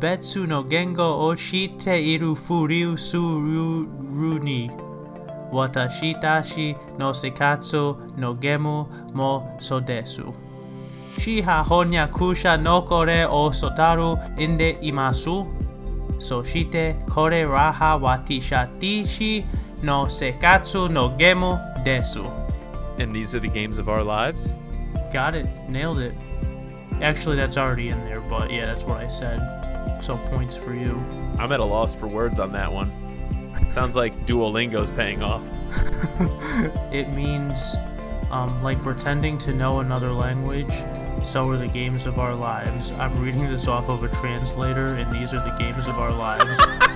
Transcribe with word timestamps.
betsu 0.00 0.46
no 0.48 0.62
gengo 0.64 1.08
o 1.26 1.36
shite 1.36 1.94
iru 2.12 2.34
furiu 2.34 2.98
suru 2.98 4.38
ni. 4.42 4.70
Watashi 5.52 6.18
tashi 6.20 6.74
no 6.96 7.10
sekatsu 7.12 8.16
no 8.16 8.34
gemu 8.34 8.88
mo 9.12 9.58
sodesu. 9.58 10.34
Shiha 11.18 11.64
honya 11.64 12.08
kusha 12.08 12.60
no 12.60 12.80
kore 12.82 13.24
o 13.24 13.50
sotaru 13.50 14.10
inde 14.38 14.78
imasu. 14.82 15.36
So 16.18 16.42
shite 16.42 16.96
kore 17.06 17.44
raha 17.44 18.00
watisha 18.00 18.68
tishi 18.80 19.44
no 19.82 20.06
sekatsu 20.06 20.90
no 20.90 21.10
gemu 21.10 21.84
desu. 21.84 22.24
And 22.98 23.14
these 23.14 23.34
are 23.34 23.40
the 23.40 23.48
games 23.48 23.78
of 23.78 23.88
our 23.88 24.02
lives. 24.02 24.54
Got 25.12 25.34
it. 25.34 25.46
Nailed 25.68 25.98
it. 25.98 26.14
Actually, 27.02 27.36
that's 27.36 27.56
already 27.56 27.88
in 27.88 27.98
there, 28.04 28.20
but 28.20 28.50
yeah, 28.50 28.66
that's 28.66 28.84
what 28.84 29.02
I 29.02 29.08
said. 29.08 29.59
So 30.00 30.16
points 30.16 30.56
for 30.56 30.74
you. 30.74 30.94
I'm 31.38 31.52
at 31.52 31.60
a 31.60 31.64
loss 31.64 31.94
for 31.94 32.06
words 32.06 32.40
on 32.40 32.52
that 32.52 32.72
one. 32.72 32.90
Sounds 33.68 33.96
like 33.96 34.26
Duolingo's 34.26 34.90
paying 34.90 35.22
off. 35.22 35.44
It 36.92 37.08
means 37.10 37.76
um, 38.30 38.62
like 38.62 38.82
pretending 38.82 39.38
to 39.38 39.52
know 39.52 39.80
another 39.80 40.12
language. 40.12 40.72
So 41.22 41.48
are 41.50 41.56
the 41.56 41.68
games 41.68 42.06
of 42.06 42.18
our 42.18 42.34
lives. 42.34 42.92
I'm 42.92 43.20
reading 43.20 43.50
this 43.50 43.68
off 43.68 43.88
of 43.88 44.02
a 44.02 44.08
translator, 44.08 44.94
and 44.94 45.14
these 45.14 45.34
are 45.34 45.40
the 45.40 45.54
games 45.58 45.86
of 45.86 45.98
our 45.98 46.12
lives. 46.12 46.58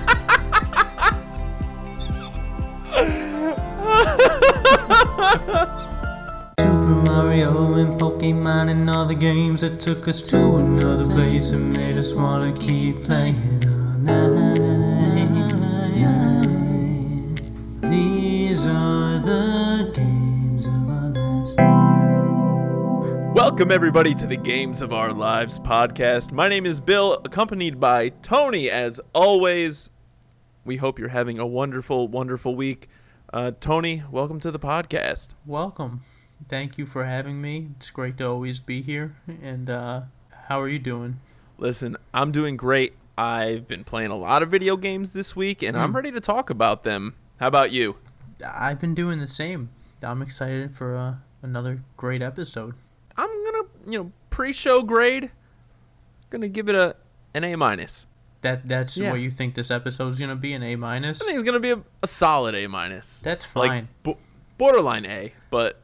Pokemon 7.97 8.69
and 8.69 8.89
all 8.89 9.05
the 9.05 9.15
games 9.15 9.61
that 9.61 9.79
took 9.79 10.09
us 10.09 10.21
to 10.21 10.57
another 10.57 11.07
place 11.07 11.51
and 11.51 11.73
made 11.75 11.97
us 11.97 12.13
wanna 12.13 12.51
keep 12.51 13.03
playing 13.03 13.37
all 13.65 13.97
night. 13.99 14.55
These 17.89 18.65
are 18.65 19.19
the 19.19 19.91
games 19.95 20.65
of 20.65 20.89
our 20.89 21.09
lives. 21.09 21.55
Welcome, 23.33 23.71
everybody, 23.71 24.13
to 24.15 24.27
the 24.27 24.37
Games 24.37 24.81
of 24.81 24.91
Our 24.91 25.11
Lives 25.11 25.57
podcast. 25.59 26.33
My 26.33 26.49
name 26.49 26.65
is 26.65 26.81
Bill, 26.81 27.13
accompanied 27.23 27.79
by 27.79 28.09
Tony, 28.09 28.69
as 28.69 28.99
always. 29.13 29.89
We 30.65 30.75
hope 30.77 30.99
you're 30.99 31.09
having 31.09 31.39
a 31.39 31.47
wonderful, 31.47 32.09
wonderful 32.09 32.57
week. 32.57 32.89
Uh, 33.31 33.51
Tony, 33.59 34.03
welcome 34.11 34.41
to 34.41 34.51
the 34.51 34.59
podcast. 34.59 35.29
Welcome. 35.45 36.01
Thank 36.47 36.77
you 36.77 36.85
for 36.85 37.05
having 37.05 37.41
me. 37.41 37.69
It's 37.77 37.89
great 37.91 38.17
to 38.17 38.27
always 38.27 38.59
be 38.59 38.81
here. 38.81 39.15
And 39.41 39.69
uh, 39.69 40.01
how 40.47 40.61
are 40.61 40.67
you 40.69 40.79
doing? 40.79 41.19
Listen, 41.57 41.97
I'm 42.13 42.31
doing 42.31 42.57
great. 42.57 42.93
I've 43.17 43.67
been 43.67 43.83
playing 43.83 44.11
a 44.11 44.15
lot 44.15 44.43
of 44.43 44.51
video 44.51 44.75
games 44.75 45.11
this 45.11 45.35
week, 45.35 45.63
and 45.63 45.77
I'm 45.77 45.91
Hmm. 45.91 45.95
ready 45.95 46.11
to 46.11 46.19
talk 46.19 46.49
about 46.49 46.83
them. 46.83 47.15
How 47.39 47.47
about 47.47 47.71
you? 47.71 47.97
I've 48.45 48.79
been 48.79 48.93
doing 48.93 49.19
the 49.19 49.27
same. 49.27 49.69
I'm 50.03 50.21
excited 50.21 50.71
for 50.73 50.95
uh, 50.97 51.15
another 51.41 51.81
great 51.97 52.21
episode. 52.21 52.75
I'm 53.17 53.29
gonna, 53.45 53.67
you 53.87 53.97
know, 53.99 54.11
pre-show 54.29 54.83
grade. 54.83 55.31
Gonna 56.29 56.49
give 56.49 56.67
it 56.67 56.75
a 56.75 56.95
an 57.33 57.43
A 57.45 57.55
minus. 57.55 58.07
That 58.41 58.67
that's 58.67 58.97
Yeah. 58.97 59.11
what 59.11 59.21
you 59.21 59.31
think 59.31 59.55
this 59.55 59.71
episode's 59.71 60.19
gonna 60.19 60.35
be 60.35 60.51
an 60.53 60.61
A 60.63 60.75
minus. 60.75 61.21
I 61.21 61.25
think 61.25 61.35
it's 61.39 61.45
gonna 61.45 61.59
be 61.61 61.71
a, 61.71 61.81
a 62.03 62.07
solid 62.07 62.53
A 62.55 62.67
minus. 62.67 63.21
That's 63.21 63.45
fine. 63.45 63.69
Like 63.69 64.03
bo- 64.03 64.17
borderline 64.57 65.05
A, 65.05 65.33
but 65.49 65.79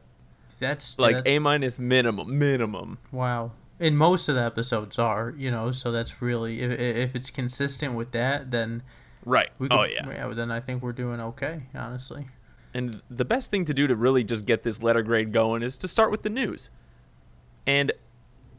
that's 0.62 0.98
like 0.98 1.16
that- 1.16 1.28
A 1.28 1.38
minus 1.38 1.78
minimum, 1.78 2.38
minimum. 2.38 2.98
Wow. 3.10 3.52
And 3.80 3.98
most 3.98 4.28
of 4.28 4.36
the 4.36 4.42
episodes 4.42 4.98
are, 4.98 5.34
you 5.36 5.50
know, 5.50 5.70
so 5.72 5.90
that's 5.92 6.22
really 6.22 6.60
if 6.62 6.70
if 6.78 7.14
it's 7.16 7.30
consistent 7.30 7.94
with 7.94 8.12
that, 8.12 8.50
then 8.50 8.82
Right. 9.24 9.50
we 9.58 9.68
could, 9.68 9.76
oh 9.78 9.84
yeah. 9.84 10.28
Then 10.32 10.50
I 10.50 10.60
think 10.60 10.82
we're 10.82 10.92
doing 10.92 11.20
okay, 11.20 11.64
honestly. 11.74 12.26
And 12.74 13.02
the 13.10 13.24
best 13.24 13.50
thing 13.50 13.64
to 13.66 13.74
do 13.74 13.86
to 13.86 13.94
really 13.94 14.24
just 14.24 14.46
get 14.46 14.62
this 14.62 14.82
letter 14.82 15.02
grade 15.02 15.32
going 15.32 15.62
is 15.62 15.76
to 15.78 15.88
start 15.88 16.10
with 16.10 16.22
the 16.22 16.30
news. 16.30 16.70
And 17.66 17.92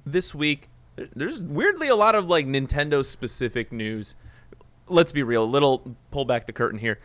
this 0.06 0.36
week, 0.36 0.70
there's 1.16 1.42
weirdly 1.42 1.88
a 1.88 1.96
lot 1.96 2.14
of 2.16 2.28
like 2.28 2.46
Nintendo 2.46 3.04
specific 3.04 3.72
news. 3.72 4.14
Let's 4.88 5.12
be 5.12 5.24
real, 5.24 5.44
a 5.44 5.46
little 5.46 5.96
pull 6.12 6.26
back 6.26 6.46
the 6.46 6.54
curtain 6.54 6.80
here. 6.80 7.00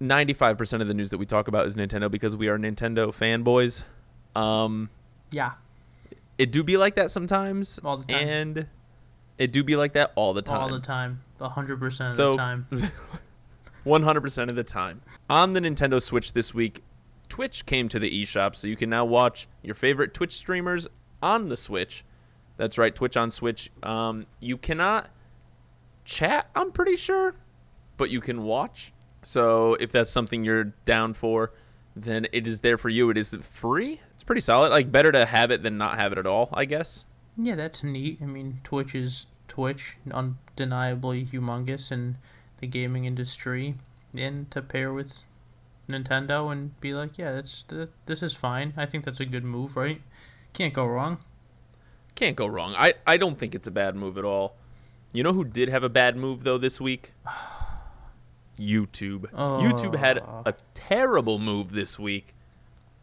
95% 0.00 0.82
of 0.82 0.88
the 0.88 0.94
news 0.94 1.10
that 1.10 1.18
we 1.18 1.24
talk 1.26 1.48
about 1.48 1.66
is 1.66 1.74
Nintendo 1.74 2.10
because 2.10 2.36
we 2.36 2.48
are 2.48 2.58
Nintendo 2.58 3.08
fanboys. 3.14 3.82
Um, 4.36 4.90
Yeah. 5.30 5.52
it 6.38 6.52
do 6.52 6.62
be 6.62 6.76
like 6.76 6.94
that 6.96 7.10
sometimes. 7.10 7.78
All 7.84 7.96
the 7.96 8.04
time. 8.12 8.28
And 8.28 8.66
it 9.38 9.52
do 9.52 9.62
be 9.64 9.76
like 9.76 9.92
that 9.94 10.12
all 10.14 10.34
the 10.34 10.42
time. 10.42 10.60
All 10.60 10.68
the 10.70 10.80
time. 10.80 11.22
A 11.40 11.48
hundred 11.48 11.78
percent 11.80 12.10
of 12.10 12.16
So- 12.16 12.32
the 12.32 12.36
time. 12.38 12.66
100% 13.86 14.48
of 14.48 14.56
the 14.56 14.64
time. 14.64 15.00
On 15.30 15.52
the 15.52 15.60
Nintendo 15.60 16.02
Switch 16.02 16.32
this 16.32 16.52
week, 16.52 16.82
Twitch 17.28 17.66
came 17.66 17.88
to 17.88 17.98
the 18.00 18.22
eShop, 18.22 18.56
so 18.56 18.66
you 18.66 18.76
can 18.76 18.90
now 18.90 19.04
watch 19.04 19.46
your 19.62 19.74
favorite 19.76 20.12
Twitch 20.12 20.32
streamers 20.34 20.88
on 21.22 21.48
the 21.48 21.56
Switch. 21.56 22.04
That's 22.56 22.78
right, 22.78 22.94
Twitch 22.94 23.16
on 23.16 23.30
Switch. 23.30 23.70
Um, 23.84 24.26
you 24.40 24.56
cannot 24.56 25.08
chat, 26.04 26.48
I'm 26.56 26.72
pretty 26.72 26.96
sure, 26.96 27.34
but 27.96 28.10
you 28.10 28.20
can 28.20 28.42
watch. 28.42 28.92
So 29.22 29.74
if 29.74 29.92
that's 29.92 30.10
something 30.10 30.44
you're 30.44 30.64
down 30.84 31.14
for, 31.14 31.52
then 31.96 32.26
it 32.30 32.46
is 32.46 32.60
there 32.60 32.76
for 32.76 32.90
you. 32.90 33.08
It 33.08 33.16
is 33.16 33.34
free. 33.50 34.00
It's 34.14 34.22
pretty 34.22 34.42
solid. 34.42 34.68
Like 34.68 34.92
better 34.92 35.10
to 35.10 35.24
have 35.24 35.50
it 35.50 35.62
than 35.62 35.78
not 35.78 35.98
have 35.98 36.12
it 36.12 36.18
at 36.18 36.26
all, 36.26 36.50
I 36.52 36.66
guess. 36.66 37.06
Yeah, 37.38 37.54
that's 37.54 37.82
neat. 37.82 38.20
I 38.22 38.26
mean, 38.26 38.60
Twitch 38.62 38.94
is 38.94 39.26
Twitch, 39.48 39.96
undeniably 40.10 41.24
humongous 41.24 41.90
in 41.90 42.18
the 42.58 42.66
gaming 42.66 43.06
industry, 43.06 43.76
and 44.16 44.50
to 44.50 44.60
pair 44.60 44.92
with 44.92 45.24
Nintendo 45.88 46.52
and 46.52 46.78
be 46.80 46.92
like, 46.92 47.16
yeah, 47.16 47.32
that's 47.32 47.62
th- 47.62 47.88
this 48.04 48.22
is 48.22 48.34
fine. 48.34 48.74
I 48.76 48.86
think 48.86 49.04
that's 49.04 49.20
a 49.20 49.26
good 49.26 49.44
move, 49.44 49.76
right? 49.76 50.00
Can't 50.52 50.74
go 50.74 50.84
wrong. 50.84 51.18
Can't 52.14 52.36
go 52.36 52.46
wrong. 52.46 52.74
I, 52.76 52.94
I 53.06 53.16
don't 53.16 53.38
think 53.38 53.54
it's 53.54 53.68
a 53.68 53.70
bad 53.72 53.94
move 53.94 54.16
at 54.18 54.24
all. 54.24 54.56
You 55.12 55.22
know 55.22 55.32
who 55.32 55.44
did 55.44 55.68
have 55.68 55.82
a 55.82 55.88
bad 55.88 56.16
move 56.16 56.44
though 56.44 56.58
this 56.58 56.80
week? 56.80 57.12
YouTube. 58.58 59.30
YouTube 59.32 59.94
had 59.96 60.18
Oh. 60.18 60.42
a 60.46 60.54
terrible 60.74 61.38
move 61.38 61.72
this 61.72 61.98
week. 61.98 62.34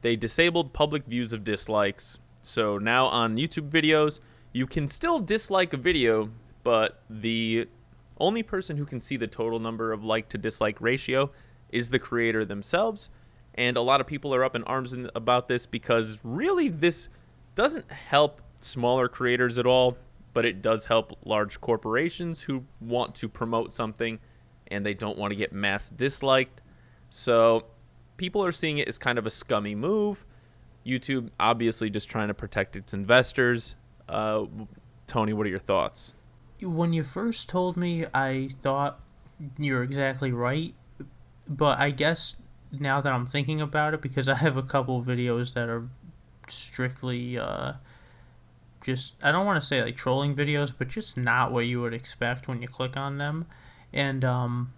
They 0.02 0.16
disabled 0.16 0.74
public 0.74 1.06
views 1.06 1.34
of 1.34 1.44
dislikes. 1.44 2.19
So 2.41 2.78
now 2.78 3.06
on 3.08 3.38
YouTube 3.38 3.69
videos, 3.69 4.19
you 4.52 4.68
can 4.68 4.88
still 4.88 5.19
dislike 5.19 5.74
a 5.74 5.78
video, 5.78 6.30
but 6.64 7.02
the 7.09 7.68
only 8.19 8.44
person 8.44 8.78
who 8.78 8.86
can 8.86 9.00
see 9.00 9.18
the 9.18 9.28
total 9.28 9.59
number 9.59 9.91
of 9.91 10.03
like 10.03 10.30
to 10.30 10.38
dislike 10.38 10.80
ratio 10.81 11.31
is 11.72 11.90
the 11.90 12.00
creator 12.00 12.46
themselves. 12.46 13.09
And 13.56 13.78
a 13.78 13.81
lot 13.81 14.02
of 14.02 14.08
people 14.08 14.34
are 14.35 14.44
up 14.44 14.56
in 14.56 14.64
arms 14.64 14.94
in, 14.94 15.09
about 15.16 15.47
this 15.47 15.66
because 15.66 16.20
really 16.24 16.68
this 16.70 17.09
doesn't 17.56 17.90
help 17.91 18.41
smaller 18.62 19.08
creators 19.08 19.58
at 19.58 19.66
all, 19.66 19.97
but 20.34 20.46
it 20.46 20.62
does 20.62 20.85
help 20.85 21.18
large 21.24 21.62
corporations 21.62 22.41
who 22.41 22.64
want 22.81 23.14
to 23.16 23.30
promote 23.30 23.72
something 23.72 24.20
and 24.73 24.85
they 24.85 24.94
don't 24.94 25.17
want 25.17 25.31
to 25.31 25.35
get 25.35 25.53
mass 25.53 25.89
disliked. 25.89 26.61
So 27.09 27.66
people 28.17 28.44
are 28.44 28.51
seeing 28.51 28.78
it 28.79 28.88
as 28.88 28.97
kind 28.97 29.17
of 29.17 29.25
a 29.25 29.29
scummy 29.29 29.75
move. 29.75 30.25
YouTube 30.85 31.29
obviously 31.39 31.89
just 31.89 32.09
trying 32.09 32.28
to 32.28 32.34
protect 32.34 32.75
its 32.75 32.94
investors. 32.94 33.75
Uh, 34.09 34.45
Tony, 35.07 35.34
what 35.34 35.45
are 35.45 35.50
your 35.50 35.59
thoughts? 35.59 36.13
When 36.61 36.94
you 36.94 37.03
first 37.03 37.50
told 37.50 37.78
me, 37.78 38.06
I 38.13 38.50
thought 38.59 39.00
you're 39.57 39.84
exactly 39.84 40.31
right, 40.31 40.73
but 41.47 41.79
I 41.79 41.91
guess 41.91 42.35
now 42.72 43.01
that 43.01 43.11
I'm 43.11 43.25
thinking 43.25 43.61
about 43.61 43.94
it, 43.94 44.01
because 44.01 44.28
I 44.28 44.35
have 44.35 44.57
a 44.57 44.63
couple 44.63 45.03
videos 45.03 45.53
that 45.53 45.69
are 45.69 45.88
strictly 46.47 47.38
uh, 47.38 47.73
just 48.84 49.16
I 49.23 49.31
don't 49.31 49.46
want 49.46 49.61
to 49.61 49.66
say 49.66 49.81
like 49.81 49.96
trolling 49.96 50.35
videos, 50.35 50.73
but 50.78 50.87
just 50.87 51.17
not 51.17 51.52
what 51.52 51.66
you 51.66 51.81
would 51.81 51.93
expect 51.93 52.47
when 52.47 52.61
you 52.61 52.67
click 52.67 52.97
on 52.97 53.17
them, 53.17 53.46
and 53.93 54.23
um, 54.25 54.73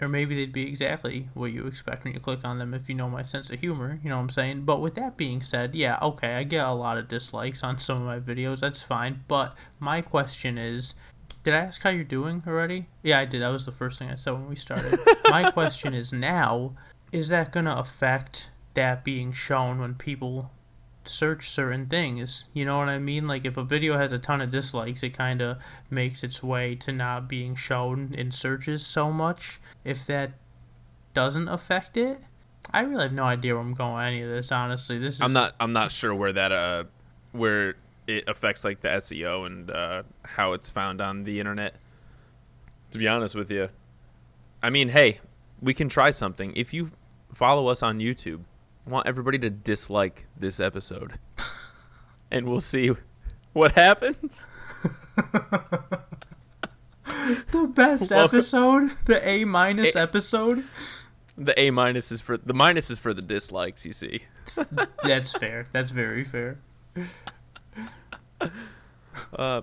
or 0.00 0.08
maybe 0.08 0.34
they'd 0.34 0.52
be 0.52 0.66
exactly 0.66 1.28
what 1.34 1.52
you 1.52 1.66
expect 1.66 2.04
when 2.04 2.12
you 2.12 2.20
click 2.20 2.40
on 2.44 2.58
them 2.58 2.74
if 2.74 2.88
you 2.88 2.94
know 2.94 3.08
my 3.08 3.22
sense 3.22 3.50
of 3.50 3.60
humor. 3.60 3.98
You 4.02 4.10
know 4.10 4.16
what 4.16 4.22
I'm 4.22 4.30
saying? 4.30 4.62
But 4.62 4.80
with 4.80 4.94
that 4.96 5.16
being 5.16 5.40
said, 5.40 5.74
yeah, 5.74 5.98
okay, 6.02 6.34
I 6.34 6.44
get 6.44 6.66
a 6.66 6.72
lot 6.72 6.98
of 6.98 7.08
dislikes 7.08 7.62
on 7.62 7.78
some 7.78 7.98
of 7.98 8.02
my 8.02 8.20
videos. 8.20 8.60
That's 8.60 8.82
fine. 8.82 9.24
But 9.28 9.56
my 9.78 10.00
question 10.00 10.58
is. 10.58 10.94
Did 11.42 11.54
I 11.54 11.58
ask 11.58 11.80
how 11.80 11.90
you're 11.90 12.02
doing 12.02 12.42
already? 12.44 12.86
Yeah, 13.04 13.20
I 13.20 13.24
did. 13.24 13.40
That 13.40 13.50
was 13.50 13.66
the 13.66 13.70
first 13.70 14.00
thing 14.00 14.10
I 14.10 14.16
said 14.16 14.32
when 14.32 14.48
we 14.48 14.56
started. 14.56 14.98
my 15.30 15.48
question 15.52 15.94
is 15.94 16.12
now, 16.12 16.72
is 17.12 17.28
that 17.28 17.52
going 17.52 17.66
to 17.66 17.78
affect 17.78 18.48
that 18.74 19.04
being 19.04 19.30
shown 19.30 19.78
when 19.78 19.94
people 19.94 20.50
search 21.08 21.48
certain 21.48 21.86
things? 21.86 22.44
You 22.52 22.64
know 22.64 22.78
what 22.78 22.88
I 22.88 22.98
mean? 22.98 23.26
Like 23.26 23.44
if 23.44 23.56
a 23.56 23.62
video 23.62 23.96
has 23.98 24.12
a 24.12 24.18
ton 24.18 24.40
of 24.40 24.50
dislikes, 24.50 25.02
it 25.02 25.10
kind 25.10 25.40
of 25.40 25.58
makes 25.90 26.22
its 26.22 26.42
way 26.42 26.74
to 26.76 26.92
not 26.92 27.28
being 27.28 27.54
shown 27.54 28.14
in 28.16 28.32
searches 28.32 28.86
so 28.86 29.10
much. 29.10 29.60
If 29.84 30.06
that 30.06 30.32
doesn't 31.14 31.48
affect 31.48 31.96
it, 31.96 32.20
I 32.72 32.80
really 32.80 33.04
have 33.04 33.12
no 33.12 33.24
idea 33.24 33.54
where 33.54 33.62
I'm 33.62 33.74
going 33.74 33.94
with 33.94 34.04
any 34.04 34.22
of 34.22 34.30
this. 34.30 34.50
Honestly, 34.50 34.98
this 34.98 35.14
is 35.14 35.20
I'm 35.22 35.32
not 35.32 35.54
I'm 35.60 35.72
not 35.72 35.92
sure 35.92 36.14
where 36.14 36.32
that 36.32 36.52
uh 36.52 36.84
where 37.32 37.76
it 38.06 38.24
affects 38.28 38.64
like 38.64 38.80
the 38.80 38.88
SEO 38.88 39.46
and 39.46 39.70
uh, 39.70 40.02
how 40.22 40.52
it's 40.52 40.70
found 40.70 41.00
on 41.00 41.24
the 41.24 41.40
internet. 41.40 41.76
To 42.92 42.98
be 42.98 43.08
honest 43.08 43.34
with 43.34 43.50
you, 43.50 43.68
I 44.62 44.70
mean, 44.70 44.90
hey, 44.90 45.18
we 45.60 45.74
can 45.74 45.88
try 45.88 46.10
something. 46.10 46.52
If 46.54 46.72
you 46.72 46.90
follow 47.34 47.66
us 47.66 47.82
on 47.82 47.98
YouTube, 47.98 48.40
I 48.86 48.90
want 48.90 49.06
everybody 49.06 49.38
to 49.40 49.50
dislike 49.50 50.26
this 50.38 50.60
episode, 50.60 51.18
and 52.30 52.48
we'll 52.48 52.60
see 52.60 52.92
what 53.52 53.72
happens. 53.72 54.46
the 57.50 57.66
best 57.74 58.10
Well- 58.10 58.24
episode, 58.26 58.92
the 59.06 59.26
A 59.26 59.44
minus 59.44 59.96
episode. 59.96 60.64
The 61.38 61.58
A 61.60 61.70
minus 61.70 62.10
is 62.12 62.20
for 62.20 62.38
the 62.38 62.54
minus 62.54 62.90
is 62.90 62.98
for 62.98 63.12
the 63.12 63.20
dislikes. 63.22 63.84
You 63.84 63.92
see. 63.92 64.20
That's 65.02 65.32
fair. 65.32 65.66
That's 65.70 65.90
very 65.90 66.24
fair. 66.24 66.58
Uh, 69.34 69.62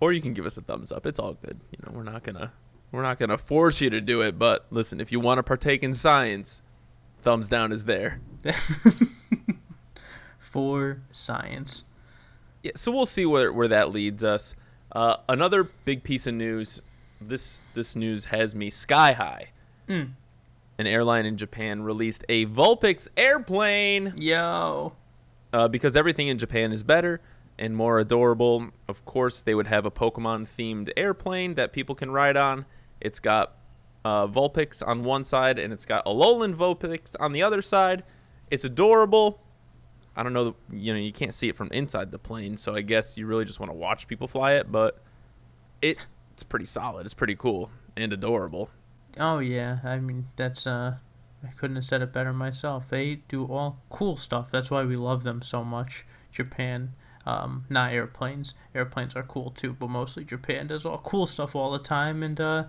or 0.00 0.12
you 0.12 0.20
can 0.20 0.34
give 0.34 0.44
us 0.44 0.56
a 0.58 0.60
thumbs 0.60 0.92
up. 0.92 1.06
It's 1.06 1.18
all 1.18 1.34
good. 1.34 1.58
You 1.70 1.78
know, 1.86 1.92
we're 1.96 2.02
not 2.02 2.24
gonna 2.24 2.52
we're 2.92 3.02
not 3.02 3.18
gonna 3.18 3.38
force 3.38 3.80
you 3.80 3.88
to 3.90 4.00
do 4.02 4.20
it. 4.20 4.38
But 4.38 4.66
listen, 4.70 5.00
if 5.00 5.10
you 5.10 5.18
want 5.20 5.38
to 5.38 5.42
partake 5.42 5.82
in 5.82 5.94
science, 5.94 6.60
thumbs 7.22 7.48
down 7.48 7.72
is 7.72 7.86
there. 7.86 8.20
For 10.38 11.02
science. 11.10 11.84
Yeah, 12.62 12.72
so 12.74 12.90
we'll 12.90 13.06
see 13.06 13.26
where 13.26 13.52
where 13.52 13.68
that 13.68 13.92
leads 13.92 14.24
us. 14.24 14.54
Uh, 14.92 15.16
another 15.28 15.64
big 15.64 16.02
piece 16.02 16.26
of 16.26 16.34
news. 16.34 16.80
This 17.20 17.60
this 17.74 17.94
news 17.94 18.26
has 18.26 18.54
me 18.54 18.70
sky 18.70 19.12
high. 19.12 19.48
Mm. 19.88 20.12
An 20.78 20.86
airline 20.86 21.26
in 21.26 21.36
Japan 21.36 21.82
released 21.82 22.24
a 22.28 22.46
Vulpix 22.46 23.08
airplane 23.16 24.14
Yo. 24.16 24.92
uh, 25.52 25.66
because 25.68 25.96
everything 25.96 26.28
in 26.28 26.38
Japan 26.38 26.72
is 26.72 26.82
better 26.82 27.20
and 27.58 27.74
more 27.76 27.98
adorable. 27.98 28.68
Of 28.86 29.04
course, 29.04 29.40
they 29.40 29.54
would 29.54 29.66
have 29.66 29.84
a 29.84 29.90
Pokemon 29.90 30.42
themed 30.42 30.90
airplane 30.96 31.54
that 31.54 31.72
people 31.72 31.96
can 31.96 32.12
ride 32.12 32.36
on. 32.36 32.64
It's 33.00 33.18
got 33.18 33.54
uh, 34.04 34.28
Vulpix 34.28 34.86
on 34.86 35.02
one 35.02 35.24
side 35.24 35.58
and 35.58 35.72
it's 35.72 35.84
got 35.84 36.04
Alolan 36.06 36.54
Vulpix 36.54 37.16
on 37.18 37.32
the 37.32 37.42
other 37.42 37.60
side. 37.60 38.04
It's 38.50 38.64
adorable. 38.64 39.40
I 40.16 40.22
don't 40.22 40.32
know, 40.32 40.56
you 40.72 40.92
know, 40.92 40.98
you 40.98 41.12
can't 41.12 41.32
see 41.32 41.48
it 41.48 41.56
from 41.56 41.68
inside 41.70 42.10
the 42.10 42.18
plane, 42.18 42.56
so 42.56 42.74
I 42.74 42.80
guess 42.80 43.16
you 43.16 43.26
really 43.26 43.44
just 43.44 43.60
want 43.60 43.70
to 43.70 43.76
watch 43.76 44.08
people 44.08 44.26
fly 44.26 44.54
it, 44.54 44.72
but 44.72 45.00
it 45.80 45.98
it's 46.32 46.42
pretty 46.42 46.64
solid. 46.64 47.04
It's 47.04 47.14
pretty 47.14 47.36
cool 47.36 47.70
and 47.96 48.12
adorable. 48.12 48.70
Oh 49.18 49.38
yeah. 49.38 49.78
I 49.84 49.98
mean, 49.98 50.28
that's 50.36 50.66
uh 50.66 50.96
I 51.44 51.48
couldn't 51.52 51.76
have 51.76 51.84
said 51.84 52.02
it 52.02 52.12
better 52.12 52.32
myself. 52.32 52.88
They 52.88 53.16
do 53.28 53.44
all 53.46 53.80
cool 53.90 54.16
stuff. 54.16 54.50
That's 54.50 54.70
why 54.70 54.84
we 54.84 54.94
love 54.94 55.22
them 55.22 55.42
so 55.42 55.64
much. 55.64 56.04
Japan. 56.32 56.94
Um, 57.26 57.66
not 57.68 57.92
airplanes. 57.92 58.54
Airplanes 58.74 59.14
are 59.14 59.22
cool 59.22 59.50
too, 59.50 59.74
but 59.74 59.90
mostly 59.90 60.24
Japan 60.24 60.66
does 60.66 60.86
all 60.86 60.98
cool 60.98 61.26
stuff 61.26 61.54
all 61.54 61.70
the 61.70 61.78
time 61.78 62.22
and 62.22 62.40
uh 62.40 62.64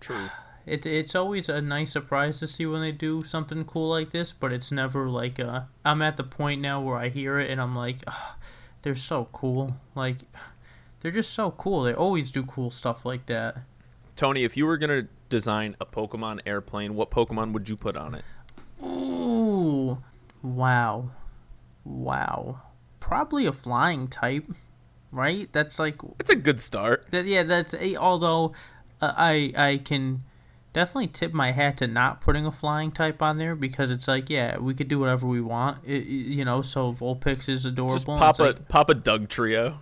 True. 0.00 0.28
It 0.68 0.86
it's 0.86 1.14
always 1.14 1.48
a 1.48 1.60
nice 1.60 1.92
surprise 1.92 2.38
to 2.40 2.46
see 2.46 2.66
when 2.66 2.80
they 2.80 2.92
do 2.92 3.22
something 3.24 3.64
cool 3.64 3.88
like 3.90 4.10
this, 4.10 4.32
but 4.32 4.52
it's 4.52 4.70
never 4.72 5.08
like 5.08 5.40
uh 5.40 5.62
I'm 5.84 6.02
at 6.02 6.16
the 6.16 6.24
point 6.24 6.60
now 6.60 6.80
where 6.80 6.96
I 6.96 7.08
hear 7.08 7.38
it 7.38 7.50
and 7.50 7.60
I'm 7.60 7.74
like, 7.76 7.98
"Ugh, 8.06 8.34
they're 8.82 8.94
so 8.96 9.28
cool. 9.32 9.76
Like 9.94 10.18
they're 11.00 11.12
just 11.12 11.32
so 11.32 11.50
cool. 11.52 11.82
They 11.84 11.94
always 11.94 12.30
do 12.30 12.42
cool 12.44 12.70
stuff 12.70 13.04
like 13.04 13.26
that. 13.26 13.58
Tony, 14.16 14.42
if 14.44 14.56
you 14.56 14.66
were 14.66 14.76
going 14.78 14.90
to 15.04 15.08
design 15.28 15.76
a 15.80 15.86
Pokemon 15.86 16.40
airplane, 16.44 16.96
what 16.96 17.08
Pokemon 17.10 17.52
would 17.52 17.68
you 17.68 17.76
put 17.76 17.96
on 17.96 18.16
it? 18.16 18.24
Ooh. 18.84 19.98
Wow. 20.42 21.10
Wow. 21.84 22.62
Probably 23.00 23.46
a 23.46 23.52
flying 23.52 24.08
type, 24.08 24.44
right? 25.12 25.48
That's 25.52 25.78
like 25.78 25.96
It's 26.18 26.30
a 26.30 26.36
good 26.36 26.60
start. 26.60 27.06
that 27.10 27.26
yeah, 27.26 27.44
that's 27.44 27.74
eh, 27.74 27.94
although 27.96 28.52
uh, 29.00 29.12
I 29.16 29.52
I 29.56 29.80
can 29.84 30.22
definitely 30.78 31.08
tip 31.08 31.32
my 31.32 31.50
hat 31.50 31.76
to 31.78 31.88
not 31.88 32.20
putting 32.20 32.46
a 32.46 32.52
flying 32.52 32.92
type 32.92 33.20
on 33.20 33.36
there 33.36 33.56
because 33.56 33.90
it's 33.90 34.06
like 34.06 34.30
yeah, 34.30 34.58
we 34.58 34.74
could 34.74 34.86
do 34.86 35.00
whatever 35.00 35.26
we 35.26 35.40
want. 35.40 35.78
It, 35.84 36.04
you 36.04 36.44
know, 36.44 36.62
so 36.62 36.92
Vulpix 36.92 37.48
is 37.48 37.64
adorable. 37.64 37.96
Just 37.96 38.06
pop 38.06 38.38
a 38.38 38.42
like, 38.42 38.68
pop 38.68 38.88
a 38.88 38.94
Dugtrio. 38.94 39.78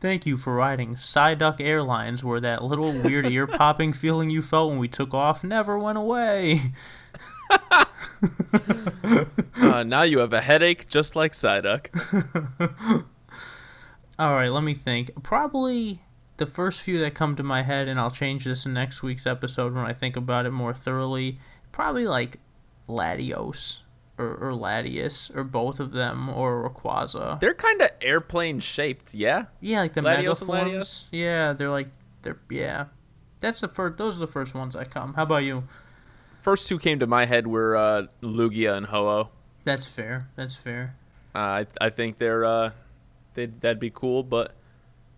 Thank 0.00 0.26
you 0.26 0.36
for 0.36 0.52
riding 0.52 0.96
Psyduck 0.96 1.60
Airlines, 1.60 2.24
where 2.24 2.40
that 2.40 2.64
little 2.64 2.90
weird 3.04 3.26
ear 3.26 3.46
popping 3.46 3.92
feeling 3.92 4.30
you 4.30 4.42
felt 4.42 4.70
when 4.70 4.80
we 4.80 4.88
took 4.88 5.14
off 5.14 5.44
never 5.44 5.78
went 5.78 5.98
away. 5.98 6.72
Uh, 9.62 9.82
now 9.84 10.02
you 10.02 10.18
have 10.18 10.32
a 10.32 10.40
headache 10.40 10.88
just 10.88 11.14
like 11.16 11.32
Psyduck. 11.32 11.86
All 14.22 14.34
right, 14.34 14.52
let 14.52 14.62
me 14.62 14.72
think. 14.72 15.10
Probably 15.24 16.00
the 16.36 16.46
first 16.46 16.82
few 16.82 17.00
that 17.00 17.12
come 17.12 17.34
to 17.34 17.42
my 17.42 17.62
head, 17.62 17.88
and 17.88 17.98
I'll 17.98 18.08
change 18.08 18.44
this 18.44 18.64
in 18.64 18.72
next 18.72 19.02
week's 19.02 19.26
episode 19.26 19.74
when 19.74 19.84
I 19.84 19.92
think 19.92 20.14
about 20.14 20.46
it 20.46 20.52
more 20.52 20.72
thoroughly. 20.72 21.40
Probably 21.72 22.06
like 22.06 22.38
Latios 22.88 23.80
or, 24.18 24.36
or 24.36 24.52
Latias 24.52 25.34
or 25.34 25.42
both 25.42 25.80
of 25.80 25.90
them 25.90 26.28
or 26.28 26.70
Rayquaza. 26.70 27.40
They're 27.40 27.52
kind 27.52 27.82
of 27.82 27.90
airplane 28.00 28.60
shaped, 28.60 29.12
yeah. 29.12 29.46
Yeah, 29.60 29.80
like 29.80 29.94
the 29.94 30.02
Latios 30.02 30.40
and 30.40 30.50
Megaforms. 30.50 31.06
Yeah, 31.10 31.52
they're 31.54 31.68
like 31.68 31.88
they're 32.22 32.38
yeah. 32.48 32.84
That's 33.40 33.60
the 33.60 33.66
first. 33.66 33.98
Those 33.98 34.18
are 34.18 34.20
the 34.20 34.32
first 34.32 34.54
ones 34.54 34.74
that 34.74 34.88
come. 34.92 35.14
How 35.14 35.24
about 35.24 35.42
you? 35.42 35.64
First 36.42 36.68
two 36.68 36.78
came 36.78 37.00
to 37.00 37.08
my 37.08 37.26
head 37.26 37.48
were 37.48 37.74
uh, 37.74 38.06
Lugia 38.22 38.76
and 38.76 38.86
Ho-Oh. 38.86 39.30
That's 39.64 39.88
fair. 39.88 40.28
That's 40.36 40.54
fair. 40.54 40.94
Uh, 41.34 41.38
I 41.38 41.66
I 41.80 41.90
think 41.90 42.18
they're 42.18 42.44
uh, 42.44 42.70
they 43.34 43.46
that'd 43.46 43.78
be 43.80 43.90
cool, 43.90 44.22
but 44.22 44.54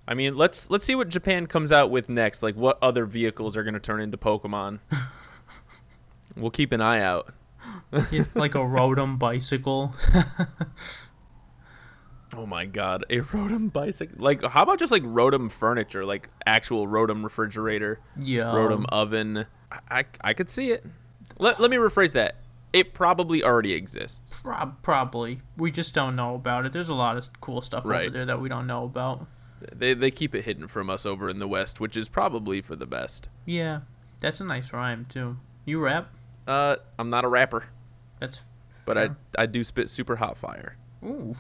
I 0.07 0.15
mean, 0.15 0.37
let's 0.37 0.71
let's 0.71 0.85
see 0.85 0.95
what 0.95 1.09
Japan 1.09 1.47
comes 1.47 1.73
out 1.73 1.91
with 1.91 2.09
next. 2.09 2.43
Like, 2.43 2.57
what 2.57 2.79
other 2.83 3.07
vehicles 3.07 3.57
are 3.57 3.65
gonna 3.65 3.81
turn 3.81 4.01
into 4.01 4.17
Pokemon? 4.19 4.81
we'll 6.37 6.51
keep 6.51 6.73
an 6.73 6.81
eye 6.81 7.01
out. 7.01 7.33
Like 8.35 8.55
a 8.55 8.59
Rotom 8.65 9.19
bicycle. 9.19 9.95
Oh 12.37 12.47
my 12.47 12.65
god, 12.65 13.05
a 13.11 13.21
Rotom 13.21 13.73
bicycle. 13.73 14.17
Like, 14.19 14.43
how 14.45 14.65
about 14.65 14.81
just 14.81 14.91
like 14.91 15.05
Rotom 15.05 15.53
furniture, 15.53 16.05
like 16.05 16.29
actual 16.45 16.87
Rotom 16.89 17.23
refrigerator, 17.23 18.01
Yeah. 18.21 18.45
Rotom 18.47 18.87
oven? 18.89 19.47
I, 19.71 19.79
I 20.01 20.05
I 20.21 20.33
could 20.35 20.51
see 20.51 20.73
it. 20.73 20.85
Let 21.39 21.61
let 21.61 21.71
me 21.71 21.77
rephrase 21.77 22.11
that. 22.13 22.35
It 22.75 22.93
probably 22.93 23.43
already 23.43 23.73
exists. 23.73 24.41
Prob- 24.43 24.83
probably. 24.83 25.41
We 25.57 25.71
just 25.71 25.95
don't 25.95 26.17
know 26.17 26.35
about 26.35 26.67
it. 26.67 26.73
There's 26.73 26.89
a 26.89 26.95
lot 26.95 27.17
of 27.17 27.31
cool 27.41 27.61
stuff 27.63 27.85
over 27.85 27.89
Right. 27.91 28.13
there 28.13 28.27
that 28.27 28.41
we 28.41 28.49
don't 28.49 28.67
know 28.67 28.85
about. 28.85 29.27
They 29.73 29.95
they 29.95 30.11
keep 30.11 30.35
it 30.35 30.45
hidden 30.45 30.67
from 30.69 30.91
us 30.91 31.07
over 31.07 31.29
in 31.31 31.39
the 31.39 31.47
West, 31.49 31.79
which 31.81 31.97
is 31.97 32.09
probably 32.09 32.61
for 32.61 32.75
the 32.77 32.85
best. 32.87 33.29
Yeah, 33.47 33.81
that's 34.21 34.41
a 34.41 34.45
nice 34.45 34.73
rhyme 34.73 35.07
too. 35.09 35.39
You 35.65 35.81
rap? 35.81 36.13
Uh, 36.47 36.77
I'm 36.99 37.09
not 37.09 37.25
a 37.25 37.29
rapper, 37.29 37.65
That's. 38.21 38.43
but 38.85 38.99
I. 38.99 39.11
I 39.39 39.47
do 39.47 39.65
spit 39.65 39.89
super 39.89 40.17
hot 40.17 40.37
fire. 40.37 40.77
Ooh. 41.03 41.35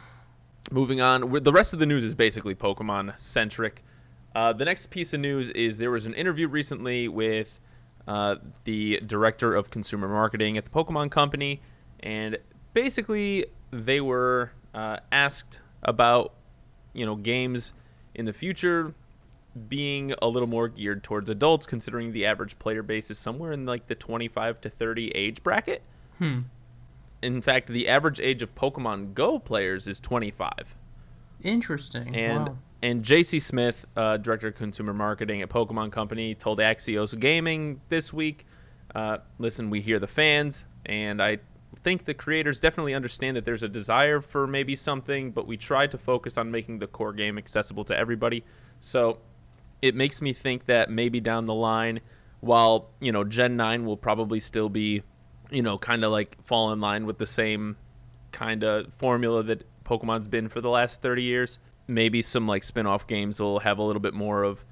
Moving 0.70 1.00
on, 1.02 1.30
the 1.42 1.52
rest 1.52 1.74
of 1.74 1.78
the 1.80 1.84
news 1.86 2.04
is 2.04 2.14
basically 2.14 2.54
Pokemon 2.54 3.18
centric. 3.20 3.82
Uh, 4.34 4.52
the 4.54 4.64
next 4.64 4.86
piece 4.90 5.12
of 5.12 5.20
news 5.20 5.50
is 5.50 5.76
there 5.78 5.90
was 5.90 6.06
an 6.06 6.14
interview 6.14 6.48
recently 6.48 7.06
with 7.08 7.60
uh, 8.06 8.36
the 8.64 9.00
director 9.06 9.54
of 9.54 9.70
consumer 9.70 10.08
marketing 10.08 10.58
at 10.58 10.64
the 10.64 10.70
Pokemon 10.70 11.10
Company, 11.10 11.60
and 12.00 12.38
basically 12.72 13.46
they 13.70 14.00
were 14.00 14.52
uh, 14.74 14.98
asked 15.10 15.60
about 15.82 16.34
you 16.92 17.06
know 17.06 17.16
games 17.16 17.72
in 18.14 18.24
the 18.24 18.32
future 18.32 18.94
being 19.68 20.14
a 20.20 20.26
little 20.26 20.48
more 20.48 20.68
geared 20.68 21.02
towards 21.02 21.30
adults, 21.30 21.66
considering 21.66 22.12
the 22.12 22.26
average 22.26 22.58
player 22.58 22.82
base 22.82 23.10
is 23.10 23.18
somewhere 23.18 23.52
in 23.52 23.66
like 23.66 23.86
the 23.86 23.94
25 23.94 24.60
to 24.62 24.68
30 24.68 25.10
age 25.14 25.42
bracket. 25.42 25.82
Hmm. 26.18 26.40
In 27.22 27.40
fact, 27.40 27.68
the 27.68 27.88
average 27.88 28.20
age 28.20 28.42
of 28.42 28.54
Pokemon 28.54 29.14
Go 29.14 29.38
players 29.38 29.86
is 29.86 30.00
25. 30.00 30.76
Interesting. 31.42 32.14
And 32.14 32.48
wow. 32.48 32.58
And 32.84 33.02
JC 33.02 33.40
Smith, 33.40 33.86
uh, 33.96 34.18
director 34.18 34.48
of 34.48 34.56
consumer 34.56 34.92
marketing 34.92 35.40
at 35.40 35.48
Pokemon 35.48 35.90
Company, 35.90 36.34
told 36.34 36.58
Axios 36.58 37.18
Gaming 37.18 37.80
this 37.88 38.12
week, 38.12 38.44
uh, 38.94 39.18
"Listen, 39.38 39.70
we 39.70 39.80
hear 39.80 39.98
the 39.98 40.06
fans, 40.06 40.66
and 40.84 41.22
I 41.22 41.38
think 41.82 42.04
the 42.04 42.12
creators 42.12 42.60
definitely 42.60 42.92
understand 42.92 43.38
that 43.38 43.46
there's 43.46 43.62
a 43.62 43.70
desire 43.70 44.20
for 44.20 44.46
maybe 44.46 44.76
something, 44.76 45.30
but 45.30 45.46
we 45.46 45.56
try 45.56 45.86
to 45.86 45.96
focus 45.96 46.36
on 46.36 46.50
making 46.50 46.78
the 46.78 46.86
core 46.86 47.14
game 47.14 47.38
accessible 47.38 47.84
to 47.84 47.96
everybody. 47.96 48.44
So 48.80 49.20
it 49.80 49.94
makes 49.94 50.20
me 50.20 50.34
think 50.34 50.66
that 50.66 50.90
maybe 50.90 51.20
down 51.20 51.46
the 51.46 51.54
line, 51.54 52.00
while 52.40 52.90
you 53.00 53.12
know 53.12 53.24
Gen 53.24 53.56
9 53.56 53.86
will 53.86 53.96
probably 53.96 54.40
still 54.40 54.68
be, 54.68 55.02
you 55.50 55.62
know, 55.62 55.78
kind 55.78 56.04
of 56.04 56.12
like 56.12 56.36
fall 56.44 56.70
in 56.70 56.82
line 56.82 57.06
with 57.06 57.16
the 57.16 57.26
same 57.26 57.78
kind 58.30 58.62
of 58.62 58.92
formula 58.92 59.42
that 59.42 59.64
Pokemon's 59.84 60.28
been 60.28 60.50
for 60.50 60.60
the 60.60 60.68
last 60.68 61.00
30 61.00 61.22
years. 61.22 61.58
Maybe 61.86 62.22
some 62.22 62.46
like 62.46 62.62
spin-off 62.62 63.06
games 63.06 63.40
will 63.40 63.60
have 63.60 63.78
a 63.78 63.82
little 63.82 64.00
bit 64.00 64.14
more 64.14 64.42
of 64.42 64.64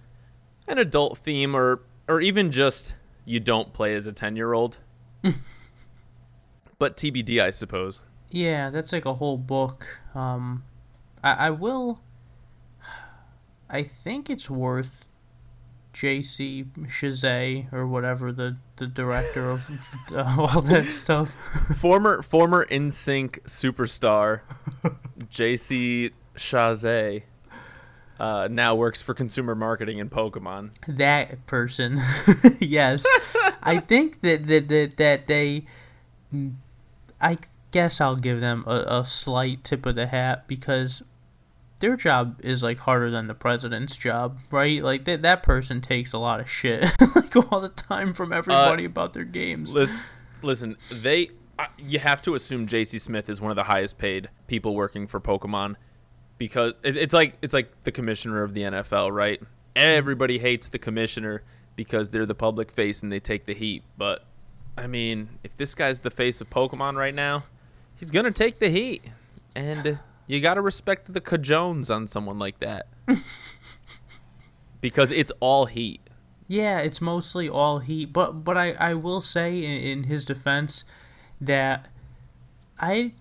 an 0.67 0.79
adult 0.79 1.19
theme 1.19 1.55
or 1.55 1.83
or 2.09 2.21
even 2.21 2.51
just 2.51 2.95
you 3.25 3.39
don't 3.41 3.73
play 3.73 3.95
as 3.95 4.07
a 4.07 4.13
10-year-old. 4.13 4.79
but 6.79 6.97
TBD, 6.97 7.41
I 7.41 7.51
suppose. 7.51 8.01
Yeah, 8.31 8.71
that's 8.71 8.93
like 8.93 9.05
a 9.05 9.15
whole 9.15 9.39
book. 9.39 10.01
Um, 10.15 10.65
I, 11.23 11.33
I 11.33 11.51
will. 11.51 12.01
I 13.71 13.83
think 13.83 14.29
it's 14.29 14.51
worth 14.51 15.07
J.C. 15.93 16.65
Chasez 16.81 17.73
or 17.73 17.87
whatever 17.87 18.33
the, 18.33 18.57
the 18.77 18.87
director 18.87 19.51
of 19.51 19.69
uh, 20.13 20.37
all 20.39 20.61
that 20.63 20.87
stuff. 20.87 21.33
former 21.77 22.23
former 22.23 22.67
NSYNC 22.67 23.43
superstar 23.43 24.41
J.C. 25.31 26.11
Chasez 26.37 27.23
uh, 28.19 28.49
now 28.51 28.75
works 28.75 29.03
for 29.03 29.15
consumer 29.15 29.55
marketing 29.55 29.99
in 29.99 30.09
Pokemon. 30.09 30.71
That 30.87 31.45
person, 31.47 32.01
yes, 32.61 33.05
I 33.63 33.79
think 33.81 34.21
that 34.21 34.47
that 34.47 34.69
that, 34.69 34.97
that 34.97 35.27
they. 35.27 35.67
I 37.21 37.39
guess 37.73 38.01
I'll 38.01 38.17
give 38.17 38.41
them 38.41 38.65
a, 38.67 38.85
a 38.87 39.05
slight 39.05 39.65
tip 39.65 39.87
of 39.87 39.97
the 39.97 40.07
hat 40.07 40.47
because 40.47 41.03
their 41.81 41.97
job 41.97 42.41
is 42.43 42.63
like 42.63 42.79
harder 42.79 43.11
than 43.11 43.27
the 43.27 43.35
president's 43.35 43.97
job, 43.97 44.39
right? 44.51 44.83
Like 44.83 45.05
that 45.05 45.23
that 45.23 45.43
person 45.43 45.81
takes 45.81 46.13
a 46.13 46.19
lot 46.19 46.39
of 46.39 46.49
shit 46.49 46.85
like 47.17 47.35
all 47.51 47.61
the 47.61 47.71
time 47.71 48.15
from 48.15 48.33
everybody 48.33 48.85
uh, 48.85 48.89
about 48.89 49.15
their 49.15 49.25
games. 49.25 49.75
Listen, 49.75 49.99
listen, 50.43 50.77
they 50.93 51.31
uh, 51.59 51.67
you 51.77 51.99
have 51.99 52.23
to 52.23 52.37
assume 52.37 52.69
JC 52.69 53.01
Smith 53.01 53.29
is 53.29 53.41
one 53.41 53.51
of 53.51 53.57
the 53.57 53.65
highest 53.65 53.99
paid 53.99 54.31
people 54.47 54.77
working 54.77 55.09
for 55.09 55.21
Pokemon 55.21 55.75
because 56.43 56.75
it, 56.83 56.97
it's 56.97 57.15
like 57.15 57.35
it's 57.41 57.55
like 57.55 57.71
the 57.85 57.93
commissioner 57.93 58.43
of 58.43 58.53
the 58.53 58.63
NFL, 58.63 59.13
right? 59.13 59.41
Everybody 59.77 60.41
hates 60.41 60.69
the 60.71 60.79
commissioner 60.79 61.45
because 61.77 62.11
they're 62.11 62.27
the 62.27 62.35
public 62.35 62.73
face 62.73 63.01
and 63.01 63.13
they 63.13 63.21
take 63.21 63.47
the 63.47 63.55
heat, 63.55 63.85
but 63.97 64.25
I 64.77 64.89
mean, 64.89 65.39
if 65.45 65.55
this 65.57 65.77
guy's 65.77 66.01
the 66.01 66.11
face 66.11 66.41
of 66.41 66.51
Pokemon 66.51 66.97
right 66.97 67.15
now, 67.15 67.45
he's 67.95 68.11
going 68.11 68.25
to 68.25 68.33
take 68.33 68.59
the 68.59 68.71
heat. 68.71 69.05
And 69.55 70.01
you 70.27 70.41
got 70.41 70.55
to 70.55 70.61
respect 70.61 71.13
the 71.13 71.21
cajones 71.21 71.95
on 71.95 72.09
someone 72.09 72.41
like 72.41 72.59
that. 72.59 72.89
because 74.81 75.13
it's 75.13 75.31
all 75.39 75.67
heat. 75.67 76.01
Yeah, 76.49 76.81
it's 76.81 77.01
mostly 77.01 77.49
all 77.49 77.79
heat. 77.79 78.13
But 78.13 78.43
but 78.43 78.59
I, 78.59 78.73
I 78.73 78.95
will 78.95 79.21
say 79.21 79.59
in, 79.59 80.01
in 80.01 80.03
his 80.05 80.25
defense 80.25 80.85
that 81.41 81.87
I 82.81 83.13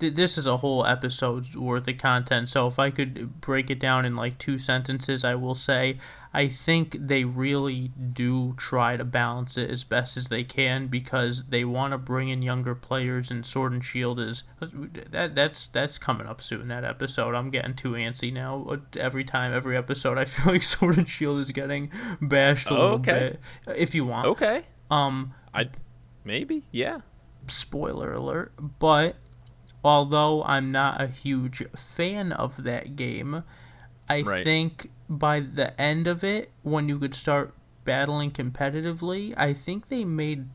this 0.00 0.36
is 0.36 0.46
a 0.46 0.58
whole 0.58 0.84
episode's 0.84 1.56
worth 1.56 1.86
of 1.88 1.98
content. 1.98 2.48
So 2.48 2.66
if 2.66 2.78
I 2.78 2.90
could 2.90 3.40
break 3.40 3.70
it 3.70 3.78
down 3.78 4.04
in 4.04 4.16
like 4.16 4.38
two 4.38 4.58
sentences, 4.58 5.24
I 5.24 5.34
will 5.34 5.54
say 5.54 5.98
I 6.32 6.48
think 6.48 6.96
they 6.98 7.24
really 7.24 7.88
do 7.88 8.54
try 8.56 8.96
to 8.96 9.04
balance 9.04 9.56
it 9.56 9.68
as 9.68 9.82
best 9.82 10.16
as 10.16 10.28
they 10.28 10.44
can 10.44 10.86
because 10.86 11.44
they 11.48 11.64
want 11.64 11.92
to 11.92 11.98
bring 11.98 12.28
in 12.28 12.40
younger 12.40 12.74
players 12.74 13.30
and 13.30 13.44
Sword 13.44 13.72
and 13.72 13.84
Shield 13.84 14.20
is 14.20 14.44
that 15.10 15.34
that's 15.34 15.66
that's 15.66 15.98
coming 15.98 16.28
up 16.28 16.40
soon 16.40 16.68
that 16.68 16.84
episode. 16.84 17.34
I'm 17.34 17.50
getting 17.50 17.74
too 17.74 17.92
antsy 17.92 18.32
now. 18.32 18.78
Every 18.96 19.24
time 19.24 19.52
every 19.52 19.76
episode 19.76 20.18
I 20.18 20.24
feel 20.26 20.52
like 20.52 20.62
Sword 20.62 20.98
and 20.98 21.08
Shield 21.08 21.40
is 21.40 21.50
getting 21.50 21.90
bashed 22.20 22.70
a 22.70 22.74
little 22.74 22.94
okay. 22.96 23.38
bit. 23.66 23.76
If 23.76 23.94
you 23.94 24.04
want. 24.04 24.28
Okay. 24.28 24.62
Um 24.88 25.34
I 25.52 25.68
maybe, 26.24 26.62
yeah. 26.70 27.00
Spoiler 27.48 28.12
alert, 28.12 28.52
but 28.78 29.16
although 29.84 30.42
I'm 30.44 30.70
not 30.70 31.00
a 31.00 31.06
huge 31.06 31.62
fan 31.74 32.32
of 32.32 32.62
that 32.64 32.96
game, 32.96 33.44
I 34.08 34.22
right. 34.22 34.44
think 34.44 34.90
by 35.08 35.40
the 35.40 35.78
end 35.80 36.06
of 36.06 36.24
it, 36.24 36.50
when 36.62 36.88
you 36.88 36.98
could 36.98 37.14
start 37.14 37.54
battling 37.84 38.30
competitively, 38.30 39.34
I 39.36 39.54
think 39.54 39.88
they 39.88 40.04
made 40.04 40.48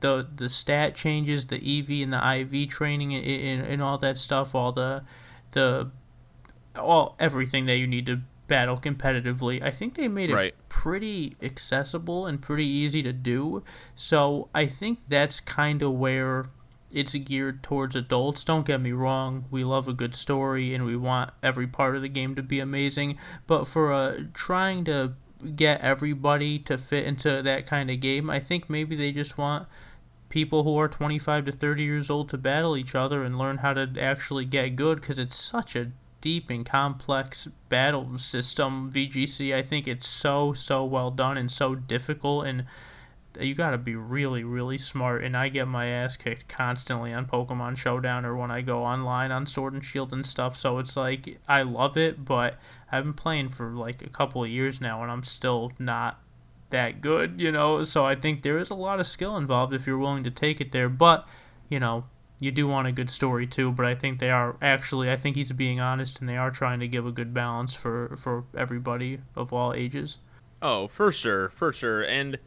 the 0.00 0.26
the 0.34 0.48
stat 0.48 0.94
changes, 0.94 1.46
the 1.46 1.56
EV 1.56 2.02
and 2.02 2.12
the 2.12 2.40
IV 2.40 2.70
training, 2.70 3.14
and, 3.14 3.24
and, 3.24 3.66
and 3.66 3.82
all 3.82 3.98
that 3.98 4.18
stuff, 4.18 4.54
all 4.54 4.72
the 4.72 5.04
the 5.52 5.90
all 6.76 7.16
everything 7.18 7.66
that 7.66 7.76
you 7.76 7.86
need 7.86 8.06
to 8.06 8.20
battle 8.46 8.76
competitively. 8.76 9.62
I 9.62 9.70
think 9.70 9.94
they 9.94 10.08
made 10.08 10.30
it 10.30 10.34
right. 10.34 10.54
pretty 10.68 11.36
accessible 11.42 12.26
and 12.26 12.40
pretty 12.40 12.66
easy 12.66 13.02
to 13.02 13.12
do. 13.12 13.62
So 13.94 14.48
I 14.54 14.66
think 14.66 15.00
that's 15.08 15.40
kind 15.40 15.82
of 15.82 15.92
where 15.92 16.46
it's 16.96 17.14
geared 17.14 17.62
towards 17.62 17.94
adults. 17.94 18.42
Don't 18.42 18.66
get 18.66 18.80
me 18.80 18.92
wrong, 18.92 19.44
we 19.50 19.64
love 19.64 19.86
a 19.86 19.92
good 19.92 20.14
story 20.14 20.74
and 20.74 20.86
we 20.86 20.96
want 20.96 21.30
every 21.42 21.66
part 21.66 21.94
of 21.94 22.00
the 22.00 22.08
game 22.08 22.34
to 22.34 22.42
be 22.42 22.58
amazing, 22.58 23.18
but 23.46 23.68
for 23.68 23.92
uh, 23.92 24.20
trying 24.32 24.84
to 24.86 25.12
get 25.54 25.82
everybody 25.82 26.58
to 26.60 26.78
fit 26.78 27.04
into 27.04 27.42
that 27.42 27.66
kind 27.66 27.90
of 27.90 28.00
game, 28.00 28.30
I 28.30 28.40
think 28.40 28.70
maybe 28.70 28.96
they 28.96 29.12
just 29.12 29.36
want 29.36 29.68
people 30.30 30.64
who 30.64 30.78
are 30.78 30.88
25 30.88 31.44
to 31.44 31.52
30 31.52 31.82
years 31.82 32.08
old 32.08 32.30
to 32.30 32.38
battle 32.38 32.78
each 32.78 32.94
other 32.94 33.22
and 33.22 33.38
learn 33.38 33.58
how 33.58 33.74
to 33.74 33.90
actually 34.00 34.46
get 34.46 34.74
good 34.74 35.00
because 35.00 35.18
it's 35.18 35.36
such 35.36 35.76
a 35.76 35.92
deep 36.22 36.48
and 36.48 36.64
complex 36.64 37.46
battle 37.68 38.18
system 38.18 38.90
VGC 38.90 39.54
I 39.54 39.62
think 39.62 39.86
it's 39.86 40.08
so 40.08 40.52
so 40.54 40.84
well 40.84 41.10
done 41.10 41.36
and 41.36 41.52
so 41.52 41.74
difficult 41.74 42.46
and 42.46 42.64
you 43.40 43.54
got 43.54 43.70
to 43.70 43.78
be 43.78 43.94
really, 43.94 44.44
really 44.44 44.78
smart. 44.78 45.24
And 45.24 45.36
I 45.36 45.48
get 45.48 45.68
my 45.68 45.86
ass 45.86 46.16
kicked 46.16 46.48
constantly 46.48 47.12
on 47.12 47.26
Pokemon 47.26 47.76
Showdown 47.76 48.24
or 48.24 48.36
when 48.36 48.50
I 48.50 48.60
go 48.60 48.82
online 48.82 49.30
on 49.30 49.46
Sword 49.46 49.74
and 49.74 49.84
Shield 49.84 50.12
and 50.12 50.24
stuff. 50.24 50.56
So 50.56 50.78
it's 50.78 50.96
like 50.96 51.38
I 51.48 51.62
love 51.62 51.96
it, 51.96 52.24
but 52.24 52.56
I've 52.90 53.04
been 53.04 53.14
playing 53.14 53.50
for 53.50 53.70
like 53.70 54.02
a 54.02 54.08
couple 54.08 54.42
of 54.42 54.50
years 54.50 54.80
now, 54.80 55.02
and 55.02 55.10
I'm 55.10 55.22
still 55.24 55.72
not 55.78 56.20
that 56.70 57.00
good, 57.00 57.40
you 57.40 57.52
know. 57.52 57.82
So 57.82 58.04
I 58.04 58.14
think 58.14 58.42
there 58.42 58.58
is 58.58 58.70
a 58.70 58.74
lot 58.74 59.00
of 59.00 59.06
skill 59.06 59.36
involved 59.36 59.74
if 59.74 59.86
you're 59.86 59.98
willing 59.98 60.24
to 60.24 60.30
take 60.30 60.60
it 60.60 60.72
there. 60.72 60.88
But 60.88 61.26
you 61.68 61.80
know, 61.80 62.04
you 62.38 62.50
do 62.50 62.66
want 62.66 62.86
a 62.86 62.92
good 62.92 63.10
story 63.10 63.46
too. 63.46 63.72
But 63.72 63.86
I 63.86 63.94
think 63.94 64.18
they 64.18 64.30
are 64.30 64.56
actually. 64.62 65.10
I 65.10 65.16
think 65.16 65.36
he's 65.36 65.52
being 65.52 65.80
honest, 65.80 66.20
and 66.20 66.28
they 66.28 66.36
are 66.36 66.50
trying 66.50 66.80
to 66.80 66.88
give 66.88 67.06
a 67.06 67.12
good 67.12 67.34
balance 67.34 67.74
for 67.74 68.16
for 68.20 68.44
everybody 68.56 69.20
of 69.34 69.52
all 69.52 69.72
ages. 69.74 70.18
Oh, 70.62 70.88
for 70.88 71.12
sure, 71.12 71.50
for 71.50 71.72
sure, 71.72 72.02
and 72.02 72.38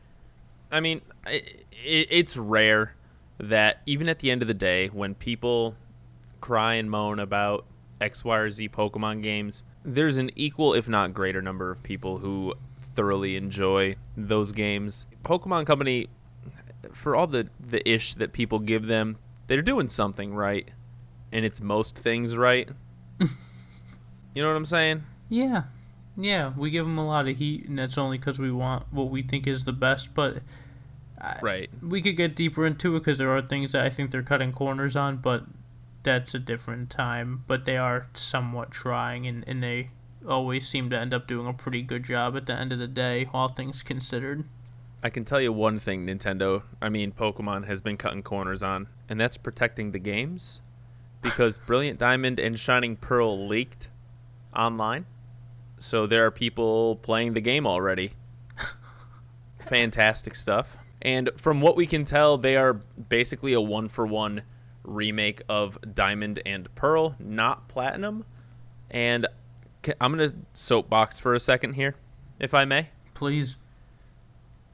I 0.72 0.80
mean, 0.80 1.02
it, 1.28 1.66
it's 1.84 2.38
rare 2.38 2.96
that 3.40 3.82
even 3.86 4.10
at 4.10 4.20
the 4.20 4.32
end 4.32 4.42
of 4.42 4.48
the 4.48 4.54
day, 4.54 4.88
when 4.88 5.16
people 5.16 5.76
cry 6.42 6.76
and 6.76 6.90
moan 6.90 7.20
about 7.20 7.66
X, 8.02 8.24
Y, 8.24 8.38
or 8.38 8.50
Z 8.50 8.70
Pokemon 8.70 9.24
games, 9.24 9.64
there's 9.84 10.18
an 10.18 10.30
equal, 10.36 10.74
if 10.74 10.88
not 10.88 11.14
greater, 11.14 11.42
number 11.42 11.72
of 11.72 11.82
people 11.84 12.20
who 12.20 12.54
thoroughly 12.96 13.36
enjoy 13.36 13.96
those 14.18 14.52
games. 14.52 15.06
Pokemon 15.24 15.66
Company, 15.66 16.10
for 16.94 17.16
all 17.16 17.28
the, 17.28 17.48
the 17.60 17.88
ish 17.90 18.14
that 18.16 18.34
people 18.34 18.60
give 18.60 18.88
them, 18.88 19.18
they're 19.48 19.62
doing 19.62 19.88
something 19.88 20.34
right. 20.34 20.72
And 21.32 21.46
it's 21.46 21.62
most 21.62 21.98
things 21.98 22.36
right. 22.36 22.70
you 23.20 24.42
know 24.42 24.48
what 24.48 24.56
I'm 24.56 24.66
saying? 24.66 25.04
Yeah. 25.30 25.64
Yeah, 26.22 26.52
we 26.58 26.70
give 26.70 26.86
them 26.86 26.98
a 26.98 27.08
lot 27.08 27.30
of 27.30 27.38
heat, 27.38 27.68
and 27.68 27.80
that's 27.80 27.98
only 27.98 28.18
because 28.18 28.40
we 28.40 28.52
want 28.52 28.92
what 28.92 29.10
we 29.10 29.22
think 29.22 29.48
is 29.48 29.64
the 29.64 29.72
best. 29.72 30.14
But 30.14 30.42
right, 31.42 31.70
we 31.82 32.02
could 32.02 32.18
get 32.18 32.36
deeper 32.36 32.66
into 32.66 32.96
it 32.96 33.00
because 33.00 33.18
there 33.20 33.32
are 33.32 33.42
things 33.42 33.72
that 33.72 33.86
I 33.86 33.90
think 33.90 34.12
they're 34.12 34.22
cutting 34.22 34.52
corners 34.52 34.98
on, 34.98 35.18
but 35.18 35.46
that's 36.04 36.34
a 36.34 36.40
different 36.40 36.90
time. 36.90 37.46
But 37.48 37.64
they 37.64 37.78
are 37.78 38.08
somewhat 38.14 38.70
trying, 38.72 39.28
and, 39.28 39.46
and 39.48 39.64
they 39.64 39.92
always 40.28 40.68
seem 40.68 40.90
to 40.90 41.00
end 41.00 41.14
up 41.14 41.26
doing 41.26 41.48
a 41.48 41.54
pretty 41.54 41.82
good 41.82 42.04
job 42.04 42.36
at 42.36 42.46
the 42.46 42.54
end 42.54 42.74
of 42.74 42.80
the 42.80 42.88
day, 42.88 43.30
all 43.34 43.48
things 43.48 43.82
considered. 43.82 44.44
I 45.02 45.10
can 45.10 45.24
tell 45.24 45.40
you 45.40 45.54
one 45.54 45.80
thing 45.80 46.06
Nintendo, 46.06 46.64
I 46.82 46.90
mean 46.90 47.14
Pokemon 47.14 47.66
has 47.68 47.80
been 47.80 47.96
cutting 47.96 48.22
corners 48.22 48.62
on, 48.62 48.90
and 49.08 49.22
that's 49.22 49.38
protecting 49.38 49.92
the 49.92 50.00
games 50.00 50.60
because 51.22 51.58
Brilliant 51.58 51.98
Diamond 52.00 52.38
and 52.38 52.60
Shining 52.60 52.98
Pearl 52.98 53.48
leaked 53.48 53.88
online 54.54 55.06
so 55.80 56.06
there 56.06 56.26
are 56.26 56.32
people 56.32 56.98
playing 56.98 57.34
the 57.34 57.42
game 57.42 57.66
already. 57.66 58.12
Fantastic 59.66 60.36
stuff. 60.36 60.78
And 61.02 61.30
from 61.38 61.62
what 61.62 61.76
we 61.76 61.88
can 61.88 62.06
tell, 62.06 62.38
they 62.38 62.58
are 62.58 62.74
basically 62.74 63.54
a 63.54 63.62
one 63.62 63.88
for 63.88 64.06
one 64.06 64.44
remake 64.84 65.42
of 65.48 65.78
Diamond 65.94 66.42
and 66.46 66.74
Pearl, 66.76 67.16
not 67.20 67.68
Platinum. 67.70 68.26
And 68.92 69.28
I'm 70.02 70.16
going 70.16 70.30
to 70.30 70.36
soapbox 70.54 71.20
for 71.20 71.34
a 71.34 71.40
second 71.40 71.74
here, 71.74 71.96
if 72.40 72.54
I 72.54 72.66
may. 72.66 72.90
Please. 73.14 73.56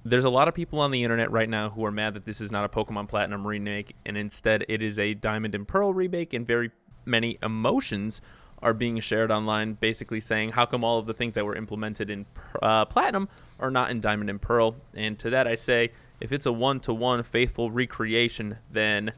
There's 0.04 0.26
a 0.26 0.30
lot 0.30 0.48
of 0.48 0.54
people 0.54 0.80
on 0.80 0.92
the 0.92 1.04
internet 1.04 1.32
right 1.32 1.50
now 1.50 1.70
who 1.70 1.84
are 1.86 1.92
mad 1.92 2.14
that 2.14 2.26
this 2.26 2.42
is 2.42 2.52
not 2.52 2.66
a 2.66 2.70
Pokemon 2.70 3.08
Platinum 3.08 3.46
remake, 3.46 3.96
and 4.06 4.18
instead 4.18 4.66
it 4.68 4.82
is 4.82 5.00
a 5.00 5.14
Diamond 5.14 5.56
and 5.56 5.68
Pearl 5.68 5.94
remake, 5.94 6.34
and 6.34 6.46
very 6.46 6.72
many 7.06 7.38
emotions 7.42 8.22
are 8.62 8.74
being 8.74 9.00
shared 9.00 9.32
online, 9.32 9.74
basically 9.74 10.20
saying 10.20 10.52
how 10.52 10.66
come 10.66 10.84
all 10.84 10.98
of 10.98 11.06
the 11.06 11.14
things 11.14 11.36
that 11.36 11.46
were 11.46 11.56
implemented 11.56 12.10
in 12.10 12.26
uh, 12.62 12.86
Platinum 12.86 13.30
are 13.60 13.72
not 13.72 13.92
in 13.92 14.00
Diamond 14.00 14.30
and 14.30 14.42
Pearl. 14.42 14.76
And 14.94 15.20
to 15.20 15.30
that 15.30 15.48
I 15.48 15.56
say, 15.56 15.92
if 16.20 16.32
it's 16.32 16.46
a 16.46 16.52
one-to-one 16.52 17.24
faithful 17.24 17.72
recreation, 17.72 18.58
then 18.72 19.14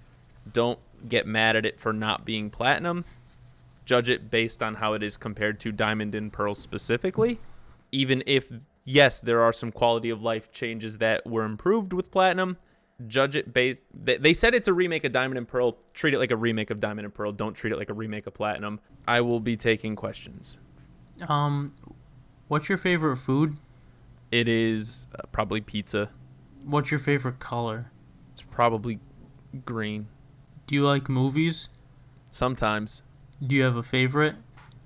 don't 0.51 0.79
get 1.07 1.27
mad 1.27 1.55
at 1.55 1.65
it 1.65 1.79
for 1.79 1.93
not 1.93 2.25
being 2.25 2.49
Platinum. 2.49 3.05
Judge 3.85 4.09
it 4.09 4.29
based 4.29 4.61
on 4.61 4.75
how 4.75 4.93
it 4.93 5.03
is 5.03 5.15
compared 5.15 5.59
to 5.61 5.71
Diamond 5.71 6.15
and 6.15 6.33
Pearl 6.33 6.55
specifically. 6.55 7.39
Even 7.91 8.23
if 8.25 8.51
yes, 8.83 9.21
there 9.21 9.41
are 9.41 9.53
some 9.53 9.71
quality 9.71 10.09
of 10.09 10.21
life 10.21 10.51
changes 10.51 10.97
that 10.97 11.25
were 11.25 11.43
improved 11.43 11.93
with 11.93 12.09
Platinum, 12.11 12.57
judge 13.05 13.35
it 13.35 13.53
based. 13.53 13.83
They, 13.93 14.17
they 14.17 14.33
said 14.33 14.55
it's 14.55 14.67
a 14.67 14.73
remake 14.73 15.03
of 15.03 15.11
Diamond 15.11 15.37
and 15.37 15.47
Pearl. 15.47 15.77
Treat 15.93 16.13
it 16.13 16.19
like 16.19 16.31
a 16.31 16.35
remake 16.35 16.71
of 16.71 16.79
Diamond 16.79 17.05
and 17.05 17.13
Pearl. 17.13 17.31
Don't 17.31 17.53
treat 17.53 17.71
it 17.71 17.77
like 17.77 17.89
a 17.89 17.93
remake 17.93 18.25
of 18.25 18.33
Platinum. 18.33 18.79
I 19.07 19.21
will 19.21 19.39
be 19.39 19.55
taking 19.55 19.95
questions. 19.95 20.57
Um, 21.27 21.73
what's 22.47 22.69
your 22.69 22.77
favorite 22.77 23.17
food? 23.17 23.57
It 24.31 24.47
is 24.47 25.07
uh, 25.15 25.27
probably 25.31 25.61
pizza. 25.61 26.09
What's 26.65 26.91
your 26.91 26.99
favorite 26.99 27.39
color? 27.39 27.91
It's 28.33 28.41
probably 28.41 28.99
green. 29.65 30.07
Do 30.65 30.75
you 30.75 30.85
like 30.85 31.07
movies? 31.07 31.69
Sometimes. 32.29 33.03
Do 33.45 33.55
you 33.55 33.63
have 33.63 33.75
a 33.77 33.83
favorite? 33.83 34.35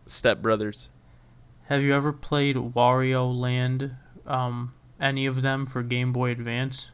Step 0.05 0.41
Brothers. 0.41 0.89
Have 1.65 1.81
you 1.81 1.93
ever 1.95 2.11
played 2.13 2.55
Wario 2.55 3.33
Land? 3.33 3.97
Um, 4.27 4.73
any 4.99 5.25
of 5.25 5.41
them 5.41 5.65
for 5.65 5.81
Game 5.81 6.13
Boy 6.13 6.31
Advance? 6.31 6.91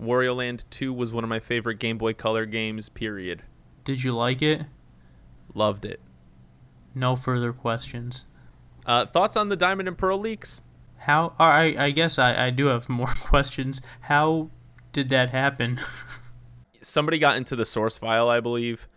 Wario 0.00 0.36
Land 0.36 0.64
2 0.70 0.92
was 0.92 1.12
one 1.12 1.24
of 1.24 1.30
my 1.30 1.40
favorite 1.40 1.78
Game 1.78 1.98
Boy 1.98 2.12
Color 2.12 2.46
games, 2.46 2.88
period. 2.88 3.42
Did 3.84 4.04
you 4.04 4.12
like 4.12 4.42
it? 4.42 4.62
Loved 5.54 5.84
it. 5.84 6.00
No 6.94 7.16
further 7.16 7.52
questions. 7.52 8.24
Uh, 8.86 9.06
thoughts 9.06 9.36
on 9.36 9.48
the 9.48 9.56
Diamond 9.56 9.88
and 9.88 9.98
Pearl 9.98 10.18
leaks? 10.18 10.60
How? 10.98 11.34
I 11.38 11.74
I 11.78 11.90
guess 11.90 12.18
I, 12.18 12.46
I 12.46 12.50
do 12.50 12.66
have 12.66 12.88
more 12.88 13.12
questions. 13.20 13.80
How 14.02 14.50
did 14.92 15.08
that 15.10 15.30
happen? 15.30 15.80
Somebody 16.80 17.18
got 17.18 17.36
into 17.36 17.56
the 17.56 17.64
source 17.64 17.98
file, 17.98 18.28
I 18.28 18.40
believe, 18.40 18.88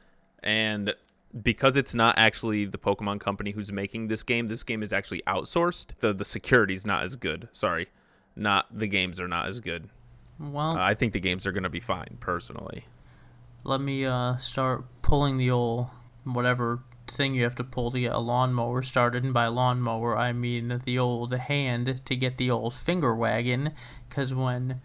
and 0.43 0.93
because 1.41 1.77
it's 1.77 1.95
not 1.95 2.15
actually 2.17 2.65
the 2.65 2.77
Pokemon 2.77 3.19
company 3.19 3.51
who's 3.51 3.71
making 3.71 4.07
this 4.07 4.23
game, 4.23 4.47
this 4.47 4.63
game 4.63 4.83
is 4.83 4.93
actually 4.93 5.23
outsourced. 5.27 5.87
The 5.99 6.13
the 6.13 6.25
security's 6.25 6.85
not 6.85 7.03
as 7.03 7.15
good. 7.15 7.49
Sorry. 7.51 7.89
Not 8.35 8.67
the 8.71 8.87
games 8.87 9.19
are 9.19 9.27
not 9.27 9.47
as 9.47 9.59
good. 9.59 9.89
Well, 10.41 10.71
Uh, 10.77 10.81
I 10.81 10.93
think 10.95 11.13
the 11.13 11.19
games 11.19 11.45
are 11.45 11.51
going 11.51 11.63
to 11.63 11.69
be 11.69 11.79
fine 11.79 12.17
personally. 12.19 12.85
let 13.63 13.79
me 13.79 14.03
uh 14.05 14.35
start 14.37 14.83
pulling 15.03 15.37
the 15.37 15.51
old 15.51 15.87
whatever 16.23 16.79
thing 17.07 17.35
you 17.35 17.43
have 17.43 17.55
to 17.55 17.63
pull 17.63 17.91
to 17.91 17.99
get 17.99 18.13
a 18.13 18.19
lawnmower 18.19 18.81
started. 18.81 19.23
And 19.23 19.33
by 19.33 19.47
lawnmower, 19.47 20.17
I 20.17 20.31
mean 20.33 20.81
the 20.83 20.97
old 20.97 21.33
hand 21.33 22.01
to 22.05 22.15
get 22.15 22.37
the 22.37 22.49
old 22.49 22.73
finger 22.73 23.13
wagon. 23.15 23.73
Because 24.09 24.33
when 24.33 24.81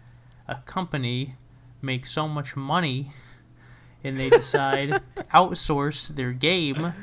a 0.47 0.55
company 0.65 1.35
makes 1.81 2.11
so 2.11 2.27
much 2.27 2.55
money 2.55 3.11
and 4.03 4.17
they 4.19 4.29
decide 4.29 4.89
to 4.89 5.23
outsource 5.33 6.07
their 6.09 6.33
game, 6.33 6.93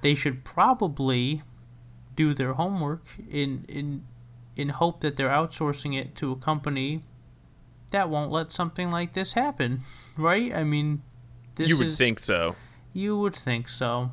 they 0.00 0.14
should 0.14 0.42
probably 0.44 1.42
do 2.16 2.34
their 2.34 2.54
homework 2.54 3.04
in 3.30 3.64
in 3.68 4.04
in 4.56 4.68
hope 4.70 5.00
that 5.00 5.16
they're 5.16 5.30
outsourcing 5.30 5.96
it 5.98 6.14
to 6.16 6.32
a 6.32 6.36
company 6.36 7.00
that 7.92 8.10
won't 8.10 8.30
let 8.30 8.52
something 8.52 8.90
like 8.90 9.12
this 9.14 9.32
happen, 9.34 9.80
right? 10.16 10.52
I 10.54 10.64
mean, 10.64 11.02
this 11.54 11.68
you 11.68 11.78
would 11.78 11.86
is, 11.88 11.96
think 11.98 12.18
so. 12.18 12.56
you 12.92 13.16
would 13.18 13.34
think 13.36 13.68
so. 13.68 14.10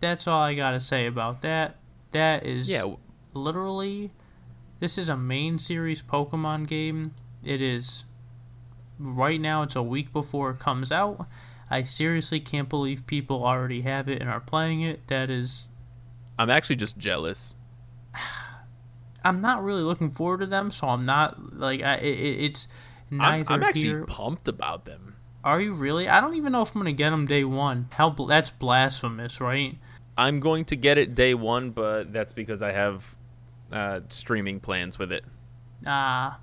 That's 0.00 0.26
all 0.26 0.40
I 0.42 0.54
gotta 0.54 0.80
say 0.80 1.06
about 1.06 1.40
that. 1.42 1.76
That 2.12 2.44
is 2.44 2.68
Yeah, 2.68 2.94
literally, 3.32 4.10
this 4.80 4.98
is 4.98 5.08
a 5.08 5.16
main 5.16 5.58
series 5.58 6.02
Pokemon 6.02 6.66
game. 6.68 7.14
It 7.42 7.62
is 7.62 8.04
right 8.98 9.40
now. 9.40 9.62
It's 9.62 9.76
a 9.76 9.82
week 9.82 10.12
before 10.12 10.50
it 10.50 10.58
comes 10.58 10.92
out. 10.92 11.26
I 11.70 11.82
seriously 11.82 12.40
can't 12.40 12.68
believe 12.68 13.06
people 13.06 13.44
already 13.44 13.80
have 13.82 14.08
it 14.08 14.20
and 14.20 14.30
are 14.30 14.40
playing 14.40 14.82
it. 14.82 15.06
That 15.08 15.30
is, 15.30 15.66
I'm 16.38 16.50
actually 16.50 16.76
just 16.76 16.98
jealous. 16.98 17.54
I'm 19.24 19.40
not 19.40 19.64
really 19.64 19.82
looking 19.82 20.10
forward 20.10 20.40
to 20.40 20.46
them. 20.46 20.70
So 20.70 20.88
I'm 20.88 21.04
not 21.04 21.56
like 21.58 21.82
I. 21.82 21.94
It, 21.96 22.18
it- 22.18 22.40
it's 22.44 22.68
neither 23.10 23.52
I'm 23.52 23.62
actually 23.62 23.82
here. 23.82 24.04
pumped 24.04 24.48
about 24.48 24.84
them. 24.84 25.16
Are 25.42 25.60
you 25.60 25.74
really? 25.74 26.08
I 26.08 26.20
don't 26.20 26.36
even 26.36 26.52
know 26.52 26.62
if 26.62 26.74
I'm 26.74 26.80
gonna 26.80 26.92
get 26.92 27.10
them 27.10 27.26
day 27.26 27.44
one. 27.44 27.88
How 27.92 28.10
bl- 28.10 28.26
that's 28.26 28.50
blasphemous, 28.50 29.40
right? 29.40 29.76
I'm 30.16 30.40
going 30.40 30.64
to 30.66 30.76
get 30.76 30.96
it 30.96 31.14
day 31.14 31.34
one, 31.34 31.70
but 31.70 32.12
that's 32.12 32.32
because 32.32 32.62
I 32.62 32.72
have 32.72 33.16
uh, 33.72 34.00
streaming 34.08 34.60
plans 34.60 34.98
with 34.98 35.10
it. 35.12 35.24
Ah, 35.86 36.38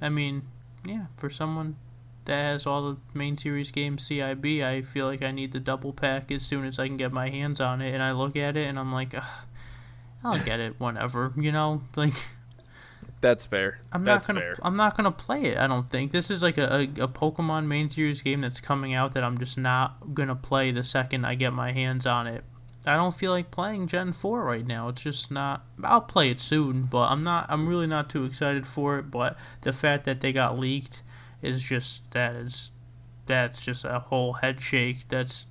I 0.00 0.08
mean, 0.10 0.42
yeah, 0.86 1.06
for 1.16 1.30
someone 1.30 1.76
that 2.26 2.36
has 2.36 2.66
all 2.66 2.82
the 2.92 2.96
main 3.14 3.36
series 3.36 3.70
games 3.70 4.08
CIB, 4.08 4.62
I 4.62 4.82
feel 4.82 5.06
like 5.06 5.22
I 5.22 5.30
need 5.30 5.52
the 5.52 5.60
double 5.60 5.92
pack 5.92 6.30
as 6.30 6.42
soon 6.42 6.64
as 6.64 6.78
I 6.78 6.86
can 6.86 6.96
get 6.96 7.12
my 7.12 7.30
hands 7.30 7.60
on 7.60 7.80
it. 7.80 7.92
And 7.94 8.02
I 8.02 8.12
look 8.12 8.36
at 8.36 8.56
it 8.56 8.66
and 8.66 8.78
I'm 8.78 8.92
like, 8.92 9.14
I'll 10.24 10.42
get 10.44 10.60
it 10.60 10.74
whenever, 10.78 11.32
you 11.36 11.50
know. 11.52 11.82
Like 11.96 12.14
That's 13.24 13.46
fair. 13.46 13.78
I'm 13.90 14.04
that's 14.04 14.28
not 14.28 14.34
gonna, 14.34 14.44
fair. 14.44 14.56
I'm 14.60 14.76
not 14.76 14.98
gonna 14.98 15.10
play 15.10 15.44
it. 15.44 15.56
I 15.56 15.66
don't 15.66 15.88
think 15.88 16.12
this 16.12 16.30
is 16.30 16.42
like 16.42 16.58
a, 16.58 16.70
a 16.70 16.82
a 16.82 17.08
Pokemon 17.08 17.64
main 17.64 17.88
series 17.88 18.20
game 18.20 18.42
that's 18.42 18.60
coming 18.60 18.92
out 18.92 19.14
that 19.14 19.24
I'm 19.24 19.38
just 19.38 19.56
not 19.56 20.12
gonna 20.12 20.36
play 20.36 20.72
the 20.72 20.84
second 20.84 21.24
I 21.24 21.34
get 21.34 21.54
my 21.54 21.72
hands 21.72 22.04
on 22.04 22.26
it. 22.26 22.44
I 22.86 22.96
don't 22.96 23.14
feel 23.14 23.32
like 23.32 23.50
playing 23.50 23.86
Gen 23.86 24.12
4 24.12 24.44
right 24.44 24.66
now. 24.66 24.88
It's 24.88 25.00
just 25.00 25.30
not. 25.30 25.64
I'll 25.82 26.02
play 26.02 26.30
it 26.30 26.38
soon, 26.38 26.82
but 26.82 27.10
I'm 27.10 27.22
not. 27.22 27.46
I'm 27.48 27.66
really 27.66 27.86
not 27.86 28.10
too 28.10 28.26
excited 28.26 28.66
for 28.66 28.98
it. 28.98 29.10
But 29.10 29.38
the 29.62 29.72
fact 29.72 30.04
that 30.04 30.20
they 30.20 30.30
got 30.30 30.58
leaked 30.58 31.02
is 31.40 31.62
just 31.62 32.10
that 32.10 32.36
is 32.36 32.72
that's 33.24 33.64
just 33.64 33.86
a 33.86 34.00
whole 34.00 34.34
head 34.34 34.60
shake. 34.60 35.08
That's 35.08 35.46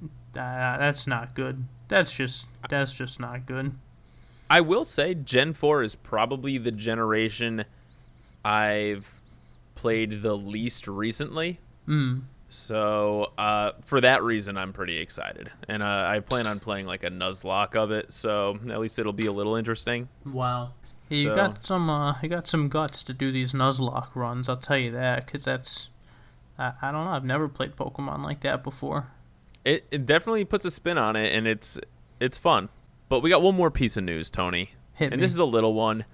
uh, 0.00 0.78
that's 0.78 1.06
not 1.06 1.34
good. 1.34 1.66
That's 1.88 2.10
just 2.10 2.46
that's 2.70 2.94
just 2.94 3.20
not 3.20 3.44
good. 3.44 3.74
I 4.52 4.60
will 4.60 4.84
say 4.84 5.14
Gen 5.14 5.54
4 5.54 5.82
is 5.82 5.94
probably 5.96 6.58
the 6.58 6.70
generation 6.70 7.64
I've 8.44 9.20
played 9.74 10.20
the 10.20 10.36
least 10.36 10.86
recently. 10.86 11.58
Mm. 11.88 12.24
So 12.48 13.32
uh, 13.38 13.72
for 13.82 14.02
that 14.02 14.22
reason, 14.22 14.58
I'm 14.58 14.74
pretty 14.74 14.98
excited, 14.98 15.50
and 15.68 15.82
uh, 15.82 16.06
I 16.06 16.20
plan 16.20 16.46
on 16.46 16.60
playing 16.60 16.84
like 16.84 17.02
a 17.02 17.08
Nuzlocke 17.08 17.74
of 17.74 17.90
it. 17.92 18.12
So 18.12 18.58
at 18.68 18.78
least 18.78 18.98
it'll 18.98 19.14
be 19.14 19.24
a 19.24 19.32
little 19.32 19.56
interesting. 19.56 20.10
Wow. 20.26 20.72
Yeah, 21.08 21.16
you 21.16 21.28
So- 21.30 21.34
got 21.36 21.66
some 21.66 21.88
uh, 21.88 22.20
you 22.20 22.28
got 22.28 22.46
some 22.46 22.68
guts 22.68 23.02
to 23.04 23.14
do 23.14 23.32
these 23.32 23.54
Nuzlocke 23.54 24.14
runs. 24.14 24.50
I'll 24.50 24.58
tell 24.58 24.76
you 24.76 24.90
that, 24.90 25.26
cause 25.32 25.44
that's 25.46 25.88
I, 26.58 26.72
I 26.82 26.92
don't 26.92 27.06
know. 27.06 27.12
I've 27.12 27.24
never 27.24 27.48
played 27.48 27.74
Pokemon 27.74 28.22
like 28.22 28.40
that 28.42 28.62
before. 28.62 29.06
It, 29.64 29.86
it 29.90 30.04
definitely 30.04 30.44
puts 30.44 30.66
a 30.66 30.70
spin 30.70 30.98
on 30.98 31.16
it, 31.16 31.34
and 31.34 31.46
it's 31.46 31.78
it's 32.20 32.36
fun. 32.36 32.68
But 33.12 33.20
we 33.20 33.28
got 33.28 33.42
one 33.42 33.54
more 33.54 33.70
piece 33.70 33.98
of 33.98 34.04
news, 34.04 34.30
Tony, 34.30 34.70
Hit 34.94 35.12
and 35.12 35.20
me. 35.20 35.22
this 35.26 35.32
is 35.32 35.38
a 35.38 35.44
little 35.44 35.74
one. 35.74 36.06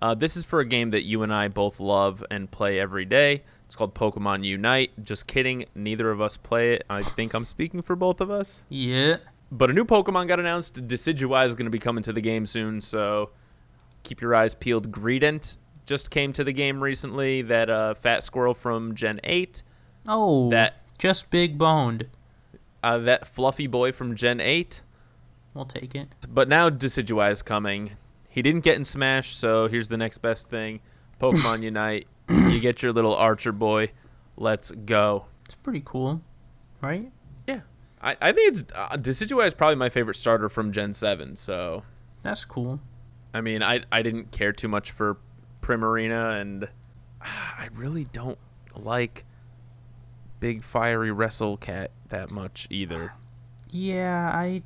Uh, 0.00 0.14
this 0.14 0.36
is 0.36 0.44
for 0.44 0.60
a 0.60 0.64
game 0.64 0.90
that 0.90 1.02
you 1.02 1.24
and 1.24 1.34
I 1.34 1.48
both 1.48 1.80
love 1.80 2.24
and 2.30 2.48
play 2.48 2.78
every 2.78 3.04
day. 3.04 3.42
It's 3.66 3.74
called 3.74 3.92
Pokemon 3.92 4.44
Unite. 4.44 4.92
Just 5.04 5.26
kidding, 5.26 5.64
neither 5.74 6.12
of 6.12 6.20
us 6.20 6.36
play 6.36 6.74
it. 6.74 6.84
I 6.88 7.02
think 7.02 7.34
I'm 7.34 7.44
speaking 7.44 7.82
for 7.82 7.96
both 7.96 8.20
of 8.20 8.30
us. 8.30 8.62
yeah. 8.68 9.16
But 9.50 9.68
a 9.68 9.72
new 9.72 9.84
Pokemon 9.84 10.28
got 10.28 10.38
announced. 10.38 10.86
Decidueye 10.86 11.44
is 11.46 11.56
going 11.56 11.66
to 11.66 11.70
be 11.70 11.80
coming 11.80 12.04
to 12.04 12.12
the 12.12 12.20
game 12.20 12.46
soon, 12.46 12.80
so 12.80 13.30
keep 14.04 14.20
your 14.20 14.32
eyes 14.36 14.54
peeled. 14.54 14.92
Greedent 14.92 15.56
just 15.86 16.08
came 16.10 16.32
to 16.34 16.44
the 16.44 16.52
game 16.52 16.80
recently. 16.80 17.42
That 17.42 17.68
uh, 17.68 17.94
fat 17.94 18.22
squirrel 18.22 18.54
from 18.54 18.94
Gen 18.94 19.18
8. 19.24 19.60
Oh, 20.06 20.50
That 20.50 20.82
just 20.98 21.30
big 21.30 21.58
boned. 21.58 22.06
uh, 22.84 22.98
that 22.98 23.26
fluffy 23.26 23.66
boy 23.66 23.90
from 23.90 24.14
Gen 24.14 24.38
8. 24.40 24.80
We'll 25.54 25.64
take 25.64 25.94
it. 25.94 26.08
But 26.28 26.48
now 26.48 26.68
Decidueye 26.68 27.30
is 27.30 27.42
coming. 27.42 27.92
He 28.28 28.42
didn't 28.42 28.62
get 28.64 28.76
in 28.76 28.84
Smash, 28.84 29.36
so 29.36 29.68
here's 29.68 29.88
the 29.88 29.96
next 29.96 30.18
best 30.18 30.50
thing. 30.50 30.80
Pokemon 31.20 31.62
Unite. 31.62 32.08
You 32.28 32.58
get 32.58 32.82
your 32.82 32.92
little 32.92 33.14
Archer 33.14 33.52
boy. 33.52 33.92
Let's 34.36 34.72
go. 34.72 35.26
It's 35.44 35.54
pretty 35.54 35.82
cool, 35.84 36.20
right? 36.80 37.12
Yeah. 37.46 37.60
I, 38.02 38.16
I 38.20 38.32
think 38.32 38.48
it's 38.48 38.64
uh, 38.74 38.96
Decidueye 38.96 39.46
is 39.46 39.54
probably 39.54 39.76
my 39.76 39.88
favorite 39.88 40.16
starter 40.16 40.48
from 40.48 40.72
Gen 40.72 40.92
7, 40.92 41.36
so 41.36 41.84
That's 42.22 42.44
cool. 42.44 42.80
I 43.32 43.40
mean, 43.40 43.62
I 43.62 43.80
I 43.92 44.02
didn't 44.02 44.32
care 44.32 44.52
too 44.52 44.68
much 44.68 44.90
for 44.90 45.18
Primarina, 45.62 46.40
and 46.40 46.68
I 47.20 47.68
really 47.74 48.04
don't 48.04 48.38
like 48.74 49.24
Big 50.40 50.64
Fiery 50.64 51.12
Wrestle 51.12 51.56
Cat 51.56 51.90
that 52.08 52.30
much 52.30 52.66
either. 52.70 53.12
Yeah, 53.70 54.30
I 54.32 54.62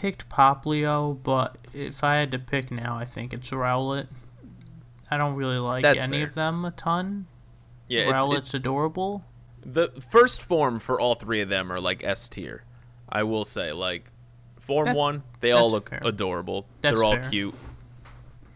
picked 0.00 0.28
Poplio, 0.30 1.18
but 1.22 1.56
if 1.74 2.02
I 2.02 2.16
had 2.16 2.30
to 2.30 2.38
pick 2.38 2.70
now, 2.70 2.96
I 2.96 3.04
think 3.04 3.34
it's 3.34 3.50
Rowlet. 3.50 4.06
I 5.10 5.18
don't 5.18 5.34
really 5.34 5.58
like 5.58 5.82
That's 5.82 6.02
any 6.02 6.20
fair. 6.20 6.28
of 6.28 6.34
them 6.34 6.64
a 6.64 6.70
ton. 6.70 7.26
Yeah, 7.88 8.04
Rowlet's 8.10 8.38
it's 8.46 8.54
adorable. 8.54 9.22
the 9.64 9.88
first 10.10 10.42
form 10.42 10.78
for 10.80 10.98
all 10.98 11.14
three 11.14 11.42
of 11.42 11.50
them 11.50 11.70
are 11.70 11.78
like 11.80 12.02
S 12.02 12.26
tier. 12.28 12.64
I 13.08 13.22
will 13.24 13.44
say, 13.44 13.72
like 13.72 14.10
Form 14.58 14.86
That- 14.86 14.96
One, 14.96 15.22
they 15.40 15.52
all 15.52 15.70
look 15.70 15.90
fair. 15.90 16.00
adorable. 16.02 16.66
That's 16.80 16.96
They're 16.96 17.04
all 17.04 17.16
fair. 17.16 17.28
cute. 17.28 17.54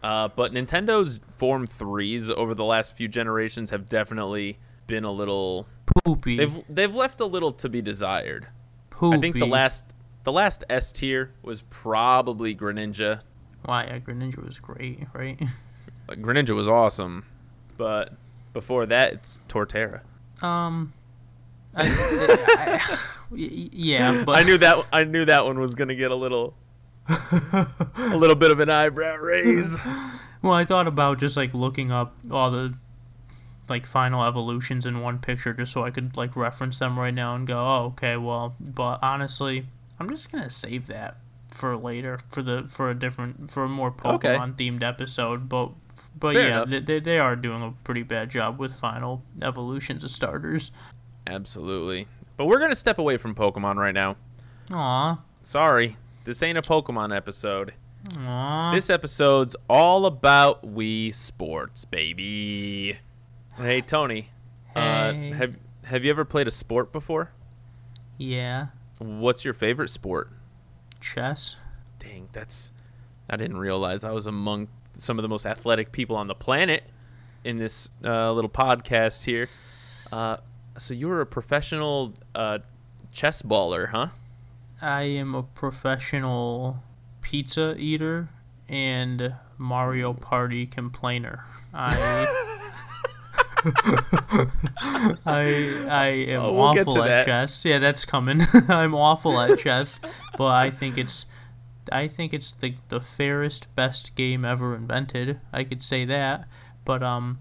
Uh, 0.01 0.29
but 0.29 0.53
Nintendo's 0.53 1.19
Form 1.37 1.67
Threes 1.67 2.29
over 2.31 2.53
the 2.55 2.63
last 2.63 2.95
few 2.97 3.07
generations 3.07 3.69
have 3.69 3.87
definitely 3.87 4.57
been 4.87 5.03
a 5.03 5.11
little. 5.11 5.67
Poopy. 6.03 6.37
They've 6.37 6.63
they've 6.67 6.93
left 6.95 7.21
a 7.21 7.25
little 7.25 7.51
to 7.51 7.69
be 7.69 7.81
desired. 7.81 8.47
Poopy. 8.89 9.17
I 9.17 9.21
think 9.21 9.37
the 9.37 9.45
last 9.45 9.83
the 10.27 10.33
last 10.33 10.65
S 10.69 10.91
tier 10.91 11.31
was 11.41 11.61
probably 11.69 12.53
Greninja. 12.53 13.21
Why, 13.63 13.85
yeah, 13.85 13.99
Greninja 13.99 14.45
was 14.45 14.59
great, 14.59 15.07
right? 15.13 15.39
Like, 16.09 16.21
Greninja 16.21 16.49
was 16.53 16.67
awesome, 16.67 17.25
but 17.77 18.11
before 18.51 18.85
that 18.87 19.13
it's 19.13 19.39
Torterra. 19.47 20.01
Um, 20.43 20.91
I, 21.77 21.85
I, 21.87 22.97
y- 23.31 23.69
yeah, 23.71 24.25
but 24.25 24.37
I 24.37 24.43
knew 24.43 24.57
that 24.57 24.85
I 24.91 25.05
knew 25.05 25.23
that 25.23 25.45
one 25.45 25.61
was 25.61 25.75
gonna 25.75 25.95
get 25.95 26.11
a 26.11 26.15
little 26.15 26.55
a 27.07 28.17
little 28.17 28.35
bit 28.35 28.51
of 28.51 28.59
an 28.59 28.69
eyebrow 28.69 29.15
raise. 29.15 29.77
Well, 30.41 30.51
I 30.51 30.65
thought 30.65 30.87
about 30.87 31.19
just 31.21 31.37
like 31.37 31.53
looking 31.53 31.89
up 31.89 32.13
all 32.29 32.51
the 32.51 32.73
like 33.69 33.85
final 33.85 34.25
evolutions 34.25 34.85
in 34.85 34.99
one 34.99 35.19
picture 35.19 35.53
just 35.53 35.71
so 35.71 35.85
I 35.85 35.89
could 35.91 36.17
like 36.17 36.35
reference 36.35 36.79
them 36.79 36.99
right 36.99 37.13
now 37.13 37.33
and 37.33 37.47
go, 37.47 37.57
oh, 37.57 37.85
okay, 37.93 38.17
well, 38.17 38.57
but 38.59 38.99
honestly, 39.01 39.67
I'm 39.99 40.09
just 40.09 40.31
gonna 40.31 40.49
save 40.49 40.87
that 40.87 41.17
for 41.49 41.75
later 41.77 42.19
for 42.29 42.41
the 42.43 42.63
for 42.67 42.89
a 42.89 42.97
different 42.97 43.49
for 43.51 43.63
a 43.63 43.69
more 43.69 43.93
Okay. 44.05 44.29
Pokemon 44.35 44.55
themed 44.55 44.83
episode. 44.83 45.47
But 45.49 45.71
but 46.19 46.33
Fair 46.33 46.47
yeah, 46.49 46.63
enough. 46.63 46.85
they, 46.85 46.99
they 46.99 47.19
are 47.19 47.35
doing 47.35 47.63
a 47.63 47.71
pretty 47.83 48.03
bad 48.03 48.29
job 48.29 48.59
with 48.59 48.73
final 48.75 49.23
evolutions 49.41 50.03
of 50.03 50.11
starters. 50.11 50.71
Absolutely. 51.25 52.07
But 52.37 52.45
we're 52.45 52.59
gonna 52.59 52.75
step 52.75 52.99
away 52.99 53.17
from 53.17 53.33
Pokemon 53.35 53.75
right 53.75 53.93
now. 53.93 54.15
Aw, 54.71 55.19
Sorry, 55.43 55.95
this 56.25 56.43
ain't 56.43 56.57
a 56.57 56.61
Pokemon 56.61 57.15
episode. 57.15 57.73
aw. 58.19 58.71
This 58.73 58.89
episode's 58.89 59.55
all 59.69 60.05
about 60.05 60.61
Wii 60.63 61.13
Sports, 61.15 61.85
baby. 61.85 62.97
Hey 63.55 63.81
Tony, 63.81 64.29
Hey. 64.75 65.31
uh, 65.31 65.35
have 65.35 65.57
have 65.85 66.03
you 66.05 66.11
ever 66.11 66.25
played 66.25 66.47
a 66.47 66.51
sport 66.51 66.91
before? 66.91 67.31
yeah, 68.17 68.67
What's 68.99 69.45
your 69.45 69.53
favorite 69.53 69.89
sport? 69.89 70.31
chess. 70.99 71.57
Dang, 71.99 72.29
that's 72.31 72.71
I 73.29 73.35
didn't 73.35 73.57
realize 73.57 74.03
I 74.03 74.11
was 74.11 74.25
among 74.25 74.67
some 74.97 75.19
of 75.19 75.23
the 75.23 75.29
most 75.29 75.45
athletic 75.45 75.91
people 75.91 76.15
on 76.15 76.27
the 76.27 76.35
planet 76.35 76.83
in 77.43 77.57
this 77.57 77.89
uh, 78.03 78.31
little 78.31 78.49
podcast 78.49 79.25
here. 79.25 79.49
Uh, 80.11 80.37
so 80.77 80.93
you 80.93 81.07
were 81.07 81.21
a 81.21 81.25
professional 81.25 82.13
uh, 82.33 82.59
chess 83.11 83.41
baller, 83.41 83.89
huh? 83.89 84.07
I 84.81 85.03
am 85.03 85.35
a 85.35 85.43
professional 85.43 86.83
pizza 87.21 87.75
eater 87.77 88.29
and 88.69 89.33
Mario 89.57 90.13
Party 90.13 90.65
complainer. 90.65 91.45
I 91.73 92.56
I 95.25 95.85
I 95.89 96.05
am 96.29 96.41
Oh, 96.41 96.53
we'll 96.53 96.61
awful 96.63 97.03
at 97.03 97.07
that. 97.07 97.25
chess. 97.25 97.65
Yeah, 97.65 97.79
that's 97.79 98.05
coming. 98.05 98.41
I'm 98.67 98.93
awful 98.95 99.39
at 99.39 99.59
chess, 99.59 99.99
but 100.37 100.47
I 100.53 100.69
think 100.69 100.97
it's 100.97 101.25
I 101.91 102.07
think 102.07 102.33
it's 102.33 102.51
the 102.51 102.75
the 102.89 102.99
fairest 103.01 103.73
best 103.75 104.15
game 104.15 104.43
ever 104.45 104.75
invented. 104.75 105.39
I 105.53 105.63
could 105.63 105.83
say 105.83 106.05
that. 106.05 106.47
But 106.85 107.03
um 107.03 107.39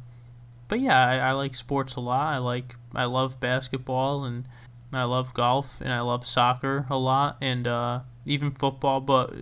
but 0.68 0.80
yeah, 0.80 0.98
I, 1.06 1.16
I 1.28 1.32
like 1.32 1.54
sports 1.54 1.94
a 1.96 2.00
lot. 2.00 2.34
I 2.34 2.38
like 2.38 2.74
I 2.94 3.04
love 3.04 3.38
basketball 3.40 4.24
and 4.24 4.44
I 4.92 5.04
love 5.04 5.34
golf 5.34 5.80
and 5.80 5.92
I 5.92 6.00
love 6.00 6.26
soccer 6.26 6.86
a 6.90 6.96
lot 6.96 7.36
and 7.40 7.66
uh, 7.66 8.00
even 8.24 8.50
football. 8.50 9.00
But 9.00 9.32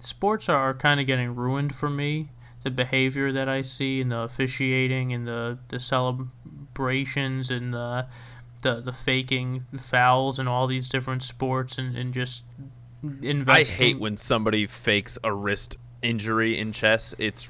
sports 0.00 0.48
are, 0.48 0.56
are 0.58 0.74
kind 0.74 1.00
of 1.00 1.06
getting 1.06 1.34
ruined 1.34 1.74
for 1.74 1.88
me. 1.90 2.28
The 2.62 2.70
behavior 2.70 3.32
that 3.32 3.48
I 3.48 3.62
see 3.62 4.00
and 4.00 4.10
the 4.10 4.20
officiating 4.20 5.12
and 5.12 5.26
the, 5.26 5.58
the 5.68 5.78
celebrations 5.78 7.50
and 7.50 7.72
the, 7.72 8.06
the 8.62 8.80
the 8.80 8.92
faking 8.92 9.64
fouls 9.80 10.38
and 10.38 10.48
all 10.48 10.66
these 10.66 10.88
different 10.88 11.22
sports 11.22 11.78
and, 11.78 11.96
and 11.96 12.12
just 12.12 12.44
investing. 13.22 13.76
I 13.76 13.78
hate 13.78 14.00
when 14.00 14.16
somebody 14.16 14.66
fakes 14.66 15.18
a 15.22 15.32
wrist 15.32 15.76
injury 16.02 16.58
in 16.58 16.72
chess. 16.72 17.14
It's 17.18 17.48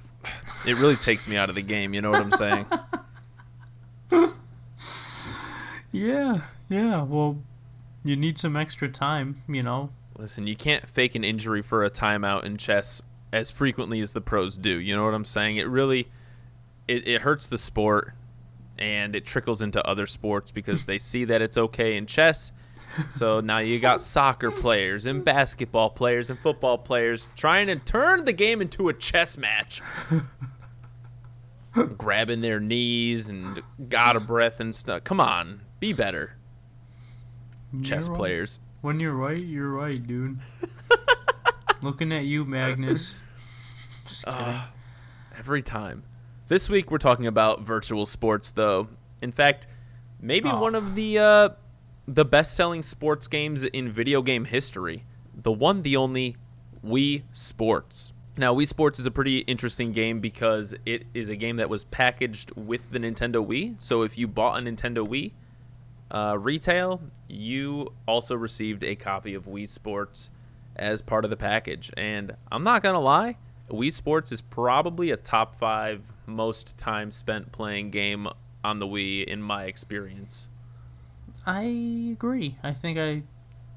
it 0.66 0.76
really 0.76 0.96
takes 0.96 1.26
me 1.26 1.36
out 1.36 1.48
of 1.48 1.54
the 1.54 1.62
game. 1.62 1.94
You 1.94 2.02
know 2.02 2.10
what 2.10 2.20
I'm 2.20 2.30
saying? 2.32 2.66
Yeah, 5.90 6.42
yeah. 6.68 7.02
Well, 7.02 7.42
you 8.04 8.16
need 8.16 8.38
some 8.38 8.56
extra 8.56 8.88
time, 8.88 9.42
you 9.48 9.62
know. 9.62 9.90
Listen, 10.18 10.46
you 10.46 10.56
can't 10.56 10.88
fake 10.88 11.14
an 11.14 11.24
injury 11.24 11.62
for 11.62 11.84
a 11.84 11.90
timeout 11.90 12.44
in 12.44 12.56
chess 12.56 13.02
as 13.32 13.50
frequently 13.50 14.00
as 14.00 14.12
the 14.12 14.20
pros 14.20 14.56
do. 14.56 14.78
You 14.78 14.96
know 14.96 15.04
what 15.04 15.14
I'm 15.14 15.24
saying? 15.24 15.56
It 15.56 15.68
really 15.68 16.08
it, 16.86 17.06
it 17.06 17.22
hurts 17.22 17.46
the 17.46 17.58
sport 17.58 18.14
and 18.78 19.14
it 19.14 19.26
trickles 19.26 19.60
into 19.60 19.84
other 19.86 20.06
sports 20.06 20.50
because 20.50 20.84
they 20.86 20.98
see 20.98 21.24
that 21.26 21.42
it's 21.42 21.58
okay 21.58 21.96
in 21.96 22.06
chess. 22.06 22.52
So 23.10 23.40
now 23.40 23.58
you 23.58 23.78
got 23.80 24.00
soccer 24.00 24.50
players 24.50 25.04
and 25.04 25.22
basketball 25.22 25.90
players 25.90 26.30
and 26.30 26.38
football 26.38 26.78
players 26.78 27.28
trying 27.36 27.66
to 27.66 27.76
turn 27.76 28.24
the 28.24 28.32
game 28.32 28.62
into 28.62 28.88
a 28.88 28.94
chess 28.94 29.36
match. 29.36 29.82
Grabbing 31.96 32.40
their 32.40 32.60
knees 32.60 33.28
and 33.28 33.62
out 33.94 34.16
of 34.16 34.26
breath 34.26 34.58
and 34.58 34.74
stuff. 34.74 35.04
Come 35.04 35.20
on, 35.20 35.60
be 35.80 35.92
better, 35.92 36.36
chess 37.82 38.06
You're 38.06 38.14
right. 38.14 38.18
players. 38.18 38.60
When 38.80 38.98
you're 39.00 39.14
right, 39.14 39.36
you're 39.42 39.68
right, 39.70 40.04
dude. 40.04 40.38
Looking 41.82 42.12
at 42.12 42.24
you, 42.24 42.44
Magnus. 42.44 43.14
Just 44.06 44.24
kidding. 44.24 44.40
Ah, 44.40 44.70
every 45.38 45.62
time. 45.62 46.02
This 46.48 46.68
week 46.68 46.90
we're 46.90 46.98
talking 46.98 47.26
about 47.26 47.60
virtual 47.62 48.06
sports, 48.06 48.50
though. 48.50 48.88
In 49.22 49.32
fact, 49.32 49.66
maybe 50.20 50.48
Oh. 50.48 50.60
one 50.60 50.74
of 50.74 50.94
the 50.94 51.18
uh, 51.18 51.48
the 52.06 52.24
best-selling 52.24 52.82
sports 52.82 53.26
games 53.28 53.64
in 53.64 53.90
video 53.90 54.22
game 54.22 54.46
history. 54.46 55.04
The 55.34 55.52
one, 55.52 55.82
the 55.82 55.96
only, 55.96 56.36
Wii 56.84 57.22
Sports. 57.32 58.12
Now, 58.36 58.54
Wii 58.54 58.66
Sports 58.66 58.98
is 58.98 59.04
a 59.06 59.10
pretty 59.10 59.38
interesting 59.40 59.92
game 59.92 60.20
because 60.20 60.74
it 60.86 61.04
is 61.12 61.28
a 61.28 61.36
game 61.36 61.56
that 61.56 61.68
was 61.68 61.84
packaged 61.84 62.52
with 62.56 62.90
the 62.90 62.98
Nintendo 62.98 63.44
Wii. 63.46 63.80
So 63.80 64.02
if 64.02 64.16
you 64.16 64.26
bought 64.26 64.58
a 64.60 64.62
Nintendo 64.64 65.06
Wii 65.06 65.32
uh, 66.10 66.38
retail, 66.38 67.02
you 67.28 67.92
also 68.06 68.34
received 68.36 68.84
a 68.84 68.94
copy 68.96 69.34
of 69.34 69.44
Wii 69.46 69.68
Sports 69.68 70.30
as 70.78 71.02
part 71.02 71.24
of 71.24 71.30
the 71.30 71.36
package. 71.36 71.90
And 71.96 72.36
I'm 72.50 72.62
not 72.62 72.82
gonna 72.82 73.00
lie, 73.00 73.36
Wii 73.70 73.92
Sports 73.92 74.32
is 74.32 74.40
probably 74.40 75.10
a 75.10 75.16
top 75.16 75.56
five 75.56 76.02
most 76.26 76.76
time 76.78 77.10
spent 77.10 77.52
playing 77.52 77.90
game 77.90 78.28
on 78.64 78.78
the 78.78 78.86
Wii 78.86 79.24
in 79.24 79.42
my 79.42 79.64
experience. 79.64 80.48
I 81.46 81.62
agree. 82.12 82.56
I 82.62 82.72
think 82.72 82.98
I 82.98 83.22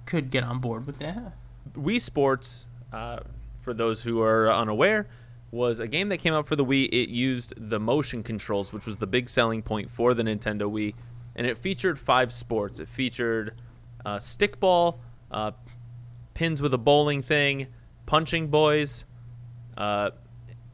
could 0.05 0.31
get 0.31 0.43
on 0.43 0.59
board 0.59 0.85
with 0.85 0.99
that. 0.99 1.33
Wii 1.73 2.01
Sports, 2.01 2.65
uh, 2.91 3.19
for 3.61 3.73
those 3.73 4.03
who 4.03 4.21
are 4.21 4.51
unaware, 4.51 5.07
was 5.51 5.79
a 5.79 5.87
game 5.87 6.09
that 6.09 6.17
came 6.17 6.33
out 6.33 6.47
for 6.47 6.55
the 6.55 6.65
Wii. 6.65 6.87
It 6.91 7.09
used 7.09 7.53
the 7.57 7.79
motion 7.79 8.23
controls, 8.23 8.73
which 8.73 8.85
was 8.85 8.97
the 8.97 9.07
big 9.07 9.29
selling 9.29 9.61
point 9.61 9.89
for 9.89 10.13
the 10.13 10.23
Nintendo 10.23 10.63
Wii, 10.63 10.95
and 11.35 11.45
it 11.45 11.57
featured 11.57 11.99
five 11.99 12.33
sports. 12.33 12.79
It 12.79 12.87
featured 12.87 13.55
uh, 14.05 14.17
stickball, 14.17 14.97
uh, 15.29 15.51
pins 16.33 16.61
with 16.61 16.73
a 16.73 16.77
bowling 16.77 17.21
thing, 17.21 17.67
punching 18.05 18.47
boys, 18.47 19.05
uh, 19.77 20.11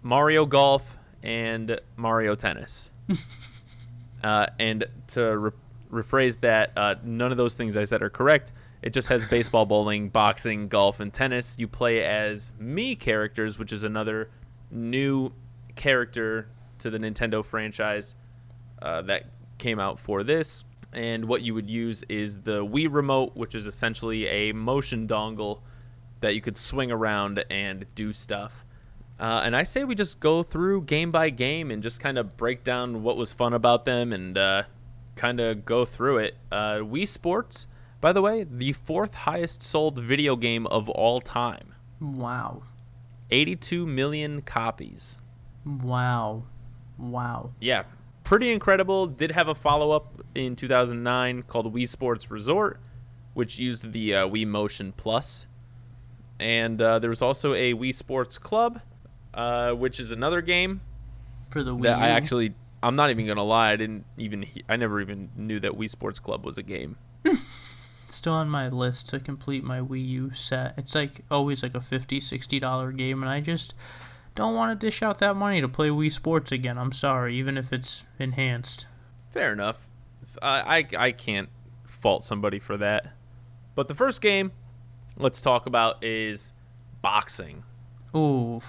Mario 0.02 0.46
Golf, 0.46 0.98
and 1.24 1.80
Mario 1.96 2.36
Tennis. 2.36 2.90
uh, 4.24 4.48
and 4.60 4.86
to 5.08 5.38
re- 5.38 5.52
rephrase 5.92 6.40
that, 6.42 6.72
uh, 6.78 6.96
none 7.04 7.32
of 7.32 7.38
those 7.38 7.54
things 7.54 7.76
I 7.78 7.84
said 7.84 8.02
are 8.02 8.10
correct. 8.10 8.52
It 8.82 8.94
just 8.94 9.10
has 9.10 9.26
baseball, 9.26 9.66
bowling, 9.68 10.10
boxing, 10.10 10.68
golf, 10.68 11.00
and 11.00 11.14
tennis. 11.14 11.58
You 11.60 11.68
play 11.68 12.04
as 12.04 12.52
Mii 12.62 13.00
characters, 13.00 13.58
which 13.58 13.74
is 13.74 13.84
another 13.84 14.30
new 14.72 15.32
character 15.76 16.50
to 16.80 16.90
the 16.90 16.98
Nintendo 16.98 17.44
franchise 17.44 18.16
uh, 18.82 19.02
that 19.04 19.26
came 19.58 19.80
out 19.80 20.00
for 20.00 20.24
this. 20.24 20.64
And 20.98 21.26
what 21.26 21.44
you 21.44 21.54
would 21.54 21.70
use 21.70 22.04
is 22.10 22.42
the 22.42 22.66
Wii 22.66 22.88
Remote, 22.92 23.36
which 23.36 23.54
is 23.54 23.68
essentially 23.68 24.26
a 24.28 24.52
motion 24.52 25.08
dongle 25.08 25.60
that 26.22 26.34
you 26.34 26.42
could 26.42 26.58
swing 26.58 26.92
around 26.92 27.46
and 27.52 27.86
do 27.94 28.12
stuff. 28.12 28.66
Uh, 29.20 29.42
and 29.44 29.56
I 29.56 29.64
say 29.64 29.84
we 29.84 29.94
just 29.96 30.20
go 30.20 30.42
through 30.44 30.84
game 30.84 31.12
by 31.12 31.30
game 31.30 31.70
and 31.72 31.82
just 31.84 32.00
kind 32.00 32.18
of 32.18 32.36
break 32.36 32.64
down 32.64 33.04
what 33.04 33.16
was 33.16 33.32
fun 33.34 33.54
about 33.54 33.86
them 33.86 34.12
and 34.12 34.38
uh, 34.38 34.64
kind 35.16 35.40
of 35.40 35.66
go 35.66 35.86
through 35.86 36.18
it. 36.18 36.38
Uh, 36.52 36.80
Wii 36.80 37.08
Sports, 37.08 37.68
by 38.02 38.12
the 38.12 38.22
way, 38.22 38.44
the 38.44 38.74
fourth 38.74 39.14
highest 39.14 39.62
sold 39.62 40.00
video 40.00 40.36
game 40.36 40.66
of 40.68 40.90
all 40.90 41.22
time 41.22 41.74
Wow. 42.00 42.64
82 43.32 43.86
million 43.86 44.42
copies. 44.42 45.20
Wow. 45.66 46.44
Wow. 46.98 47.52
Yeah, 47.60 47.84
pretty 48.28 48.52
incredible. 48.52 49.08
Did 49.08 49.32
have 49.32 49.48
a 49.48 49.56
follow 49.56 49.92
up 49.92 50.22
in 50.36 50.56
2009 50.56 51.44
called 51.44 51.74
Wii 51.74 51.88
Sports 51.88 52.30
Resort, 52.30 52.80
which 53.34 53.58
used 53.58 53.94
the 53.94 54.16
uh, 54.16 54.28
Wii 54.28 54.46
Motion 54.46 54.92
Plus. 54.92 55.48
And 56.40 56.82
uh, 56.82 57.00
there 57.00 57.10
was 57.10 57.22
also 57.22 57.54
a 57.54 57.74
Wii 57.74 57.96
Sports 57.96 58.38
Club, 58.38 58.82
uh, 59.34 59.72
which 59.72 60.00
is 60.00 60.12
another 60.12 60.42
game 60.42 60.82
For 61.50 61.64
the 61.64 61.76
Wii 61.76 61.84
that 61.84 62.00
I 62.00 62.10
actually 62.10 62.54
I'm 62.84 62.96
not 62.96 63.10
even 63.10 63.26
gonna 63.26 63.44
lie 63.44 63.72
I 63.72 63.76
didn't 63.76 64.06
even 64.18 64.46
I 64.70 64.76
never 64.76 65.02
even 65.02 65.30
knew 65.36 65.60
that 65.62 65.72
Wii 65.72 65.90
Sports 65.90 66.20
Club 66.20 66.46
was 66.46 66.58
a 66.58 66.64
game. 66.64 66.98
still 68.10 68.34
on 68.34 68.50
my 68.50 68.68
list 68.70 69.10
to 69.10 69.20
complete 69.20 69.64
my 69.64 69.80
Wii 69.80 70.06
U 70.10 70.34
set. 70.34 70.74
It's 70.78 70.94
like 70.94 71.22
always 71.32 71.64
like 71.64 71.76
a 71.76 71.82
50 71.82 72.20
60 72.20 72.60
dollar 72.60 72.92
game 72.92 73.24
and 73.24 73.32
I 73.32 73.40
just 73.40 73.74
don't 74.38 74.54
want 74.56 74.80
to 74.80 74.86
dish 74.86 75.02
out 75.02 75.18
that 75.18 75.36
money 75.36 75.60
to 75.62 75.68
play 75.68 75.90
Wii 75.90 76.12
Sports 76.12 76.52
again. 76.52 76.78
I'm 76.78 76.92
sorry, 76.92 77.36
even 77.36 77.58
if 77.58 77.74
it's 77.74 78.06
enhanced. 78.20 78.86
Fair 79.32 79.52
enough. 79.52 79.88
I, 80.42 80.86
I 80.98 81.06
I 81.08 81.12
can't 81.12 81.50
fault 81.86 82.24
somebody 82.24 82.60
for 82.60 82.78
that. 82.78 83.08
But 83.76 83.88
the 83.88 83.96
first 83.96 84.22
game 84.22 84.52
let's 85.18 85.42
talk 85.42 85.66
about 85.66 86.04
is 86.04 86.54
boxing. 87.02 87.64
Ooh, 88.16 88.62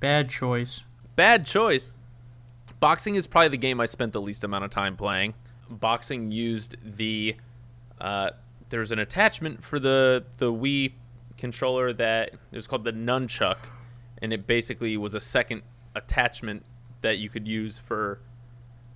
bad 0.00 0.28
choice. 0.28 0.82
Bad 1.14 1.46
choice. 1.46 1.96
Boxing 2.80 3.14
is 3.14 3.26
probably 3.26 3.48
the 3.48 3.56
game 3.56 3.80
I 3.80 3.86
spent 3.86 4.12
the 4.12 4.20
least 4.20 4.44
amount 4.44 4.64
of 4.64 4.70
time 4.70 4.96
playing. 4.96 5.34
Boxing 5.70 6.32
used 6.32 6.76
the 6.82 7.36
uh, 8.00 8.30
there's 8.68 8.90
an 8.90 8.98
attachment 8.98 9.62
for 9.62 9.78
the 9.78 10.24
the 10.38 10.52
Wii 10.52 10.92
controller 11.36 11.92
that 11.92 12.32
is 12.50 12.66
called 12.66 12.82
the 12.82 12.92
nunchuck, 12.92 13.58
and 14.22 14.32
it 14.32 14.46
basically 14.46 14.96
was 14.96 15.14
a 15.14 15.20
second 15.20 15.62
attachment 15.94 16.64
that 17.00 17.18
you 17.18 17.28
could 17.28 17.46
use 17.46 17.78
for 17.78 18.20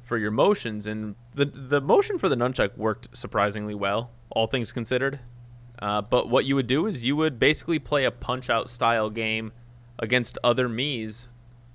for 0.02 0.18
your 0.18 0.30
motions. 0.30 0.86
And 0.86 1.14
the 1.34 1.44
the 1.44 1.80
motion 1.80 2.18
for 2.18 2.28
the 2.28 2.36
nunchuck 2.36 2.76
worked 2.76 3.16
surprisingly 3.16 3.74
well, 3.74 4.10
all 4.30 4.46
things 4.46 4.72
considered. 4.72 5.20
Uh, 5.78 6.00
but 6.00 6.28
what 6.28 6.44
you 6.44 6.54
would 6.54 6.66
do 6.66 6.86
is 6.86 7.04
you 7.04 7.16
would 7.16 7.38
basically 7.38 7.78
play 7.78 8.04
a 8.04 8.10
punch 8.10 8.48
out 8.48 8.70
style 8.70 9.10
game 9.10 9.52
against 9.98 10.38
other 10.44 10.68
Mii's 10.68 11.28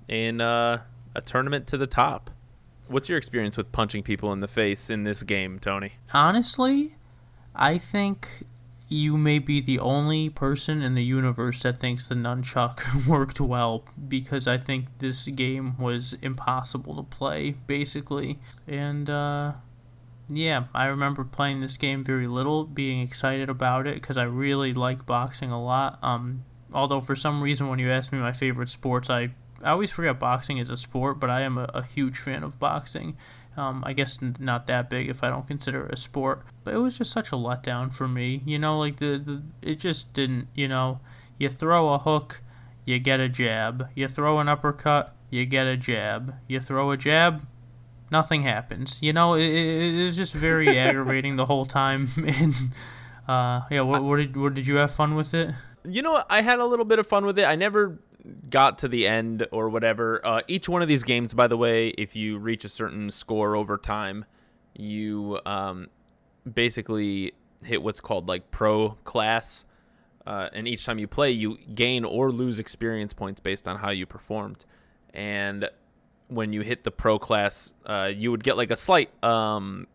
in 0.08 0.40
uh, 0.40 0.80
a 1.14 1.20
tournament 1.20 1.66
to 1.66 1.76
the 1.76 1.86
top. 1.86 2.30
What's 2.88 3.08
your 3.08 3.18
experience 3.18 3.58
with 3.58 3.70
punching 3.70 4.02
people 4.02 4.32
in 4.32 4.40
the 4.40 4.48
face 4.48 4.88
in 4.88 5.04
this 5.04 5.22
game, 5.22 5.58
Tony? 5.58 5.92
Honestly, 6.14 6.96
I 7.54 7.76
think 7.76 8.44
you 8.88 9.18
may 9.18 9.38
be 9.38 9.60
the 9.60 9.78
only 9.78 10.30
person 10.30 10.82
in 10.82 10.94
the 10.94 11.04
universe 11.04 11.62
that 11.62 11.76
thinks 11.76 12.08
the 12.08 12.14
nunchuck 12.14 13.06
worked 13.06 13.40
well 13.40 13.84
because 14.08 14.46
I 14.46 14.58
think 14.58 14.86
this 14.98 15.26
game 15.26 15.76
was 15.78 16.14
impossible 16.22 16.96
to 16.96 17.02
play, 17.02 17.56
basically. 17.66 18.38
And, 18.66 19.10
uh, 19.10 19.52
yeah, 20.28 20.64
I 20.74 20.86
remember 20.86 21.24
playing 21.24 21.60
this 21.60 21.76
game 21.76 22.04
very 22.04 22.26
little, 22.26 22.64
being 22.64 23.00
excited 23.00 23.48
about 23.48 23.86
it 23.86 23.94
because 23.94 24.16
I 24.16 24.24
really 24.24 24.72
like 24.72 25.06
boxing 25.06 25.50
a 25.50 25.62
lot. 25.62 25.98
Um, 26.02 26.44
although 26.72 27.00
for 27.00 27.16
some 27.16 27.42
reason, 27.42 27.68
when 27.68 27.78
you 27.78 27.90
ask 27.90 28.12
me 28.12 28.18
my 28.18 28.32
favorite 28.32 28.68
sports, 28.68 29.10
I 29.10 29.30
I 29.62 29.70
always 29.70 29.90
forget 29.90 30.20
boxing 30.20 30.58
is 30.58 30.70
a 30.70 30.76
sport, 30.76 31.18
but 31.18 31.30
I 31.30 31.40
am 31.40 31.58
a, 31.58 31.68
a 31.74 31.82
huge 31.82 32.18
fan 32.18 32.42
of 32.44 32.58
boxing. 32.58 33.16
Um, 33.58 33.82
I 33.84 33.92
guess 33.92 34.20
not 34.38 34.68
that 34.68 34.88
big 34.88 35.08
if 35.08 35.24
I 35.24 35.30
don't 35.30 35.46
consider 35.46 35.86
it 35.86 35.94
a 35.94 35.96
sport, 35.96 36.44
but 36.62 36.74
it 36.74 36.78
was 36.78 36.96
just 36.96 37.10
such 37.10 37.32
a 37.32 37.34
letdown 37.34 37.92
for 37.92 38.06
me. 38.06 38.40
You 38.46 38.56
know, 38.56 38.78
like 38.78 38.98
the, 38.98 39.18
the 39.18 39.42
it 39.62 39.80
just 39.80 40.12
didn't. 40.12 40.46
You 40.54 40.68
know, 40.68 41.00
you 41.38 41.48
throw 41.48 41.92
a 41.92 41.98
hook, 41.98 42.40
you 42.84 43.00
get 43.00 43.18
a 43.18 43.28
jab. 43.28 43.88
You 43.96 44.06
throw 44.06 44.38
an 44.38 44.48
uppercut, 44.48 45.12
you 45.28 45.44
get 45.44 45.66
a 45.66 45.76
jab. 45.76 46.36
You 46.46 46.60
throw 46.60 46.92
a 46.92 46.96
jab, 46.96 47.44
nothing 48.12 48.42
happens. 48.42 48.98
You 49.02 49.12
know, 49.12 49.34
it, 49.34 49.48
it, 49.48 49.74
it's 49.74 50.16
just 50.16 50.34
very 50.34 50.78
aggravating 50.78 51.34
the 51.34 51.46
whole 51.46 51.66
time. 51.66 52.08
And 52.16 52.54
uh, 53.26 53.62
yeah, 53.70 53.82
what, 53.82 54.04
what 54.04 54.16
did 54.18 54.36
what 54.36 54.54
did 54.54 54.66
you 54.66 54.76
have 54.76 54.92
fun 54.92 55.16
with 55.16 55.34
it? 55.34 55.52
You 55.84 56.02
know, 56.02 56.22
I 56.30 56.42
had 56.42 56.60
a 56.60 56.64
little 56.64 56.84
bit 56.84 56.98
of 56.98 57.06
fun 57.06 57.26
with 57.26 57.38
it. 57.38 57.44
I 57.44 57.56
never 57.56 57.98
got 58.50 58.78
to 58.78 58.88
the 58.88 59.06
end 59.06 59.46
or 59.52 59.68
whatever. 59.68 60.24
Uh, 60.24 60.40
each 60.48 60.68
one 60.68 60.82
of 60.82 60.88
these 60.88 61.04
games, 61.04 61.34
by 61.34 61.46
the 61.46 61.56
way, 61.56 61.88
if 61.88 62.16
you 62.16 62.38
reach 62.38 62.64
a 62.64 62.68
certain 62.68 63.10
score 63.10 63.56
over 63.56 63.76
time, 63.76 64.24
you 64.74 65.40
um, 65.46 65.88
basically 66.52 67.32
hit 67.64 67.82
what's 67.82 68.00
called 68.00 68.28
like 68.28 68.50
pro 68.50 68.90
class. 69.04 69.64
Uh, 70.26 70.48
and 70.52 70.68
each 70.68 70.84
time 70.84 70.98
you 70.98 71.06
play, 71.06 71.30
you 71.30 71.56
gain 71.74 72.04
or 72.04 72.30
lose 72.30 72.58
experience 72.58 73.12
points 73.12 73.40
based 73.40 73.66
on 73.66 73.78
how 73.78 73.90
you 73.90 74.04
performed. 74.04 74.64
And 75.14 75.68
when 76.28 76.52
you 76.52 76.60
hit 76.60 76.84
the 76.84 76.90
pro 76.90 77.18
class, 77.18 77.72
uh, 77.86 78.10
you 78.14 78.30
would 78.30 78.44
get 78.44 78.56
like 78.56 78.70
a 78.70 78.76
slight 78.76 79.10
um, 79.24 79.86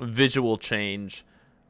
visual 0.00 0.58
change 0.58 1.24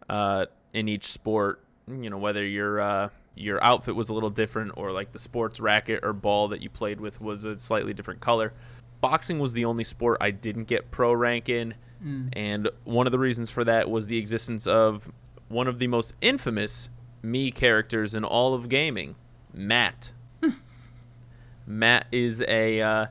uh, 0.09 0.46
in 0.72 0.88
each 0.88 1.07
sport. 1.12 1.62
You 1.88 2.11
know, 2.11 2.18
whether 2.18 2.44
your 2.44 2.81
uh, 2.81 3.09
your 3.37 3.62
outfit 3.62 3.94
was 3.94 4.09
a 4.09 4.14
little 4.14 4.31
different, 4.31 4.72
or 4.77 4.90
like 4.92 5.12
the 5.12 5.18
sports 5.18 5.61
racket 5.61 6.01
or 6.03 6.12
ball 6.12 6.49
that 6.49 6.62
you 6.62 6.70
played 6.70 7.01
with 7.01 7.20
was 7.20 7.44
a 7.44 7.59
slightly 7.59 7.92
different 7.92 8.20
color. 8.20 8.53
Boxing 9.01 9.38
was 9.38 9.53
the 9.53 9.64
only 9.64 9.85
sport 9.85 10.18
I 10.20 10.31
didn't 10.31 10.64
get 10.64 10.90
pro 10.90 11.12
rank 11.12 11.49
in, 11.49 11.75
mm. 12.05 12.31
and 12.33 12.68
one 12.85 13.07
of 13.07 13.12
the 13.12 13.18
reasons 13.18 13.51
for 13.51 13.62
that 13.64 13.90
was 13.90 14.07
the 14.07 14.16
existence 14.16 14.66
of 14.66 15.12
one 15.49 15.68
of 15.68 15.79
the 15.79 15.87
most 15.87 16.14
infamous 16.20 16.88
Mii 17.22 17.55
characters 17.55 18.14
in 18.14 18.25
all 18.25 18.55
of 18.55 18.68
gaming, 18.68 19.16
Matt. 19.53 20.12
Matt 21.66 22.07
is 22.11 22.42
a 22.42 22.81
uh, 22.81 23.07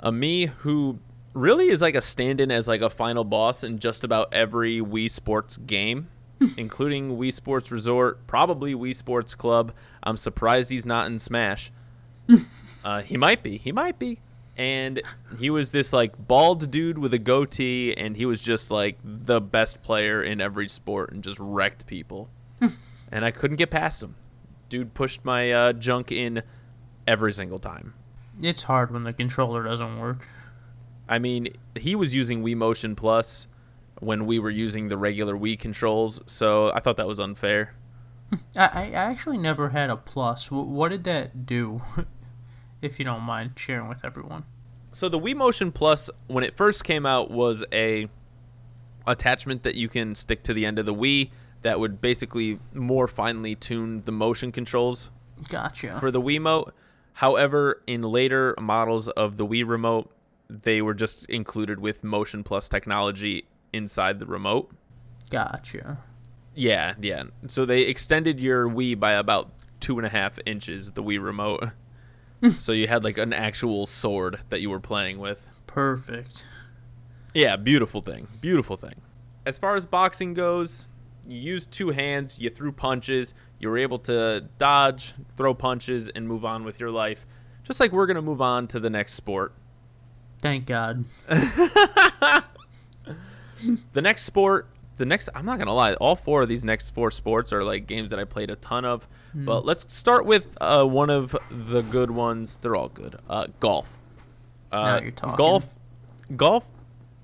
a 0.00 0.12
Mii 0.12 0.48
who 0.48 0.98
really 1.32 1.68
is 1.68 1.82
like 1.82 1.94
a 1.94 2.02
stand-in 2.02 2.50
as 2.50 2.68
like 2.68 2.80
a 2.80 2.90
final 2.90 3.24
boss 3.24 3.64
in 3.64 3.78
just 3.78 4.04
about 4.04 4.32
every 4.32 4.80
Wii 4.80 5.10
Sports 5.10 5.56
game, 5.56 6.08
including 6.56 7.16
Wii 7.16 7.32
Sports 7.32 7.70
Resort, 7.70 8.26
probably 8.26 8.74
Wii 8.74 8.94
Sports 8.94 9.34
Club. 9.34 9.72
I'm 10.02 10.16
surprised 10.16 10.70
he's 10.70 10.86
not 10.86 11.06
in 11.06 11.18
Smash. 11.18 11.72
uh, 12.84 13.02
he 13.02 13.16
might 13.16 13.42
be. 13.42 13.58
He 13.58 13.72
might 13.72 13.98
be. 13.98 14.20
And 14.56 15.02
he 15.38 15.50
was 15.50 15.70
this 15.70 15.92
like 15.92 16.12
bald 16.16 16.70
dude 16.70 16.98
with 16.98 17.12
a 17.12 17.18
goatee, 17.18 17.94
and 17.96 18.16
he 18.16 18.24
was 18.24 18.40
just 18.40 18.70
like 18.70 18.98
the 19.02 19.40
best 19.40 19.82
player 19.82 20.22
in 20.22 20.40
every 20.40 20.68
sport 20.68 21.12
and 21.12 21.24
just 21.24 21.38
wrecked 21.40 21.86
people. 21.86 22.28
and 23.12 23.24
I 23.24 23.30
couldn't 23.30 23.56
get 23.56 23.70
past 23.70 24.02
him. 24.02 24.14
Dude 24.68 24.94
pushed 24.94 25.24
my 25.24 25.52
uh, 25.52 25.72
junk 25.72 26.12
in 26.12 26.42
every 27.06 27.32
single 27.32 27.58
time. 27.58 27.94
It's 28.40 28.64
hard 28.64 28.92
when 28.92 29.04
the 29.04 29.12
controller 29.12 29.62
doesn't 29.64 29.98
work. 29.98 30.28
I 31.08 31.18
mean, 31.18 31.48
he 31.76 31.94
was 31.94 32.14
using 32.14 32.42
Wii 32.42 32.56
Motion 32.56 32.96
Plus 32.96 33.46
when 34.00 34.26
we 34.26 34.38
were 34.38 34.50
using 34.50 34.88
the 34.88 34.96
regular 34.96 35.34
Wii 35.34 35.58
controls, 35.58 36.20
so 36.26 36.72
I 36.74 36.80
thought 36.80 36.96
that 36.96 37.06
was 37.06 37.20
unfair. 37.20 37.74
I, 38.56 38.66
I 38.66 38.90
actually 38.92 39.38
never 39.38 39.70
had 39.70 39.90
a 39.90 39.96
Plus. 39.96 40.50
What 40.50 40.90
did 40.90 41.04
that 41.04 41.46
do? 41.46 41.82
if 42.82 42.98
you 42.98 43.04
don't 43.04 43.22
mind 43.22 43.52
sharing 43.56 43.88
with 43.88 44.04
everyone. 44.04 44.44
So 44.92 45.08
the 45.08 45.18
Wii 45.18 45.34
Motion 45.34 45.72
Plus, 45.72 46.10
when 46.26 46.44
it 46.44 46.56
first 46.56 46.84
came 46.84 47.06
out, 47.06 47.30
was 47.30 47.64
a 47.72 48.08
attachment 49.06 49.62
that 49.64 49.74
you 49.74 49.88
can 49.88 50.14
stick 50.14 50.42
to 50.44 50.54
the 50.54 50.64
end 50.64 50.78
of 50.78 50.86
the 50.86 50.94
Wii 50.94 51.30
that 51.62 51.80
would 51.80 52.00
basically 52.00 52.58
more 52.72 53.08
finely 53.08 53.54
tune 53.54 54.02
the 54.04 54.12
motion 54.12 54.52
controls. 54.52 55.10
Gotcha. 55.48 55.98
For 55.98 56.10
the 56.10 56.20
Wii 56.20 56.38
Wiimote, 56.38 56.72
However, 57.14 57.80
in 57.86 58.02
later 58.02 58.56
models 58.60 59.08
of 59.08 59.36
the 59.36 59.46
Wii 59.46 59.66
remote, 59.66 60.10
they 60.50 60.82
were 60.82 60.94
just 60.94 61.24
included 61.26 61.78
with 61.78 62.02
Motion 62.02 62.42
Plus 62.42 62.68
technology 62.68 63.46
inside 63.74 64.18
the 64.18 64.26
remote. 64.26 64.70
Gotcha. 65.30 65.98
Yeah, 66.54 66.94
yeah. 67.00 67.24
So 67.48 67.66
they 67.66 67.82
extended 67.82 68.38
your 68.38 68.68
Wii 68.68 68.98
by 68.98 69.12
about 69.12 69.50
two 69.80 69.98
and 69.98 70.06
a 70.06 70.10
half 70.10 70.38
inches, 70.46 70.92
the 70.92 71.02
Wii 71.02 71.22
remote. 71.22 71.70
so 72.58 72.72
you 72.72 72.86
had 72.86 73.04
like 73.04 73.18
an 73.18 73.32
actual 73.32 73.86
sword 73.86 74.40
that 74.50 74.60
you 74.60 74.70
were 74.70 74.80
playing 74.80 75.18
with. 75.18 75.48
Perfect. 75.66 76.44
Yeah, 77.34 77.56
beautiful 77.56 78.00
thing. 78.00 78.28
Beautiful 78.40 78.76
thing. 78.76 78.94
As 79.44 79.58
far 79.58 79.74
as 79.74 79.84
boxing 79.84 80.34
goes, 80.34 80.88
you 81.26 81.38
used 81.38 81.70
two 81.70 81.90
hands, 81.90 82.38
you 82.38 82.50
threw 82.50 82.70
punches, 82.70 83.34
you 83.58 83.68
were 83.68 83.78
able 83.78 83.98
to 84.00 84.48
dodge, 84.58 85.14
throw 85.36 85.54
punches, 85.54 86.08
and 86.08 86.28
move 86.28 86.44
on 86.44 86.64
with 86.64 86.78
your 86.78 86.90
life. 86.90 87.26
Just 87.64 87.80
like 87.80 87.92
we're 87.92 88.06
going 88.06 88.16
to 88.16 88.22
move 88.22 88.40
on 88.40 88.68
to 88.68 88.80
the 88.80 88.90
next 88.90 89.14
sport. 89.14 89.54
Thank 90.40 90.66
God. 90.66 91.04
the 93.92 94.02
next 94.02 94.22
sport, 94.22 94.68
the 94.96 95.04
next, 95.04 95.28
I'm 95.34 95.44
not 95.44 95.56
going 95.56 95.66
to 95.66 95.72
lie, 95.72 95.94
all 95.94 96.16
four 96.16 96.42
of 96.42 96.48
these 96.48 96.64
next 96.64 96.90
four 96.90 97.10
sports 97.10 97.52
are 97.52 97.64
like 97.64 97.86
games 97.86 98.10
that 98.10 98.18
I 98.18 98.24
played 98.24 98.50
a 98.50 98.56
ton 98.56 98.84
of. 98.84 99.08
Mm. 99.36 99.44
But 99.44 99.64
let's 99.64 99.92
start 99.92 100.24
with 100.26 100.56
uh, 100.60 100.84
one 100.84 101.10
of 101.10 101.36
the 101.50 101.82
good 101.82 102.10
ones. 102.10 102.58
They're 102.62 102.76
all 102.76 102.88
good. 102.88 103.16
Uh, 103.28 103.48
golf. 103.60 103.96
Uh, 104.70 104.82
now 104.82 105.02
you're 105.02 105.10
talking. 105.10 105.36
Golf, 105.36 105.66
golf 106.36 106.66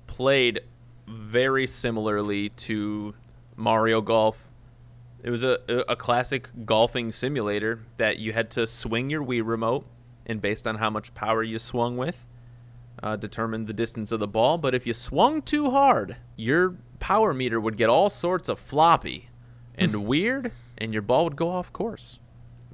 played 0.07 0.61
very 1.07 1.67
similarly 1.67 2.49
to 2.49 3.13
Mario 3.55 4.01
Golf. 4.01 4.47
It 5.23 5.29
was 5.29 5.43
a, 5.43 5.59
a 5.87 5.95
classic 5.95 6.49
golfing 6.65 7.11
simulator 7.11 7.79
that 7.97 8.17
you 8.17 8.33
had 8.33 8.49
to 8.51 8.65
swing 8.65 9.09
your 9.09 9.23
Wii 9.23 9.41
remote, 9.45 9.85
and 10.25 10.41
based 10.41 10.65
on 10.65 10.75
how 10.75 10.89
much 10.89 11.13
power 11.13 11.43
you 11.43 11.59
swung 11.59 11.95
with, 11.95 12.25
uh, 13.03 13.15
determined 13.15 13.67
the 13.67 13.73
distance 13.73 14.11
of 14.11 14.19
the 14.19 14.27
ball. 14.27 14.57
But 14.57 14.75
if 14.75 14.85
you 14.85 14.93
swung 14.93 15.41
too 15.41 15.71
hard, 15.71 16.17
your 16.35 16.75
power 16.99 17.33
meter 17.33 17.59
would 17.59 17.77
get 17.77 17.89
all 17.89 18.09
sorts 18.09 18.49
of 18.49 18.59
floppy 18.59 19.29
and 19.75 20.05
weird, 20.07 20.51
and 20.77 20.93
your 20.93 21.01
ball 21.01 21.25
would 21.25 21.35
go 21.35 21.49
off 21.49 21.73
course. 21.73 22.19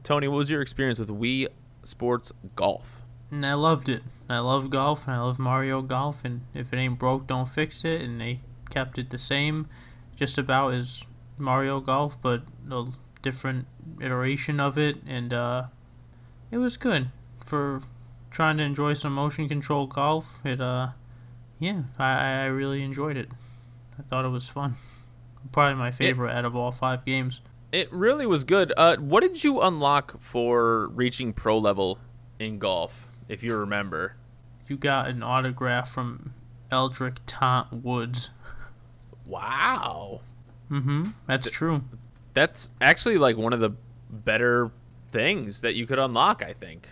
Tony, 0.04 0.28
what 0.28 0.38
was 0.38 0.50
your 0.50 0.62
experience 0.62 1.00
with 1.00 1.10
Wii 1.10 1.48
Sports 1.84 2.32
Golf? 2.56 3.02
And 3.32 3.46
I 3.46 3.56
loved 3.56 3.90
it. 3.90 4.04
I 4.30 4.40
love 4.40 4.70
golf, 4.70 5.06
and 5.06 5.16
I 5.16 5.20
love 5.20 5.40
Mario 5.40 5.82
Golf, 5.82 6.24
and 6.24 6.42
if 6.54 6.72
it 6.72 6.78
ain't 6.78 7.00
broke, 7.00 7.28
don't 7.28 7.48
fix 7.48 7.84
it. 7.84 8.02
And 8.02 8.20
they 8.20 8.42
kept 8.70 8.98
it 8.98 9.10
the 9.10 9.18
same 9.18 9.68
just 10.16 10.38
about 10.38 10.74
as 10.74 11.04
Mario 11.38 11.80
Golf, 11.80 12.22
but 12.22 12.44
a 12.70 12.88
different 13.22 13.68
iteration 14.02 14.60
of 14.60 14.78
it, 14.78 14.98
and 15.06 15.34
uh, 15.34 15.63
it 16.52 16.58
was 16.58 16.78
good 16.78 17.10
for 17.46 17.82
trying 18.38 18.56
to 18.56 18.63
enjoy 18.63 18.93
some 18.93 19.13
motion 19.13 19.50
control 19.50 19.88
golf. 19.88 20.39
It 20.45 20.62
uh, 20.62 20.89
yeah, 21.58 21.82
I, 21.97 22.12
I 22.12 22.45
really 22.45 22.84
enjoyed 22.84 23.17
it. 23.17 23.30
I 23.97 24.04
thought 24.04 24.26
it 24.26 24.30
was 24.30 24.47
fun. 24.47 24.76
Probably 25.52 25.73
my 25.73 25.89
favorite 25.89 26.34
out 26.34 26.45
of 26.45 26.56
all 26.56 26.71
five 26.71 27.04
games. 27.04 27.41
It 27.71 27.91
really 27.91 28.28
was 28.28 28.43
good. 28.43 28.71
Uh, 28.78 28.97
what 28.97 29.21
did 29.21 29.43
you 29.43 29.60
unlock 29.62 30.21
for 30.21 30.89
reaching 30.89 31.34
pro 31.34 31.58
level 31.58 31.97
in 32.38 32.60
golf, 32.60 33.08
if 33.28 33.41
you 33.41 33.56
remember? 33.56 34.17
You 34.67 34.78
got 34.78 35.08
an 35.08 35.23
autograph 35.23 35.89
from 35.89 36.36
Eldrick 36.71 37.17
Tont 37.26 37.84
Woods. 37.84 38.30
Wow. 39.26 40.21
Mm-hmm. 40.69 41.08
That's 41.26 41.47
Th- 41.47 41.56
true. 41.56 41.84
That's 42.36 42.69
actually 42.82 43.17
like 43.17 43.36
one 43.36 43.54
of 43.54 43.62
the 43.62 43.71
better 44.12 44.69
things 45.12 45.62
that 45.62 45.73
you 45.73 45.88
could 45.88 45.97
unlock, 45.97 46.43
I 46.43 46.54
think. 46.54 46.89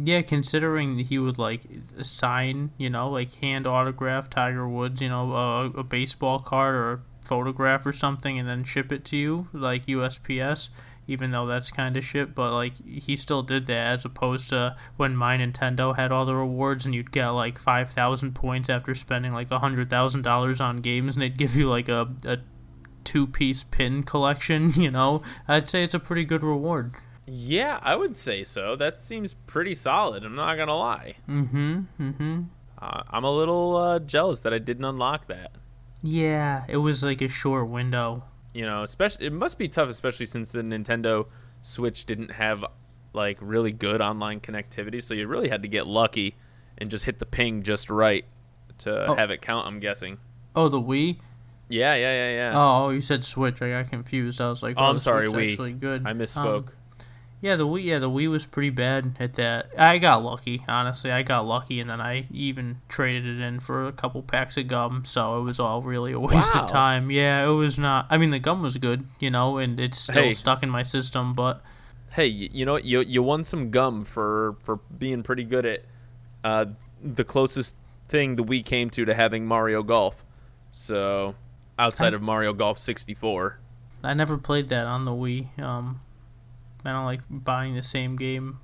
Yeah, 0.00 0.22
considering 0.22 0.98
he 0.98 1.18
would 1.18 1.38
like 1.38 1.62
sign, 2.02 2.70
you 2.78 2.88
know, 2.88 3.10
like 3.10 3.34
hand 3.36 3.66
autograph 3.66 4.30
Tiger 4.30 4.68
Woods, 4.68 5.00
you 5.00 5.08
know, 5.08 5.32
a, 5.32 5.80
a 5.80 5.82
baseball 5.82 6.38
card 6.38 6.74
or 6.74 6.92
a 6.92 7.00
photograph 7.24 7.84
or 7.84 7.92
something, 7.92 8.38
and 8.38 8.48
then 8.48 8.62
ship 8.62 8.92
it 8.92 9.04
to 9.06 9.16
you 9.16 9.48
like 9.52 9.86
USPS. 9.86 10.68
Even 11.10 11.30
though 11.30 11.46
that's 11.46 11.70
kind 11.70 11.96
of 11.96 12.04
shit, 12.04 12.34
but 12.34 12.52
like 12.52 12.74
he 12.86 13.16
still 13.16 13.42
did 13.42 13.66
that 13.66 13.86
as 13.86 14.04
opposed 14.04 14.50
to 14.50 14.76
when 14.98 15.16
my 15.16 15.38
Nintendo 15.38 15.96
had 15.96 16.12
all 16.12 16.26
the 16.26 16.34
rewards 16.34 16.84
and 16.84 16.94
you'd 16.94 17.10
get 17.10 17.28
like 17.28 17.58
five 17.58 17.90
thousand 17.90 18.34
points 18.34 18.68
after 18.68 18.94
spending 18.94 19.32
like 19.32 19.50
a 19.50 19.58
hundred 19.58 19.88
thousand 19.88 20.20
dollars 20.20 20.60
on 20.60 20.76
games, 20.76 21.16
and 21.16 21.22
they'd 21.22 21.38
give 21.38 21.56
you 21.56 21.66
like 21.68 21.88
a, 21.88 22.14
a 22.26 22.36
two 23.04 23.26
piece 23.26 23.64
pin 23.64 24.02
collection. 24.02 24.72
You 24.76 24.90
know, 24.90 25.22
I'd 25.48 25.70
say 25.70 25.82
it's 25.82 25.94
a 25.94 25.98
pretty 25.98 26.24
good 26.26 26.44
reward. 26.44 26.94
Yeah, 27.30 27.78
I 27.82 27.94
would 27.94 28.16
say 28.16 28.42
so. 28.44 28.74
That 28.76 29.02
seems 29.02 29.34
pretty 29.34 29.74
solid. 29.74 30.24
I'm 30.24 30.34
not 30.34 30.56
gonna 30.56 30.76
lie. 30.76 31.14
Mm-hmm. 31.28 31.80
Mm-hmm. 32.00 32.42
Uh, 32.80 33.02
I'm 33.10 33.24
a 33.24 33.30
little 33.30 33.76
uh, 33.76 33.98
jealous 33.98 34.40
that 34.42 34.54
I 34.54 34.58
didn't 34.58 34.84
unlock 34.84 35.26
that. 35.28 35.52
Yeah, 36.02 36.64
it 36.68 36.76
was 36.78 37.02
like 37.02 37.20
a 37.20 37.28
short 37.28 37.68
window. 37.68 38.24
You 38.54 38.64
know, 38.66 38.82
especially 38.82 39.26
it 39.26 39.32
must 39.32 39.58
be 39.58 39.68
tough, 39.68 39.88
especially 39.88 40.26
since 40.26 40.52
the 40.52 40.62
Nintendo 40.62 41.26
Switch 41.62 42.06
didn't 42.06 42.30
have 42.30 42.64
like 43.12 43.36
really 43.40 43.72
good 43.72 44.00
online 44.00 44.40
connectivity. 44.40 45.02
So 45.02 45.12
you 45.14 45.26
really 45.26 45.48
had 45.48 45.62
to 45.62 45.68
get 45.68 45.86
lucky 45.86 46.36
and 46.78 46.90
just 46.90 47.04
hit 47.04 47.18
the 47.18 47.26
ping 47.26 47.62
just 47.62 47.90
right 47.90 48.24
to 48.78 49.06
Oh. 49.08 49.14
have 49.16 49.30
it 49.30 49.42
count. 49.42 49.66
I'm 49.66 49.80
guessing. 49.80 50.18
Oh, 50.56 50.68
the 50.68 50.80
Wii. 50.80 51.18
Yeah, 51.68 51.94
yeah, 51.94 52.12
yeah, 52.14 52.30
yeah. 52.34 52.52
Oh, 52.54 52.86
oh, 52.86 52.88
you 52.90 53.00
said 53.00 53.24
Switch. 53.24 53.60
I 53.60 53.70
got 53.70 53.90
confused. 53.90 54.40
I 54.40 54.48
was 54.48 54.62
like, 54.62 54.76
Oh, 54.78 54.84
I'm 54.84 54.98
sorry, 54.98 55.26
Wii. 55.28 55.50
Actually 55.50 55.72
good. 55.74 56.06
I 56.06 56.12
Um, 56.12 56.18
misspoke. 56.18 56.68
Yeah, 57.40 57.56
the 57.56 57.66
Wii. 57.66 57.84
Yeah, 57.84 57.98
the 57.98 58.10
Wii 58.10 58.28
was 58.30 58.46
pretty 58.46 58.70
bad 58.70 59.16
at 59.20 59.34
that. 59.34 59.70
I 59.78 59.98
got 59.98 60.22
lucky. 60.24 60.64
Honestly, 60.68 61.10
I 61.12 61.22
got 61.22 61.46
lucky, 61.46 61.80
and 61.80 61.88
then 61.90 62.00
I 62.00 62.26
even 62.30 62.78
traded 62.88 63.26
it 63.26 63.40
in 63.40 63.60
for 63.60 63.86
a 63.86 63.92
couple 63.92 64.22
packs 64.22 64.56
of 64.56 64.66
gum. 64.68 65.04
So 65.04 65.38
it 65.40 65.42
was 65.42 65.60
all 65.60 65.82
really 65.82 66.12
a 66.12 66.18
waste 66.20 66.54
Wow. 66.54 66.64
of 66.64 66.70
time. 66.70 67.10
Yeah, 67.10 67.44
it 67.44 67.52
was 67.52 67.78
not. 67.78 68.06
I 68.10 68.18
mean, 68.18 68.30
the 68.30 68.38
gum 68.38 68.62
was 68.62 68.76
good, 68.78 69.06
you 69.20 69.30
know, 69.30 69.58
and 69.58 69.78
it's 69.78 69.98
still 69.98 70.14
Hey. 70.24 70.32
stuck 70.32 70.62
in 70.62 70.70
my 70.70 70.82
system. 70.82 71.32
But 71.34 71.62
hey, 72.12 72.26
you 72.26 72.64
know 72.66 72.72
what? 72.74 72.84
You 72.84 73.00
you 73.00 73.22
won 73.22 73.44
some 73.44 73.70
gum 73.70 74.04
for 74.04 74.56
for 74.62 74.76
being 74.98 75.22
pretty 75.22 75.44
good 75.44 75.64
at 75.66 75.84
uh, 76.44 76.64
the 77.02 77.24
closest 77.24 77.74
thing 78.08 78.36
the 78.36 78.44
Wii 78.44 78.64
came 78.64 78.90
to 78.90 79.04
to 79.04 79.14
having 79.14 79.46
Mario 79.46 79.82
Golf. 79.82 80.24
So 80.70 81.34
outside 81.78 82.12
I- 82.12 82.16
of 82.16 82.22
Mario 82.22 82.52
Golf 82.52 82.78
64. 82.78 83.58
I 84.02 84.14
never 84.14 84.38
played 84.38 84.68
that 84.68 84.86
on 84.86 85.04
the 85.04 85.10
Wii. 85.10 85.58
Um, 85.62 86.00
I 86.88 86.92
don't 86.92 87.04
like 87.04 87.20
buying 87.30 87.74
the 87.74 87.82
same 87.82 88.16
game, 88.16 88.58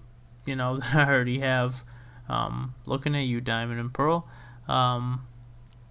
you 0.47 0.57
know, 0.57 0.79
that 0.79 0.95
I 0.95 1.07
already 1.07 1.41
have. 1.41 1.85
Um, 2.29 2.75
looking 2.87 3.15
at 3.15 3.27
you, 3.27 3.41
Diamond 3.41 3.81
and 3.81 3.93
Pearl. 3.93 4.27
Um, 4.67 5.27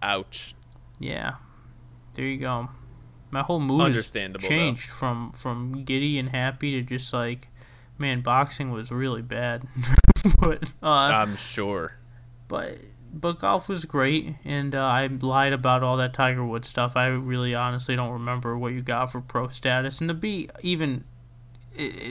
Ouch. 0.01 0.55
yeah, 0.99 1.35
there 2.15 2.25
you 2.25 2.39
go. 2.39 2.69
My 3.29 3.41
whole 3.41 3.59
mood 3.59 3.81
Understandable. 3.81 4.41
though. 4.43 4.47
changed 4.49 4.89
from 4.89 5.31
from 5.31 5.83
giddy 5.85 6.19
and 6.19 6.29
happy 6.29 6.71
to 6.71 6.81
just 6.81 7.13
like, 7.13 7.47
man, 7.97 8.21
boxing 8.21 8.71
was 8.71 8.91
really 8.91 9.21
bad. 9.21 9.67
but 10.39 10.71
uh, 10.81 10.87
I'm 10.89 11.35
sure. 11.35 11.93
but 12.47 12.77
but 13.13 13.39
golf 13.39 13.69
was 13.69 13.85
great, 13.85 14.35
and 14.43 14.73
uh, 14.73 14.83
I 14.83 15.07
lied 15.07 15.53
about 15.53 15.83
all 15.83 15.97
that 15.97 16.13
Tiger 16.13 16.43
Woods 16.43 16.67
stuff. 16.67 16.93
I 16.95 17.07
really 17.07 17.53
honestly 17.53 17.95
don't 17.95 18.11
remember 18.11 18.57
what 18.57 18.73
you 18.73 18.81
got 18.81 19.11
for 19.11 19.21
pro 19.21 19.49
status, 19.49 19.99
and 19.99 20.07
to 20.07 20.13
be 20.13 20.49
even 20.61 21.03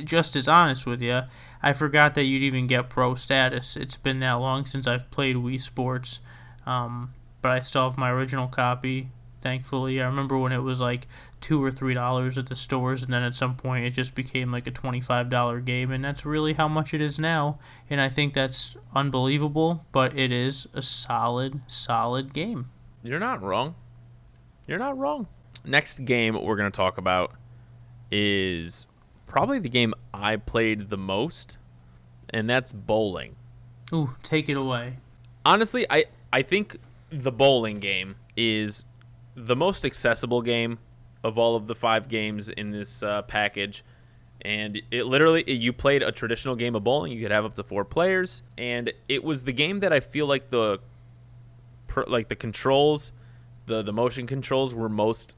just 0.05 0.37
as 0.37 0.49
honest 0.49 0.87
with 0.87 1.03
you, 1.03 1.23
I 1.63 1.73
forgot 1.73 2.15
that 2.15 2.25
you'd 2.25 2.43
even 2.43 2.67
get 2.67 2.91
pro 2.91 3.15
status. 3.15 3.77
It's 3.77 3.97
been 3.97 4.21
that 4.21 4.35
long 4.35 4.67
since 4.67 4.87
I've 4.87 5.11
played 5.11 5.37
Wii 5.37 5.61
Sports, 5.61 6.21
um, 6.67 7.13
but 7.41 7.53
I 7.53 7.61
still 7.61 7.89
have 7.89 7.99
my 7.99 8.11
original 8.11 8.49
copy. 8.49 9.11
Thankfully, 9.41 10.01
I 10.01 10.07
remember 10.07 10.39
when 10.39 10.53
it 10.53 10.59
was 10.63 10.81
like 10.81 11.09
two 11.41 11.63
or 11.63 11.73
three 11.73 11.95
dollars 11.95 12.39
at 12.39 12.47
the 12.47 12.55
stores, 12.55 13.03
and 13.03 13.13
then 13.13 13.25
at 13.25 13.35
some 13.35 13.57
point 13.57 13.85
it 13.85 13.91
just 13.91 14.15
became 14.15 14.53
like 14.53 14.69
a 14.69 14.71
twenty-five 14.71 15.29
dollar 15.31 15.61
game, 15.61 15.91
and 15.91 16.05
that's 16.05 16.25
really 16.25 16.53
how 16.53 16.69
much 16.69 16.95
it 16.95 17.01
is 17.01 17.19
now. 17.19 17.59
And 17.91 18.01
I 18.01 18.09
think 18.09 18.35
that's 18.35 18.77
unbelievable, 18.95 19.85
but 19.91 20.17
it 20.17 20.31
is 20.31 20.69
a 20.75 20.83
solid, 20.83 21.61
solid 21.67 22.33
game. 22.33 22.71
You're 23.03 23.19
not 23.19 23.43
wrong. 23.43 23.75
You're 24.69 24.79
not 24.79 24.97
wrong. 24.97 25.27
Next 25.65 26.05
game 26.05 26.41
we're 26.41 26.57
to 26.57 26.71
talk 26.71 26.99
about 26.99 27.33
is 28.13 28.87
probably 29.33 29.59
the 29.59 29.69
game 29.71 29.95
I 30.13 30.37
played 30.37 30.91
the 30.91 30.99
most, 30.99 31.57
and 32.29 32.49
that's 32.49 32.71
bowling. 32.71 33.35
Ooh, 33.91 34.15
take 34.23 34.51
it 34.51 34.59
away. 34.59 34.99
Honestly, 35.47 35.87
I, 35.89 36.05
I 36.31 36.43
think 36.43 36.77
the 37.11 37.33
bowling 37.33 37.81
game 37.81 38.17
is 38.37 38.85
the 39.35 39.57
most 39.57 39.87
accessible 39.87 40.43
game 40.43 40.79
of 41.25 41.39
all 41.39 41.57
of 41.57 41.67
the 41.67 41.75
five 41.75 42.09
games 42.09 42.51
in 42.51 42.71
this 42.71 43.03
uh, 43.03 43.23
package. 43.23 43.85
And 44.43 44.83
it 44.91 45.07
literally, 45.07 45.51
you 45.51 45.73
played 45.73 46.03
a 46.03 46.13
traditional 46.13 46.55
game 46.55 46.75
of 46.75 46.85
bowling. 46.85 47.13
You 47.13 47.23
could 47.23 47.31
have 47.31 47.47
up 47.47 47.55
to 47.55 47.63
four 47.63 47.87
players, 47.87 48.43
and 48.59 48.93
it 49.09 49.25
was 49.25 49.45
the 49.45 49.53
game 49.53 49.81
that 49.81 49.95
I 49.95 50.01
feel 50.01 50.27
like 50.27 50.51
the, 50.51 50.79
like 52.07 52.29
the 52.29 52.37
controls, 52.37 53.13
the 53.65 53.83
the 53.83 53.93
motion 53.93 54.27
controls 54.27 54.75
were 54.75 54.91
most 54.91 55.37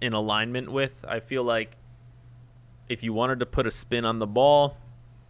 in 0.00 0.12
alignment 0.14 0.72
with. 0.72 1.04
I 1.06 1.20
feel 1.20 1.42
like 1.42 1.76
if 2.90 3.04
you 3.04 3.12
wanted 3.12 3.38
to 3.38 3.46
put 3.46 3.66
a 3.66 3.70
spin 3.70 4.04
on 4.04 4.18
the 4.18 4.26
ball, 4.26 4.76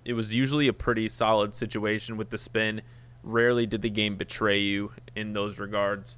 it 0.05 0.15
was 0.15 0.35
usually 0.35 0.67
a 0.67 0.73
pretty 0.73 1.09
solid 1.11 1.55
situation 1.55 2.17
with 2.17 2.31
the 2.31 2.39
spin. 2.39 2.81
Rarely 3.23 3.67
did 3.67 3.83
the 3.83 3.91
game 3.91 4.17
betray 4.17 4.61
you 4.61 4.93
in 5.15 5.35
those 5.35 5.59
regards. 5.59 6.17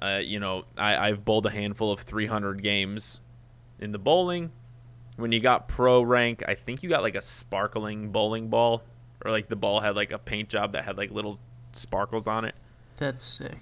Uh, 0.00 0.20
you 0.22 0.40
know, 0.40 0.64
I, 0.76 0.96
I've 0.96 1.24
bowled 1.24 1.46
a 1.46 1.50
handful 1.50 1.92
of 1.92 2.00
300 2.00 2.60
games 2.60 3.20
in 3.78 3.92
the 3.92 4.00
bowling. 4.00 4.50
When 5.16 5.30
you 5.30 5.38
got 5.38 5.68
pro 5.68 6.02
rank, 6.02 6.42
I 6.48 6.56
think 6.56 6.82
you 6.82 6.88
got 6.88 7.02
like 7.02 7.14
a 7.14 7.22
sparkling 7.22 8.10
bowling 8.10 8.48
ball, 8.48 8.82
or 9.24 9.30
like 9.30 9.48
the 9.48 9.56
ball 9.56 9.78
had 9.78 9.94
like 9.94 10.10
a 10.10 10.18
paint 10.18 10.48
job 10.48 10.72
that 10.72 10.84
had 10.84 10.98
like 10.98 11.12
little 11.12 11.38
sparkles 11.72 12.26
on 12.26 12.44
it. 12.44 12.56
That's 12.96 13.24
sick. 13.24 13.60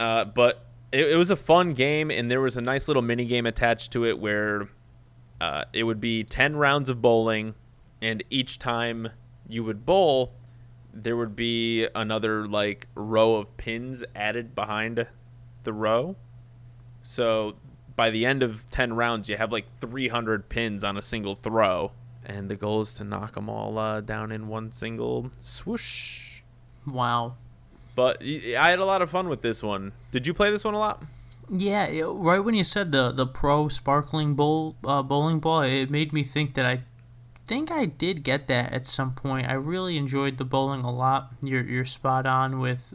Uh, 0.00 0.24
but 0.24 0.66
it, 0.90 1.08
it 1.10 1.16
was 1.16 1.30
a 1.30 1.36
fun 1.36 1.74
game, 1.74 2.10
and 2.10 2.28
there 2.28 2.40
was 2.40 2.56
a 2.56 2.60
nice 2.60 2.88
little 2.88 3.02
mini 3.02 3.26
game 3.26 3.46
attached 3.46 3.92
to 3.92 4.04
it 4.06 4.18
where 4.18 4.68
uh, 5.40 5.64
it 5.72 5.84
would 5.84 6.00
be 6.00 6.24
10 6.24 6.56
rounds 6.56 6.88
of 6.90 7.00
bowling, 7.00 7.54
and 8.02 8.24
each 8.30 8.58
time 8.58 9.10
you 9.46 9.64
would 9.64 9.86
bowl, 9.86 10.32
there 10.92 11.16
would 11.16 11.36
be 11.36 11.86
another 11.94 12.46
like 12.46 12.88
row 12.94 13.36
of 13.36 13.56
pins 13.56 14.04
added 14.14 14.54
behind 14.54 15.06
the 15.64 15.72
row. 15.72 16.16
So 17.02 17.56
by 17.94 18.10
the 18.10 18.26
end 18.26 18.42
of 18.42 18.68
10 18.70 18.94
rounds, 18.94 19.28
you 19.28 19.36
have 19.36 19.52
like 19.52 19.66
300 19.80 20.48
pins 20.48 20.84
on 20.84 20.96
a 20.96 21.02
single 21.02 21.34
throw. 21.34 21.92
And 22.24 22.50
the 22.50 22.56
goal 22.56 22.82
is 22.82 22.92
to 22.94 23.04
knock 23.04 23.34
them 23.34 23.48
all 23.48 23.78
uh, 23.78 24.00
down 24.02 24.32
in 24.32 24.48
one 24.48 24.70
single 24.70 25.30
swoosh. 25.40 26.42
Wow. 26.86 27.36
But 27.94 28.22
I 28.22 28.70
had 28.70 28.78
a 28.78 28.84
lot 28.84 29.02
of 29.02 29.10
fun 29.10 29.28
with 29.28 29.40
this 29.40 29.62
one. 29.62 29.92
Did 30.10 30.26
you 30.26 30.34
play 30.34 30.50
this 30.50 30.64
one 30.64 30.74
a 30.74 30.78
lot? 30.78 31.02
Yeah, 31.50 31.88
right 32.04 32.40
when 32.40 32.54
you 32.54 32.64
said 32.64 32.92
the 32.92 33.10
the 33.10 33.26
pro 33.26 33.68
sparkling 33.68 34.34
bowl 34.34 34.76
uh, 34.84 35.02
bowling 35.02 35.40
ball, 35.40 35.62
it 35.62 35.90
made 35.90 36.12
me 36.12 36.22
think 36.22 36.54
that 36.54 36.66
I 36.66 36.80
think 37.46 37.70
I 37.70 37.86
did 37.86 38.22
get 38.22 38.46
that 38.48 38.72
at 38.72 38.86
some 38.86 39.14
point. 39.14 39.48
I 39.48 39.54
really 39.54 39.96
enjoyed 39.96 40.36
the 40.36 40.44
bowling 40.44 40.82
a 40.82 40.92
lot. 40.92 41.32
You're 41.42 41.64
you're 41.64 41.86
spot 41.86 42.26
on 42.26 42.60
with 42.60 42.92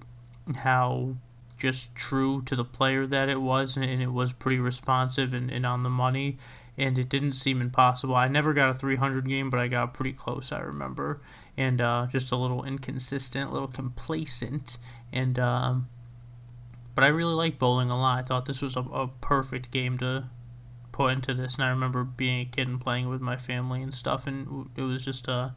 how 0.55 1.15
just 1.57 1.95
true 1.95 2.43
to 2.43 2.55
the 2.55 2.63
player 2.63 3.07
that 3.07 3.29
it 3.29 3.41
was, 3.41 3.75
and, 3.75 3.85
and 3.85 4.01
it 4.01 4.11
was 4.11 4.33
pretty 4.33 4.59
responsive 4.59 5.33
and, 5.33 5.49
and 5.49 5.65
on 5.65 5.83
the 5.83 5.89
money. 5.89 6.37
And 6.77 6.97
it 6.97 7.07
didn't 7.07 7.33
seem 7.33 7.61
impossible. 7.61 8.15
I 8.15 8.27
never 8.27 8.51
got 8.51 8.71
a 8.71 8.73
300 8.73 9.27
game, 9.27 9.51
but 9.51 9.59
I 9.59 9.67
got 9.67 9.93
pretty 9.93 10.11
close. 10.13 10.51
I 10.51 10.59
remember, 10.59 11.21
and 11.55 11.79
uh, 11.79 12.07
just 12.11 12.31
a 12.31 12.35
little 12.35 12.63
inconsistent, 12.63 13.49
a 13.49 13.53
little 13.53 13.67
complacent, 13.67 14.77
and 15.11 15.37
um, 15.37 15.87
but 16.95 17.03
I 17.03 17.07
really 17.07 17.33
like 17.33 17.59
bowling 17.59 17.89
a 17.89 17.97
lot. 17.97 18.19
I 18.19 18.23
thought 18.23 18.45
this 18.45 18.61
was 18.61 18.75
a, 18.75 18.81
a 18.81 19.07
perfect 19.21 19.71
game 19.71 19.97
to 19.99 20.29
put 20.91 21.13
into 21.13 21.33
this, 21.33 21.55
and 21.55 21.65
I 21.65 21.69
remember 21.69 22.03
being 22.03 22.41
a 22.41 22.45
kid 22.45 22.67
and 22.67 22.79
playing 22.79 23.09
with 23.09 23.21
my 23.21 23.37
family 23.37 23.81
and 23.81 23.93
stuff, 23.93 24.27
and 24.27 24.69
it 24.75 24.81
was 24.81 25.03
just 25.03 25.27
uh, 25.27 25.49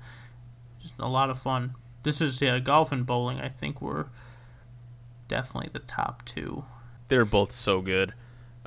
just 0.81 0.95
a 0.99 1.09
lot 1.09 1.31
of 1.31 1.39
fun. 1.39 1.75
This 2.03 2.21
is 2.21 2.41
yeah, 2.41 2.59
golf 2.59 2.93
and 2.93 3.05
bowling. 3.05 3.41
I 3.41 3.49
think 3.49 3.83
were 3.83 4.09
definitely 5.29 5.71
the 5.73 5.81
top 5.81 6.25
two. 6.25 6.65
They're 7.09 7.25
both 7.25 7.53
so 7.53 7.81
good. 7.81 8.15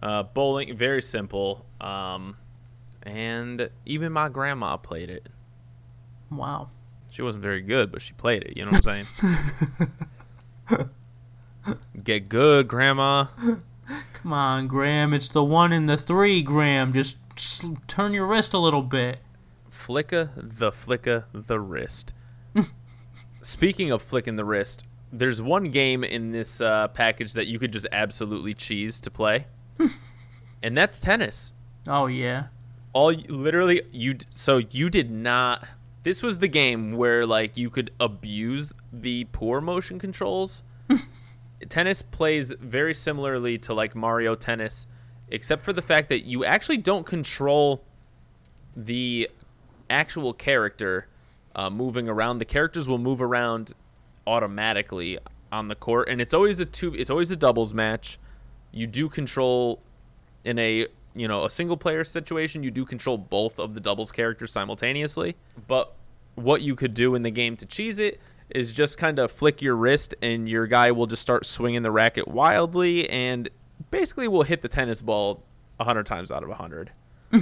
Uh, 0.01 0.23
bowling, 0.23 0.75
very 0.77 1.01
simple. 1.01 1.65
Um, 1.81 2.37
and 3.03 3.69
even 3.85 4.11
my 4.11 4.29
grandma 4.29 4.77
played 4.77 5.09
it. 5.09 5.27
Wow. 6.31 6.69
She 7.09 7.21
wasn't 7.21 7.43
very 7.43 7.61
good, 7.61 7.91
but 7.91 8.01
she 8.01 8.13
played 8.13 8.43
it. 8.43 8.55
You 8.55 8.65
know 8.65 8.71
what 8.71 8.87
I'm 8.87 9.03
saying? 9.03 10.89
Get 12.03 12.29
good, 12.29 12.67
grandma. 12.67 13.25
Come 14.13 14.33
on, 14.33 14.67
Graham. 14.67 15.13
It's 15.13 15.29
the 15.29 15.43
one 15.43 15.71
and 15.71 15.89
the 15.89 15.97
three, 15.97 16.41
Graham. 16.41 16.93
Just 16.93 17.17
sl- 17.37 17.73
turn 17.87 18.13
your 18.13 18.27
wrist 18.27 18.53
a 18.53 18.59
little 18.59 18.83
bit. 18.83 19.19
Flicka 19.71 20.31
the 20.35 20.71
flicka 20.71 21.25
the 21.33 21.59
wrist. 21.59 22.13
Speaking 23.41 23.91
of 23.91 24.01
flicking 24.01 24.35
the 24.35 24.45
wrist, 24.45 24.85
there's 25.11 25.41
one 25.41 25.71
game 25.71 26.03
in 26.03 26.31
this 26.31 26.61
uh, 26.61 26.89
package 26.89 27.33
that 27.33 27.47
you 27.47 27.57
could 27.57 27.73
just 27.73 27.87
absolutely 27.91 28.53
cheese 28.53 28.99
to 29.01 29.09
play, 29.09 29.47
and 30.63 30.77
that's 30.77 30.99
tennis. 30.99 31.53
Oh 31.87 32.07
yeah. 32.07 32.47
All 32.93 33.13
literally 33.13 33.81
you 33.91 34.17
so 34.29 34.57
you 34.57 34.89
did 34.89 35.09
not. 35.09 35.67
This 36.03 36.21
was 36.21 36.39
the 36.39 36.47
game 36.47 36.93
where 36.93 37.25
like 37.25 37.57
you 37.57 37.69
could 37.69 37.91
abuse 37.99 38.73
the 38.91 39.25
poor 39.31 39.61
motion 39.61 39.99
controls. 39.99 40.63
tennis 41.67 42.01
plays 42.01 42.53
very 42.59 42.93
similarly 42.93 43.57
to 43.59 43.73
like 43.73 43.95
Mario 43.95 44.35
Tennis, 44.35 44.87
except 45.29 45.63
for 45.63 45.73
the 45.73 45.81
fact 45.81 46.09
that 46.09 46.25
you 46.25 46.45
actually 46.45 46.77
don't 46.77 47.05
control 47.05 47.83
the 48.75 49.29
actual 49.89 50.33
character 50.33 51.07
uh, 51.55 51.69
moving 51.69 52.07
around. 52.07 52.39
The 52.39 52.45
characters 52.45 52.87
will 52.87 52.97
move 52.97 53.21
around 53.21 53.73
automatically 54.25 55.19
on 55.51 55.67
the 55.67 55.75
court, 55.75 56.09
and 56.09 56.21
it's 56.21 56.33
always 56.33 56.59
a 56.59 56.65
two. 56.65 56.93
It's 56.95 57.09
always 57.09 57.31
a 57.31 57.35
doubles 57.35 57.73
match. 57.73 58.19
You 58.71 58.87
do 58.87 59.09
control 59.09 59.81
in 60.45 60.57
a 60.59 60.87
you 61.15 61.27
know 61.27 61.45
a 61.45 61.49
single 61.49 61.77
player 61.77 62.03
situation. 62.03 62.63
You 62.63 62.71
do 62.71 62.85
control 62.85 63.17
both 63.17 63.59
of 63.59 63.73
the 63.73 63.79
doubles 63.79 64.11
characters 64.11 64.51
simultaneously, 64.51 65.35
but 65.67 65.93
what 66.35 66.61
you 66.61 66.75
could 66.75 66.93
do 66.93 67.15
in 67.15 67.23
the 67.23 67.31
game 67.31 67.57
to 67.57 67.65
cheese 67.65 67.99
it 67.99 68.19
is 68.49 68.73
just 68.73 68.97
kind 68.97 69.19
of 69.19 69.31
flick 69.31 69.61
your 69.61 69.75
wrist 69.75 70.15
and 70.21 70.49
your 70.49 70.67
guy 70.67 70.91
will 70.91 71.05
just 71.07 71.21
start 71.21 71.45
swinging 71.45 71.81
the 71.81 71.91
racket 71.91 72.27
wildly 72.27 73.09
and 73.09 73.49
basically 73.91 74.27
will 74.27 74.43
hit 74.43 74.61
the 74.61 74.67
tennis 74.67 75.01
ball 75.01 75.43
100 75.77 76.05
times 76.05 76.31
out 76.31 76.43
of 76.43 76.49
100 76.49 76.91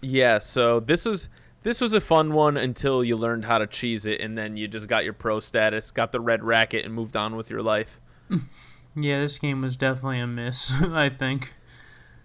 yeah 0.00 0.38
so 0.38 0.80
this 0.80 1.04
was 1.04 1.28
this 1.62 1.80
was 1.80 1.92
a 1.92 2.00
fun 2.00 2.32
one 2.32 2.56
until 2.56 3.02
you 3.02 3.16
learned 3.16 3.44
how 3.44 3.58
to 3.58 3.66
cheese 3.66 4.06
it 4.06 4.20
and 4.20 4.36
then 4.38 4.56
you 4.56 4.68
just 4.68 4.88
got 4.88 5.02
your 5.04 5.12
pro 5.12 5.40
status 5.40 5.90
got 5.90 6.12
the 6.12 6.20
red 6.20 6.44
racket 6.44 6.84
and 6.84 6.94
moved 6.94 7.16
on 7.16 7.36
with 7.36 7.50
your 7.50 7.62
life 7.62 8.00
Yeah, 8.98 9.18
this 9.18 9.36
game 9.36 9.60
was 9.60 9.76
definitely 9.76 10.20
a 10.20 10.26
miss. 10.26 10.72
I 10.80 11.10
think. 11.10 11.52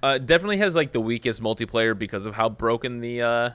uh, 0.02 0.20
definitely 0.20 0.56
has 0.60 0.74
like 0.74 0.94
the 0.94 1.02
weakest 1.02 1.44
multiplayer 1.44 2.00
because 2.00 2.26
of 2.26 2.36
how 2.36 2.48
broken 2.48 3.02
the 3.02 3.22
uh, 3.22 3.50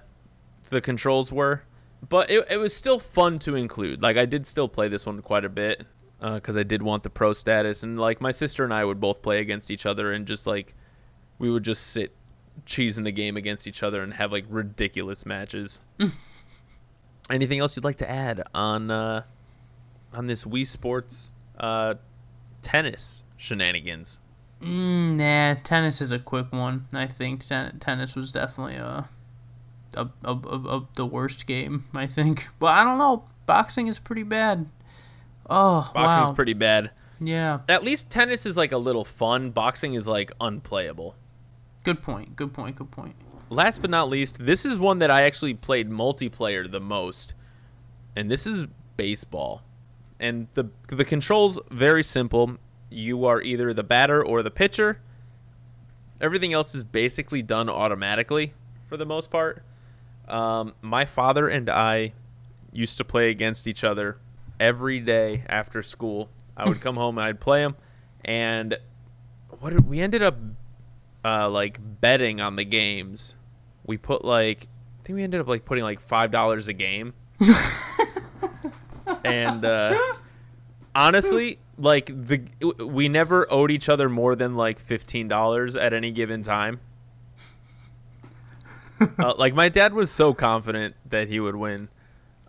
the 0.69 0.83
controls 0.83 1.33
were 1.33 1.63
but 2.09 2.31
it, 2.31 2.47
it 2.51 2.57
was 2.59 2.75
still 2.75 2.99
fun 2.99 3.39
to 3.41 3.55
include. 3.55 4.03
Like 4.03 4.17
i 4.17 4.27
did 4.27 4.47
still 4.47 4.69
play 4.69 4.89
this 4.89 5.07
one 5.07 5.23
quite 5.23 5.45
a 5.45 5.49
bit 5.49 5.85
because 6.21 6.57
i 6.57 6.63
did 6.63 6.83
want 6.83 7.03
the 7.03 7.11
pro 7.11 7.33
status 7.33 7.83
and 7.83 7.99
like 7.99 8.23
my 8.23 8.31
sister 8.31 8.65
and 8.65 8.73
i 8.73 8.83
would 8.83 8.99
both 8.99 9.21
play 9.21 9.39
against 9.39 9.71
each 9.71 9.85
other 9.85 10.13
and 10.13 10.27
just 10.27 10.47
like 10.47 10.75
we 11.39 11.51
would 11.51 11.63
just 11.63 11.89
sit 11.89 12.17
cheesing 12.65 13.05
the 13.05 13.13
game 13.13 13.37
against 13.37 13.67
each 13.67 13.83
other 13.83 14.03
and 14.03 14.15
have 14.15 14.33
like 14.33 14.45
ridiculous 14.49 15.27
matches. 15.27 15.81
Anything 17.31 17.59
else 17.59 17.77
you'd 17.77 17.85
like 17.85 17.97
to 17.97 18.11
add 18.11 18.43
on 18.55 18.91
uh 18.91 19.23
on 20.13 20.27
this 20.27 20.45
wii 20.45 20.67
sports 20.67 21.33
uh 21.59 21.95
tennis 22.63 23.23
shenanigans? 23.37 24.21
Mm, 24.63 25.17
nah, 25.17 25.61
tennis 25.63 26.01
is 26.01 26.13
a 26.13 26.19
quick 26.19 26.51
one. 26.51 26.87
I 26.93 27.07
think 27.07 27.45
ten- 27.45 27.79
tennis 27.79 28.17
was 28.17 28.33
definitely 28.33 28.77
uh, 28.77 28.87
a, 28.87 29.09
a, 29.97 30.11
a, 30.25 30.33
a 30.33 30.89
the 30.95 31.07
worst 31.07 31.47
game. 31.47 31.85
I 31.95 32.07
think, 32.07 32.49
but 32.59 32.69
I 32.69 32.85
don't 32.85 32.99
know. 32.99 33.25
Boxing 33.47 33.87
is 33.89 33.99
pretty 33.99 34.23
bad. 34.23 34.67
Oh 35.49 35.91
boxing's 35.95 36.31
wow. 36.31 36.35
pretty 36.35 36.55
bad 36.55 36.91
yeah, 37.21 37.61
At 37.69 37.83
least 37.83 38.11
tennis 38.11 38.45
is 38.45 38.57
like 38.57 38.73
a 38.73 38.79
little 38.79 39.05
fun. 39.05 39.51
Boxing 39.51 39.95
is 39.95 40.07
like 40.07 40.33
unplayable. 40.41 41.17
good 41.83 42.03
point. 42.03 42.37
Good 42.37 42.53
point. 42.53 42.77
Good 42.77 42.91
point. 42.91 43.15
Last 43.49 43.81
but 43.81 43.91
not 43.91 44.09
least, 44.09 44.45
this 44.45 44.67
is 44.67 44.79
one 44.79 44.99
that 44.99 45.11
I 45.11 45.23
actually 45.23 45.55
played 45.55 45.89
multiplayer 45.89 46.71
the 46.71 46.81
most, 46.81 47.35
and 48.15 48.31
this 48.31 48.47
is 48.47 48.67
baseball. 48.97 49.63
And 50.19 50.49
the 50.55 50.71
the 50.89 51.05
controls 51.05 51.59
very 51.71 52.03
simple. 52.03 52.57
You 52.91 53.25
are 53.25 53.41
either 53.41 53.73
the 53.73 53.85
batter 53.85 54.25
or 54.25 54.43
the 54.43 54.51
pitcher. 54.51 55.01
Everything 56.21 56.53
else 56.53 56.75
is 56.75 56.83
basically 56.83 57.43
done 57.43 57.69
automatically 57.69 58.55
for 58.89 58.97
the 58.97 59.07
most 59.07 59.31
part. 59.31 59.63
Um, 60.29 60.75
my 60.83 61.05
father 61.05 61.49
and 61.49 61.69
I 61.71 62.13
used 62.73 62.99
to 62.99 63.05
play 63.05 63.31
against 63.31 63.67
each 63.69 63.85
other 63.85 64.19
every 64.59 65.01
day 65.01 65.45
after 65.49 65.83
school. 65.83 66.29
I 66.57 66.69
would 66.69 66.81
come 66.81 66.97
home 66.97 67.19
and 67.19 67.27
I'd 67.27 67.41
play 67.41 67.63
them, 67.63 67.77
and 68.25 68.79
what 69.61 69.71
did, 69.71 69.87
we 69.87 70.01
ended 70.01 70.23
up 70.23 70.37
uh, 71.25 71.51
like 71.51 71.79
betting 72.01 72.41
on 72.41 72.57
the 72.57 72.65
games. 72.65 73.35
We 73.85 73.97
put 73.99 74.25
like 74.25 74.69
I 75.01 75.07
think 75.07 75.17
we 75.17 75.23
ended 75.23 75.41
up 75.41 75.49
like 75.49 75.65
putting 75.65 75.85
like 75.85 76.01
five 76.01 76.31
dollars 76.31 76.69
a 76.69 76.73
game, 76.73 77.15
and 79.25 79.65
uh, 79.65 79.97
honestly, 80.95 81.59
like 81.79 82.07
the 82.07 82.43
we 82.85 83.09
never 83.09 83.51
owed 83.53 83.71
each 83.71 83.89
other 83.89 84.09
more 84.09 84.35
than 84.35 84.57
like 84.57 84.79
fifteen 84.79 85.29
dollars 85.29 85.77
at 85.77 85.93
any 85.93 86.11
given 86.11 86.43
time. 86.43 86.81
Uh, 89.19 89.35
like 89.37 89.55
my 89.55 89.69
dad 89.69 89.93
was 89.93 90.11
so 90.11 90.35
confident 90.35 90.95
that 91.09 91.29
he 91.29 91.41
would 91.41 91.57
win, 91.57 91.89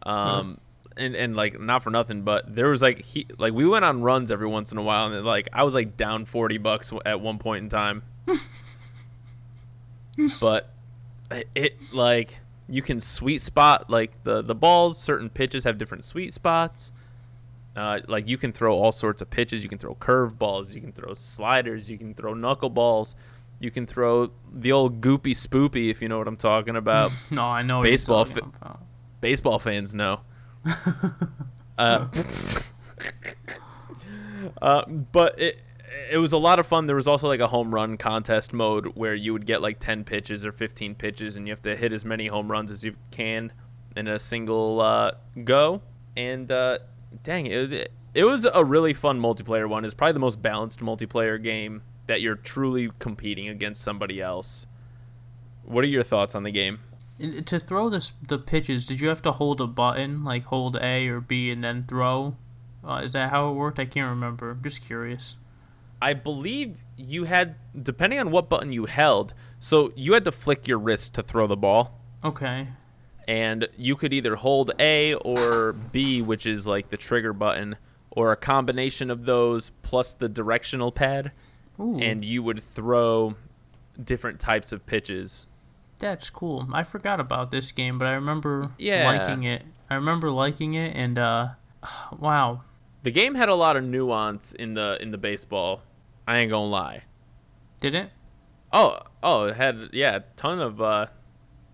um, 0.04 0.60
and 0.96 1.16
and 1.16 1.36
like 1.36 1.60
not 1.60 1.84
for 1.84 1.90
nothing, 1.90 2.22
but 2.22 2.56
there 2.56 2.70
was 2.70 2.82
like 2.82 3.04
he 3.04 3.28
like 3.38 3.54
we 3.54 3.68
went 3.68 3.86
on 3.86 4.02
runs 4.02 4.32
every 4.32 4.48
once 4.48 4.72
in 4.72 4.78
a 4.78 4.84
while, 4.84 5.12
and 5.12 5.26
like 5.26 5.48
I 5.54 5.64
was 5.64 5.74
like 5.74 5.98
down 5.98 6.26
forty 6.26 6.58
bucks 6.58 6.92
at 7.06 7.22
one 7.22 7.38
point 7.38 7.64
in 7.64 7.70
time. 7.70 8.04
but 10.40 10.70
it, 11.32 11.48
it 11.56 11.78
like 11.94 12.40
you 12.70 12.82
can 12.82 13.00
sweet 13.00 13.42
spot 13.42 13.90
like 13.90 14.24
the 14.24 14.42
the 14.42 14.56
balls. 14.56 14.98
Certain 14.98 15.30
pitches 15.30 15.64
have 15.64 15.78
different 15.78 16.04
sweet 16.04 16.34
spots. 16.34 16.92
Uh, 17.76 18.00
like 18.08 18.28
you 18.28 18.38
can 18.38 18.52
throw 18.52 18.76
all 18.76 18.92
sorts 18.92 19.22
of 19.22 19.30
pitches. 19.30 19.62
You 19.62 19.70
can 19.70 19.78
throw 19.78 19.94
curve 19.96 20.40
balls. 20.40 20.74
You 20.74 20.82
can 20.82 20.92
throw 20.92 21.14
sliders. 21.14 21.92
You 21.92 21.98
can 21.98 22.16
throw 22.16 22.34
knuckleballs. 22.34 23.14
You 23.60 23.72
can 23.72 23.88
throw 23.88 24.32
the 24.54 24.72
old 24.72 25.02
goopy 25.02 25.32
spoopy 25.32 25.90
if 25.90 26.02
you 26.02 26.10
know 26.10 26.18
what 26.18 26.28
I'm 26.28 26.38
talking 26.38 26.76
about. 26.76 27.12
No, 27.32 27.44
I 27.44 27.62
know. 27.62 27.82
Baseball 27.82 28.26
You're 28.26 28.36
talking 28.36 28.52
fi- 28.52 28.58
about. 28.62 28.84
Baseball 29.22 29.60
fans 29.60 29.96
know. 29.96 30.22
uh, 31.78 32.08
uh, 34.62 34.86
but 34.86 35.40
it 35.40 35.60
it 36.12 36.18
was 36.18 36.34
a 36.34 36.38
lot 36.38 36.60
of 36.60 36.68
fun. 36.68 36.86
There 36.86 36.96
was 36.96 37.08
also 37.08 37.28
like 37.28 37.40
a 37.40 37.48
home 37.48 37.74
run 37.74 37.98
contest 37.98 38.54
mode 38.54 38.96
where 38.96 39.16
you 39.16 39.34
would 39.34 39.46
get 39.46 39.62
like 39.62 39.80
10 39.80 40.04
pitches 40.04 40.46
or 40.46 40.52
15 40.52 40.96
pitches 40.96 41.36
and 41.36 41.48
you 41.48 41.52
have 41.52 41.62
to 41.64 41.76
hit 41.76 41.94
as 41.94 42.06
many 42.06 42.28
home 42.28 42.50
runs 42.50 42.72
as 42.72 42.84
you 42.84 42.96
can 43.12 43.52
in 43.96 44.08
a 44.08 44.20
single 44.20 44.80
uh, 44.80 45.12
go. 45.44 45.82
And 46.16 46.52
uh, 46.52 46.80
dang, 47.24 47.48
it, 47.48 47.92
it 48.14 48.24
was 48.24 48.48
a 48.52 48.64
really 48.64 48.94
fun 48.94 49.20
multiplayer 49.20 49.68
one. 49.68 49.86
It's 49.86 49.94
probably 49.94 50.14
the 50.14 50.20
most 50.20 50.42
balanced 50.42 50.80
multiplayer 50.80 51.42
game 51.42 51.82
that 52.08 52.22
you're 52.22 52.36
truly 52.36 52.90
competing 53.00 53.48
against 53.48 53.82
somebody 53.82 54.22
else. 54.22 54.66
What 55.64 55.84
are 55.84 55.88
your 55.88 56.04
thoughts 56.04 56.36
on 56.36 56.44
the 56.44 56.52
game? 56.52 56.80
To 57.46 57.60
throw 57.60 57.90
this 57.90 58.14
the 58.28 58.38
pitches, 58.38 58.86
did 58.86 59.02
you 59.02 59.10
have 59.10 59.22
to 59.24 59.32
hold 59.34 59.60
a 59.60 59.68
button, 59.68 60.24
like 60.24 60.44
hold 60.46 60.78
A 60.78 61.08
or 61.08 61.20
B 61.20 61.50
and 61.52 61.64
then 61.64 61.86
throw? 61.88 62.36
Uh, 62.88 63.02
is 63.04 63.14
that 63.14 63.32
how 63.32 63.50
it 63.50 63.54
worked? 63.54 63.80
I 63.80 63.86
can't 63.86 64.10
remember. 64.10 64.52
I'm 64.52 64.64
just 64.64 64.86
curious. 64.86 65.38
I 66.02 66.14
believe 66.14 66.78
you 66.96 67.24
had, 67.24 67.56
depending 67.82 68.20
on 68.20 68.30
what 68.30 68.50
button 68.50 68.72
you 68.72 68.86
held, 68.86 69.34
so 69.60 69.92
you 69.96 70.14
had 70.14 70.26
to 70.26 70.32
flick 70.32 70.68
your 70.68 70.78
wrist 70.78 71.14
to 71.16 71.24
throw 71.24 71.48
the 71.48 71.58
ball. 71.58 72.00
Okay. 72.24 72.68
and 73.28 73.68
you 73.78 73.96
could 73.96 74.14
either 74.14 74.36
hold 74.36 74.72
A 74.80 75.14
or 75.16 75.74
B, 75.74 76.22
which 76.22 76.46
is 76.46 76.66
like 76.68 76.90
the 76.90 76.98
trigger 76.98 77.34
button, 77.34 77.76
or 78.12 78.32
a 78.32 78.36
combination 78.38 79.10
of 79.12 79.26
those 79.26 79.72
plus 79.82 80.14
the 80.14 80.30
directional 80.30 80.92
pad, 80.92 81.32
Ooh, 81.80 81.98
and 82.00 82.24
you 82.26 82.42
would 82.44 82.62
throw 82.64 83.36
different 84.04 84.40
types 84.40 84.72
of 84.72 84.86
pitches. 84.86 85.48
that's 86.00 86.30
cool. 86.30 86.68
I 86.74 86.84
forgot 86.84 87.20
about 87.20 87.50
this 87.50 87.72
game, 87.72 87.98
but 87.98 88.08
I 88.08 88.14
remember 88.14 88.70
Yeah. 88.78 89.06
liking 89.06 89.44
it. 89.44 89.64
I 89.90 89.96
remember 89.96 90.30
liking 90.30 90.76
it, 90.76 90.96
and 90.96 91.18
uh, 91.18 91.50
wow, 92.20 92.62
The 93.04 93.12
game 93.12 93.36
had 93.36 93.50
a 93.50 93.56
lot 93.56 93.76
of 93.78 93.84
nuance 93.84 94.54
in 94.54 94.74
the 94.76 94.98
in 95.02 95.12
the 95.12 95.18
baseball. 95.18 95.82
I 96.28 96.38
ain't 96.40 96.50
gonna 96.52 96.66
lie. 96.70 97.04
did 97.80 97.96
it? 97.96 98.12
Oh, 98.74 99.00
oh, 99.24 99.46
it 99.46 99.56
had 99.56 99.90
yeah, 99.94 100.18
a 100.18 100.20
ton 100.36 100.60
of 100.60 100.82
uh, 100.82 101.08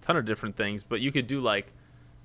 ton 0.01 0.15
of 0.15 0.25
different 0.25 0.55
things. 0.55 0.83
But 0.83 1.01
you 1.01 1.11
could 1.11 1.27
do 1.27 1.41
like 1.41 1.73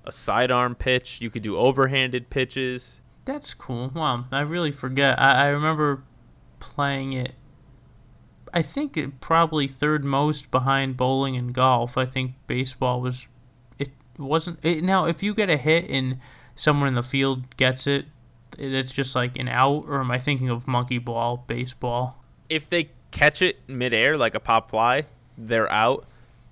a 0.05 0.11
sidearm 0.11 0.75
pitch. 0.75 1.19
You 1.21 1.29
could 1.29 1.41
do 1.41 1.53
overhanded 1.55 2.29
pitches. 2.29 2.99
That's 3.25 3.53
cool. 3.53 3.91
Wow, 3.95 4.25
I 4.31 4.41
really 4.41 4.71
forget. 4.71 5.19
I, 5.19 5.45
I 5.45 5.47
remember 5.47 6.03
playing 6.59 7.13
it 7.13 7.33
I 8.53 8.61
think 8.61 9.19
probably 9.19 9.67
third 9.67 10.03
most 10.03 10.51
behind 10.51 10.97
bowling 10.97 11.35
and 11.35 11.53
golf. 11.53 11.97
I 11.97 12.05
think 12.05 12.33
baseball 12.47 13.01
was 13.01 13.27
it 13.77 13.89
wasn't 14.17 14.59
it, 14.63 14.83
now 14.83 15.05
if 15.05 15.23
you 15.23 15.33
get 15.33 15.49
a 15.49 15.57
hit 15.57 15.89
and 15.89 16.19
someone 16.55 16.87
in 16.87 16.95
the 16.95 17.03
field 17.03 17.55
gets 17.57 17.87
it, 17.87 18.05
it's 18.57 18.91
just 18.91 19.15
like 19.15 19.37
an 19.37 19.47
out 19.47 19.85
or 19.87 19.99
am 20.01 20.11
I 20.11 20.19
thinking 20.19 20.49
of 20.49 20.67
monkey 20.67 20.97
ball, 20.97 21.43
baseball? 21.47 22.23
If 22.49 22.69
they 22.69 22.89
catch 23.11 23.41
it 23.41 23.57
midair 23.67 24.17
like 24.17 24.35
a 24.35 24.39
pop 24.39 24.69
fly, 24.69 25.05
they're 25.37 25.71
out. 25.71 26.05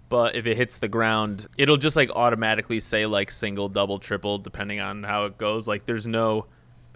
But 0.10 0.36
if 0.36 0.46
it 0.46 0.56
hits 0.56 0.78
the 0.78 0.88
ground, 0.88 1.48
it'll 1.58 1.78
just 1.78 1.98
like 1.98 2.10
automatically 2.12 2.80
say 2.80 3.06
like 3.06 3.30
single, 3.30 3.68
double, 3.68 4.00
triple, 4.00 4.38
depending 4.38 4.80
on 4.80 5.04
how 5.04 5.26
it 5.26 5.38
goes. 5.38 5.68
Like 5.68 5.86
there's 5.86 6.08
no 6.08 6.46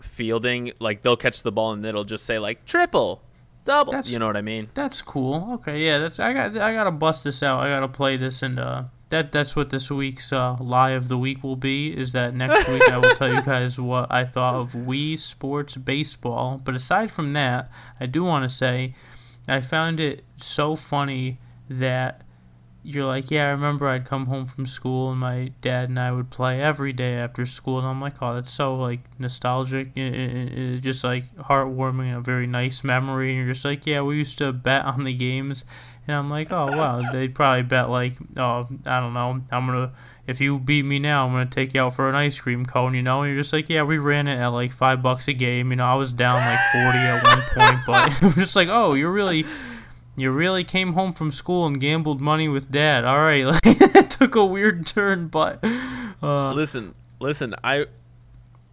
fielding. 0.02 0.72
Like 0.80 1.02
they'll 1.02 1.18
catch 1.18 1.43
the 1.43 1.52
ball 1.52 1.74
and 1.74 1.86
it'll 1.86 2.06
just 2.06 2.26
say 2.26 2.39
like 2.39 2.64
triple, 2.66 3.22
double. 3.66 3.91
That's- 3.91 4.12
you 4.12 4.20
know 4.20 4.28
what 4.28 4.38
I 4.38 4.41
mean? 4.41 4.70
That's 4.74 5.01
cool. 5.01 5.49
Okay, 5.55 5.86
yeah, 5.86 5.97
that's 5.99 6.20
I 6.20 6.34
got 6.34 6.57
I 6.57 6.74
gotta 6.74 6.91
bust 6.91 7.24
this 7.24 7.41
out. 7.43 7.64
I 7.64 7.70
gotta 7.70 7.88
play 7.88 8.18
this 8.18 8.41
and 8.41 8.59
uh 8.59 8.84
that 9.09 9.32
that's 9.34 9.55
what 9.57 9.70
this 9.72 9.91
week's 9.91 10.32
uh, 10.32 10.55
lie 10.62 10.91
of 10.91 11.09
the 11.09 11.18
week 11.18 11.43
will 11.43 11.57
be. 11.57 11.89
Is 11.89 12.14
that 12.14 12.34
next 12.34 12.70
week 12.70 12.82
I 12.89 12.97
will 12.97 13.14
tell 13.16 13.28
you 13.34 13.41
guys 13.53 13.78
what 13.78 14.09
I 14.09 14.24
thought 14.24 14.55
of 14.55 14.72
Wii 14.72 15.20
Sports 15.20 15.76
Baseball. 15.76 16.62
But 16.64 16.76
aside 16.76 17.12
from 17.12 17.32
that, 17.32 17.70
I 17.99 18.05
do 18.05 18.24
want 18.24 18.49
to 18.49 18.55
say 18.55 18.95
I 19.49 19.59
found 19.59 19.99
it 19.99 20.24
so 20.38 20.78
funny 20.78 21.39
that 21.70 22.22
you're 22.84 23.05
like, 23.05 23.29
yeah, 23.29 23.47
I 23.47 23.49
remember 23.51 23.88
I'd 23.88 24.05
come 24.05 24.25
home 24.25 24.45
from 24.45 24.65
school 24.65 25.11
and 25.11 25.19
my 25.19 25.51
dad 25.61 25.89
and 25.89 25.99
I 25.99 26.11
would 26.11 26.29
play 26.29 26.61
every 26.61 26.93
day 26.93 27.13
after 27.15 27.45
school, 27.45 27.77
and 27.79 27.88
I'm 27.88 28.01
like, 28.01 28.15
oh, 28.21 28.34
that's 28.36 28.51
so 28.51 28.75
like 28.75 28.99
nostalgic, 29.19 29.89
i- 29.95 29.99
i- 30.01 30.73
i- 30.75 30.79
just 30.79 31.03
like 31.03 31.34
heartwarming 31.38 32.15
a 32.17 32.21
very 32.21 32.47
nice 32.47 32.84
memory. 32.84 33.29
And 33.36 33.45
you're 33.45 33.53
just 33.53 33.65
like, 33.65 33.86
yeah, 33.86 34.01
we 34.01 34.17
used 34.17 34.38
to 34.39 34.51
bet 34.51 34.86
on 34.86 35.03
the 35.03 35.13
games, 35.13 35.63
and 36.07 36.15
I'm 36.15 36.29
like, 36.29 36.51
oh 36.51 36.65
wow, 36.67 37.01
they'd 37.11 37.36
probably 37.36 37.63
bet 37.63 37.89
like, 37.89 38.13
oh, 38.38 38.67
I 38.86 38.99
don't 38.99 39.13
know, 39.13 39.41
I'm 39.51 39.65
gonna. 39.67 39.91
If 40.27 40.39
you 40.39 40.59
beat 40.59 40.84
me 40.84 40.97
now, 40.99 41.25
I'm 41.25 41.34
gonna 41.34 41.47
take 41.47 41.73
you 41.73 41.82
out 41.82 41.95
for 41.95 42.07
an 42.07 42.15
ice 42.15 42.39
cream 42.39 42.65
cone, 42.65 42.93
you 42.93 43.01
know. 43.01 43.21
And 43.23 43.34
you're 43.34 43.41
just 43.41 43.51
like, 43.53 43.69
yeah, 43.69 43.82
we 43.84 43.97
ran 43.97 44.27
it 44.27 44.38
at 44.38 44.47
like 44.47 44.71
five 44.71 45.01
bucks 45.01 45.27
a 45.27 45.34
game. 45.34 45.71
You 45.71 45.77
know, 45.77 45.86
I 45.86 45.95
was 45.95 46.13
down 46.13 46.36
like 46.39 46.59
forty 46.71 46.99
at 46.99 47.23
one 47.23 47.41
point, 47.53 47.79
but 47.86 48.23
I'm 48.23 48.34
just 48.34 48.55
like, 48.55 48.69
oh, 48.69 48.93
you're 48.93 49.11
really, 49.11 49.45
you 50.16 50.32
really 50.32 50.64
came 50.64 50.93
home 50.93 51.14
from 51.14 51.32
school 51.32 51.66
and 51.66 51.80
gambled 51.80 52.22
money 52.22 52.47
with 52.47 52.72
dad. 52.72 53.05
All 53.05 53.20
right, 53.20 53.45
like 53.45 53.62
it 53.66 54.09
took 54.12 54.36
a 54.36 54.45
weird 54.45 54.86
turn, 54.86 55.28
but 55.28 55.64
uh, 56.22 56.53
Listen, 56.53 56.95
listen. 57.20 57.55
I 57.64 57.86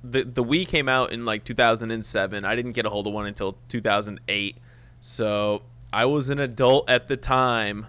the 0.03 0.25
the 0.25 0.45
Wii 0.45 0.67
came 0.67 0.89
out 0.89 1.13
in 1.13 1.25
like 1.25 1.45
2007. 1.45 2.45
I 2.45 2.57
didn't 2.57 2.73
get 2.73 2.87
a 2.87 2.91
hold 2.91 3.07
of 3.07 3.13
one 3.13 3.27
until 3.27 3.57
2008. 3.69 4.57
So 5.01 5.63
I 5.93 6.05
was 6.05 6.29
an 6.29 6.39
adult 6.39 6.89
at 6.91 7.09
the 7.09 7.17
time. 7.17 7.87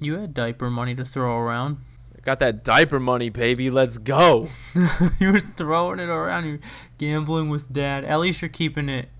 you 0.00 0.18
had 0.18 0.34
diaper 0.34 0.70
money 0.70 0.94
to 0.94 1.04
throw 1.04 1.36
around. 1.36 1.78
Got 2.22 2.40
that 2.40 2.64
diaper 2.64 2.98
money, 2.98 3.28
baby. 3.28 3.70
Let's 3.70 3.98
go. 3.98 4.48
you 5.20 5.30
were 5.32 5.38
throwing 5.38 6.00
it 6.00 6.08
around. 6.08 6.44
You're 6.44 6.58
gambling 6.98 7.50
with 7.50 7.72
dad. 7.72 8.04
At 8.04 8.18
least 8.18 8.42
you're 8.42 8.48
keeping 8.48 8.88
it 8.88 9.10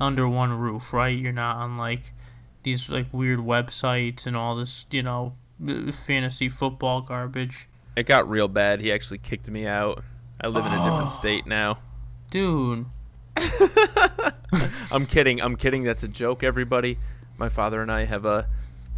under 0.00 0.28
one 0.28 0.58
roof, 0.58 0.92
right? 0.92 1.16
You're 1.16 1.30
not 1.30 1.58
on 1.58 1.76
like 1.76 2.12
these 2.62 2.88
like 2.88 3.06
weird 3.12 3.40
websites 3.40 4.26
and 4.26 4.36
all 4.36 4.56
this, 4.56 4.86
you 4.90 5.02
know, 5.02 5.34
fantasy 6.06 6.48
football 6.48 7.00
garbage. 7.00 7.68
It 7.96 8.06
got 8.06 8.28
real 8.28 8.48
bad. 8.48 8.80
He 8.80 8.92
actually 8.92 9.18
kicked 9.18 9.50
me 9.50 9.66
out. 9.66 10.02
I 10.40 10.48
live 10.48 10.64
in 10.64 10.72
a 10.72 10.84
different 10.84 11.10
state 11.12 11.46
now. 11.46 11.78
Dude, 12.30 12.86
I'm 14.92 15.06
kidding. 15.06 15.40
I'm 15.40 15.56
kidding. 15.56 15.82
That's 15.82 16.02
a 16.02 16.08
joke, 16.08 16.42
everybody. 16.42 16.98
My 17.36 17.48
father 17.48 17.82
and 17.82 17.90
I 17.90 18.04
have 18.04 18.24
a 18.24 18.48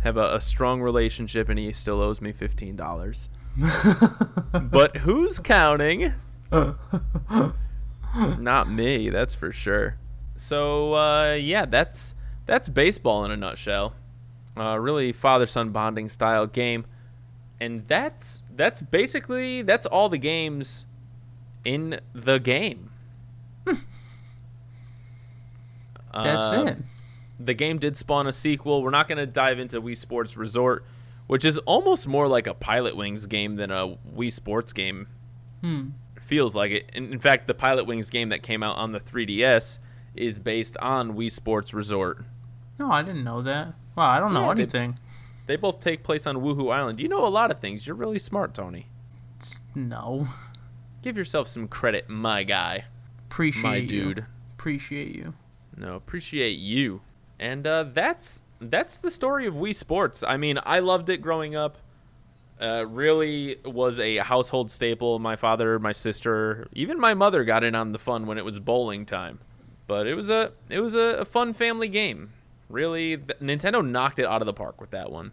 have 0.03 0.17
a, 0.17 0.35
a 0.37 0.41
strong 0.41 0.83
relationship, 0.83 1.49
and 1.49 1.59
he 1.59 1.73
still 1.73 2.01
owes 2.01 2.21
me 2.21 2.33
fifteen 2.33 2.77
dollars. 2.77 3.29
but 4.53 4.99
who's 4.99 5.39
counting? 5.39 6.13
Not 8.15 8.71
me. 8.71 9.11
That's 9.11 9.35
for 9.35 9.53
sure. 9.53 9.97
So 10.35 10.95
uh, 10.95 11.35
yeah, 11.35 11.65
that's 11.67 12.15
that's 12.47 12.69
baseball 12.69 13.25
in 13.25 13.31
a 13.31 13.37
nutshell. 13.37 13.95
Uh, 14.57 14.79
really 14.79 15.13
father 15.13 15.47
son 15.47 15.71
bonding 15.71 16.09
style 16.09 16.47
game, 16.47 16.85
and 17.61 17.87
that's 17.89 18.43
that's 18.55 18.83
basically 18.83 19.63
that's 19.63 19.87
all 19.87 20.09
the 20.09 20.19
games 20.19 20.85
in 21.65 21.99
the 22.13 22.39
game. 22.39 22.91
that's 26.13 26.53
Uh, 26.55 26.65
it. 26.69 26.79
the 27.41 27.55
game 27.55 27.79
did 27.79 27.97
spawn 27.97 28.27
a 28.27 28.33
sequel. 28.33 28.83
We're 28.83 28.91
not 28.91 29.09
going 29.09 29.19
to 29.19 29.27
dive 29.27 29.59
into 29.59 29.81
Wii 29.81 29.97
Sports 29.97 30.37
Resort, 30.37 30.85
which 31.27 31.45
is 31.45 31.59
almost 31.59 32.07
more 32.07 32.29
like 32.29 32.47
a 32.47 32.55
Pilotwings 32.55 33.29
game 33.29 33.57
than 33.57 33.71
a 33.71 33.97
Wii 34.15 34.33
Sports 34.33 34.73
game. 34.73 35.07
Hmm. 35.63 35.91
Feels 36.21 36.55
like 36.55 36.71
it. 36.73 36.91
In, 36.95 37.13
in 37.13 37.19
fact, 37.19 37.47
the 37.47 37.55
Pilotwings 37.55 38.11
game 38.11 38.29
that 38.31 38.43
came 38.43 38.63
out 38.63 38.77
on 38.77 38.93
the 38.93 39.01
3DS 39.01 39.79
is 40.15 40.39
based 40.39 40.77
on 40.79 41.15
Wii 41.17 41.31
Sports 41.33 41.73
Resort. 41.73 42.25
No, 42.83 42.91
I 42.91 43.03
didn't 43.03 43.25
know 43.25 43.43
that. 43.43 43.75
Wow, 43.97 44.09
I 44.11 44.19
don't 44.19 44.33
know 44.35 44.41
Yeah, 44.49 44.55
they- 44.55 44.63
anything. 44.63 44.99
They 45.47 45.57
both 45.57 45.81
take 45.81 46.03
place 46.03 46.27
on 46.27 46.37
Wuhu 46.37 46.73
Island. 46.73 47.01
You 47.01 47.09
know 47.09 47.27
a 47.27 47.29
lot 47.29 47.51
of 47.51 47.59
things. 47.61 47.87
You're 47.87 47.97
really 47.97 48.19
smart, 48.19 48.55
Tony. 48.55 48.89
No. 49.75 50.29
Give 51.03 51.17
yourself 51.17 51.49
some 51.49 51.67
credit, 51.69 52.09
my 52.09 52.43
guy, 52.45 52.85
Appreciate 53.29 53.63
my 53.63 53.77
you. 53.77 53.87
dude. 53.87 54.27
Appreciate 54.59 55.15
you. 55.15 55.35
No, 55.77 55.97
appreciate 55.97 56.59
you. 56.59 57.01
And 57.41 57.67
uh, 57.67 57.85
that's 57.85 58.45
that's 58.61 58.97
the 58.99 59.11
story 59.11 59.47
of 59.47 59.55
Wii 59.55 59.75
Sports. 59.75 60.23
I 60.23 60.37
mean, 60.37 60.59
I 60.65 60.79
loved 60.79 61.09
it 61.09 61.19
growing 61.19 61.57
up. 61.57 61.79
Uh, 62.61 62.85
really 62.87 63.57
was 63.65 63.99
a 63.99 64.19
household 64.19 64.71
staple. 64.71 65.19
My 65.19 65.35
father, 65.35 65.81
my 65.81 65.91
sister, 65.93 66.69
even 66.73 67.01
my 67.01 67.15
mother 67.15 67.43
got 67.43 67.65
in 67.65 67.75
on 67.75 67.91
the 67.91 67.99
fun 67.99 68.27
when 68.27 68.39
it 68.39 68.45
was 68.45 68.61
bowling 68.61 69.05
time. 69.07 69.41
But 69.89 70.07
it 70.07 70.15
was 70.15 70.31
a 70.31 70.53
it 70.69 70.81
was 70.81 70.95
a, 70.95 71.17
a 71.21 71.25
fun 71.25 71.53
family 71.53 71.89
game. 71.89 72.31
Really, 72.73 73.19
th- 73.19 73.39
Nintendo 73.41 73.87
knocked 73.87 74.19
it 74.19 74.27
out 74.27 74.43
of 74.43 74.47
the 74.47 74.53
park 74.53 74.81
with 74.81 74.91
that 74.91 75.13
one. 75.13 75.33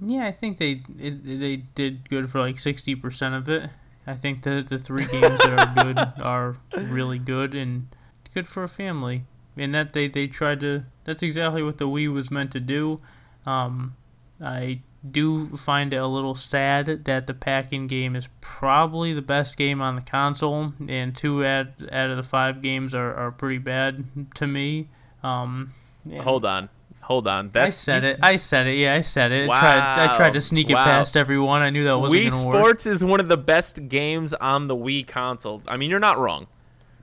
Yeah, 0.00 0.26
I 0.26 0.30
think 0.30 0.58
they 0.58 0.82
it, 0.98 1.40
they 1.40 1.56
did 1.56 2.08
good 2.08 2.30
for 2.30 2.40
like 2.40 2.58
sixty 2.60 2.94
percent 2.94 3.34
of 3.34 3.48
it. 3.48 3.70
I 4.06 4.14
think 4.14 4.42
the 4.42 4.64
the 4.66 4.78
three 4.78 5.06
games 5.10 5.38
that 5.38 5.76
are 5.76 5.84
good 5.84 6.22
are 6.22 6.56
really 6.90 7.18
good 7.18 7.54
and 7.54 7.88
good 8.32 8.46
for 8.46 8.62
a 8.62 8.68
family. 8.68 9.24
And 9.56 9.74
that 9.74 9.92
they 9.94 10.06
they 10.06 10.26
tried 10.26 10.60
to. 10.60 10.84
That's 11.04 11.22
exactly 11.22 11.62
what 11.62 11.78
the 11.78 11.86
Wii 11.86 12.12
was 12.12 12.30
meant 12.30 12.52
to 12.52 12.60
do. 12.60 13.00
Um, 13.46 13.96
I 14.40 14.80
do 15.08 15.56
find 15.56 15.92
it 15.92 15.96
a 15.96 16.06
little 16.06 16.34
sad 16.34 17.04
that 17.04 17.26
the 17.26 17.34
pack-in 17.34 17.86
game 17.86 18.16
is 18.16 18.28
probably 18.40 19.12
the 19.12 19.22
best 19.22 19.56
game 19.56 19.80
on 19.80 19.96
the 19.96 20.02
console, 20.02 20.72
and 20.88 21.16
two 21.16 21.44
out 21.44 21.68
out 21.90 22.10
of 22.10 22.16
the 22.16 22.22
five 22.22 22.62
games 22.62 22.94
are, 22.94 23.14
are 23.14 23.30
pretty 23.30 23.58
bad 23.58 24.04
to 24.34 24.46
me. 24.46 24.88
Um, 25.22 25.72
Hold 26.20 26.44
on, 26.44 26.68
hold 27.06 27.26
on. 27.28 27.46
I 27.46 27.50
That's 27.52 27.76
said 27.76 28.04
it. 28.04 28.18
I 28.22 28.36
said 28.36 28.66
it. 28.66 28.76
Yeah, 28.76 28.94
I 28.94 29.00
said 29.00 29.30
it. 29.32 29.48
I 29.48 29.60
tried, 29.60 30.04
I 30.10 30.16
tried 30.16 30.32
to 30.32 30.38
Wow. 30.38 30.40
sneak 30.40 30.70
it 30.70 30.76
past 30.76 31.16
everyone. 31.16 31.62
I 31.62 31.70
knew 31.70 31.84
that 31.84 31.98
wasn't 31.98 32.20
Wii 32.20 32.44
work. 32.44 32.54
Sports 32.54 32.86
is 32.86 33.04
one 33.04 33.20
of 33.20 33.28
the 33.28 33.36
best 33.36 33.88
games 33.88 34.34
on 34.34 34.66
the 34.68 34.76
Wii 34.76 35.06
console. 35.06 35.62
I 35.68 35.76
mean, 35.76 35.88
you're 35.90 36.00
not 36.00 36.18
wrong. 36.18 36.46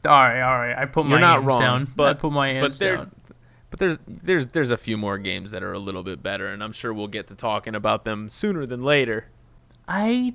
All 0.05 0.11
right, 0.11 0.41
all 0.41 0.57
right. 0.59 0.77
I 0.77 0.85
put 0.85 1.05
my 1.05 1.11
You're 1.11 1.19
not 1.19 1.35
hands 1.39 1.45
wrong, 1.47 1.59
down. 1.61 1.93
I 1.99 2.13
put 2.13 2.31
my 2.33 2.53
but 2.53 2.61
hands 2.61 2.79
there, 2.79 2.97
down. 2.97 3.11
but 3.69 3.79
there's 3.79 3.97
there's 4.05 4.45
there's 4.47 4.71
a 4.71 4.77
few 4.77 4.97
more 4.97 5.17
games 5.17 5.51
that 5.51 5.63
are 5.63 5.71
a 5.71 5.79
little 5.79 6.03
bit 6.03 6.21
better, 6.21 6.47
and 6.47 6.61
I'm 6.61 6.73
sure 6.73 6.93
we'll 6.93 7.07
get 7.07 7.27
to 7.27 7.35
talking 7.35 7.73
about 7.73 8.03
them 8.03 8.29
sooner 8.29 8.65
than 8.65 8.83
later. 8.83 9.27
I 9.87 10.33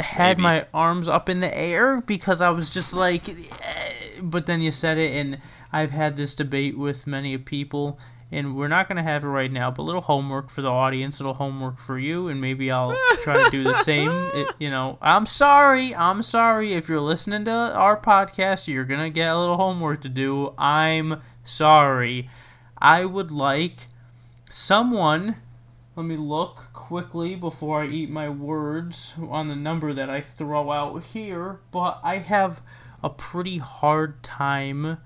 had 0.00 0.38
Maybe. 0.38 0.42
my 0.42 0.66
arms 0.74 1.08
up 1.08 1.28
in 1.28 1.40
the 1.40 1.56
air 1.56 2.00
because 2.00 2.40
I 2.40 2.50
was 2.50 2.70
just 2.70 2.92
like, 2.94 3.28
eh, 3.28 4.20
but 4.22 4.46
then 4.46 4.60
you 4.60 4.70
said 4.70 4.98
it, 4.98 5.12
and 5.12 5.38
I've 5.72 5.90
had 5.90 6.16
this 6.16 6.34
debate 6.34 6.76
with 6.78 7.06
many 7.06 7.36
people, 7.38 7.98
and 8.30 8.56
we're 8.56 8.68
not 8.68 8.88
gonna 8.88 9.02
have 9.02 9.24
it 9.24 9.28
right 9.28 9.50
now. 9.50 9.70
But 9.70 9.82
a 9.82 9.84
little 9.84 10.00
homework 10.00 10.50
for 10.50 10.62
the 10.62 10.70
audience, 10.70 11.18
a 11.18 11.22
little 11.22 11.34
homework 11.34 11.78
for 11.78 11.98
you, 11.98 12.28
and 12.28 12.40
maybe 12.40 12.70
I'll 12.70 12.96
try 13.22 13.42
to 13.42 13.50
do 13.50 13.64
the 13.64 13.74
same. 13.84 14.10
It, 14.34 14.48
you 14.58 14.70
know, 14.70 14.98
I'm 15.00 15.26
sorry, 15.26 15.94
I'm 15.94 16.22
sorry 16.22 16.74
if 16.74 16.88
you're 16.88 17.00
listening 17.00 17.44
to 17.46 17.50
our 17.50 18.00
podcast, 18.00 18.68
you're 18.68 18.84
gonna 18.84 19.10
get 19.10 19.28
a 19.28 19.38
little 19.38 19.56
homework 19.56 20.02
to 20.02 20.08
do. 20.08 20.54
I'm 20.58 21.22
sorry. 21.44 22.28
I 22.78 23.04
would 23.04 23.30
like 23.30 23.86
someone 24.50 25.36
let 25.98 26.06
me 26.06 26.16
look 26.16 26.68
quickly 26.72 27.34
before 27.34 27.82
I 27.82 27.88
eat 27.88 28.08
my 28.08 28.28
words 28.28 29.14
on 29.18 29.48
the 29.48 29.56
number 29.56 29.92
that 29.92 30.08
I 30.08 30.20
throw 30.20 30.70
out 30.70 31.02
here, 31.02 31.58
but 31.72 31.98
I 32.04 32.18
have 32.18 32.60
a 33.02 33.10
pretty 33.10 33.58
hard 33.58 34.22
time 34.22 34.98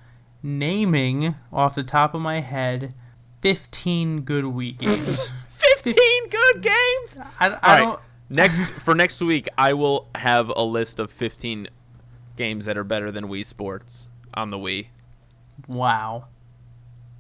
naming 0.43 1.35
off 1.51 1.75
the 1.75 1.83
top 1.83 2.15
of 2.15 2.21
my 2.21 2.41
head 2.41 2.93
15 3.43 4.23
good 4.23 4.45
Wii 4.45 4.79
games. 4.79 5.31
Fifteen 5.49 6.29
good 6.29 6.63
games. 6.63 7.19
I, 7.39 7.47
I 7.47 7.49
All 7.49 7.59
right. 7.63 7.79
don't. 7.81 8.01
Next 8.31 8.61
for 8.63 8.95
next 8.95 9.21
week, 9.21 9.49
I 9.59 9.75
will 9.75 10.09
have 10.15 10.49
a 10.49 10.63
list 10.65 10.99
of 10.99 11.11
15 11.11 11.69
games 12.37 12.65
that 12.65 12.77
are 12.79 12.85
better 12.85 13.13
than 13.13 13.27
Wii 13.29 13.45
Sports 13.45 14.09
on 14.35 14.51
the 14.51 14.57
Wii. 14.57 14.87
Wow. 15.69 16.27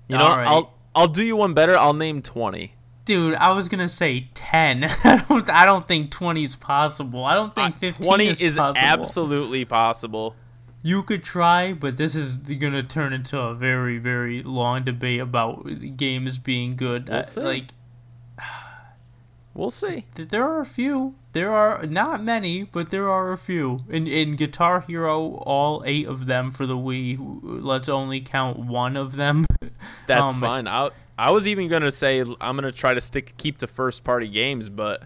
You 0.08 0.16
know, 0.18 0.24
All 0.24 0.36
right. 0.36 0.46
I'll 0.48 0.74
I'll 0.94 1.08
do 1.08 1.22
you 1.22 1.36
one 1.36 1.54
better. 1.54 1.76
I'll 1.76 1.94
name 1.94 2.22
twenty. 2.22 2.74
Dude, 3.04 3.34
I 3.34 3.52
was 3.52 3.68
gonna 3.68 3.88
say 3.88 4.28
ten. 4.34 4.84
I 5.04 5.24
don't. 5.28 5.50
I 5.50 5.64
don't 5.64 5.86
think 5.86 6.10
twenty 6.10 6.44
is 6.44 6.56
possible. 6.56 7.24
I 7.24 7.34
don't 7.34 7.54
think 7.54 7.76
fifteen 7.78 8.06
Twenty 8.06 8.28
is, 8.28 8.40
is 8.40 8.56
possible. 8.56 8.86
absolutely 8.86 9.64
possible. 9.64 10.34
You 10.82 11.02
could 11.04 11.22
try, 11.22 11.72
but 11.72 11.96
this 11.96 12.14
is 12.16 12.36
gonna 12.38 12.82
turn 12.82 13.12
into 13.12 13.38
a 13.38 13.54
very, 13.54 13.98
very 13.98 14.42
long 14.42 14.82
debate 14.82 15.20
about 15.20 15.96
games 15.96 16.38
being 16.38 16.74
good. 16.76 17.08
We'll 17.08 17.18
I- 17.18 17.22
see. 17.22 17.40
like 17.40 17.64
We'll 19.54 19.70
see. 19.70 20.06
th- 20.14 20.30
there 20.30 20.44
are 20.44 20.60
a 20.60 20.66
few. 20.66 21.14
There 21.34 21.52
are 21.52 21.84
not 21.86 22.22
many, 22.24 22.62
but 22.64 22.90
there 22.90 23.10
are 23.10 23.32
a 23.32 23.38
few. 23.38 23.80
In 23.88 24.06
in 24.06 24.34
Guitar 24.36 24.80
Hero, 24.80 25.34
all 25.44 25.82
eight 25.86 26.06
of 26.06 26.24
them 26.26 26.50
for 26.50 26.64
the 26.66 26.76
Wii. 26.76 27.18
Let's 27.42 27.88
only 27.88 28.20
count 28.22 28.58
one 28.58 28.96
of 28.96 29.16
them. 29.16 29.44
That's 30.06 30.34
Um, 30.34 30.40
fine. 30.40 30.66
I 30.66 30.88
I 31.18 31.30
was 31.32 31.46
even 31.46 31.68
gonna 31.68 31.90
say 31.90 32.20
I'm 32.20 32.56
gonna 32.56 32.72
try 32.72 32.94
to 32.94 33.00
stick 33.00 33.34
keep 33.36 33.58
to 33.58 33.66
first 33.66 34.04
party 34.04 34.26
games, 34.28 34.70
but 34.70 35.04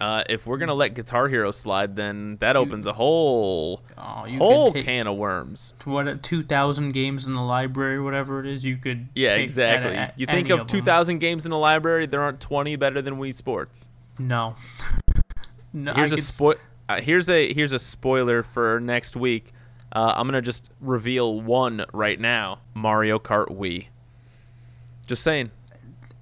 uh, 0.00 0.22
if 0.28 0.46
we're 0.46 0.58
gonna 0.58 0.74
let 0.74 0.94
Guitar 0.94 1.28
Hero 1.28 1.50
slide, 1.50 1.96
then 1.96 2.36
that 2.40 2.56
opens 2.56 2.86
a 2.86 2.92
whole 2.92 3.82
Oh, 3.96 4.24
you 4.26 4.38
whole 4.38 4.72
can 4.72 5.06
of 5.06 5.16
worms. 5.16 5.74
what 5.84 6.22
two 6.22 6.42
thousand 6.42 6.92
games 6.92 7.26
in 7.26 7.32
the 7.32 7.40
library, 7.40 8.00
whatever 8.00 8.44
it 8.44 8.50
is. 8.52 8.64
You 8.64 8.76
could 8.76 9.08
Yeah, 9.14 9.34
exactly. 9.34 9.98
you 10.16 10.26
think 10.26 10.50
any 10.50 10.60
of 10.60 10.66
2,000 10.66 11.18
games 11.18 11.44
in 11.44 11.50
the 11.50 11.58
library, 11.58 12.06
there 12.06 12.22
aren't 12.22 12.40
20 12.40 12.76
better 12.76 13.02
than 13.02 13.16
Wii 13.16 13.34
Sports. 13.34 13.88
No. 14.18 14.54
no 15.72 15.92
Here's 15.94 16.12
I 16.12 16.16
a 16.16 16.54
uh, 16.88 17.00
here's 17.00 17.28
a 17.28 17.52
here's 17.52 17.72
a 17.72 17.78
spoiler 17.78 18.42
for 18.42 18.80
next 18.80 19.16
week. 19.16 19.52
Uh, 19.92 20.12
I'm 20.14 20.26
gonna 20.26 20.42
just 20.42 20.70
reveal 20.80 21.40
one 21.40 21.84
right 21.92 22.18
now. 22.20 22.60
Mario 22.74 23.18
Kart 23.18 23.48
Wii. 23.48 23.86
Just 25.06 25.22
saying, 25.22 25.50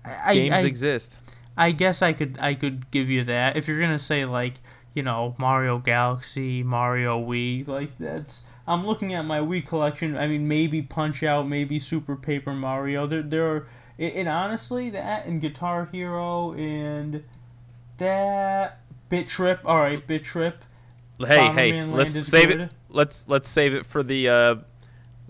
I, 0.05 0.35
games 0.35 0.55
I, 0.55 0.61
exist. 0.61 1.19
I 1.57 1.73
guess 1.73 2.03
I 2.03 2.13
could 2.13 2.39
I 2.41 2.55
could 2.55 2.91
give 2.91 3.09
you 3.09 3.25
that 3.25 3.57
if 3.57 3.67
you're 3.67 3.81
gonna 3.81 3.99
say 3.99 4.25
like 4.25 4.55
you 4.95 5.03
know 5.03 5.35
Mario 5.39 5.79
Galaxy, 5.79 6.63
Mario 6.63 7.25
Wii, 7.25 7.67
like 7.67 7.97
that's. 7.99 8.43
I'm 8.69 8.85
looking 8.85 9.15
at 9.15 9.23
my 9.23 9.39
Wii 9.39 9.65
collection. 9.65 10.17
I 10.17 10.27
mean, 10.27 10.49
maybe 10.49 10.83
Punch 10.83 11.23
Out, 11.23 11.47
maybe 11.47 11.79
Super 11.79 12.17
Paper 12.17 12.53
Mario. 12.53 13.07
There, 13.07 13.23
there 13.23 13.47
are, 13.47 13.69
and 13.97 14.29
honestly, 14.29 14.91
that 14.91 15.27
and 15.27 15.41
Guitar 15.41 15.89
Hero 15.93 16.53
and 16.55 17.23
that 17.99 18.81
Bit 19.09 19.29
Trip. 19.29 19.61
All 19.65 19.77
right, 19.77 20.05
Bit 20.05 20.25
Trip. 20.25 20.65
Hey, 21.19 21.49
hey, 21.53 21.85
let's 21.85 22.13
save 22.29 22.49
good. 22.49 22.61
it. 22.63 22.71
Let's 22.89 23.29
let's 23.29 23.49
save 23.49 23.73
it 23.73 23.87
for 23.87 24.03
the 24.03 24.29
uh, 24.29 24.55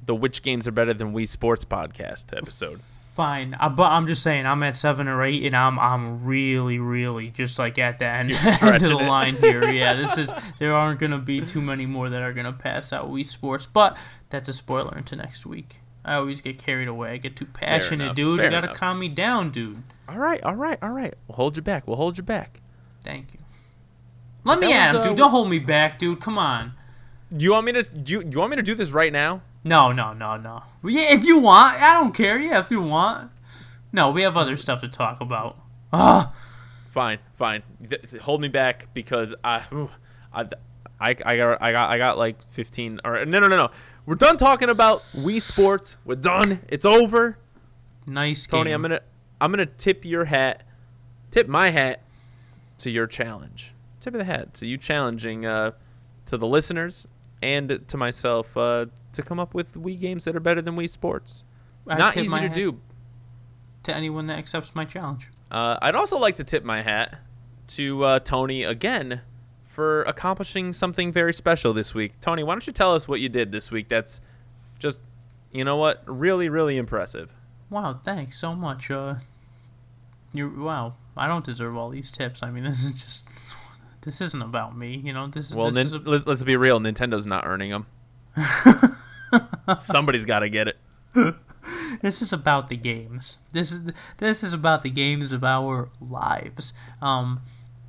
the 0.04 0.14
which 0.14 0.42
games 0.42 0.66
are 0.66 0.72
better 0.72 0.94
than 0.94 1.12
Wii 1.12 1.28
Sports 1.28 1.64
podcast 1.64 2.36
episode. 2.36 2.80
Fine, 3.16 3.56
uh, 3.58 3.70
but 3.70 3.90
I'm 3.92 4.06
just 4.06 4.22
saying 4.22 4.44
I'm 4.44 4.62
at 4.62 4.76
seven 4.76 5.08
or 5.08 5.24
eight, 5.24 5.46
and 5.46 5.56
I'm 5.56 5.78
I'm 5.78 6.22
really 6.26 6.78
really 6.78 7.30
just 7.30 7.58
like 7.58 7.78
at 7.78 7.98
the 7.98 8.04
end, 8.04 8.30
end 8.60 8.76
of 8.76 8.82
the 8.82 8.98
it. 8.98 9.08
line 9.08 9.36
here. 9.36 9.66
Yeah, 9.70 9.94
this 9.94 10.18
is 10.18 10.30
there 10.58 10.74
aren't 10.74 11.00
gonna 11.00 11.16
be 11.18 11.40
too 11.40 11.62
many 11.62 11.86
more 11.86 12.10
that 12.10 12.20
are 12.20 12.34
gonna 12.34 12.52
pass 12.52 12.92
out 12.92 13.10
Wii 13.10 13.24
Sports, 13.24 13.64
but 13.64 13.96
that's 14.28 14.50
a 14.50 14.52
spoiler 14.52 14.98
into 14.98 15.16
next 15.16 15.46
week. 15.46 15.80
I 16.04 16.16
always 16.16 16.42
get 16.42 16.58
carried 16.58 16.88
away. 16.88 17.12
I 17.12 17.16
get 17.16 17.36
too 17.36 17.46
passionate, 17.46 18.04
enough, 18.04 18.16
dude. 18.16 18.40
you 18.44 18.50
gotta 18.50 18.66
enough. 18.66 18.76
calm 18.76 18.98
me 18.98 19.08
down, 19.08 19.50
dude. 19.50 19.82
All 20.10 20.18
right, 20.18 20.42
all 20.42 20.54
right, 20.54 20.78
all 20.82 20.90
right. 20.90 21.14
We'll 21.26 21.36
hold 21.36 21.56
you 21.56 21.62
back. 21.62 21.86
We'll 21.86 21.96
hold 21.96 22.18
you 22.18 22.22
back. 22.22 22.60
Thank 23.02 23.32
you. 23.32 23.40
Let 24.44 24.60
me 24.60 24.66
that 24.66 24.88
at 24.88 24.94
him, 24.94 25.00
uh, 25.00 25.04
dude. 25.04 25.16
Don't 25.16 25.30
hold 25.30 25.48
me 25.48 25.58
back, 25.58 25.98
dude. 25.98 26.20
Come 26.20 26.36
on. 26.36 26.74
Do 27.34 27.42
you 27.46 27.52
want 27.52 27.64
me 27.64 27.72
to 27.72 27.82
do 27.82 28.12
you, 28.12 28.24
do 28.24 28.30
you 28.30 28.38
want 28.38 28.50
me 28.50 28.56
to 28.56 28.62
do 28.62 28.74
this 28.74 28.90
right 28.90 29.10
now? 29.12 29.40
No, 29.66 29.90
no, 29.90 30.12
no, 30.12 30.36
no. 30.36 30.62
Yeah, 30.84 31.12
if 31.12 31.24
you 31.24 31.40
want, 31.40 31.74
I 31.82 31.94
don't 31.94 32.14
care. 32.14 32.38
Yeah, 32.38 32.60
if 32.60 32.70
you 32.70 32.80
want. 32.80 33.32
No, 33.92 34.12
we 34.12 34.22
have 34.22 34.36
other 34.36 34.56
stuff 34.56 34.80
to 34.82 34.88
talk 34.88 35.20
about. 35.20 35.58
Ah. 35.92 36.32
Fine, 36.90 37.18
fine. 37.34 37.64
Hold 38.22 38.40
me 38.40 38.46
back 38.46 38.86
because 38.94 39.34
I, 39.42 39.64
I, 40.32 40.46
I, 41.00 41.10
I 41.10 41.14
got, 41.14 41.60
I 41.60 41.72
got, 41.72 41.94
I 41.94 41.98
got 41.98 42.16
like 42.16 42.36
15. 42.52 43.00
Or 43.04 43.26
no, 43.26 43.40
no, 43.40 43.48
no, 43.48 43.56
no. 43.56 43.70
We're 44.06 44.14
done 44.14 44.36
talking 44.36 44.68
about 44.68 45.02
Wii 45.16 45.42
Sports. 45.42 45.96
We're 46.04 46.14
done. 46.14 46.60
It's 46.68 46.84
over. 46.84 47.36
Nice 48.06 48.46
Tony, 48.46 48.70
game. 48.70 48.76
I'm 48.76 48.82
gonna, 48.82 49.00
I'm 49.40 49.50
gonna 49.50 49.66
tip 49.66 50.04
your 50.04 50.26
hat, 50.26 50.62
tip 51.32 51.48
my 51.48 51.70
hat 51.70 52.02
to 52.78 52.90
your 52.90 53.08
challenge. 53.08 53.74
Tip 53.98 54.14
of 54.14 54.18
the 54.18 54.24
hat 54.24 54.54
to 54.54 54.66
you 54.66 54.78
challenging 54.78 55.44
uh, 55.44 55.72
to 56.26 56.38
the 56.38 56.46
listeners 56.46 57.08
and 57.42 57.82
to 57.88 57.96
myself 57.96 58.56
uh, 58.56 58.86
to 59.16 59.22
come 59.22 59.38
up 59.40 59.54
with 59.54 59.74
Wii 59.74 59.98
games 60.00 60.24
that 60.24 60.36
are 60.36 60.40
better 60.40 60.62
than 60.62 60.76
Wii 60.76 60.88
Sports. 60.88 61.44
I 61.86 61.96
Not 61.96 62.16
easy 62.16 62.38
to 62.38 62.48
do. 62.48 62.80
To 63.84 63.94
anyone 63.94 64.26
that 64.28 64.38
accepts 64.38 64.74
my 64.74 64.84
challenge. 64.84 65.28
Uh, 65.50 65.78
I'd 65.80 65.94
also 65.94 66.18
like 66.18 66.36
to 66.36 66.44
tip 66.44 66.64
my 66.64 66.82
hat 66.82 67.18
to 67.68 68.04
uh, 68.04 68.18
Tony 68.20 68.62
again 68.64 69.20
for 69.64 70.02
accomplishing 70.04 70.72
something 70.72 71.12
very 71.12 71.32
special 71.32 71.72
this 71.72 71.94
week. 71.94 72.18
Tony, 72.20 72.42
why 72.42 72.54
don't 72.54 72.66
you 72.66 72.72
tell 72.72 72.94
us 72.94 73.06
what 73.06 73.20
you 73.20 73.28
did 73.28 73.52
this 73.52 73.70
week? 73.70 73.88
That's 73.88 74.20
just, 74.78 75.02
you 75.52 75.64
know 75.64 75.76
what, 75.76 76.02
really, 76.06 76.48
really 76.48 76.76
impressive. 76.76 77.34
Wow, 77.70 78.00
thanks 78.04 78.38
so 78.38 78.54
much. 78.54 78.90
Uh, 78.90 79.16
you 80.32 80.48
wow, 80.48 80.94
I 81.16 81.26
don't 81.28 81.44
deserve 81.44 81.76
all 81.76 81.90
these 81.90 82.10
tips. 82.10 82.42
I 82.42 82.50
mean, 82.50 82.64
this 82.64 82.84
is 82.84 82.90
just 83.02 83.28
this 84.02 84.20
isn't 84.20 84.42
about 84.42 84.76
me. 84.76 84.96
You 84.96 85.12
know, 85.12 85.26
this, 85.28 85.52
Well, 85.54 85.70
this 85.70 85.74
nin- 85.74 85.86
is 85.86 85.92
a, 85.92 85.98
let's, 86.10 86.26
let's 86.26 86.44
be 86.44 86.56
real. 86.56 86.80
Nintendo's 86.80 87.26
not 87.26 87.46
earning 87.46 87.70
them. 87.70 87.86
Somebody's 89.80 90.24
got 90.24 90.40
to 90.40 90.48
get 90.48 90.68
it. 90.68 90.76
this 92.00 92.22
is 92.22 92.32
about 92.32 92.68
the 92.68 92.76
games. 92.76 93.38
This 93.52 93.72
is 93.72 93.92
this 94.18 94.42
is 94.42 94.52
about 94.52 94.82
the 94.82 94.90
games 94.90 95.32
of 95.32 95.44
our 95.44 95.88
lives. 96.00 96.72
Um, 97.00 97.40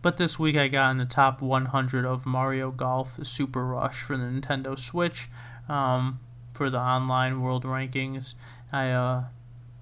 but 0.01 0.17
this 0.17 0.39
week 0.39 0.55
I 0.55 0.67
got 0.67 0.91
in 0.91 0.97
the 0.97 1.05
top 1.05 1.41
100 1.41 2.05
of 2.05 2.25
Mario 2.25 2.71
Golf 2.71 3.19
Super 3.23 3.65
Rush 3.65 4.01
for 4.01 4.15
the 4.17 4.23
Nintendo 4.23 4.77
Switch. 4.77 5.29
Um, 5.67 6.19
for 6.53 6.69
the 6.69 6.79
online 6.79 7.41
world 7.41 7.65
rankings, 7.65 8.33
I 8.71 8.89
uh, 8.89 9.25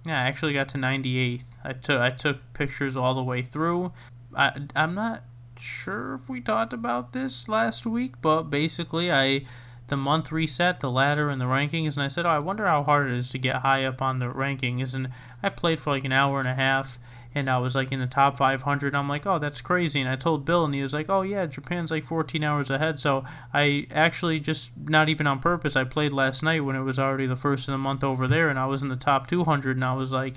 yeah, 0.05 0.21
I 0.21 0.27
actually 0.27 0.53
got 0.53 0.67
to 0.69 0.77
98th. 0.77 1.55
I 1.63 1.73
took 1.73 1.99
I 2.01 2.09
took 2.09 2.53
pictures 2.53 2.97
all 2.97 3.13
the 3.13 3.23
way 3.23 3.41
through. 3.41 3.93
I 4.35 4.51
I'm 4.75 4.95
not 4.95 5.23
sure 5.59 6.15
if 6.15 6.27
we 6.27 6.41
talked 6.41 6.73
about 6.73 7.13
this 7.13 7.47
last 7.47 7.85
week, 7.85 8.15
but 8.21 8.43
basically 8.43 9.11
I 9.11 9.45
the 9.87 9.97
month 9.97 10.31
reset, 10.31 10.79
the 10.79 10.89
ladder 10.89 11.29
and 11.29 11.39
the 11.39 11.45
rankings, 11.45 11.95
and 11.95 12.03
I 12.03 12.07
said, 12.07 12.25
"Oh, 12.25 12.29
I 12.29 12.39
wonder 12.39 12.65
how 12.65 12.83
hard 12.83 13.07
it 13.07 13.13
is 13.15 13.29
to 13.29 13.37
get 13.37 13.57
high 13.57 13.85
up 13.85 14.01
on 14.01 14.19
the 14.19 14.25
rankings." 14.25 14.95
And 14.95 15.09
I 15.43 15.49
played 15.49 15.79
for 15.79 15.91
like 15.91 16.05
an 16.05 16.11
hour 16.11 16.39
and 16.39 16.47
a 16.47 16.55
half, 16.55 16.97
and 17.35 17.49
I 17.49 17.59
was 17.59 17.75
like 17.75 17.91
in 17.91 17.99
the 17.99 18.07
top 18.07 18.37
500. 18.37 18.95
I'm 18.95 19.09
like, 19.09 19.25
"Oh, 19.25 19.37
that's 19.37 19.61
crazy!" 19.61 20.01
And 20.01 20.09
I 20.09 20.15
told 20.15 20.45
Bill, 20.45 20.65
and 20.65 20.73
he 20.73 20.81
was 20.81 20.93
like, 20.93 21.09
"Oh 21.09 21.21
yeah, 21.21 21.45
Japan's 21.45 21.91
like 21.91 22.05
14 22.05 22.43
hours 22.43 22.69
ahead." 22.69 22.99
So 22.99 23.25
I 23.53 23.87
actually 23.91 24.39
just 24.39 24.71
not 24.77 25.09
even 25.09 25.27
on 25.27 25.39
purpose. 25.39 25.75
I 25.75 25.83
played 25.83 26.13
last 26.13 26.41
night 26.41 26.65
when 26.65 26.75
it 26.75 26.83
was 26.83 26.97
already 26.97 27.27
the 27.27 27.35
first 27.35 27.67
of 27.67 27.73
the 27.73 27.77
month 27.77 28.03
over 28.03 28.27
there, 28.27 28.49
and 28.49 28.57
I 28.57 28.65
was 28.65 28.81
in 28.81 28.89
the 28.89 28.95
top 28.95 29.27
200, 29.27 29.77
and 29.77 29.85
I 29.85 29.93
was 29.93 30.11
like, 30.11 30.35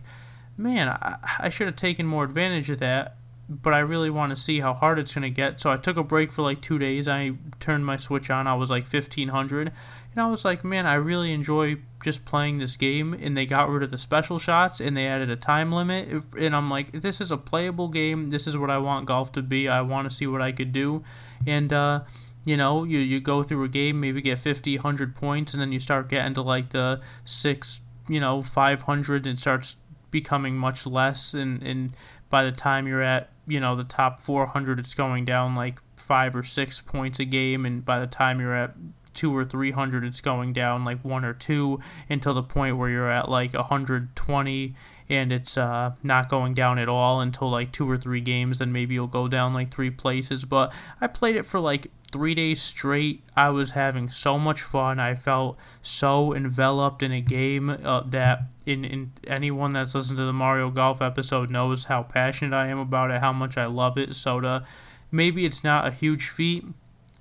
"Man, 0.56 0.88
I, 0.88 1.16
I 1.38 1.48
should 1.48 1.68
have 1.68 1.76
taken 1.76 2.06
more 2.06 2.24
advantage 2.24 2.70
of 2.70 2.80
that." 2.80 3.17
But 3.48 3.72
I 3.72 3.78
really 3.78 4.10
want 4.10 4.30
to 4.30 4.36
see 4.36 4.60
how 4.60 4.74
hard 4.74 4.98
it's 4.98 5.14
going 5.14 5.22
to 5.22 5.30
get. 5.30 5.58
So 5.58 5.70
I 5.70 5.78
took 5.78 5.96
a 5.96 6.02
break 6.02 6.32
for 6.32 6.42
like 6.42 6.60
two 6.60 6.78
days. 6.78 7.08
I 7.08 7.32
turned 7.60 7.86
my 7.86 7.96
Switch 7.96 8.28
on. 8.28 8.46
I 8.46 8.54
was 8.54 8.68
like 8.68 8.82
1500. 8.82 9.72
And 10.12 10.20
I 10.20 10.26
was 10.26 10.44
like, 10.44 10.64
man, 10.64 10.86
I 10.86 10.94
really 10.94 11.32
enjoy 11.32 11.76
just 12.04 12.26
playing 12.26 12.58
this 12.58 12.76
game. 12.76 13.14
And 13.14 13.34
they 13.34 13.46
got 13.46 13.70
rid 13.70 13.82
of 13.82 13.90
the 13.90 13.96
special 13.96 14.38
shots 14.38 14.80
and 14.80 14.94
they 14.94 15.06
added 15.06 15.30
a 15.30 15.36
time 15.36 15.72
limit. 15.72 16.24
And 16.38 16.54
I'm 16.54 16.68
like, 16.68 17.00
this 17.00 17.22
is 17.22 17.30
a 17.30 17.38
playable 17.38 17.88
game. 17.88 18.28
This 18.28 18.46
is 18.46 18.56
what 18.58 18.68
I 18.68 18.76
want 18.76 19.06
golf 19.06 19.32
to 19.32 19.42
be. 19.42 19.66
I 19.66 19.80
want 19.80 20.08
to 20.10 20.14
see 20.14 20.26
what 20.26 20.42
I 20.42 20.52
could 20.52 20.72
do. 20.72 21.02
And, 21.46 21.72
uh, 21.72 22.00
you 22.44 22.56
know, 22.56 22.84
you, 22.84 22.98
you 22.98 23.18
go 23.18 23.42
through 23.42 23.64
a 23.64 23.68
game, 23.68 23.98
maybe 23.98 24.20
get 24.20 24.38
50, 24.38 24.76
100 24.76 25.14
points, 25.14 25.54
and 25.54 25.62
then 25.62 25.72
you 25.72 25.80
start 25.80 26.08
getting 26.08 26.34
to 26.34 26.42
like 26.42 26.70
the 26.70 27.00
six, 27.24 27.80
you 28.08 28.20
know, 28.20 28.42
500 28.42 29.26
and 29.26 29.38
starts 29.38 29.76
becoming 30.10 30.54
much 30.54 30.86
less. 30.86 31.32
And, 31.32 31.62
and 31.62 31.96
by 32.28 32.44
the 32.44 32.52
time 32.52 32.86
you're 32.86 33.02
at 33.02 33.30
you 33.48 33.60
know 33.60 33.74
the 33.74 33.84
top 33.84 34.20
400 34.20 34.78
it's 34.78 34.94
going 34.94 35.24
down 35.24 35.54
like 35.54 35.80
five 35.96 36.34
or 36.36 36.42
six 36.42 36.80
points 36.80 37.18
a 37.18 37.24
game 37.24 37.66
and 37.66 37.84
by 37.84 37.98
the 37.98 38.06
time 38.06 38.40
you're 38.40 38.54
at 38.54 38.74
two 39.14 39.36
or 39.36 39.44
three 39.44 39.72
hundred 39.72 40.04
it's 40.04 40.20
going 40.20 40.52
down 40.52 40.84
like 40.84 41.04
one 41.04 41.24
or 41.24 41.34
two 41.34 41.80
until 42.08 42.34
the 42.34 42.42
point 42.42 42.76
where 42.76 42.88
you're 42.88 43.10
at 43.10 43.28
like 43.28 43.52
120 43.52 44.74
and 45.10 45.32
it's 45.32 45.56
uh, 45.56 45.92
not 46.02 46.28
going 46.28 46.54
down 46.54 46.78
at 46.78 46.88
all 46.88 47.20
until 47.20 47.50
like 47.50 47.72
two 47.72 47.90
or 47.90 47.96
three 47.96 48.20
games 48.20 48.58
then 48.58 48.70
maybe 48.72 48.94
you'll 48.94 49.06
go 49.06 49.26
down 49.26 49.54
like 49.54 49.72
three 49.72 49.90
places. 49.90 50.44
But 50.44 50.72
i 51.00 51.06
played 51.06 51.36
it 51.36 51.46
for 51.46 51.60
like 51.60 51.90
three 52.12 52.34
days 52.34 52.62
straight. 52.62 53.22
I 53.36 53.50
was 53.50 53.72
having 53.72 54.10
so 54.10 54.38
much 54.38 54.62
fun. 54.62 54.98
I 54.98 55.14
felt 55.14 55.58
so 55.82 56.34
enveloped 56.34 57.02
in 57.02 57.12
a 57.12 57.20
game 57.20 57.70
uh, 57.70 58.02
that 58.06 58.42
in, 58.68 58.84
in 58.84 59.12
anyone 59.26 59.72
that's 59.72 59.94
listened 59.94 60.18
to 60.18 60.24
the 60.24 60.32
mario 60.32 60.70
golf 60.70 61.00
episode 61.02 61.50
knows 61.50 61.84
how 61.84 62.02
passionate 62.02 62.56
i 62.56 62.66
am 62.68 62.78
about 62.78 63.10
it 63.10 63.20
how 63.20 63.32
much 63.32 63.56
i 63.56 63.66
love 63.66 63.96
it 63.98 64.14
so 64.14 64.40
to 64.40 64.64
maybe 65.10 65.44
it's 65.46 65.64
not 65.64 65.86
a 65.86 65.90
huge 65.90 66.28
feat 66.28 66.64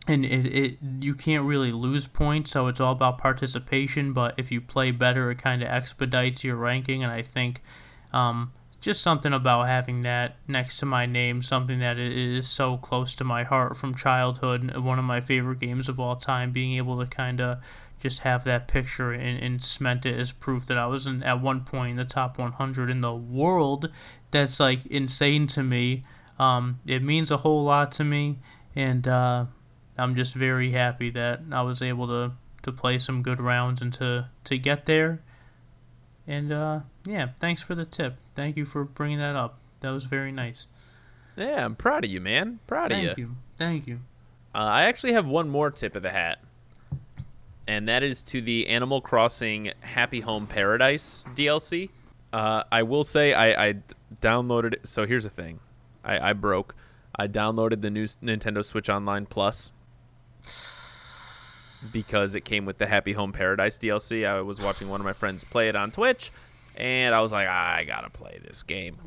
and 0.07 0.23
it, 0.25 0.45
it 0.45 0.77
you 0.99 1.13
can't 1.13 1.43
really 1.45 1.71
lose 1.71 2.07
points 2.07 2.51
so 2.51 2.67
it's 2.67 2.79
all 2.79 2.93
about 2.93 3.17
participation 3.17 4.13
but 4.13 4.33
if 4.37 4.51
you 4.51 4.61
play 4.61 4.91
better 4.91 5.31
it 5.31 5.37
kind 5.37 5.61
of 5.61 5.67
expedites 5.67 6.43
your 6.43 6.55
ranking 6.55 7.03
and 7.03 7.11
i 7.11 7.21
think 7.21 7.61
Um, 8.13 8.51
just 8.79 9.01
something 9.01 9.33
about 9.33 9.67
having 9.67 10.01
that 10.03 10.35
next 10.47 10.77
to 10.77 10.85
my 10.85 11.05
name, 11.07 11.41
something 11.41 11.79
that 11.79 11.97
is 11.97 12.47
so 12.47 12.77
close 12.77 13.15
to 13.15 13.23
my 13.23 13.43
heart 13.43 13.75
from 13.75 13.95
childhood, 13.95 14.77
one 14.77 14.99
of 14.99 15.03
my 15.03 15.19
favorite 15.19 15.59
games 15.59 15.89
of 15.89 15.99
all 15.99 16.15
time, 16.15 16.51
being 16.51 16.77
able 16.77 16.99
to 16.99 17.07
kind 17.07 17.41
of 17.41 17.57
just 17.99 18.19
have 18.19 18.43
that 18.43 18.67
picture 18.67 19.11
and, 19.11 19.39
and 19.39 19.63
cement 19.63 20.05
it 20.05 20.19
as 20.19 20.31
proof 20.31 20.65
that 20.67 20.77
I 20.77 20.87
was 20.87 21.07
in, 21.07 21.23
at 21.23 21.41
one 21.41 21.61
point 21.61 21.91
in 21.91 21.97
the 21.97 22.05
top 22.05 22.37
100 22.37 22.89
in 22.89 23.01
the 23.01 23.13
world. 23.13 23.89
That's 24.31 24.59
like 24.59 24.85
insane 24.85 25.47
to 25.47 25.63
me. 25.63 26.03
Um, 26.39 26.79
it 26.85 27.01
means 27.01 27.31
a 27.31 27.37
whole 27.37 27.63
lot 27.63 27.91
to 27.93 28.03
me, 28.03 28.37
and 28.75 29.07
uh, 29.07 29.45
I'm 29.97 30.15
just 30.15 30.35
very 30.35 30.71
happy 30.71 31.09
that 31.11 31.41
I 31.51 31.63
was 31.63 31.81
able 31.81 32.07
to, 32.07 32.33
to 32.63 32.71
play 32.71 32.99
some 32.99 33.23
good 33.23 33.41
rounds 33.41 33.81
and 33.81 33.91
to, 33.93 34.29
to 34.43 34.57
get 34.57 34.85
there. 34.85 35.21
And 36.27 36.51
uh, 36.51 36.81
yeah, 37.05 37.29
thanks 37.39 37.63
for 37.63 37.73
the 37.73 37.85
tip. 37.85 38.17
Thank 38.35 38.57
you 38.57 38.65
for 38.65 38.83
bringing 38.83 39.19
that 39.19 39.35
up. 39.35 39.57
That 39.79 39.89
was 39.89 40.05
very 40.05 40.31
nice. 40.31 40.67
Yeah, 41.35 41.63
I'm 41.63 41.75
proud 41.75 42.03
of 42.03 42.11
you, 42.11 42.19
man. 42.19 42.59
Proud 42.67 42.89
Thank 42.89 43.11
of 43.11 43.17
you. 43.17 43.25
Thank 43.25 43.27
you. 43.27 43.35
Thank 43.57 43.87
you. 43.87 43.99
Uh, 44.53 44.57
I 44.57 44.81
actually 44.83 45.13
have 45.13 45.27
one 45.27 45.49
more 45.49 45.69
tip 45.69 45.95
of 45.95 46.01
the 46.01 46.09
hat, 46.09 46.39
and 47.67 47.87
that 47.87 48.03
is 48.03 48.21
to 48.23 48.41
the 48.41 48.67
Animal 48.67 49.01
Crossing 49.01 49.71
Happy 49.81 50.21
Home 50.21 50.47
Paradise 50.47 51.25
DLC. 51.35 51.89
Uh, 52.31 52.63
I 52.71 52.83
will 52.83 53.03
say 53.03 53.33
I, 53.33 53.67
I 53.69 53.75
downloaded 54.21 54.73
it. 54.73 54.87
So 54.87 55.05
here's 55.05 55.23
the 55.23 55.29
thing 55.29 55.59
I, 56.03 56.29
I 56.29 56.33
broke. 56.33 56.75
I 57.15 57.27
downloaded 57.27 57.81
the 57.81 57.89
new 57.89 58.05
Nintendo 58.05 58.63
Switch 58.63 58.89
Online 58.89 59.25
Plus 59.25 59.71
because 61.91 62.35
it 62.35 62.41
came 62.45 62.65
with 62.65 62.77
the 62.77 62.87
Happy 62.87 63.13
Home 63.13 63.31
Paradise 63.31 63.77
DLC. 63.77 64.27
I 64.27 64.41
was 64.41 64.61
watching 64.61 64.89
one 64.89 65.01
of 65.01 65.05
my 65.05 65.13
friends 65.13 65.43
play 65.43 65.69
it 65.69 65.75
on 65.75 65.91
Twitch, 65.91 66.31
and 66.75 67.13
I 67.13 67.21
was 67.21 67.31
like, 67.31 67.47
I 67.47 67.83
gotta 67.85 68.09
play 68.09 68.39
this 68.43 68.63
game. 68.63 68.97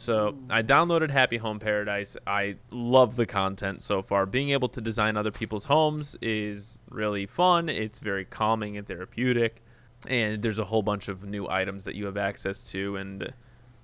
So 0.00 0.34
I 0.48 0.62
downloaded 0.62 1.10
Happy 1.10 1.36
Home 1.36 1.58
Paradise. 1.58 2.16
I 2.26 2.56
love 2.70 3.16
the 3.16 3.26
content 3.26 3.82
so 3.82 4.00
far. 4.00 4.24
Being 4.24 4.48
able 4.48 4.70
to 4.70 4.80
design 4.80 5.18
other 5.18 5.30
people's 5.30 5.66
homes 5.66 6.16
is 6.22 6.78
really 6.88 7.26
fun. 7.26 7.68
It's 7.68 8.00
very 8.00 8.24
calming 8.24 8.78
and 8.78 8.88
therapeutic. 8.88 9.60
And 10.08 10.40
there's 10.40 10.58
a 10.58 10.64
whole 10.64 10.80
bunch 10.80 11.08
of 11.08 11.28
new 11.28 11.46
items 11.50 11.84
that 11.84 11.96
you 11.96 12.06
have 12.06 12.16
access 12.16 12.62
to, 12.70 12.96
and 12.96 13.30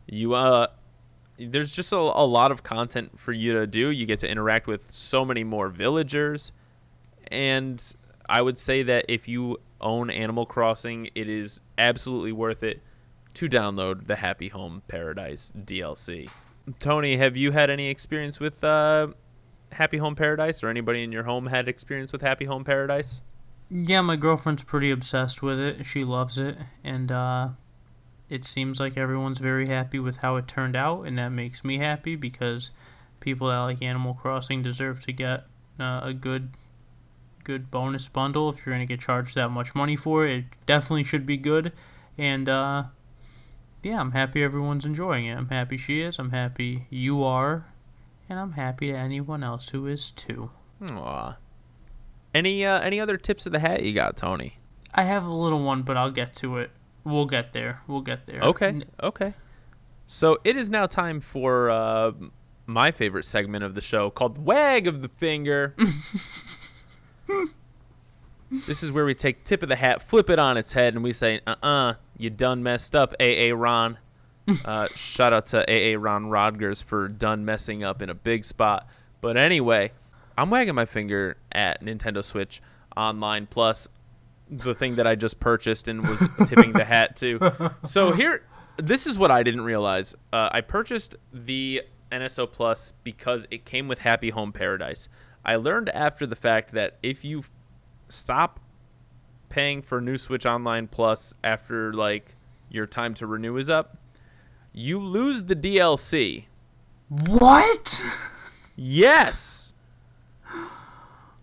you 0.06 0.32
uh, 0.32 0.68
there's 1.38 1.70
just 1.70 1.92
a, 1.92 1.96
a 1.96 2.24
lot 2.24 2.50
of 2.50 2.62
content 2.62 3.20
for 3.20 3.34
you 3.34 3.52
to 3.52 3.66
do. 3.66 3.90
You 3.90 4.06
get 4.06 4.20
to 4.20 4.30
interact 4.30 4.66
with 4.66 4.90
so 4.90 5.22
many 5.22 5.44
more 5.44 5.68
villagers, 5.68 6.50
and 7.30 7.84
I 8.26 8.40
would 8.40 8.56
say 8.56 8.82
that 8.84 9.04
if 9.10 9.28
you 9.28 9.58
own 9.82 10.08
Animal 10.08 10.46
Crossing, 10.46 11.10
it 11.14 11.28
is 11.28 11.60
absolutely 11.76 12.32
worth 12.32 12.62
it 12.62 12.80
to 13.36 13.48
download 13.50 14.06
the 14.06 14.16
Happy 14.16 14.48
Home 14.48 14.82
Paradise 14.88 15.52
DLC. 15.56 16.30
Tony, 16.80 17.16
have 17.16 17.36
you 17.36 17.52
had 17.52 17.68
any 17.68 17.88
experience 17.88 18.40
with 18.40 18.64
uh, 18.64 19.08
Happy 19.72 19.98
Home 19.98 20.16
Paradise, 20.16 20.64
or 20.64 20.68
anybody 20.68 21.02
in 21.02 21.12
your 21.12 21.24
home 21.24 21.46
had 21.46 21.68
experience 21.68 22.12
with 22.12 22.22
Happy 22.22 22.46
Home 22.46 22.64
Paradise? 22.64 23.20
Yeah, 23.70 24.00
my 24.00 24.16
girlfriend's 24.16 24.62
pretty 24.62 24.90
obsessed 24.90 25.42
with 25.42 25.60
it. 25.60 25.84
She 25.84 26.02
loves 26.02 26.38
it, 26.38 26.56
and 26.82 27.12
uh, 27.12 27.48
it 28.30 28.46
seems 28.46 28.80
like 28.80 28.96
everyone's 28.96 29.38
very 29.38 29.68
happy 29.68 29.98
with 29.98 30.18
how 30.18 30.36
it 30.36 30.48
turned 30.48 30.74
out, 30.74 31.02
and 31.02 31.18
that 31.18 31.28
makes 31.28 31.62
me 31.62 31.76
happy 31.76 32.16
because 32.16 32.70
people 33.20 33.48
that 33.48 33.58
like 33.58 33.82
Animal 33.82 34.14
Crossing 34.14 34.62
deserve 34.62 35.02
to 35.04 35.12
get 35.12 35.44
uh, 35.78 36.00
a 36.02 36.14
good, 36.14 36.50
good 37.44 37.70
bonus 37.70 38.08
bundle. 38.08 38.48
If 38.48 38.64
you're 38.64 38.74
gonna 38.74 38.86
get 38.86 39.00
charged 39.00 39.34
that 39.34 39.50
much 39.50 39.74
money 39.74 39.94
for 39.94 40.26
it, 40.26 40.36
it 40.36 40.44
definitely 40.64 41.04
should 41.04 41.26
be 41.26 41.36
good. 41.36 41.72
And 42.16 42.48
uh, 42.48 42.84
yeah, 43.86 44.00
I'm 44.00 44.12
happy 44.12 44.42
everyone's 44.42 44.84
enjoying 44.84 45.26
it. 45.26 45.34
I'm 45.34 45.48
happy 45.48 45.76
she 45.76 46.00
is. 46.00 46.18
I'm 46.18 46.30
happy 46.30 46.86
you 46.90 47.22
are, 47.22 47.66
and 48.28 48.38
I'm 48.38 48.52
happy 48.52 48.90
to 48.90 48.98
anyone 48.98 49.44
else 49.44 49.68
who 49.68 49.86
is 49.86 50.10
too. 50.10 50.50
Aw. 50.90 51.36
Any 52.34 52.66
uh, 52.66 52.80
any 52.80 52.98
other 52.98 53.16
tips 53.16 53.46
of 53.46 53.52
the 53.52 53.60
hat 53.60 53.84
you 53.84 53.94
got, 53.94 54.16
Tony? 54.16 54.58
I 54.94 55.04
have 55.04 55.24
a 55.24 55.32
little 55.32 55.62
one, 55.62 55.82
but 55.82 55.96
I'll 55.96 56.10
get 56.10 56.34
to 56.36 56.58
it. 56.58 56.70
We'll 57.04 57.26
get 57.26 57.52
there. 57.52 57.82
We'll 57.86 58.00
get 58.00 58.26
there. 58.26 58.40
Okay. 58.40 58.82
Okay. 59.02 59.34
So 60.06 60.38
it 60.42 60.56
is 60.56 60.68
now 60.68 60.86
time 60.86 61.20
for 61.20 61.70
uh, 61.70 62.12
my 62.66 62.90
favorite 62.90 63.24
segment 63.24 63.62
of 63.62 63.74
the 63.74 63.80
show 63.80 64.10
called 64.10 64.44
Wag 64.44 64.86
of 64.86 65.02
the 65.02 65.08
Finger. 65.08 65.76
this 68.50 68.82
is 68.82 68.92
where 68.92 69.04
we 69.04 69.14
take 69.14 69.44
tip 69.44 69.62
of 69.62 69.68
the 69.68 69.76
hat, 69.76 70.02
flip 70.02 70.30
it 70.30 70.38
on 70.38 70.56
its 70.56 70.72
head, 70.72 70.94
and 70.94 71.02
we 71.02 71.12
say, 71.12 71.40
uh 71.46 71.56
uh, 71.62 71.94
you 72.16 72.30
done 72.30 72.62
messed 72.62 72.94
up, 72.94 73.14
AA 73.20 73.52
Ron. 73.54 73.98
Uh, 74.64 74.86
shout 74.94 75.32
out 75.32 75.46
to 75.46 75.64
AA 75.68 75.98
Ron 75.98 76.28
Rodgers 76.28 76.80
for 76.80 77.08
done 77.08 77.44
messing 77.44 77.82
up 77.82 78.00
in 78.00 78.10
a 78.10 78.14
big 78.14 78.44
spot. 78.44 78.88
But 79.20 79.36
anyway, 79.36 79.90
I'm 80.38 80.50
wagging 80.50 80.74
my 80.74 80.86
finger 80.86 81.36
at 81.50 81.82
Nintendo 81.82 82.24
Switch 82.24 82.62
Online 82.96 83.46
Plus, 83.46 83.88
the 84.48 84.74
thing 84.74 84.96
that 84.96 85.06
I 85.06 85.16
just 85.16 85.40
purchased 85.40 85.88
and 85.88 86.06
was 86.08 86.20
tipping 86.46 86.72
the 86.72 86.84
hat 86.84 87.16
to. 87.16 87.72
So 87.84 88.12
here, 88.12 88.44
this 88.76 89.06
is 89.06 89.18
what 89.18 89.30
I 89.30 89.42
didn't 89.42 89.62
realize. 89.62 90.14
Uh, 90.32 90.48
I 90.52 90.60
purchased 90.60 91.16
the 91.32 91.82
NSO 92.12 92.50
Plus 92.50 92.92
because 93.02 93.48
it 93.50 93.64
came 93.64 93.88
with 93.88 93.98
Happy 93.98 94.30
Home 94.30 94.52
Paradise. 94.52 95.08
I 95.44 95.56
learned 95.56 95.88
after 95.90 96.26
the 96.26 96.36
fact 96.36 96.72
that 96.72 96.98
if 97.02 97.24
you 97.24 97.42
stop 98.08 98.60
paying 99.48 99.82
for 99.82 100.00
new 100.00 100.18
Switch 100.18 100.46
Online 100.46 100.86
Plus 100.86 101.34
after 101.42 101.92
like 101.92 102.36
your 102.68 102.86
time 102.86 103.14
to 103.14 103.26
renew 103.26 103.56
is 103.56 103.70
up, 103.70 103.96
you 104.72 104.98
lose 104.98 105.44
the 105.44 105.56
DLC. 105.56 106.44
What? 107.08 108.02
Yes. 108.74 109.72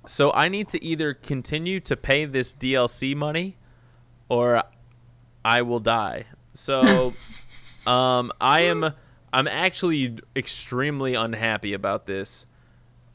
So 0.05 0.31
I 0.33 0.49
need 0.49 0.67
to 0.69 0.83
either 0.83 1.13
continue 1.13 1.79
to 1.81 1.95
pay 1.95 2.25
this 2.25 2.53
DLC 2.53 3.15
money 3.15 3.57
or 4.29 4.63
I 5.43 5.61
will 5.61 5.79
die. 5.79 6.25
So 6.53 7.13
um 7.87 8.31
I 8.39 8.61
am 8.61 8.93
I'm 9.31 9.47
actually 9.47 10.19
extremely 10.35 11.15
unhappy 11.15 11.73
about 11.73 12.05
this. 12.05 12.45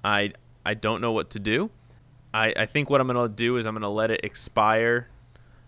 I 0.03 0.33
I 0.65 0.75
don't 0.75 1.01
know 1.01 1.13
what 1.13 1.31
to 1.31 1.39
do. 1.39 1.71
I, 2.39 2.53
I 2.57 2.67
think 2.67 2.89
what 2.89 3.01
I'm 3.01 3.09
gonna 3.09 3.29
do 3.29 3.57
is 3.57 3.67
I'm 3.67 3.75
gonna 3.75 3.91
let 3.91 4.13
it 4.13 4.21
expire. 4.23 5.09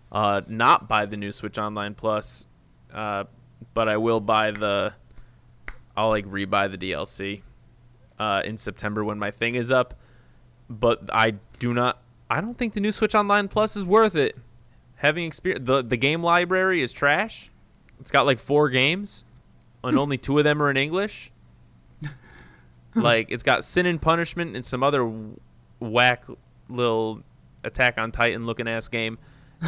Uh, 0.09 0.41
not 0.47 0.87
buy 0.87 1.05
the 1.05 1.17
new 1.17 1.33
Switch 1.33 1.57
Online 1.57 1.93
Plus, 1.93 2.45
uh, 2.93 3.25
but 3.73 3.89
I 3.89 3.97
will 3.97 4.21
buy 4.21 4.51
the. 4.51 4.93
I'll 5.97 6.09
like 6.09 6.25
rebuy 6.25 6.71
the 6.71 6.77
DLC 6.77 7.41
uh, 8.17 8.41
in 8.45 8.57
September 8.57 9.03
when 9.03 9.19
my 9.19 9.31
thing 9.31 9.55
is 9.55 9.69
up. 9.69 9.95
But 10.69 11.09
I 11.11 11.31
do 11.59 11.73
not. 11.73 12.01
I 12.29 12.39
don't 12.39 12.57
think 12.57 12.71
the 12.71 12.79
new 12.79 12.93
Switch 12.93 13.15
Online 13.15 13.49
Plus 13.49 13.75
is 13.75 13.83
worth 13.83 14.15
it. 14.15 14.37
Having 14.95 15.25
experience, 15.25 15.67
the 15.67 15.83
the 15.83 15.97
game 15.97 16.23
library 16.23 16.81
is 16.81 16.93
trash. 16.93 17.51
It's 17.99 18.11
got 18.11 18.25
like 18.25 18.39
four 18.39 18.69
games, 18.69 19.25
and 19.83 19.99
only 19.99 20.17
two 20.17 20.37
of 20.37 20.45
them 20.45 20.61
are 20.61 20.69
in 20.69 20.77
English. 20.77 21.33
like 22.95 23.27
it's 23.29 23.43
got 23.43 23.65
Sin 23.65 23.85
and 23.85 24.01
Punishment 24.01 24.55
and 24.55 24.63
some 24.63 24.83
other 24.83 25.11
whack 25.79 26.23
little 26.71 27.21
Attack 27.63 27.97
on 27.97 28.11
Titan 28.11 28.45
looking 28.45 28.67
ass 28.67 28.87
game, 28.87 29.19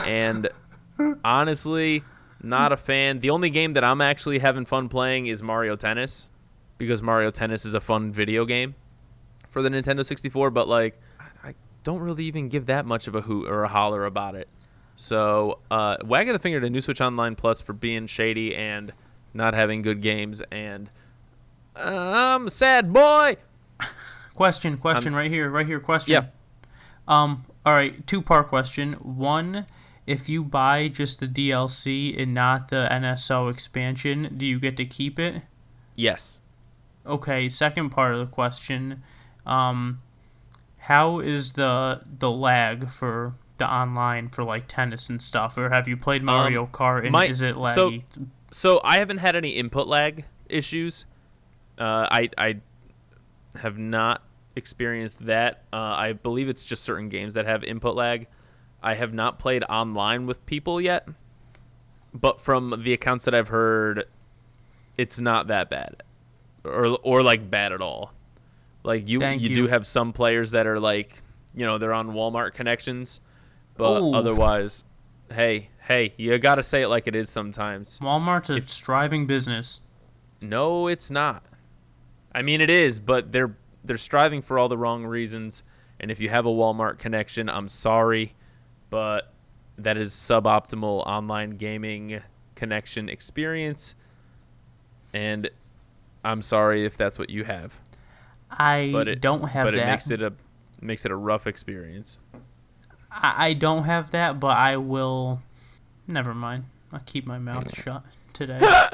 and 0.06 0.50
honestly, 1.24 2.04
not 2.42 2.72
a 2.72 2.78
fan. 2.78 3.20
The 3.20 3.30
only 3.30 3.50
game 3.50 3.74
that 3.74 3.84
I'm 3.84 4.02
actually 4.02 4.40
having 4.40 4.66
fun 4.66 4.90
playing 4.90 5.28
is 5.28 5.44
Mario 5.44 5.76
Tennis, 5.76 6.28
because 6.78 7.02
Mario 7.02 7.30
Tennis 7.30 7.66
is 7.66 7.74
a 7.74 7.80
fun 7.80 8.12
video 8.12 8.46
game 8.46 8.76
for 9.50 9.62
the 9.62 9.70
Nintendo 9.70 10.04
64. 10.04 10.50
But 10.50 10.68
like, 10.68 11.00
I 11.20 11.50
I 11.50 11.54
don't 11.84 12.00
really 12.00 12.26
even 12.26 12.50
give 12.50 12.66
that 12.66 12.86
much 12.86 13.08
of 13.08 13.16
a 13.16 13.22
hoot 13.22 13.48
or 13.48 13.64
a 13.64 13.68
holler 13.68 14.06
about 14.06 14.36
it. 14.36 14.50
So, 14.96 15.60
uh, 15.72 15.98
wagging 16.04 16.34
the 16.34 16.40
finger 16.40 16.62
to 16.62 16.70
New 16.70 16.82
Switch 16.82 17.02
Online 17.02 17.36
Plus 17.36 17.62
for 17.62 17.74
being 17.74 18.08
shady 18.08 18.56
and 18.56 18.94
not 19.34 19.54
having 19.54 19.82
good 19.82 20.02
games, 20.02 20.42
and 20.52 20.90
uh, 21.76 22.36
I'm 22.36 22.48
a 22.48 22.50
sad 22.50 22.94
boy. 22.94 23.38
Question, 24.36 24.78
question, 24.78 25.14
right 25.14 25.30
here, 25.30 25.50
right 25.50 25.66
here, 25.66 25.80
question. 25.80 26.14
Yeah. 26.14 26.26
Um, 27.08 27.46
all 27.66 27.74
right, 27.74 28.06
two 28.08 28.22
part 28.22 28.50
question. 28.50 28.94
One, 28.94 29.66
if 30.08 30.28
you 30.30 30.44
buy 30.44 30.88
just 30.88 31.20
the 31.20 31.28
DLC 31.28 32.20
and 32.22 32.34
not 32.34 32.70
the 32.70 32.88
NSO 32.92 33.50
expansion, 33.52 34.34
do 34.38 34.46
you 34.46 34.60
get 34.60 34.78
to 34.78 34.86
keep 34.86 35.20
it? 35.20 35.42
Yes. 35.96 36.40
Okay, 37.06 37.50
second 37.50 37.90
part 37.90 38.14
of 38.14 38.20
the 38.20 38.26
question. 38.26 39.04
Um, 39.46 40.02
how 40.78 41.20
is 41.20 41.54
the 41.54 42.02
the 42.20 42.32
lag 42.32 42.90
for 42.90 43.36
the 43.58 43.70
online 43.70 44.30
for 44.30 44.44
like 44.44 44.66
tennis 44.68 45.10
and 45.10 45.22
stuff? 45.22 45.58
Or 45.58 45.70
have 45.70 45.88
you 45.88 45.98
played 45.98 46.24
Mario 46.24 46.66
Kart 46.68 47.04
and 47.04 47.12
my- 47.12 47.26
is 47.26 47.42
it 47.42 47.56
so- 47.56 47.92
laggy? 47.92 48.04
So 48.52 48.80
I 48.84 49.00
haven't 49.00 49.18
had 49.18 49.36
any 49.36 49.50
input 49.50 49.88
lag 49.88 50.26
issues. 50.48 51.06
Uh, 51.78 52.08
I 52.12 52.30
I 52.38 52.58
have 53.58 53.78
not 53.78 54.22
experienced 54.56 55.26
that. 55.26 55.64
Uh, 55.72 55.78
I 55.78 56.14
believe 56.14 56.50
it's 56.50 56.66
just 56.66 56.84
certain 56.84 57.10
games 57.10 57.34
that 57.34 57.46
have 57.46 57.64
input 57.64 57.96
lag. 57.96 58.28
I 58.82 58.96
have 58.96 59.14
not 59.14 59.40
played 59.40 59.64
online 59.64 60.26
with 60.26 60.46
people 60.46 60.82
yet, 60.82 61.08
but 62.14 62.42
from 62.42 62.82
the 62.84 62.94
accounts 62.94 63.26
that 63.26 63.34
I've 63.34 63.48
heard, 63.48 64.06
it's 64.98 65.20
not 65.20 65.48
that 65.48 65.70
bad, 65.70 66.04
or 66.64 66.98
or 67.02 67.24
like 67.24 67.50
bad 67.50 67.72
at 67.72 67.82
all. 67.82 68.14
Like 68.84 69.08
you, 69.08 69.24
you, 69.24 69.50
you. 69.50 69.56
do 69.56 69.68
have 69.68 69.88
some 69.88 70.12
players 70.12 70.52
that 70.52 70.68
are 70.68 70.80
like, 70.80 71.24
you 71.56 71.66
know, 71.66 71.78
they're 71.78 71.94
on 71.94 72.10
Walmart 72.10 72.54
connections, 72.54 73.22
but 73.78 74.02
Ooh. 74.02 74.14
otherwise, 74.14 74.84
hey, 75.32 75.70
hey, 75.80 76.14
you 76.18 76.38
got 76.38 76.56
to 76.56 76.64
say 76.64 76.82
it 76.82 76.90
like 76.90 77.08
it 77.08 77.16
is 77.16 77.30
sometimes. 77.30 77.98
Walmart's 78.00 78.50
a 78.50 78.62
striving 78.68 79.26
business. 79.26 79.80
No, 80.42 80.88
it's 80.88 81.10
not. 81.10 81.46
I 82.36 82.42
mean, 82.42 82.60
it 82.60 82.70
is, 82.70 83.00
but 83.00 83.32
they're 83.32 83.56
they're 83.84 83.98
striving 83.98 84.42
for 84.42 84.58
all 84.58 84.70
the 84.70 84.78
wrong 84.78 85.06
reasons. 85.06 85.64
And 86.00 86.10
if 86.12 86.20
you 86.20 86.30
have 86.30 86.46
a 86.46 86.50
Walmart 86.50 86.98
connection, 87.00 87.50
I'm 87.50 87.68
sorry, 87.68 88.34
but 88.90 89.32
that 89.78 89.98
is 89.98 90.14
suboptimal 90.14 91.06
online 91.06 91.52
gaming 91.52 92.22
connection 92.56 93.10
experience. 93.10 93.96
And 95.14 95.50
I'm 96.24 96.42
sorry 96.42 96.86
if 96.86 96.98
that's 96.98 97.20
what 97.20 97.30
you 97.30 97.44
have, 97.44 97.80
I 98.50 98.90
but 98.92 99.08
it 99.08 99.22
don't 99.22 99.44
have 99.50 99.66
but 99.68 99.72
that. 99.72 99.82
it 99.82 99.86
makes 99.86 100.12
it 100.12 100.22
a 100.22 100.34
makes 100.82 101.06
it 101.06 101.12
a 101.12 101.16
rough 101.16 101.48
experience. 101.48 102.20
I, 103.12 103.48
I 103.50 103.54
don't 103.54 103.84
have 103.84 104.12
that, 104.12 104.40
but 104.40 104.58
I 104.58 104.78
will. 104.78 105.42
Never 106.08 106.34
mind. 106.34 106.66
I'll 106.92 107.02
keep 107.06 107.26
my 107.26 107.40
mouth 107.40 107.76
shut 107.84 108.04
today. 108.34 108.60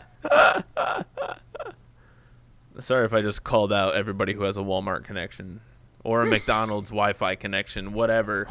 Sorry 2.79 3.05
if 3.05 3.13
I 3.13 3.21
just 3.21 3.43
called 3.43 3.71
out 3.73 3.95
everybody 3.95 4.33
who 4.33 4.43
has 4.43 4.57
a 4.57 4.61
Walmart 4.61 5.03
connection 5.03 5.61
or 6.03 6.21
a 6.21 6.25
McDonald's 6.29 6.89
Wi-Fi 6.89 7.35
connection, 7.35 7.93
whatever. 7.93 8.47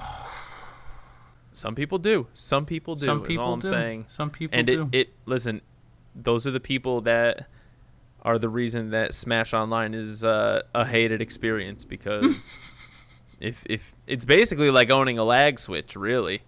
Some 1.53 1.75
people 1.75 1.99
do. 1.99 2.27
Some 2.35 2.67
people 2.67 2.95
do. 2.95 3.07
Some 3.07 3.23
people 3.23 3.45
all 3.45 3.55
I'm 3.55 3.61
do. 3.61 3.69
saying. 3.69 4.07
Some 4.09 4.31
people 4.31 4.57
And 4.57 4.67
do. 4.67 4.89
it, 4.93 4.99
it 4.99 5.09
listen, 5.27 5.61
those 6.15 6.47
are 6.47 6.51
the 6.51 6.61
people 6.61 7.01
that 7.03 7.49
are 8.23 8.39
the 8.39 8.49
reason 8.49 8.91
that 8.91 9.15
Smash 9.15 9.55
Online 9.55 9.95
is 9.95 10.25
uh, 10.25 10.63
a 10.75 10.85
hated 10.85 11.21
experience 11.23 11.85
because 11.85 12.59
if 13.41 13.65
if 13.67 13.95
it's 14.07 14.25
basically 14.25 14.71
like 14.71 14.91
owning 14.91 15.19
a 15.19 15.25
lag 15.25 15.59
switch, 15.59 15.97
really. 15.97 16.43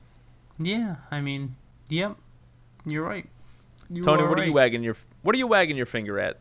yeah, 0.59 0.97
I 1.11 1.21
mean, 1.21 1.57
yep. 1.89 2.17
You're 2.87 3.05
right. 3.05 3.27
You 3.93 4.03
Tony, 4.03 4.23
what 4.23 4.39
are 4.39 4.45
you 4.45 4.53
wagging 4.53 4.83
your 4.83 4.97
what 5.23 5.35
are 5.35 5.39
you 5.39 5.47
wagging 5.47 5.77
your 5.77 5.87
finger 5.87 6.19
at? 6.19 6.39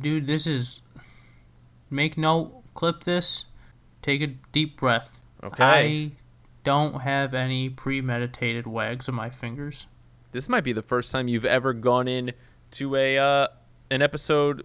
Dude, 0.00 0.26
this 0.26 0.46
is. 0.46 0.82
Make 1.90 2.18
note. 2.18 2.62
Clip 2.74 3.04
this. 3.04 3.46
Take 4.02 4.20
a 4.20 4.26
deep 4.26 4.78
breath. 4.78 5.20
Okay. 5.42 5.64
I 5.64 6.12
don't 6.64 7.00
have 7.02 7.32
any 7.32 7.68
premeditated 7.70 8.66
wags 8.66 9.08
of 9.08 9.14
my 9.14 9.30
fingers. 9.30 9.86
this 10.32 10.48
might 10.48 10.64
be 10.64 10.72
the 10.72 10.82
first 10.82 11.12
time 11.12 11.28
you've 11.28 11.44
ever 11.44 11.72
gone 11.72 12.08
in 12.08 12.32
to 12.72 12.96
a 12.96 13.16
uh, 13.16 13.48
an 13.90 14.02
episode 14.02 14.64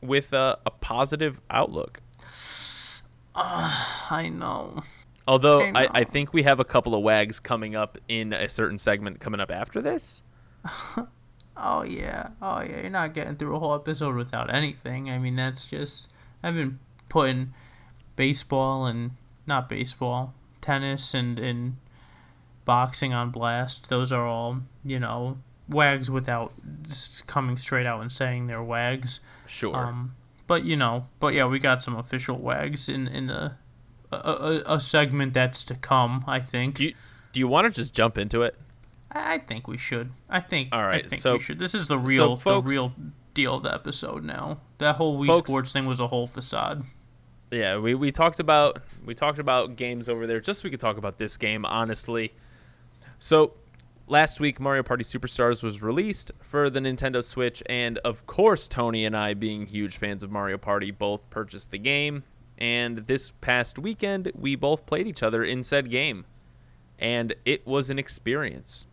with 0.00 0.32
a, 0.32 0.58
a 0.64 0.70
positive 0.70 1.40
outlook. 1.50 2.00
I 3.34 4.30
know. 4.32 4.80
Although 5.28 5.60
I 5.60 5.84
I. 5.84 5.88
I 5.94 6.04
think 6.04 6.32
we 6.32 6.42
have 6.44 6.58
a 6.58 6.64
couple 6.64 6.94
of 6.94 7.02
wags 7.02 7.38
coming 7.38 7.76
up 7.76 7.98
in 8.08 8.32
a 8.32 8.48
certain 8.48 8.78
segment 8.78 9.20
coming 9.20 9.40
up 9.40 9.50
after 9.50 9.80
this. 9.82 10.22
Oh 11.62 11.82
yeah, 11.82 12.28
oh 12.40 12.62
yeah. 12.62 12.80
You're 12.80 12.90
not 12.90 13.12
getting 13.12 13.36
through 13.36 13.54
a 13.54 13.58
whole 13.58 13.74
episode 13.74 14.16
without 14.16 14.52
anything. 14.52 15.10
I 15.10 15.18
mean, 15.18 15.36
that's 15.36 15.66
just. 15.66 16.08
I've 16.42 16.54
been 16.54 16.78
putting 17.10 17.52
baseball 18.16 18.86
and 18.86 19.12
not 19.46 19.68
baseball, 19.68 20.32
tennis 20.62 21.12
and 21.12 21.38
and 21.38 21.76
boxing 22.64 23.12
on 23.12 23.30
blast. 23.30 23.90
Those 23.90 24.10
are 24.10 24.26
all 24.26 24.60
you 24.84 24.98
know 24.98 25.38
wags 25.68 26.10
without 26.10 26.52
just 26.88 27.26
coming 27.26 27.56
straight 27.56 27.86
out 27.86 28.00
and 28.00 28.10
saying 28.10 28.46
they're 28.46 28.62
wags. 28.62 29.20
Sure. 29.46 29.76
Um, 29.76 30.14
but 30.46 30.64
you 30.64 30.76
know, 30.76 31.06
but 31.18 31.34
yeah, 31.34 31.46
we 31.46 31.58
got 31.58 31.82
some 31.82 31.96
official 31.96 32.38
wags 32.38 32.88
in 32.88 33.06
in 33.06 33.26
the 33.26 33.52
a, 34.10 34.16
a, 34.16 34.62
a 34.76 34.80
segment 34.80 35.34
that's 35.34 35.62
to 35.64 35.74
come. 35.74 36.24
I 36.26 36.40
think. 36.40 36.76
do 36.76 36.84
you 36.84 36.94
do 37.32 37.40
you 37.40 37.48
want 37.48 37.66
to 37.66 37.70
just 37.70 37.94
jump 37.94 38.18
into 38.18 38.42
it? 38.42 38.56
I 39.12 39.38
think 39.38 39.66
we 39.66 39.76
should. 39.76 40.10
I 40.28 40.40
think. 40.40 40.68
All 40.72 40.82
right, 40.84 41.04
I 41.04 41.08
think 41.08 41.20
so- 41.22 41.32
we 41.34 41.40
should. 41.40 41.58
This 41.58 41.74
is 41.74 41.88
the 41.88 41.98
real, 41.98 42.36
folks- 42.36 42.64
the 42.64 42.70
real 42.70 42.92
deal 43.34 43.54
of 43.56 43.62
the 43.64 43.74
episode. 43.74 44.22
Now, 44.24 44.58
that 44.78 44.96
whole 44.96 45.18
Wii 45.20 45.26
Folks- 45.26 45.48
Sports 45.50 45.72
thing 45.72 45.86
was 45.86 46.00
a 46.00 46.06
whole 46.08 46.26
facade. 46.26 46.84
Yeah, 47.50 47.78
we, 47.78 47.94
we 47.96 48.12
talked 48.12 48.38
about 48.38 48.80
we 49.04 49.12
talked 49.14 49.40
about 49.40 49.74
games 49.74 50.08
over 50.08 50.24
there 50.26 50.40
just 50.40 50.60
so 50.60 50.64
we 50.66 50.70
could 50.70 50.78
talk 50.78 50.96
about 50.96 51.18
this 51.18 51.36
game 51.36 51.64
honestly. 51.64 52.32
So 53.18 53.54
last 54.06 54.38
week 54.38 54.60
Mario 54.60 54.84
Party 54.84 55.02
Superstars 55.02 55.60
was 55.60 55.82
released 55.82 56.30
for 56.40 56.70
the 56.70 56.78
Nintendo 56.78 57.24
Switch 57.24 57.60
and 57.66 57.98
of 57.98 58.24
course 58.28 58.68
Tony 58.68 59.04
and 59.04 59.16
I 59.16 59.34
being 59.34 59.66
huge 59.66 59.96
fans 59.96 60.22
of 60.22 60.30
Mario 60.30 60.58
Party 60.58 60.92
both 60.92 61.28
purchased 61.30 61.72
the 61.72 61.78
game 61.78 62.22
and 62.56 62.98
this 63.08 63.32
past 63.40 63.80
weekend 63.80 64.30
we 64.34 64.54
both 64.54 64.86
played 64.86 65.08
each 65.08 65.22
other 65.22 65.42
in 65.42 65.64
said 65.64 65.90
game 65.90 66.26
and 67.00 67.34
it 67.44 67.66
was 67.66 67.90
an 67.90 67.98
experience. 67.98 68.86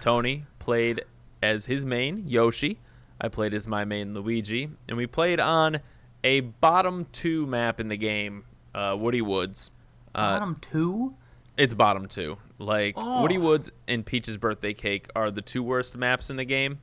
Tony 0.00 0.44
played 0.58 1.02
as 1.42 1.66
his 1.66 1.84
main, 1.84 2.24
Yoshi. 2.26 2.78
I 3.20 3.28
played 3.28 3.54
as 3.54 3.66
my 3.66 3.84
main, 3.84 4.14
Luigi. 4.14 4.68
And 4.88 4.96
we 4.96 5.06
played 5.06 5.40
on 5.40 5.80
a 6.22 6.40
bottom 6.40 7.06
two 7.12 7.46
map 7.46 7.80
in 7.80 7.88
the 7.88 7.96
game, 7.96 8.44
uh, 8.74 8.96
Woody 8.98 9.22
Woods. 9.22 9.70
Uh, 10.14 10.38
Bottom 10.38 10.56
two. 10.60 11.14
it's 11.56 11.74
bottom 11.74 12.06
two. 12.06 12.36
Like, 12.58 12.94
Oh. 12.96 13.22
Woody 13.22 13.38
Woods 13.38 13.70
and 13.88 14.04
Peach's 14.06 14.36
Birthday 14.36 14.72
Cake 14.74 15.08
are 15.16 15.30
the 15.30 15.42
two 15.42 15.62
worst 15.62 15.96
maps 15.96 16.30
in 16.30 16.36
the 16.36 16.44
game. 16.44 16.78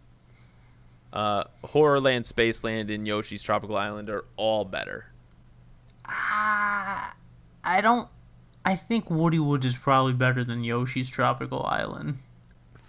Uh, 1.14 1.44
Horrorland, 1.66 2.22
Spaceland, 2.32 2.94
and 2.94 3.06
Yoshi's 3.08 3.44
Tropical 3.44 3.76
Island 3.78 4.10
are 4.10 4.26
all 4.38 4.64
better. 4.66 5.08
Ah, 6.06 7.14
I 7.64 7.82
don't. 7.82 8.08
I 8.64 8.76
think 8.76 9.10
Woody 9.10 9.40
Woods 9.40 9.66
is 9.66 9.78
probably 9.78 10.14
better 10.14 10.44
than 10.44 10.64
Yoshi's 10.64 11.10
Tropical 11.10 11.64
Island. 11.66 12.18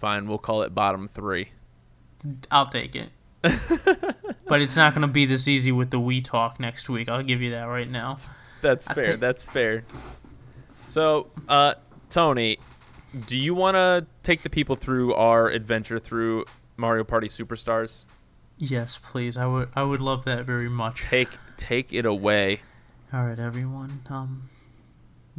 Fine, 0.03 0.27
we'll 0.27 0.37
call 0.37 0.63
it 0.63 0.75
bottom 0.75 1.07
three. 1.07 1.51
I'll 2.51 2.67
take 2.67 2.93
it. 2.93 3.07
but 3.41 4.61
it's 4.61 4.75
not 4.75 4.93
going 4.93 5.03
to 5.03 5.07
be 5.07 5.25
this 5.25 5.47
easy 5.47 5.71
with 5.71 5.91
the 5.91 5.97
Wii 5.97 6.21
talk 6.21 6.59
next 6.59 6.89
week. 6.89 7.07
I'll 7.07 7.23
give 7.23 7.41
you 7.41 7.51
that 7.51 7.63
right 7.63 7.89
now. 7.89 8.17
That's 8.61 8.85
fair. 8.85 9.15
That's 9.15 9.45
fair. 9.45 9.85
So, 10.81 11.27
uh, 11.47 11.75
Tony, 12.09 12.57
do 13.27 13.37
you 13.37 13.55
want 13.55 13.75
to 13.75 14.05
take 14.23 14.41
the 14.41 14.49
people 14.49 14.75
through 14.75 15.13
our 15.13 15.47
adventure 15.47 15.99
through 15.99 16.47
Mario 16.75 17.05
Party 17.05 17.29
Superstars? 17.29 18.03
Yes, 18.57 18.99
please. 19.01 19.37
I 19.37 19.45
would. 19.45 19.69
I 19.73 19.83
would 19.83 20.01
love 20.01 20.25
that 20.25 20.43
very 20.43 20.69
much. 20.69 21.03
Take 21.03 21.29
take 21.55 21.93
it 21.93 22.05
away. 22.05 22.59
All 23.13 23.25
right, 23.25 23.39
everyone. 23.39 24.01
Um, 24.09 24.49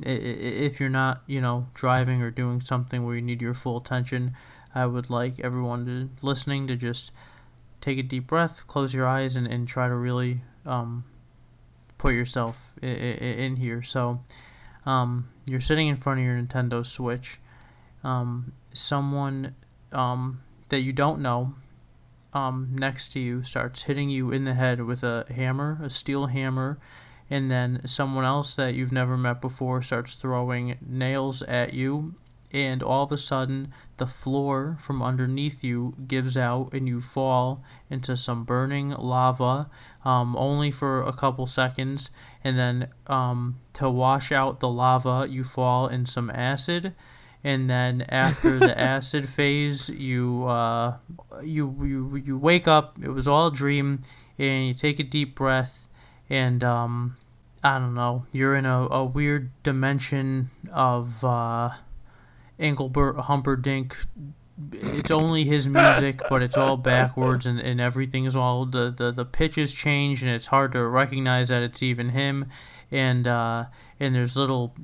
if 0.02 0.80
you're 0.80 0.88
not, 0.88 1.22
you 1.26 1.42
know, 1.42 1.66
driving 1.74 2.22
or 2.22 2.30
doing 2.30 2.62
something 2.62 3.04
where 3.04 3.14
you 3.14 3.20
need 3.20 3.42
your 3.42 3.52
full 3.52 3.76
attention, 3.76 4.34
I 4.74 4.86
would 4.86 5.08
like 5.10 5.40
everyone 5.40 5.86
to 5.86 6.26
listening 6.26 6.66
to 6.66 6.76
just 6.76 7.12
take 7.80 7.98
a 7.98 8.02
deep 8.02 8.26
breath, 8.26 8.66
close 8.66 8.92
your 8.94 9.06
eyes, 9.06 9.36
and, 9.36 9.46
and 9.46 9.68
try 9.68 9.88
to 9.88 9.94
really 9.94 10.40
um, 10.66 11.04
put 11.98 12.14
yourself 12.14 12.74
i- 12.82 12.86
i- 12.86 12.90
in 12.90 13.56
here. 13.56 13.82
So, 13.82 14.20
um, 14.86 15.28
you're 15.46 15.60
sitting 15.60 15.88
in 15.88 15.96
front 15.96 16.20
of 16.20 16.26
your 16.26 16.36
Nintendo 16.36 16.84
Switch. 16.84 17.38
Um, 18.02 18.52
someone 18.72 19.54
um, 19.92 20.40
that 20.68 20.80
you 20.80 20.92
don't 20.92 21.20
know 21.20 21.54
um, 22.32 22.74
next 22.78 23.12
to 23.12 23.20
you 23.20 23.42
starts 23.44 23.84
hitting 23.84 24.10
you 24.10 24.30
in 24.32 24.44
the 24.44 24.54
head 24.54 24.80
with 24.82 25.02
a 25.04 25.24
hammer, 25.34 25.78
a 25.82 25.88
steel 25.88 26.26
hammer, 26.26 26.78
and 27.30 27.50
then 27.50 27.80
someone 27.86 28.24
else 28.24 28.54
that 28.56 28.74
you've 28.74 28.92
never 28.92 29.16
met 29.16 29.40
before 29.40 29.80
starts 29.82 30.16
throwing 30.16 30.76
nails 30.84 31.42
at 31.42 31.72
you, 31.72 32.14
and 32.54 32.84
all 32.84 33.02
of 33.02 33.10
a 33.10 33.18
sudden 33.18 33.74
the 33.96 34.06
floor 34.06 34.78
from 34.80 35.02
underneath 35.02 35.64
you 35.64 35.96
gives 36.06 36.36
out 36.36 36.72
and 36.72 36.86
you 36.86 37.00
fall 37.00 37.64
into 37.90 38.16
some 38.16 38.44
burning 38.44 38.90
lava, 38.90 39.68
um, 40.04 40.36
only 40.36 40.70
for 40.70 41.02
a 41.02 41.12
couple 41.12 41.46
seconds, 41.46 42.10
and 42.44 42.56
then 42.56 42.88
um, 43.08 43.58
to 43.72 43.90
wash 43.90 44.30
out 44.30 44.60
the 44.60 44.68
lava, 44.68 45.26
you 45.28 45.42
fall 45.42 45.88
in 45.88 46.06
some 46.06 46.30
acid. 46.30 46.94
And 47.42 47.68
then 47.68 48.02
after 48.08 48.58
the 48.58 48.78
acid 48.80 49.28
phase, 49.28 49.90
you 49.90 50.46
uh, 50.46 50.96
you 51.42 51.76
you 51.82 52.16
you 52.24 52.38
wake 52.38 52.66
up. 52.66 52.96
It 53.02 53.10
was 53.10 53.28
all 53.28 53.48
a 53.48 53.52
dream, 53.52 54.00
and 54.38 54.68
you 54.68 54.74
take 54.74 54.98
a 54.98 55.02
deep 55.02 55.34
breath, 55.34 55.88
and 56.30 56.64
um, 56.64 57.16
I 57.62 57.78
don't 57.78 57.94
know. 57.94 58.24
You're 58.32 58.56
in 58.56 58.64
a, 58.64 58.88
a 58.88 59.04
weird 59.04 59.50
dimension 59.62 60.50
of 60.72 61.22
uh, 61.22 61.70
Engelbert 62.58 63.16
Humperdinck. 63.20 63.96
It's 64.72 65.10
only 65.10 65.44
his 65.44 65.68
music, 65.68 66.20
but 66.28 66.40
it's 66.40 66.56
all 66.56 66.76
backwards, 66.76 67.44
and, 67.44 67.58
and 67.58 67.80
everything 67.80 68.24
is 68.24 68.36
all 68.36 68.64
the, 68.66 68.94
the 68.96 69.10
the 69.10 69.24
pitches 69.24 69.72
change, 69.72 70.22
and 70.22 70.30
it's 70.30 70.46
hard 70.46 70.72
to 70.72 70.86
recognize 70.86 71.48
that 71.48 71.62
it's 71.62 71.82
even 71.82 72.10
him. 72.10 72.46
And 72.92 73.26
uh, 73.26 73.64
and 73.98 74.14
there's 74.14 74.36
little 74.36 74.74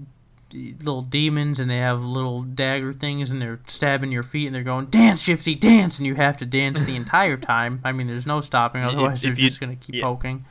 little 0.53 1.03
demons 1.03 1.61
and 1.61 1.71
they 1.71 1.79
have 1.79 2.03
little 2.03 2.43
dagger 2.43 2.93
things 2.93 3.31
and 3.31 3.41
they're 3.41 3.61
stabbing 3.69 4.11
your 4.11 4.25
feet 4.25 4.47
and 4.47 4.55
they're 4.55 4.65
going 4.65 4.87
dance 4.87 5.23
gypsy 5.23 5.59
dance 5.59 5.99
and 5.99 6.07
you 6.09 6.17
have 6.17 6.37
to 6.37 6.45
dance 6.45 6.85
the 6.87 6.97
entire 6.97 7.37
time 7.37 7.81
i 7.85 7.93
mean 7.93 8.09
there's 8.09 8.27
no 8.27 8.41
stopping 8.41 8.83
otherwise 8.83 9.23
if 9.25 9.37
they're 9.37 9.45
you- 9.45 9.49
just 9.49 9.61
going 9.61 9.71
to 9.77 9.85
keep 9.85 9.95
yeah. 9.95 10.03
poking 10.03 10.45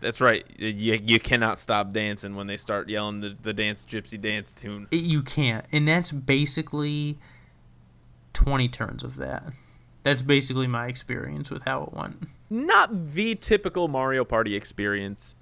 That's 0.00 0.20
right. 0.20 0.44
You, 0.56 1.00
you 1.02 1.18
cannot 1.18 1.58
stop 1.58 1.92
dancing 1.92 2.36
when 2.36 2.46
they 2.46 2.56
start 2.56 2.88
yelling 2.88 3.20
the, 3.20 3.36
the 3.42 3.52
dance 3.52 3.84
gypsy 3.84 4.20
dance 4.20 4.52
tune. 4.52 4.86
You 4.90 5.22
can't 5.22 5.64
and 5.72 5.88
that's 5.88 6.12
basically 6.12 7.18
20 8.34 8.68
turns 8.68 9.02
of 9.02 9.16
that 9.16 9.52
that's 10.02 10.22
basically 10.22 10.66
my 10.66 10.86
experience 10.86 11.50
with 11.50 11.62
how 11.64 11.82
it 11.82 11.92
went 11.92 12.28
Not 12.50 13.12
the 13.12 13.34
typical 13.34 13.88
Mario 13.88 14.24
Party 14.24 14.54
experience, 14.54 15.34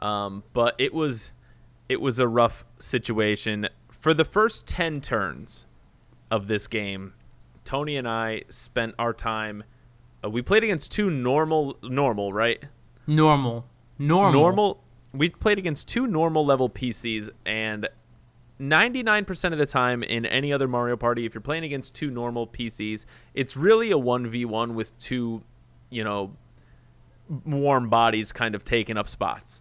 um, 0.00 0.42
but 0.52 0.74
it 0.78 0.92
was 0.92 1.32
it 1.88 2.00
was 2.00 2.18
a 2.18 2.28
rough 2.28 2.64
situation 2.78 3.68
for 3.88 4.12
the 4.12 4.24
first 4.24 4.66
ten 4.66 5.00
turns 5.00 5.64
of 6.30 6.48
this 6.48 6.66
game. 6.66 7.14
Tony 7.64 7.96
and 7.96 8.06
I 8.06 8.42
spent 8.48 8.94
our 8.98 9.12
time. 9.12 9.64
Uh, 10.22 10.28
we 10.28 10.42
played 10.42 10.64
against 10.64 10.92
two 10.92 11.08
normal 11.08 11.78
normal 11.82 12.32
right 12.32 12.62
normal 13.06 13.64
normal. 14.00 14.40
Normal. 14.40 14.84
We 15.12 15.28
played 15.30 15.58
against 15.58 15.88
two 15.88 16.06
normal 16.06 16.44
level 16.44 16.70
PCs 16.70 17.30
and 17.44 17.88
99% 18.60 19.52
of 19.52 19.58
the 19.58 19.66
time 19.66 20.02
in 20.02 20.26
any 20.26 20.52
other 20.52 20.68
Mario 20.68 20.96
Party 20.96 21.24
if 21.24 21.34
you're 21.34 21.40
playing 21.40 21.64
against 21.64 21.94
two 21.94 22.10
normal 22.10 22.46
PCs 22.46 23.06
it's 23.32 23.56
really 23.56 23.90
a 23.90 23.96
1v1 23.96 24.74
with 24.74 24.96
two 24.98 25.42
you 25.88 26.04
know 26.04 26.32
warm 27.44 27.88
bodies 27.88 28.32
kind 28.32 28.54
of 28.54 28.64
taking 28.64 28.96
up 28.96 29.08
spots. 29.08 29.60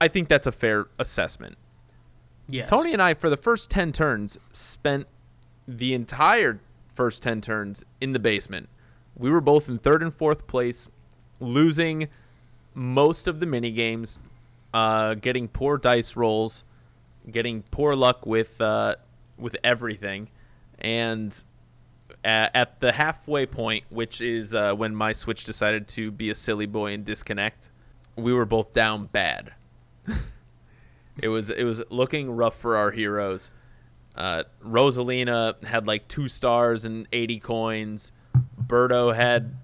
I 0.00 0.08
think 0.08 0.28
that's 0.28 0.46
a 0.46 0.52
fair 0.52 0.86
assessment. 0.98 1.56
Yes. 2.48 2.68
Tony 2.68 2.92
and 2.92 3.00
I 3.00 3.14
for 3.14 3.30
the 3.30 3.36
first 3.36 3.70
10 3.70 3.92
turns 3.92 4.38
spent 4.52 5.06
the 5.66 5.94
entire 5.94 6.60
first 6.94 7.22
10 7.22 7.40
turns 7.40 7.84
in 8.00 8.12
the 8.12 8.18
basement. 8.18 8.68
We 9.16 9.30
were 9.30 9.40
both 9.40 9.68
in 9.68 9.78
third 9.78 10.02
and 10.02 10.12
fourth 10.12 10.46
place 10.46 10.88
losing 11.40 12.08
most 12.74 13.26
of 13.26 13.40
the 13.40 13.46
mini 13.46 13.70
games, 13.70 14.20
uh, 14.72 15.14
getting 15.14 15.48
poor 15.48 15.78
dice 15.78 16.16
rolls, 16.16 16.64
getting 17.30 17.62
poor 17.70 17.94
luck 17.94 18.26
with 18.26 18.60
uh, 18.60 18.96
with 19.38 19.56
everything, 19.64 20.28
and 20.78 21.44
at, 22.24 22.54
at 22.54 22.80
the 22.80 22.92
halfway 22.92 23.46
point, 23.46 23.84
which 23.90 24.20
is 24.20 24.54
uh, 24.54 24.74
when 24.74 24.94
my 24.94 25.12
Switch 25.12 25.44
decided 25.44 25.88
to 25.88 26.10
be 26.10 26.30
a 26.30 26.34
silly 26.34 26.66
boy 26.66 26.92
and 26.92 27.04
disconnect, 27.04 27.70
we 28.16 28.32
were 28.32 28.44
both 28.44 28.72
down 28.72 29.06
bad. 29.06 29.52
it 31.22 31.28
was 31.28 31.50
it 31.50 31.64
was 31.64 31.82
looking 31.90 32.30
rough 32.30 32.58
for 32.58 32.76
our 32.76 32.90
heroes. 32.90 33.50
Uh, 34.16 34.44
Rosalina 34.64 35.62
had 35.64 35.86
like 35.86 36.08
two 36.08 36.28
stars 36.28 36.84
and 36.84 37.06
eighty 37.12 37.40
coins. 37.40 38.12
Birdo 38.66 39.14
had 39.14 39.56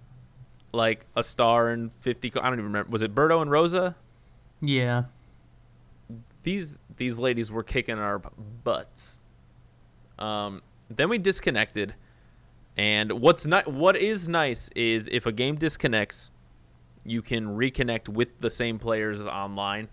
like 0.73 1.07
a 1.17 1.25
star 1.25 1.69
and 1.71 1.93
50 2.01 2.31
co- 2.31 2.41
I 2.41 2.45
don't 2.45 2.55
even 2.55 2.65
remember 2.67 2.91
was 2.91 3.03
it 3.03 3.15
Birdo 3.15 3.43
and 3.43 3.51
Rosa? 3.51 3.97
Yeah. 4.61 5.05
These 6.43 6.79
these 6.97 7.19
ladies 7.19 7.51
were 7.51 7.63
kicking 7.63 7.99
our 7.99 8.19
butts. 8.19 9.21
Um 10.19 10.63
then 10.89 11.09
we 11.09 11.19
disconnected 11.19 11.95
and 12.77 13.13
what's 13.13 13.47
not 13.47 13.69
what 13.69 13.97
is 13.97 14.29
nice 14.29 14.71
is 14.77 15.09
if 15.11 15.27
a 15.27 15.33
game 15.33 15.57
disconnects 15.57 16.31
you 17.05 17.23
can 17.23 17.57
reconnect 17.57 18.09
with 18.09 18.39
the 18.39 18.51
same 18.51 18.79
players 18.79 19.25
online 19.25 19.89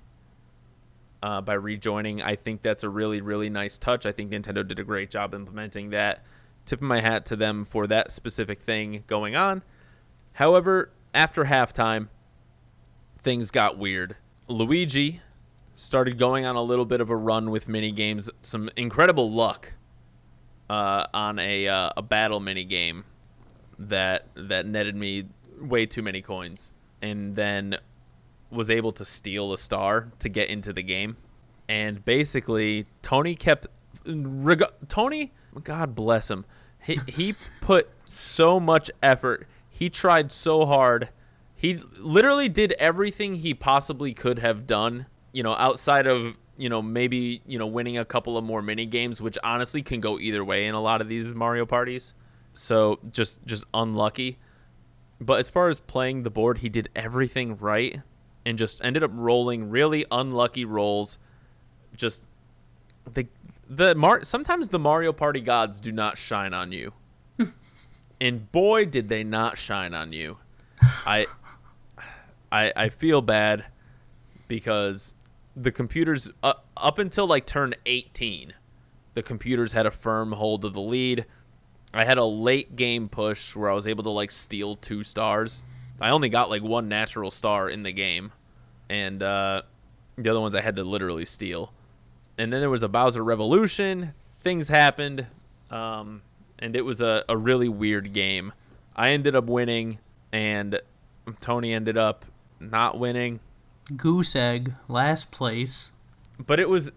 uh, 1.24 1.42
by 1.42 1.54
rejoining. 1.54 2.22
I 2.22 2.36
think 2.36 2.62
that's 2.62 2.84
a 2.84 2.90
really 2.90 3.22
really 3.22 3.50
nice 3.50 3.78
touch. 3.78 4.06
I 4.06 4.12
think 4.12 4.32
nintendo 4.32 4.68
did 4.68 4.80
a 4.80 4.84
great 4.84 5.10
job 5.10 5.34
implementing 5.34 5.90
that. 5.92 6.24
Tipping 6.66 6.88
my 6.88 7.00
hat 7.00 7.26
to 7.28 7.38
them 7.38 7.64
for 7.64 7.88
that 7.88 8.12
specific 8.12 8.62
thing 8.62 9.06
going 9.08 9.36
on 9.36 9.64
However, 10.38 10.92
after 11.16 11.46
halftime, 11.46 12.10
things 13.18 13.50
got 13.50 13.80
weird. 13.80 14.18
Luigi 14.48 15.22
started 15.74 16.20
going 16.20 16.46
on 16.46 16.56
a 16.56 16.62
little 16.62 16.86
bit 16.86 17.02
of 17.02 17.10
a 17.10 17.16
run 17.16 17.50
with 17.50 17.68
mini 17.68 17.92
games, 17.92 18.30
some 18.44 18.70
incredible 18.76 19.32
luck 19.32 19.74
uh, 20.70 21.08
on 21.12 21.40
a 21.40 21.68
uh, 21.68 21.90
a 21.98 22.04
battle 22.04 22.40
mini 22.40 22.64
game 22.66 23.04
that 23.80 24.28
that 24.36 24.68
netted 24.68 24.96
me 24.96 25.26
way 25.60 25.88
too 25.88 26.04
many 26.04 26.22
coins, 26.22 26.70
and 27.02 27.36
then 27.36 27.76
was 28.52 28.70
able 28.70 28.92
to 28.92 29.06
steal 29.06 29.54
a 29.54 29.58
star 29.58 30.12
to 30.20 30.30
get 30.30 30.50
into 30.50 30.72
the 30.72 30.84
game. 30.84 31.18
And 31.68 32.06
basically, 32.06 32.86
Tony 33.02 33.34
kept 33.34 33.66
reg- 34.06 34.62
Tony, 34.88 35.34
God 35.64 35.96
bless 35.96 36.30
him. 36.30 36.46
He 36.80 37.00
he 37.08 37.34
put 37.62 37.90
so 38.06 38.60
much 38.60 38.92
effort. 39.02 39.48
He 39.78 39.92
tried 39.92 40.32
so 40.32 40.66
hard. 40.66 41.10
He 41.56 41.80
literally 42.00 42.50
did 42.50 42.72
everything 42.80 43.36
he 43.36 43.54
possibly 43.54 44.12
could 44.12 44.40
have 44.40 44.66
done, 44.66 45.06
you 45.34 45.44
know, 45.44 45.54
outside 45.54 46.08
of, 46.08 46.36
you 46.58 46.68
know, 46.68 46.82
maybe, 46.82 47.44
you 47.46 47.60
know, 47.60 47.68
winning 47.68 47.96
a 47.96 48.04
couple 48.04 48.40
of 48.40 48.44
more 48.44 48.64
mini 48.64 48.88
games, 48.88 49.22
which 49.22 49.38
honestly 49.44 49.84
can 49.84 50.02
go 50.02 50.18
either 50.18 50.44
way 50.44 50.66
in 50.66 50.74
a 50.74 50.82
lot 50.82 51.00
of 51.00 51.08
these 51.08 51.36
Mario 51.36 51.64
parties. 51.68 52.16
So, 52.56 52.98
just 53.12 53.46
just 53.46 53.66
unlucky. 53.72 54.40
But 55.22 55.38
as 55.38 55.52
far 55.52 55.70
as 55.70 55.80
playing 55.80 56.24
the 56.24 56.32
board, 56.32 56.58
he 56.58 56.70
did 56.70 56.90
everything 56.96 57.56
right 57.58 58.02
and 58.48 58.58
just 58.58 58.84
ended 58.84 59.04
up 59.04 59.12
rolling 59.14 59.70
really 59.70 60.08
unlucky 60.10 60.66
rolls. 60.66 61.20
Just 61.96 62.26
the 63.14 63.28
the 63.70 63.94
Mar- 63.94 64.24
sometimes 64.24 64.70
the 64.70 64.80
Mario 64.80 65.14
Party 65.14 65.42
gods 65.42 65.80
do 65.80 65.92
not 65.92 66.18
shine 66.18 66.56
on 66.56 66.72
you. 66.72 66.94
and 68.20 68.52
boy 68.52 68.86
did 68.86 69.10
they 69.10 69.24
not 69.24 69.58
shine 69.58 69.94
on 69.94 70.14
you. 70.14 70.38
I 71.06 71.26
I 72.52 72.74
I 72.76 72.90
feel 72.90 73.22
bad 73.22 73.66
because 74.48 75.16
the 75.56 75.72
computers 75.72 76.30
uh, 76.44 76.54
up 76.76 77.00
until 77.00 77.28
like 77.28 77.46
turn 77.46 77.74
18, 77.86 78.54
the 79.16 79.24
computers 79.24 79.74
had 79.74 79.86
a 79.86 79.92
firm 79.92 80.34
hold 80.34 80.64
of 80.64 80.74
the 80.74 80.82
lead. 80.82 81.26
I 81.94 82.06
had 82.06 82.18
a 82.18 82.26
late 82.26 82.76
game 82.76 83.10
push 83.10 83.56
where 83.56 83.70
I 83.70 83.74
was 83.74 83.88
able 83.88 84.04
to 84.04 84.10
like 84.10 84.32
steal 84.32 84.76
two 84.76 85.04
stars. 85.04 85.66
I 86.00 86.10
only 86.10 86.30
got 86.30 86.50
like 86.50 86.62
one 86.62 86.88
natural 86.88 87.32
star 87.32 87.70
in 87.70 87.82
the 87.84 87.92
game, 87.92 88.32
and 88.90 89.24
uh, 89.24 89.64
the 90.18 90.30
other 90.30 90.40
ones 90.40 90.54
I 90.54 90.62
had 90.62 90.76
to 90.76 90.84
literally 90.84 91.26
steal. 91.26 91.74
And 92.38 92.54
then 92.54 92.60
there 92.60 92.70
was 92.70 92.84
a 92.84 92.88
Bowser 92.88 93.24
Revolution. 93.24 94.14
Things 94.42 94.70
happened, 94.70 95.26
um, 95.72 96.22
and 96.60 96.76
it 96.76 96.84
was 96.84 97.02
a, 97.02 97.24
a 97.30 97.38
really 97.38 97.70
weird 97.70 98.14
game. 98.14 98.54
I 98.96 99.12
ended 99.12 99.36
up 99.36 99.46
winning, 99.46 100.00
and 100.32 100.80
Tony 101.40 101.74
ended 101.74 101.98
up 101.98 102.26
not 102.60 103.00
winning. 103.00 103.40
goose 103.96 104.36
egg 104.36 104.74
last 104.88 105.32
place 105.32 105.92
But 106.46 106.60
it 106.60 106.70
was, 106.70 106.92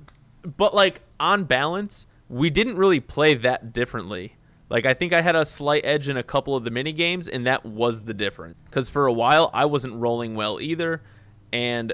but 0.56 0.74
like 0.74 1.02
on 1.18 1.44
balance, 1.44 2.06
we 2.28 2.50
didn't 2.50 2.76
really 2.76 3.00
play 3.00 3.34
that 3.34 3.72
differently. 3.72 4.36
Like 4.68 4.86
I 4.86 4.94
think 4.94 5.12
I 5.12 5.20
had 5.20 5.34
a 5.34 5.44
slight 5.44 5.84
edge 5.84 6.08
in 6.08 6.16
a 6.16 6.22
couple 6.22 6.54
of 6.54 6.64
the 6.64 6.70
mini 6.70 6.92
games, 6.92 7.28
and 7.28 7.46
that 7.46 7.66
was 7.66 8.02
the 8.02 8.14
difference. 8.14 8.56
Because 8.64 8.88
for 8.88 9.06
a 9.06 9.12
while 9.12 9.50
I 9.52 9.64
wasn't 9.64 9.94
rolling 9.96 10.34
well 10.34 10.60
either, 10.60 11.02
and 11.52 11.92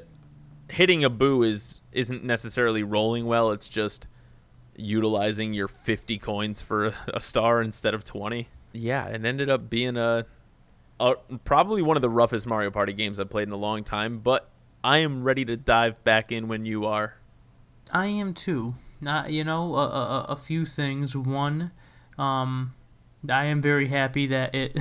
hitting 0.69 1.03
a 1.03 1.11
boo 1.11 1.43
is 1.43 1.81
isn't 1.93 2.23
necessarily 2.23 2.83
rolling 2.83 3.27
well. 3.27 3.51
It's 3.51 3.69
just 3.69 4.07
utilizing 4.77 5.55
your 5.55 5.69
50 5.69 6.19
coins 6.19 6.61
for 6.61 6.95
a 7.09 7.21
star 7.21 7.63
instead 7.63 7.95
of 7.95 8.05
20. 8.05 8.49
Yeah, 8.73 9.07
it 9.07 9.25
ended 9.25 9.49
up 9.49 9.71
being 9.71 9.97
a, 9.97 10.27
a 11.01 11.15
probably 11.45 11.83
one 11.83 11.97
of 11.97 12.03
the 12.03 12.11
roughest 12.11 12.47
Mario 12.47 12.71
Party 12.71 12.93
games 12.93 13.19
I've 13.19 13.31
played 13.31 13.49
in 13.49 13.53
a 13.53 13.57
long 13.57 13.85
time. 13.85 14.19
But 14.19 14.49
I 14.85 14.99
am 14.99 15.25
ready 15.25 15.45
to 15.47 15.57
dive 15.57 16.03
back 16.05 16.31
in 16.31 16.49
when 16.49 16.65
you 16.65 16.85
are. 16.85 17.15
I 17.91 18.07
am 18.07 18.35
too. 18.35 18.75
Not 19.01 19.31
you 19.31 19.45
know 19.45 19.75
a, 19.75 19.87
a, 19.87 20.27
a 20.31 20.37
few 20.37 20.65
things. 20.65 21.17
One, 21.17 21.71
um, 22.19 22.75
I 23.29 23.47
am 23.47 23.63
very 23.63 23.89
happy 23.89 24.27
that 24.27 24.55
it, 24.55 24.77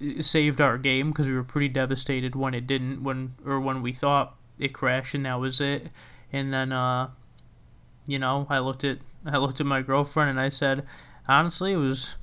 it 0.00 0.24
saved 0.24 0.60
our 0.60 0.78
game 0.78 1.10
because 1.10 1.28
we 1.28 1.34
were 1.34 1.44
pretty 1.44 1.68
devastated 1.68 2.34
when 2.34 2.54
it 2.54 2.66
didn't. 2.66 3.02
When 3.02 3.34
or 3.44 3.60
when 3.60 3.82
we 3.82 3.92
thought 3.92 4.36
it 4.58 4.72
crashed 4.72 5.14
and 5.14 5.26
that 5.26 5.40
was 5.40 5.60
it. 5.60 5.88
And 6.32 6.52
then 6.52 6.72
uh, 6.72 7.10
you 8.06 8.18
know 8.18 8.46
I 8.50 8.58
looked 8.58 8.84
at 8.84 8.98
I 9.32 9.38
looked 9.38 9.60
at 9.60 9.66
my 9.66 9.82
girlfriend 9.82 10.30
and 10.30 10.40
I 10.40 10.48
said, 10.48 10.84
honestly, 11.28 11.72
it 11.72 11.76
was 11.76 12.16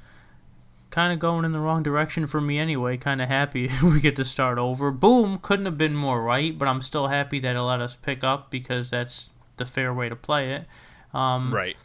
kind 0.89 1.13
of 1.13 1.19
going 1.19 1.45
in 1.45 1.51
the 1.53 1.59
wrong 1.59 1.83
direction 1.83 2.27
for 2.27 2.41
me 2.41 2.59
anyway. 2.59 2.97
Kind 2.97 3.21
of 3.21 3.29
happy 3.29 3.69
we 3.83 3.99
get 3.99 4.15
to 4.17 4.25
start 4.25 4.57
over. 4.57 4.91
Boom, 4.91 5.37
couldn't 5.37 5.65
have 5.65 5.77
been 5.77 5.95
more 5.95 6.21
right, 6.21 6.57
but 6.57 6.67
I'm 6.67 6.81
still 6.81 7.07
happy 7.07 7.39
that 7.39 7.55
it 7.55 7.61
let 7.61 7.81
us 7.81 7.95
pick 7.95 8.23
up 8.23 8.51
because 8.51 8.89
that's 8.89 9.29
the 9.57 9.65
fair 9.65 9.93
way 9.93 10.09
to 10.09 10.15
play 10.15 10.53
it. 10.53 10.65
Um, 11.13 11.53
Right. 11.53 11.75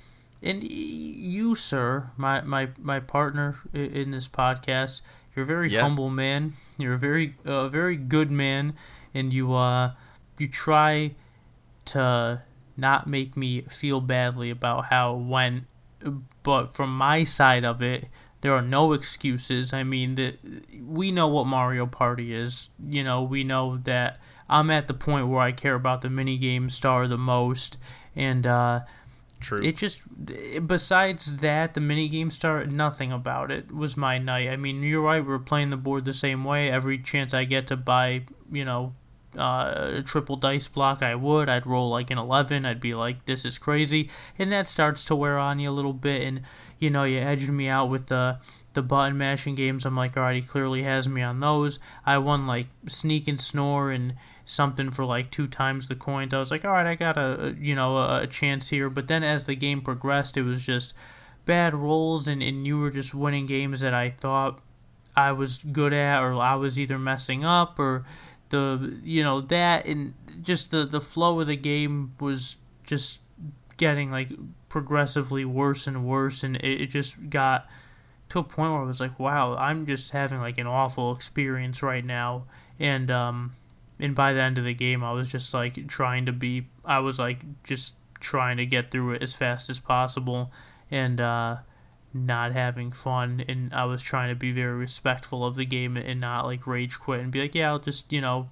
And 0.42 0.62
you, 0.62 1.54
sir, 1.54 2.10
my, 2.16 2.40
my, 2.42 2.68
my 2.78 3.00
partner 3.00 3.56
in 3.72 4.10
this 4.10 4.28
podcast, 4.28 5.00
you're 5.34 5.44
a 5.44 5.46
very 5.46 5.70
Yes. 5.70 5.82
humble 5.82 6.10
man. 6.10 6.52
You're 6.78 6.94
a 6.94 6.98
very 6.98 7.34
uh, 7.44 7.68
very 7.68 7.96
good 7.96 8.30
man, 8.30 8.74
and 9.14 9.32
you 9.32 9.52
uh 9.54 9.92
you 10.38 10.46
try 10.48 11.14
to 11.86 12.42
not 12.76 13.06
make 13.06 13.36
me 13.36 13.62
feel 13.62 14.00
badly 14.00 14.50
about 14.50 14.86
how 14.86 15.16
it 15.16 15.22
went. 15.22 15.64
But 16.42 16.74
from 16.74 16.96
my 16.96 17.24
side 17.24 17.64
of 17.64 17.82
it, 17.82 18.08
there 18.40 18.54
are 18.54 18.62
no 18.62 18.92
excuses. 18.92 19.72
I 19.72 19.82
mean, 19.82 20.14
the, 20.14 20.36
we 20.84 21.10
know 21.10 21.26
what 21.26 21.46
Mario 21.46 21.86
Party 21.86 22.34
is. 22.34 22.68
You 22.84 23.02
know, 23.02 23.22
we 23.22 23.42
know 23.42 23.78
that 23.78 24.20
I'm 24.48 24.70
at 24.70 24.86
the 24.86 24.94
point 24.94 25.28
where 25.28 25.40
I 25.40 25.52
care 25.52 25.74
about 25.74 26.02
the 26.02 26.10
mini 26.10 26.38
game 26.38 26.70
star 26.70 27.08
the 27.08 27.18
most, 27.18 27.78
and 28.14 28.46
uh, 28.46 28.80
True. 29.40 29.62
it 29.62 29.76
just 29.76 30.00
besides 30.66 31.36
that, 31.38 31.74
the 31.74 31.80
mini 31.80 32.08
game 32.08 32.30
star, 32.30 32.64
nothing 32.66 33.10
about 33.10 33.50
it 33.50 33.74
was 33.74 33.96
my 33.96 34.18
night. 34.18 34.48
I 34.48 34.56
mean, 34.56 34.82
you're 34.82 35.02
right. 35.02 35.24
We're 35.24 35.38
playing 35.38 35.70
the 35.70 35.76
board 35.76 36.04
the 36.04 36.14
same 36.14 36.44
way. 36.44 36.70
Every 36.70 36.98
chance 36.98 37.34
I 37.34 37.44
get 37.44 37.66
to 37.68 37.76
buy, 37.76 38.26
you 38.50 38.64
know, 38.64 38.94
uh, 39.36 39.92
a 39.96 40.02
triple 40.02 40.36
dice 40.36 40.68
block, 40.68 41.02
I 41.02 41.14
would. 41.14 41.48
I'd 41.48 41.66
roll 41.66 41.90
like 41.90 42.10
an 42.10 42.18
11. 42.18 42.64
I'd 42.64 42.80
be 42.80 42.94
like, 42.94 43.24
this 43.24 43.44
is 43.44 43.58
crazy. 43.58 44.10
And 44.38 44.50
that 44.52 44.68
starts 44.68 45.04
to 45.04 45.16
wear 45.16 45.38
on 45.38 45.58
you 45.58 45.70
a 45.70 45.72
little 45.72 45.92
bit. 45.92 46.22
And, 46.22 46.42
you 46.78 46.90
know, 46.90 47.04
you 47.04 47.18
edged 47.18 47.50
me 47.50 47.68
out 47.68 47.88
with 47.88 48.06
the, 48.06 48.38
the 48.74 48.82
button 48.82 49.18
mashing 49.18 49.54
games. 49.54 49.84
I'm 49.84 49.96
like, 49.96 50.16
all 50.16 50.22
right, 50.22 50.36
he 50.36 50.42
clearly 50.42 50.82
has 50.82 51.08
me 51.08 51.22
on 51.22 51.40
those. 51.40 51.78
I 52.04 52.18
won 52.18 52.46
like 52.46 52.68
Sneak 52.86 53.28
and 53.28 53.40
Snore 53.40 53.90
and 53.90 54.14
something 54.44 54.90
for 54.90 55.04
like 55.04 55.30
two 55.30 55.48
times 55.48 55.88
the 55.88 55.96
coins. 55.96 56.32
I 56.32 56.38
was 56.38 56.50
like, 56.50 56.64
all 56.64 56.72
right, 56.72 56.86
I 56.86 56.94
got 56.94 57.16
a, 57.16 57.54
you 57.58 57.74
know, 57.74 57.98
a 57.98 58.26
chance 58.26 58.68
here. 58.68 58.88
But 58.88 59.08
then 59.08 59.22
as 59.22 59.46
the 59.46 59.56
game 59.56 59.80
progressed, 59.82 60.36
it 60.36 60.42
was 60.42 60.62
just 60.62 60.94
bad 61.44 61.74
rolls. 61.74 62.28
And, 62.28 62.42
and 62.42 62.66
you 62.66 62.78
were 62.78 62.90
just 62.90 63.14
winning 63.14 63.46
games 63.46 63.80
that 63.80 63.94
I 63.94 64.10
thought 64.10 64.60
I 65.16 65.32
was 65.32 65.58
good 65.58 65.94
at 65.94 66.22
or 66.22 66.34
I 66.34 66.54
was 66.56 66.78
either 66.78 66.98
messing 66.98 67.44
up 67.44 67.78
or 67.78 68.04
the 68.50 69.00
you 69.02 69.22
know 69.22 69.40
that 69.40 69.86
and 69.86 70.14
just 70.42 70.70
the 70.70 70.84
the 70.84 71.00
flow 71.00 71.40
of 71.40 71.46
the 71.46 71.56
game 71.56 72.14
was 72.20 72.56
just 72.84 73.20
getting 73.76 74.10
like 74.10 74.30
progressively 74.68 75.44
worse 75.44 75.86
and 75.86 76.06
worse 76.06 76.42
and 76.42 76.56
it, 76.56 76.82
it 76.82 76.86
just 76.90 77.30
got 77.30 77.66
to 78.28 78.38
a 78.38 78.42
point 78.42 78.72
where 78.72 78.82
I 78.82 78.84
was 78.84 79.00
like 79.00 79.18
wow 79.18 79.56
I'm 79.56 79.86
just 79.86 80.10
having 80.10 80.40
like 80.40 80.58
an 80.58 80.66
awful 80.66 81.14
experience 81.14 81.82
right 81.82 82.04
now. 82.04 82.44
And 82.78 83.10
um 83.10 83.54
and 83.98 84.14
by 84.14 84.32
the 84.32 84.42
end 84.42 84.58
of 84.58 84.64
the 84.64 84.74
game 84.74 85.02
I 85.02 85.12
was 85.12 85.28
just 85.28 85.52
like 85.54 85.86
trying 85.88 86.26
to 86.26 86.32
be 86.32 86.66
I 86.84 87.00
was 87.00 87.18
like 87.18 87.40
just 87.64 87.94
trying 88.20 88.56
to 88.58 88.66
get 88.66 88.90
through 88.90 89.12
it 89.12 89.22
as 89.22 89.34
fast 89.34 89.70
as 89.70 89.78
possible. 89.80 90.50
And 90.90 91.20
uh 91.20 91.56
not 92.24 92.52
having 92.52 92.92
fun 92.92 93.44
and 93.48 93.74
I 93.74 93.84
was 93.84 94.02
trying 94.02 94.30
to 94.30 94.34
be 94.34 94.52
very 94.52 94.74
respectful 94.74 95.44
of 95.44 95.56
the 95.56 95.66
game 95.66 95.96
and 95.96 96.20
not 96.20 96.46
like 96.46 96.66
rage 96.66 96.98
quit 96.98 97.20
and 97.20 97.30
be 97.30 97.40
like 97.40 97.54
yeah 97.54 97.68
I'll 97.68 97.78
just 97.78 98.10
you 98.12 98.20
know 98.20 98.48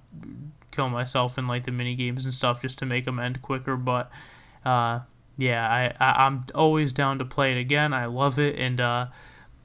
kill 0.75 0.89
myself 0.89 1.37
in 1.37 1.47
like 1.47 1.65
the 1.65 1.71
mini 1.71 1.95
games 1.95 2.25
and 2.25 2.33
stuff 2.33 2.61
just 2.61 2.77
to 2.79 2.85
make 2.85 3.05
them 3.05 3.19
end 3.19 3.41
quicker. 3.41 3.77
But 3.77 4.11
uh 4.65 4.99
yeah 5.37 5.67
I, 5.67 5.93
I 6.03 6.25
I'm 6.25 6.45
always 6.53 6.93
down 6.93 7.19
to 7.19 7.25
play 7.25 7.51
it 7.53 7.57
again. 7.57 7.93
I 7.93 8.05
love 8.05 8.37
it. 8.37 8.59
And 8.59 8.79
uh 8.81 9.07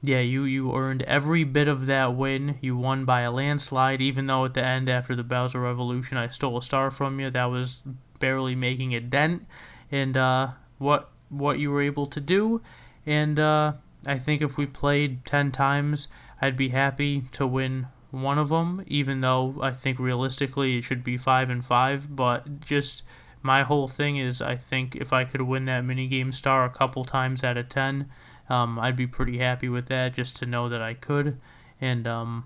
yeah 0.01 0.21
you 0.21 0.45
you 0.45 0.75
earned 0.75 1.03
every 1.03 1.43
bit 1.43 1.67
of 1.67 1.85
that 1.87 2.15
win. 2.15 2.57
You 2.61 2.77
won 2.77 3.05
by 3.05 3.21
a 3.21 3.31
landslide. 3.31 4.01
Even 4.01 4.27
though 4.27 4.45
at 4.45 4.53
the 4.53 4.63
end 4.63 4.89
after 4.89 5.15
the 5.15 5.23
Bowser 5.23 5.59
Revolution 5.59 6.17
I 6.17 6.29
stole 6.29 6.57
a 6.57 6.63
star 6.63 6.89
from 6.89 7.19
you 7.19 7.29
that 7.29 7.45
was 7.45 7.81
barely 8.19 8.55
making 8.55 8.95
a 8.95 9.01
dent. 9.01 9.45
And 9.91 10.15
uh 10.15 10.51
what 10.77 11.09
what 11.29 11.59
you 11.59 11.71
were 11.71 11.81
able 11.81 12.07
to 12.07 12.21
do. 12.21 12.61
And 13.05 13.39
uh 13.39 13.73
I 14.05 14.17
think 14.17 14.41
if 14.41 14.57
we 14.57 14.65
played 14.65 15.25
10 15.25 15.51
times, 15.51 16.07
I'd 16.41 16.57
be 16.57 16.69
happy 16.69 17.23
to 17.33 17.45
win 17.45 17.87
one 18.09 18.37
of 18.37 18.49
them, 18.49 18.83
even 18.87 19.21
though 19.21 19.55
I 19.61 19.71
think 19.71 19.99
realistically 19.99 20.77
it 20.77 20.83
should 20.83 21.03
be 21.03 21.17
5 21.17 21.49
and 21.49 21.63
5. 21.63 22.15
But 22.15 22.61
just 22.61 23.03
my 23.41 23.63
whole 23.63 23.87
thing 23.87 24.17
is 24.17 24.41
I 24.41 24.55
think 24.55 24.95
if 24.95 25.13
I 25.13 25.23
could 25.23 25.41
win 25.41 25.65
that 25.65 25.83
minigame 25.83 26.33
star 26.33 26.65
a 26.65 26.69
couple 26.69 27.05
times 27.05 27.43
out 27.43 27.57
of 27.57 27.69
10, 27.69 28.09
um, 28.49 28.79
I'd 28.79 28.95
be 28.95 29.07
pretty 29.07 29.37
happy 29.37 29.69
with 29.69 29.87
that 29.87 30.13
just 30.13 30.35
to 30.37 30.45
know 30.45 30.67
that 30.69 30.81
I 30.81 30.93
could. 30.93 31.39
And, 31.79 32.07
um, 32.07 32.45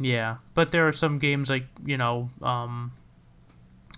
yeah. 0.00 0.36
But 0.54 0.70
there 0.72 0.88
are 0.88 0.92
some 0.92 1.18
games 1.18 1.48
like, 1.48 1.66
you 1.84 1.96
know, 1.96 2.30
um, 2.40 2.92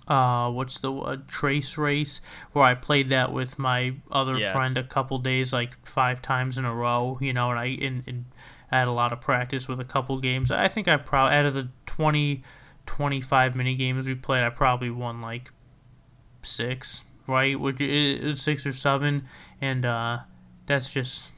uh, 0.08 0.50
what's 0.50 0.78
the 0.78 0.92
uh, 0.92 1.16
trace 1.28 1.78
race 1.78 2.20
where 2.52 2.64
I 2.64 2.74
played 2.74 3.08
that 3.10 3.32
with 3.32 3.58
my 3.58 3.94
other 4.10 4.38
Yeah. 4.38 4.52
friend 4.52 4.76
a 4.76 4.84
couple 4.84 5.18
days, 5.18 5.52
like 5.52 5.86
five 5.86 6.20
times 6.20 6.58
in 6.58 6.64
a 6.64 6.74
row, 6.74 7.18
you 7.20 7.32
know, 7.32 7.50
and 7.50 7.58
I 7.58 7.66
and, 7.66 8.04
and 8.06 8.24
I 8.70 8.78
had 8.80 8.88
a 8.88 8.92
lot 8.92 9.12
of 9.12 9.20
practice 9.20 9.66
with 9.68 9.80
a 9.80 9.84
couple 9.84 10.18
games. 10.18 10.50
I 10.50 10.68
think 10.68 10.88
I 10.88 10.96
probably 10.96 11.36
out 11.36 11.46
of 11.46 11.54
the 11.54 11.68
20, 11.86 12.42
25 12.86 13.56
mini 13.56 13.74
games 13.76 14.06
we 14.06 14.14
played, 14.14 14.42
I 14.44 14.50
probably 14.50 14.90
won 14.90 15.20
like 15.22 15.52
six, 16.42 17.02
right? 17.26 17.58
Which 17.58 17.80
is 17.80 18.42
six 18.42 18.66
or 18.66 18.72
seven, 18.72 19.26
and 19.60 19.84
uh, 19.86 20.18
that's 20.66 20.90
just 20.90 21.30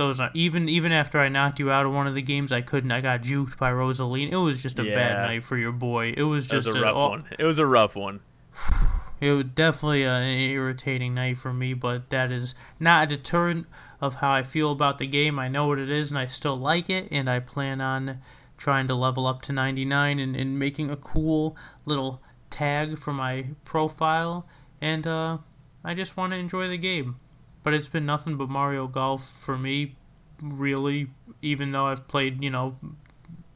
those 0.00 0.18
are 0.18 0.30
even 0.32 0.68
even 0.68 0.92
after 0.92 1.20
I 1.20 1.28
knocked 1.28 1.58
you 1.58 1.70
out 1.70 1.84
of 1.84 1.92
one 1.92 2.06
of 2.06 2.14
the 2.14 2.22
games, 2.22 2.50
I 2.50 2.62
couldn't. 2.62 2.90
I 2.90 3.02
got 3.02 3.20
juked 3.20 3.58
by 3.58 3.70
Rosalina. 3.70 4.32
It 4.32 4.36
was 4.36 4.62
just 4.62 4.78
a 4.78 4.84
Yeah. 4.84 4.94
bad 4.94 5.26
night 5.28 5.44
for 5.44 5.58
your 5.58 5.72
boy. 5.72 6.14
It 6.16 6.22
was 6.22 6.48
That 6.48 6.56
was 6.56 6.64
just 6.64 6.76
a 6.76 6.80
rough 6.80 6.96
oh, 6.96 7.08
one. 7.10 7.24
It 7.38 7.44
was 7.44 7.58
a 7.58 7.66
rough 7.66 7.94
one. 7.94 8.20
it 9.20 9.30
was 9.30 9.44
definitely 9.54 10.04
an 10.04 10.22
irritating 10.22 11.14
night 11.14 11.36
for 11.36 11.52
me, 11.52 11.74
but 11.74 12.08
that 12.08 12.32
is 12.32 12.54
not 12.78 13.04
a 13.04 13.06
deterrent 13.16 13.66
of 14.00 14.14
how 14.16 14.32
I 14.32 14.42
feel 14.42 14.72
about 14.72 14.96
the 14.96 15.06
game. 15.06 15.38
I 15.38 15.48
know 15.48 15.66
what 15.66 15.78
it 15.78 15.90
is, 15.90 16.10
and 16.10 16.18
I 16.18 16.26
still 16.28 16.56
like 16.56 16.88
it, 16.88 17.08
and 17.10 17.28
I 17.28 17.40
plan 17.40 17.82
on 17.82 18.20
trying 18.56 18.88
to 18.88 18.94
level 18.94 19.26
up 19.26 19.42
to 19.42 19.52
99 19.52 20.18
and, 20.18 20.34
and 20.34 20.58
making 20.58 20.90
a 20.90 20.96
cool 20.96 21.56
little 21.84 22.22
tag 22.48 22.98
for 22.98 23.12
my 23.12 23.48
profile. 23.66 24.46
And 24.80 25.06
uh, 25.06 25.38
I 25.84 25.92
just 25.92 26.16
want 26.16 26.32
to 26.32 26.38
enjoy 26.38 26.68
the 26.68 26.78
game. 26.78 27.16
But 27.62 27.74
it's 27.74 27.88
been 27.88 28.06
nothing 28.06 28.36
but 28.36 28.48
Mario 28.48 28.86
Golf 28.86 29.32
for 29.40 29.58
me, 29.58 29.96
really, 30.40 31.08
even 31.42 31.72
though 31.72 31.86
I've 31.86 32.08
played, 32.08 32.42
you 32.42 32.50
know, 32.50 32.76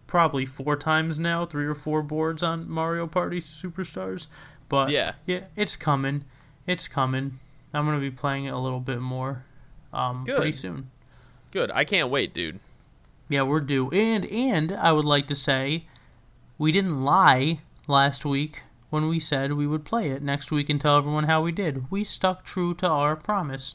probably 0.06 0.44
four 0.46 0.76
times 0.76 1.18
now, 1.18 1.46
three 1.46 1.64
or 1.66 1.74
four 1.74 2.02
boards 2.02 2.42
on 2.42 2.68
Mario 2.68 3.06
Party 3.06 3.40
Superstars. 3.40 4.26
But 4.68 4.90
Yeah. 4.90 5.12
yeah, 5.26 5.44
it's 5.56 5.76
coming. 5.76 6.24
It's 6.66 6.88
coming. 6.88 7.38
I'm 7.72 7.86
gonna 7.86 7.98
be 8.00 8.10
playing 8.10 8.44
it 8.44 8.52
a 8.52 8.58
little 8.58 8.80
bit 8.80 9.00
more, 9.00 9.44
um, 9.92 10.24
pretty 10.24 10.50
Good. 10.50 10.54
soon. 10.54 10.90
Good. 11.50 11.70
I 11.72 11.84
can't 11.84 12.10
wait, 12.10 12.34
dude. 12.34 12.60
Yeah, 13.28 13.42
we're 13.42 13.60
due. 13.60 13.90
And 13.90 14.26
and 14.26 14.72
I 14.72 14.92
would 14.92 15.04
like 15.06 15.26
to 15.28 15.34
say, 15.34 15.86
we 16.58 16.72
didn't 16.72 17.02
lie 17.04 17.60
last 17.86 18.24
week 18.24 18.62
when 18.90 19.08
we 19.08 19.18
said 19.18 19.52
we 19.54 19.66
would 19.66 19.84
play 19.84 20.10
it 20.10 20.22
next 20.22 20.52
week 20.52 20.68
and 20.68 20.80
tell 20.80 20.98
everyone 20.98 21.24
how 21.24 21.42
we 21.42 21.50
did. 21.52 21.90
We 21.90 22.04
stuck 22.04 22.44
true 22.44 22.74
to 22.74 22.86
our 22.88 23.16
promise, 23.16 23.74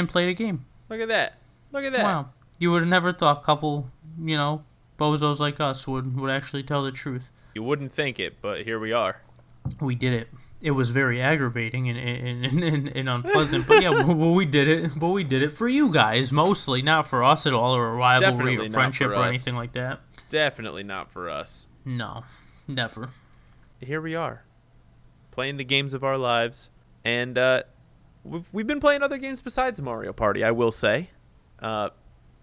and 0.00 0.08
played 0.08 0.28
a 0.28 0.34
game. 0.34 0.66
Look 0.88 1.00
at 1.00 1.08
that. 1.08 1.34
Look 1.70 1.84
at 1.84 1.92
that. 1.92 2.02
Wow, 2.02 2.30
you 2.58 2.72
would 2.72 2.82
have 2.82 2.88
never 2.88 3.12
thought 3.12 3.42
a 3.42 3.44
couple, 3.44 3.88
you 4.20 4.36
know, 4.36 4.64
bozos 4.98 5.38
like 5.38 5.60
us 5.60 5.86
would 5.86 6.18
would 6.18 6.30
actually 6.30 6.64
tell 6.64 6.82
the 6.82 6.90
truth. 6.90 7.30
You 7.54 7.62
wouldn't 7.62 7.92
think 7.92 8.18
it, 8.18 8.42
but 8.42 8.62
here 8.62 8.78
we 8.80 8.92
are. 8.92 9.22
we 9.80 9.94
did 9.94 10.12
it. 10.12 10.28
It 10.62 10.72
was 10.72 10.90
very 10.90 11.22
aggravating 11.22 11.88
and 11.88 11.98
and, 11.98 12.44
and, 12.44 12.64
and, 12.64 12.88
and 12.88 13.08
unpleasant, 13.08 13.66
but 13.66 13.82
yeah, 13.82 13.90
well, 14.04 14.34
we 14.34 14.44
did 14.44 14.68
it. 14.68 14.98
But 14.98 15.08
we 15.08 15.24
did 15.24 15.42
it 15.42 15.52
for 15.52 15.68
you 15.68 15.90
guys 15.92 16.32
mostly, 16.32 16.82
not 16.82 17.06
for 17.06 17.24
us 17.24 17.46
at 17.46 17.54
all, 17.54 17.74
or 17.74 17.88
a 17.88 17.94
rivalry 17.94 18.30
Definitely 18.30 18.66
or 18.66 18.70
friendship 18.70 19.08
or 19.10 19.24
anything 19.24 19.54
like 19.54 19.72
that. 19.72 20.00
Definitely 20.28 20.82
not 20.82 21.10
for 21.10 21.30
us. 21.30 21.66
No, 21.84 22.24
never. 22.68 23.10
Here 23.80 24.00
we 24.02 24.14
are, 24.14 24.42
playing 25.30 25.56
the 25.56 25.64
games 25.64 25.94
of 25.94 26.04
our 26.04 26.18
lives, 26.18 26.68
and 27.04 27.38
uh, 27.38 27.62
we've 28.24 28.48
we've 28.52 28.66
been 28.66 28.80
playing 28.80 29.02
other 29.02 29.18
games 29.18 29.40
besides 29.40 29.80
Mario 29.80 30.12
Party. 30.12 30.44
I 30.44 30.50
will 30.50 30.72
say, 30.72 31.10
uh, 31.60 31.90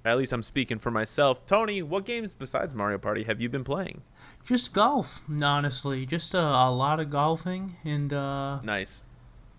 at 0.05 0.17
least 0.17 0.31
I'm 0.33 0.43
speaking 0.43 0.79
for 0.79 0.91
myself. 0.91 1.45
Tony, 1.45 1.81
what 1.81 2.05
games 2.05 2.33
besides 2.33 2.73
Mario 2.73 2.97
Party 2.97 3.23
have 3.23 3.41
you 3.41 3.49
been 3.49 3.63
playing? 3.63 4.01
Just 4.45 4.71
golf, 4.73 5.21
honestly. 5.43 6.05
Just 6.05 6.33
a, 6.33 6.39
a 6.39 6.71
lot 6.71 6.99
of 6.99 7.09
golfing, 7.09 7.75
and 7.83 8.13
uh, 8.13 8.61
Nice. 8.61 9.03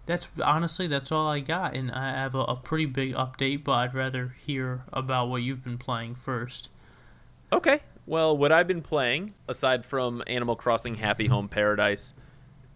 that's 0.06 0.28
honestly 0.42 0.86
that's 0.86 1.12
all 1.12 1.28
I 1.28 1.40
got. 1.40 1.74
And 1.74 1.90
I 1.90 2.10
have 2.12 2.34
a, 2.34 2.40
a 2.40 2.56
pretty 2.56 2.86
big 2.86 3.12
update, 3.14 3.64
but 3.64 3.72
I'd 3.72 3.94
rather 3.94 4.34
hear 4.46 4.84
about 4.92 5.28
what 5.28 5.42
you've 5.42 5.62
been 5.62 5.76
playing 5.78 6.14
first. 6.14 6.70
Okay. 7.52 7.80
Well, 8.06 8.34
what 8.38 8.52
I've 8.52 8.66
been 8.66 8.80
playing, 8.80 9.34
aside 9.48 9.84
from 9.84 10.22
Animal 10.26 10.56
Crossing 10.56 10.94
Happy 10.94 11.26
Home 11.26 11.46
Paradise, 11.46 12.14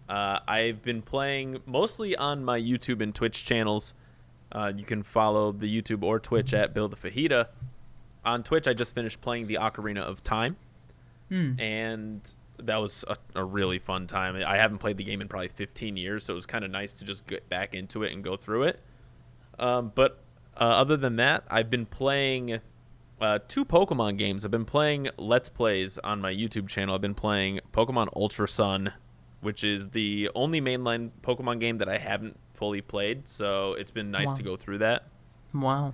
uh, 0.09 0.39
I've 0.47 0.81
been 0.83 1.01
playing 1.01 1.59
mostly 1.65 2.15
on 2.15 2.43
my 2.43 2.59
YouTube 2.59 3.01
and 3.01 3.13
Twitch 3.13 3.45
channels. 3.45 3.93
Uh, 4.51 4.71
you 4.75 4.83
can 4.85 5.01
follow 5.03 5.51
the 5.51 5.81
YouTube 5.81 6.03
or 6.03 6.19
Twitch 6.19 6.53
at 6.53 6.73
Bill 6.73 6.87
the 6.87 6.95
Fajita. 6.95 7.47
On 8.25 8.43
Twitch, 8.43 8.67
I 8.67 8.73
just 8.73 8.93
finished 8.95 9.19
playing 9.21 9.47
the 9.47 9.55
Ocarina 9.55 10.01
of 10.01 10.23
Time, 10.23 10.55
Hmm. 11.29 11.59
and 11.59 12.35
that 12.59 12.77
was 12.77 13.03
a, 13.07 13.15
a 13.35 13.43
really 13.43 13.79
fun 13.79 14.07
time. 14.07 14.35
I 14.35 14.57
haven't 14.57 14.77
played 14.77 14.97
the 14.97 15.03
game 15.03 15.21
in 15.21 15.27
probably 15.27 15.47
15 15.49 15.97
years, 15.97 16.23
so 16.25 16.33
it 16.33 16.35
was 16.35 16.45
kind 16.45 16.63
of 16.63 16.71
nice 16.71 16.93
to 16.95 17.05
just 17.05 17.25
get 17.27 17.49
back 17.49 17.73
into 17.73 18.03
it 18.03 18.13
and 18.13 18.23
go 18.23 18.37
through 18.37 18.63
it. 18.63 18.79
Um, 19.59 19.91
but 19.95 20.19
uh, 20.55 20.59
other 20.63 20.95
than 20.95 21.15
that, 21.17 21.43
I've 21.49 21.69
been 21.69 21.85
playing 21.85 22.59
uh, 23.19 23.39
two 23.47 23.65
Pokemon 23.65 24.17
games. 24.17 24.45
I've 24.45 24.51
been 24.51 24.65
playing 24.65 25.09
Let's 25.17 25.49
Plays 25.49 25.97
on 25.97 26.21
my 26.21 26.31
YouTube 26.33 26.67
channel. 26.69 26.93
I've 26.95 27.01
been 27.01 27.15
playing 27.15 27.59
Pokemon 27.73 28.09
Ultra 28.15 28.47
Sun, 28.47 28.93
which 29.43 29.63
is 29.63 29.89
the 29.89 30.29
only 30.33 30.59
mainline 30.61 31.11
Pokemon 31.21 31.59
game 31.59 31.77
that 31.77 31.87
I 31.89 31.97
haven't 31.99 32.37
fully 32.53 32.81
played, 32.81 33.27
so 33.27 33.73
it's 33.73 33.91
been 33.91 34.09
nice 34.11 34.29
Wow. 34.29 34.33
to 34.35 34.43
go 34.43 34.55
through 34.57 34.79
that. 34.79 35.03
Wow. 35.53 35.93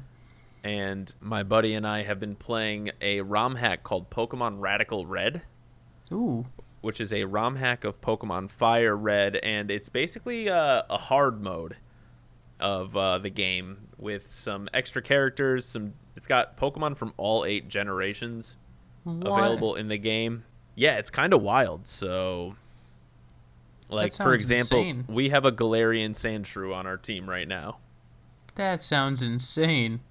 And 0.63 1.13
my 1.21 1.43
buddy 1.43 1.73
and 1.73 1.85
I 1.87 2.03
have 2.03 2.19
been 2.19 2.35
playing 2.35 2.91
a 3.01 3.21
ROM 3.21 3.55
hack 3.55 3.83
called 3.83 4.09
Pokemon 4.09 4.59
Radical 4.59 5.05
Red, 5.05 5.41
Ooh. 6.11 6.45
which 6.81 6.99
is 7.01 7.13
a 7.13 7.23
ROM 7.25 7.55
hack 7.55 7.83
of 7.83 8.01
Pokemon 8.01 8.49
Fire 8.51 8.95
Red, 8.95 9.37
and 9.37 9.71
it's 9.71 9.89
basically 9.89 10.47
a, 10.47 10.85
a 10.89 10.97
hard 10.97 11.41
mode 11.41 11.77
of 12.59 12.95
uh, 12.97 13.17
the 13.19 13.29
game 13.29 13.77
with 13.97 14.29
some 14.29 14.67
extra 14.73 15.01
characters. 15.01 15.65
Some 15.65 15.93
it's 16.17 16.27
got 16.27 16.57
Pokemon 16.57 16.97
from 16.97 17.13
all 17.15 17.45
eight 17.45 17.69
generations 17.69 18.57
What? 19.05 19.27
available 19.39 19.75
in 19.75 19.87
the 19.87 19.97
game. 19.97 20.43
Yeah, 20.75 20.97
it's 20.97 21.09
kind 21.09 21.33
of 21.33 21.41
wild. 21.41 21.87
So, 21.87 22.55
like 23.89 24.13
for 24.13 24.33
example, 24.33 24.79
insane. 24.79 25.05
we 25.07 25.29
have 25.29 25.45
a 25.45 25.51
Galarian 25.51 26.11
Sandshrew 26.11 26.73
on 26.73 26.85
our 26.87 26.97
team 26.97 27.29
right 27.29 27.47
now. 27.47 27.77
That 28.55 28.81
sounds 28.83 29.21
insane. 29.21 30.01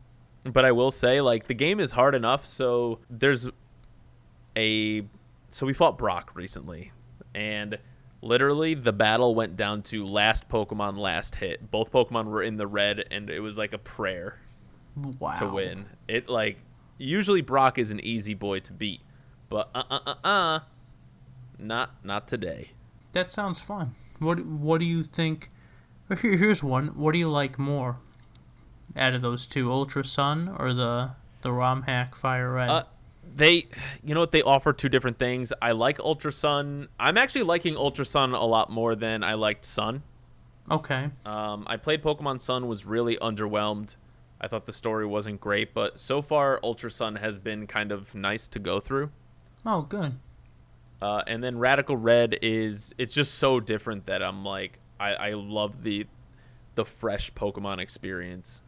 But 0.44 0.64
I 0.64 0.72
will 0.72 0.90
say, 0.90 1.20
like, 1.20 1.46
the 1.46 1.54
game 1.54 1.80
is 1.80 1.92
hard 1.92 2.14
enough. 2.14 2.46
So 2.46 3.00
there's 3.10 3.48
a. 4.56 5.02
So 5.50 5.66
we 5.66 5.72
fought 5.72 5.98
Brock 5.98 6.30
recently, 6.34 6.92
and 7.34 7.78
literally 8.20 8.74
the 8.74 8.92
battle 8.92 9.34
went 9.34 9.56
down 9.56 9.82
to 9.82 10.06
last 10.06 10.48
Pokemon 10.48 10.98
last 10.98 11.36
hit. 11.36 11.70
Both 11.70 11.90
Pokemon 11.92 12.26
were 12.26 12.42
in 12.42 12.56
the 12.56 12.66
red, 12.66 13.04
and 13.10 13.30
it 13.30 13.40
was 13.40 13.56
like 13.58 13.72
a 13.72 13.78
prayer 13.78 14.38
Wow. 14.96 15.32
to 15.32 15.48
win. 15.48 15.86
It 16.06 16.28
like 16.28 16.58
usually 16.98 17.40
Brock 17.40 17.78
is 17.78 17.90
an 17.90 18.00
easy 18.00 18.34
boy 18.34 18.60
to 18.60 18.72
beat, 18.72 19.00
but 19.48 19.70
uh 19.74 19.82
uh 19.90 20.00
uh 20.06 20.14
uh, 20.26 20.60
not 21.58 22.04
not 22.04 22.26
today. 22.28 22.70
That 23.18 23.32
sounds 23.32 23.60
fun. 23.60 23.96
What 24.20 24.46
What 24.46 24.78
do 24.78 24.84
you 24.84 25.02
think? 25.02 25.50
Here, 26.22 26.36
here's 26.36 26.62
one. 26.62 26.88
What 26.88 27.12
do 27.12 27.18
you 27.18 27.28
like 27.28 27.58
more 27.58 27.96
out 28.96 29.12
of 29.12 29.22
those 29.22 29.44
two, 29.44 29.72
Ultra 29.72 30.04
Sun 30.04 30.54
or 30.56 30.72
the 30.72 31.10
the 31.42 31.52
ROM 31.52 31.82
hack 31.82 32.14
Fire 32.14 32.52
Red? 32.52 32.70
Uh, 32.70 32.84
they, 33.36 33.66
you 34.04 34.14
know 34.14 34.20
what? 34.20 34.30
They 34.30 34.42
offer 34.42 34.72
two 34.72 34.88
different 34.88 35.18
things. 35.18 35.52
I 35.60 35.72
like 35.72 35.98
Ultra 35.98 36.30
Sun. 36.30 36.88
I'm 36.98 37.18
actually 37.18 37.42
liking 37.42 37.76
Ultra 37.76 38.06
Sun 38.06 38.34
a 38.34 38.44
lot 38.44 38.70
more 38.70 38.94
than 38.94 39.24
I 39.24 39.34
liked 39.34 39.64
Sun. 39.64 40.04
okay. 40.70 41.10
Um, 41.26 41.64
I 41.66 41.76
played 41.76 42.02
Pokemon 42.02 42.40
Sun, 42.40 42.68
was 42.68 42.86
really 42.86 43.16
underwhelmed. 43.16 43.96
I 44.40 44.46
thought 44.46 44.66
the 44.66 44.72
story 44.72 45.06
wasn't 45.06 45.40
great, 45.40 45.74
but 45.74 45.98
so 45.98 46.22
far 46.22 46.60
Ultra 46.62 46.90
Sun 46.90 47.16
has 47.16 47.38
been 47.38 47.66
kind 47.66 47.90
of 47.90 48.14
nice 48.14 48.46
to 48.48 48.60
go 48.60 48.78
through. 48.78 49.10
Oh, 49.66 49.82
good. 49.82 50.14
Uh, 51.00 51.22
and 51.26 51.42
then 51.44 51.58
Radical 51.58 51.96
Red 51.96 52.38
is 52.42 52.92
it's 52.98 53.14
just 53.14 53.34
so 53.36 53.60
different 53.60 54.06
that 54.06 54.22
I'm 54.22 54.44
like 54.44 54.80
I, 54.98 55.14
I 55.14 55.32
love 55.34 55.82
the 55.82 56.06
the 56.74 56.84
fresh 56.84 57.32
Pokemon 57.32 57.78
experience. 57.78 58.62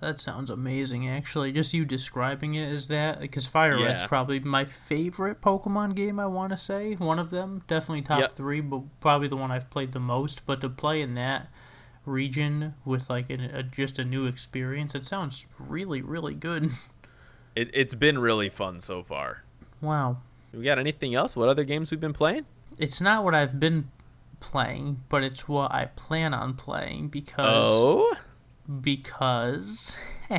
That 0.00 0.20
sounds 0.20 0.48
amazing, 0.48 1.08
actually. 1.08 1.50
Just 1.50 1.74
you 1.74 1.84
describing 1.84 2.54
it 2.54 2.68
as 2.72 2.86
that, 2.86 3.18
because 3.18 3.48
Fire 3.48 3.82
Red's 3.82 4.04
probably 4.04 4.38
my 4.38 4.64
favorite 4.64 5.40
Pokemon 5.40 5.96
game. 5.96 6.20
I 6.20 6.26
want 6.26 6.50
to 6.52 6.56
say 6.56 6.94
one 6.94 7.18
of 7.18 7.30
them, 7.30 7.62
definitely 7.66 8.02
top 8.02 8.20
Yep. 8.20 8.36
three, 8.36 8.60
but 8.60 8.82
probably 9.00 9.26
the 9.26 9.36
one 9.36 9.50
I've 9.50 9.70
played 9.70 9.90
the 9.90 9.98
most. 9.98 10.46
But 10.46 10.60
to 10.60 10.68
play 10.68 11.02
in 11.02 11.14
that 11.14 11.48
region 12.06 12.74
with 12.84 13.10
like 13.10 13.28
an, 13.28 13.40
a, 13.40 13.64
just 13.64 13.98
a 13.98 14.04
new 14.04 14.26
experience, 14.26 14.94
it 14.94 15.04
sounds 15.04 15.44
really, 15.58 16.00
really 16.00 16.34
good. 16.34 16.70
It, 17.56 17.70
it's 17.74 17.94
been 17.96 18.20
really 18.20 18.50
fun 18.50 18.78
so 18.78 19.02
far. 19.02 19.42
wow. 19.80 20.18
We 20.52 20.64
got 20.64 20.78
anything 20.78 21.14
else? 21.14 21.36
What 21.36 21.48
other 21.48 21.64
games 21.64 21.90
we've 21.90 22.00
been 22.00 22.12
playing? 22.12 22.46
It's 22.78 23.00
not 23.00 23.24
what 23.24 23.34
I've 23.34 23.58
been 23.60 23.90
playing, 24.40 25.02
but 25.08 25.22
it's 25.22 25.48
what 25.48 25.72
I 25.72 25.86
plan 25.86 26.32
on 26.32 26.54
playing 26.54 27.08
because 27.08 27.44
Oh, 27.46 28.14
because 28.80 29.96
do 30.30 30.34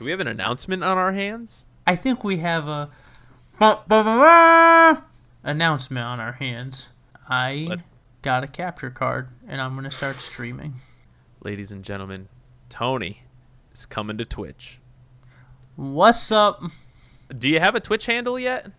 we 0.00 0.10
have 0.10 0.20
an 0.20 0.28
announcement 0.28 0.84
on 0.84 0.98
our 0.98 1.12
hands? 1.12 1.66
I 1.86 1.96
think 1.96 2.22
we 2.22 2.38
have 2.38 2.68
a 2.68 2.90
announcement 5.42 6.06
on 6.06 6.20
our 6.20 6.32
hands. 6.32 6.88
I 7.28 7.78
got 8.22 8.44
a 8.44 8.48
capture 8.48 8.90
card 8.90 9.28
and 9.46 9.60
I'm 9.60 9.74
gonna 9.74 9.90
start 9.90 10.16
streaming. 10.16 10.74
Ladies 11.42 11.72
and 11.72 11.84
gentlemen, 11.84 12.28
Tony 12.68 13.22
is 13.72 13.86
coming 13.86 14.18
to 14.18 14.24
Twitch. 14.24 14.80
What's 15.76 16.32
up? 16.32 16.62
Do 17.36 17.48
you 17.48 17.60
have 17.60 17.74
a 17.74 17.80
Twitch 17.80 18.06
handle 18.06 18.38
yet? 18.38 18.70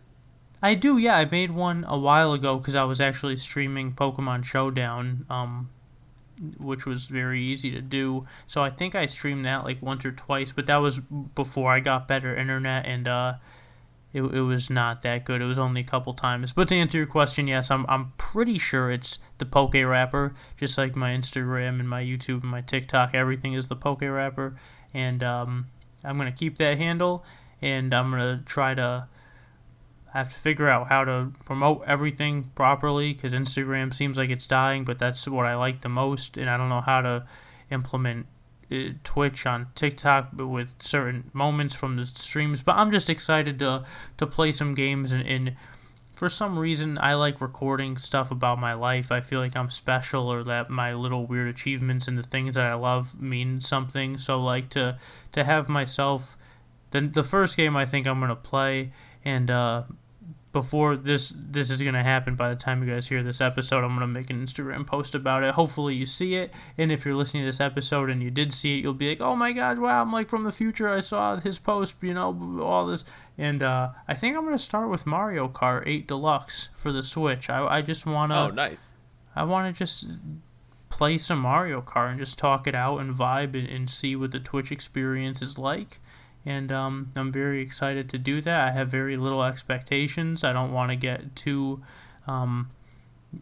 I 0.61 0.75
do, 0.75 0.97
yeah. 0.97 1.15
I 1.15 1.25
made 1.25 1.51
one 1.51 1.85
a 1.87 1.97
while 1.97 2.33
ago 2.33 2.57
because 2.57 2.75
I 2.75 2.83
was 2.83 2.99
actually 2.99 3.37
streaming 3.37 3.93
Pokemon 3.93 4.43
Showdown, 4.43 5.25
um, 5.29 5.69
which 6.57 6.85
was 6.85 7.05
very 7.05 7.41
easy 7.41 7.71
to 7.71 7.81
do. 7.81 8.25
So 8.47 8.61
I 8.61 8.69
think 8.69 8.95
I 8.95 9.05
streamed 9.05 9.45
that 9.45 9.63
like 9.63 9.81
once 9.81 10.05
or 10.05 10.11
twice, 10.11 10.51
but 10.51 10.65
that 10.65 10.77
was 10.77 10.99
before 11.35 11.71
I 11.71 11.79
got 11.79 12.07
better 12.07 12.35
internet, 12.35 12.85
and 12.85 13.07
uh, 13.07 13.33
it, 14.11 14.21
it 14.21 14.41
was 14.41 14.69
not 14.69 15.01
that 15.03 15.23
good. 15.25 15.41
It 15.41 15.45
was 15.45 15.59
only 15.59 15.81
a 15.81 15.85
couple 15.85 16.13
times. 16.13 16.51
But 16.51 16.67
to 16.69 16.75
answer 16.75 16.97
your 16.97 17.07
question, 17.07 17.47
yes, 17.47 17.71
I'm 17.71 17.85
I'm 17.87 18.13
pretty 18.17 18.57
sure 18.57 18.91
it's 18.91 19.19
the 19.37 19.45
Poke 19.45 19.75
Rapper, 19.75 20.35
just 20.57 20.77
like 20.77 20.95
my 20.95 21.11
Instagram 21.11 21.79
and 21.79 21.87
my 21.87 22.03
YouTube 22.03 22.41
and 22.41 22.51
my 22.51 22.61
TikTok. 22.61 23.13
Everything 23.13 23.53
is 23.53 23.67
the 23.67 23.75
Poke 23.75 24.01
Rapper, 24.01 24.55
and 24.93 25.23
um, 25.23 25.67
I'm 26.03 26.17
gonna 26.17 26.31
keep 26.31 26.57
that 26.57 26.77
handle, 26.77 27.23
and 27.61 27.93
I'm 27.93 28.11
gonna 28.11 28.41
try 28.45 28.73
to. 28.73 29.07
I 30.13 30.17
have 30.17 30.29
to 30.29 30.39
figure 30.39 30.67
out 30.67 30.87
how 30.87 31.03
to 31.03 31.31
promote 31.45 31.83
everything 31.85 32.49
properly 32.55 33.13
because 33.13 33.31
Instagram 33.33 33.93
seems 33.93 34.17
like 34.17 34.31
it's 34.31 34.47
dying, 34.47 34.83
but 34.83 34.97
that's 34.97 35.27
what 35.27 35.45
I 35.45 35.55
like 35.55 35.81
the 35.81 35.89
most, 35.89 36.35
and 36.35 36.49
I 36.49 36.57
don't 36.57 36.69
know 36.69 36.81
how 36.81 37.01
to 37.01 37.27
implement 37.69 38.25
uh, 38.71 38.89
Twitch 39.03 39.45
on 39.45 39.67
TikTok 39.75 40.29
with 40.33 40.69
certain 40.79 41.29
moments 41.33 41.75
from 41.75 41.95
the 41.95 42.05
streams. 42.05 42.63
But 42.63 42.75
I'm 42.75 42.91
just 42.91 43.09
excited 43.09 43.59
to 43.59 43.85
to 44.17 44.27
play 44.27 44.51
some 44.51 44.73
games, 44.73 45.11
and, 45.11 45.25
and 45.27 45.55
for 46.15 46.27
some 46.27 46.57
reason 46.57 46.97
I 46.97 47.13
like 47.13 47.39
recording 47.39 47.97
stuff 47.97 48.31
about 48.31 48.59
my 48.59 48.73
life. 48.73 49.11
I 49.11 49.21
feel 49.21 49.39
like 49.39 49.55
I'm 49.55 49.69
special, 49.69 50.27
or 50.27 50.43
that 50.43 50.69
my 50.69 50.93
little 50.93 51.25
weird 51.25 51.47
achievements 51.47 52.07
and 52.07 52.17
the 52.17 52.23
things 52.23 52.55
that 52.55 52.65
I 52.65 52.73
love 52.73 53.19
mean 53.21 53.61
something. 53.61 54.17
So 54.17 54.41
like 54.41 54.69
to 54.69 54.97
to 55.33 55.43
have 55.43 55.69
myself. 55.69 56.35
The, 56.91 57.01
the 57.01 57.23
first 57.23 57.57
game 57.57 57.75
I 57.75 57.85
think 57.85 58.07
I'm 58.07 58.19
gonna 58.19 58.35
play 58.35 58.91
and 59.23 59.49
uh, 59.51 59.83
before 60.51 60.95
this 60.95 61.31
this 61.35 61.69
is 61.69 61.81
gonna 61.81 62.01
happen 62.01 62.35
by 62.35 62.49
the 62.49 62.55
time 62.55 62.83
you 62.83 62.91
guys 62.91 63.07
hear 63.07 63.21
this 63.21 63.39
episode 63.39 63.83
i'm 63.83 63.93
gonna 63.93 64.07
make 64.07 64.31
an 64.31 64.43
instagram 64.43 64.85
post 64.85 65.13
about 65.13 65.43
it 65.43 65.53
hopefully 65.53 65.93
you 65.93 66.07
see 66.07 66.35
it 66.35 66.51
and 66.75 66.91
if 66.91 67.05
you're 67.05 67.13
listening 67.13 67.43
to 67.43 67.47
this 67.47 67.59
episode 67.61 68.09
and 68.09 68.23
you 68.23 68.31
did 68.31 68.51
see 68.51 68.77
it 68.77 68.81
you'll 68.81 68.93
be 68.93 69.09
like 69.09 69.21
oh 69.21 69.35
my 69.35 69.51
god 69.51 69.77
wow 69.77 70.01
i'm 70.01 70.11
like 70.11 70.27
from 70.27 70.43
the 70.43 70.51
future 70.51 70.89
i 70.89 70.99
saw 70.99 71.39
his 71.39 71.59
post 71.59 71.95
you 72.01 72.15
know 72.15 72.59
all 72.63 72.87
this 72.87 73.05
and 73.37 73.61
uh, 73.61 73.89
i 74.07 74.15
think 74.15 74.35
i'm 74.35 74.43
gonna 74.43 74.57
start 74.57 74.89
with 74.89 75.05
mario 75.05 75.47
kart 75.47 75.83
8 75.85 76.07
deluxe 76.07 76.69
for 76.75 76.91
the 76.91 77.03
switch 77.03 77.47
i, 77.49 77.63
I 77.63 77.81
just 77.83 78.07
wanna 78.07 78.45
oh, 78.45 78.49
nice. 78.49 78.95
I 79.35 79.43
want 79.43 79.73
to 79.73 79.77
just 79.77 80.07
play 80.89 81.17
some 81.17 81.39
Mario 81.39 81.81
Kart 81.81 82.09
and 82.09 82.19
just 82.19 82.37
talk 82.37 82.67
it 82.67 82.75
out 82.75 82.97
and 82.97 83.15
vibe 83.15 83.57
and, 83.57 83.69
and 83.69 83.89
see 83.89 84.15
what 84.15 84.31
the 84.31 84.39
Twitch 84.39 84.71
experience 84.71 85.41
is 85.41 85.57
like. 85.57 86.01
And 86.45 86.71
um, 86.71 87.11
I'm 87.15 87.31
very 87.31 87.61
excited 87.61 88.09
to 88.09 88.17
do 88.17 88.41
that. 88.41 88.67
I 88.69 88.71
have 88.71 88.89
very 88.89 89.17
little 89.17 89.43
expectations. 89.43 90.43
I 90.43 90.53
don't 90.53 90.71
want 90.71 90.89
to 90.91 90.95
get 90.95 91.35
too 91.35 91.81
um, 92.27 92.69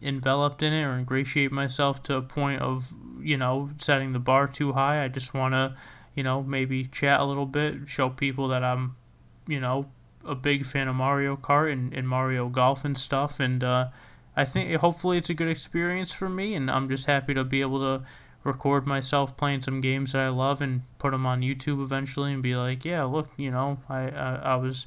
enveloped 0.02 0.62
in 0.62 0.72
it 0.72 0.82
or 0.82 0.98
ingratiate 0.98 1.52
myself 1.52 2.02
to 2.04 2.16
a 2.16 2.22
point 2.22 2.60
of, 2.60 2.92
you 3.20 3.36
know, 3.36 3.70
setting 3.78 4.12
the 4.12 4.18
bar 4.18 4.46
too 4.48 4.72
high. 4.72 5.04
I 5.04 5.08
just 5.08 5.32
want 5.32 5.54
to, 5.54 5.76
you 6.14 6.22
know, 6.22 6.42
maybe 6.42 6.84
chat 6.84 7.20
a 7.20 7.24
little 7.24 7.46
bit, 7.46 7.88
show 7.88 8.10
people 8.10 8.48
that 8.48 8.64
I'm, 8.64 8.96
you 9.46 9.60
know, 9.60 9.90
a 10.24 10.34
big 10.34 10.66
fan 10.66 10.88
of 10.88 10.96
Mario 10.96 11.36
Kart 11.36 11.72
and, 11.72 11.94
and 11.94 12.08
Mario 12.08 12.48
Golf 12.48 12.84
and 12.84 12.98
stuff. 12.98 13.40
And, 13.40 13.62
uh, 13.62 13.88
I 14.38 14.44
think 14.44 14.72
hopefully 14.76 15.18
it's 15.18 15.30
a 15.30 15.34
good 15.34 15.48
experience 15.48 16.12
for 16.12 16.28
me, 16.28 16.54
and 16.54 16.70
I'm 16.70 16.88
just 16.88 17.06
happy 17.06 17.34
to 17.34 17.42
be 17.42 17.60
able 17.60 17.80
to 17.80 18.04
record 18.48 18.86
myself 18.86 19.36
playing 19.36 19.60
some 19.60 19.80
games 19.80 20.12
that 20.12 20.22
I 20.22 20.28
love 20.30 20.60
and 20.60 20.82
put 20.98 21.12
them 21.12 21.24
on 21.26 21.42
YouTube 21.42 21.82
eventually, 21.82 22.32
and 22.32 22.42
be 22.42 22.56
like, 22.56 22.84
yeah, 22.84 23.04
look, 23.04 23.28
you 23.36 23.50
know, 23.50 23.78
I 23.88 24.08
I, 24.10 24.34
I 24.52 24.56
was 24.56 24.86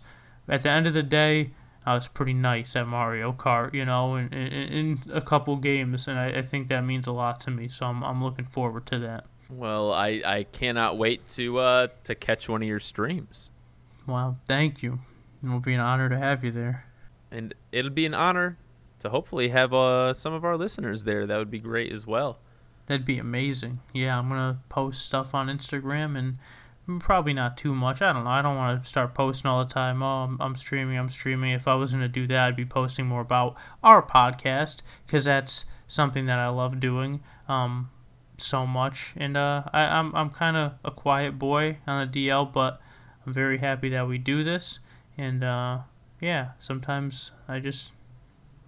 at 0.49 0.63
the 0.63 0.69
end 0.69 0.87
of 0.87 0.93
the 0.93 1.03
day. 1.03 1.51
I 1.83 1.95
was 1.95 2.07
pretty 2.07 2.33
nice 2.33 2.75
at 2.75 2.85
Mario 2.87 3.31
Kart, 3.33 3.73
you 3.73 3.85
know, 3.85 4.15
in, 4.15 4.31
in, 4.31 4.51
in 4.51 5.01
a 5.11 5.19
couple 5.21 5.55
games, 5.55 6.07
and 6.07 6.19
I, 6.19 6.27
I 6.27 6.41
think 6.43 6.67
that 6.67 6.81
means 6.83 7.07
a 7.07 7.11
lot 7.11 7.39
to 7.41 7.49
me. 7.51 7.69
So 7.69 7.87
I'm, 7.87 8.03
I'm 8.03 8.23
looking 8.23 8.45
forward 8.45 8.85
to 8.87 8.99
that. 8.99 9.25
Well, 9.49 9.91
I, 9.91 10.21
I 10.23 10.43
cannot 10.51 10.99
wait 10.99 11.27
to 11.31 11.57
uh, 11.57 11.87
to 12.03 12.13
catch 12.13 12.47
one 12.47 12.61
of 12.61 12.67
your 12.67 12.79
streams, 12.79 13.49
Wow, 14.05 14.35
thank 14.47 14.83
you. 14.83 14.99
It 15.43 15.49
will 15.49 15.59
be 15.59 15.73
an 15.73 15.79
honor 15.79 16.07
to 16.09 16.17
have 16.17 16.43
you 16.43 16.51
there. 16.51 16.85
and 17.31 17.55
it'll 17.71 17.89
be 17.89 18.05
an 18.05 18.13
honor 18.13 18.57
to 18.99 19.09
hopefully 19.09 19.49
have 19.49 19.73
uh, 19.73 20.13
some 20.13 20.33
of 20.33 20.45
our 20.45 20.57
listeners 20.57 21.03
there. 21.05 21.25
That 21.25 21.37
would 21.39 21.49
be 21.49 21.57
great 21.59 21.91
as 21.91 22.05
well. 22.05 22.37
That'd 22.91 23.05
be 23.05 23.19
amazing. 23.19 23.79
Yeah, 23.93 24.19
I'm 24.19 24.27
gonna 24.27 24.59
post 24.67 25.05
stuff 25.05 25.33
on 25.33 25.47
Instagram 25.47 26.17
and 26.17 26.99
probably 26.99 27.31
not 27.31 27.55
too 27.55 27.73
much. 27.73 28.01
I 28.01 28.11
don't 28.11 28.25
know. 28.25 28.29
I 28.29 28.41
don't 28.41 28.57
want 28.57 28.83
to 28.83 28.89
start 28.89 29.13
posting 29.13 29.49
all 29.49 29.63
the 29.63 29.73
time. 29.73 30.03
Oh, 30.03 30.25
I'm, 30.25 30.37
I'm 30.41 30.57
streaming. 30.57 30.97
I'm 30.97 31.07
streaming. 31.07 31.53
If 31.53 31.69
I 31.69 31.75
was 31.75 31.93
gonna 31.93 32.09
do 32.09 32.27
that, 32.27 32.47
I'd 32.47 32.57
be 32.57 32.65
posting 32.65 33.05
more 33.05 33.21
about 33.21 33.55
our 33.81 34.05
podcast 34.05 34.79
because 35.05 35.23
that's 35.23 35.63
something 35.87 36.25
that 36.25 36.37
I 36.37 36.49
love 36.49 36.81
doing. 36.81 37.21
Um, 37.47 37.91
so 38.37 38.67
much. 38.67 39.13
And 39.15 39.37
uh, 39.37 39.63
I, 39.71 39.83
I'm 39.83 40.13
I'm 40.13 40.29
kind 40.29 40.57
of 40.57 40.73
a 40.83 40.91
quiet 40.91 41.39
boy 41.39 41.77
on 41.87 42.11
the 42.11 42.27
DL, 42.27 42.51
but 42.51 42.81
I'm 43.25 43.31
very 43.31 43.59
happy 43.59 43.87
that 43.91 44.05
we 44.05 44.17
do 44.17 44.43
this. 44.43 44.79
And 45.17 45.45
uh, 45.45 45.77
yeah, 46.19 46.49
sometimes 46.59 47.31
I 47.47 47.59
just 47.59 47.93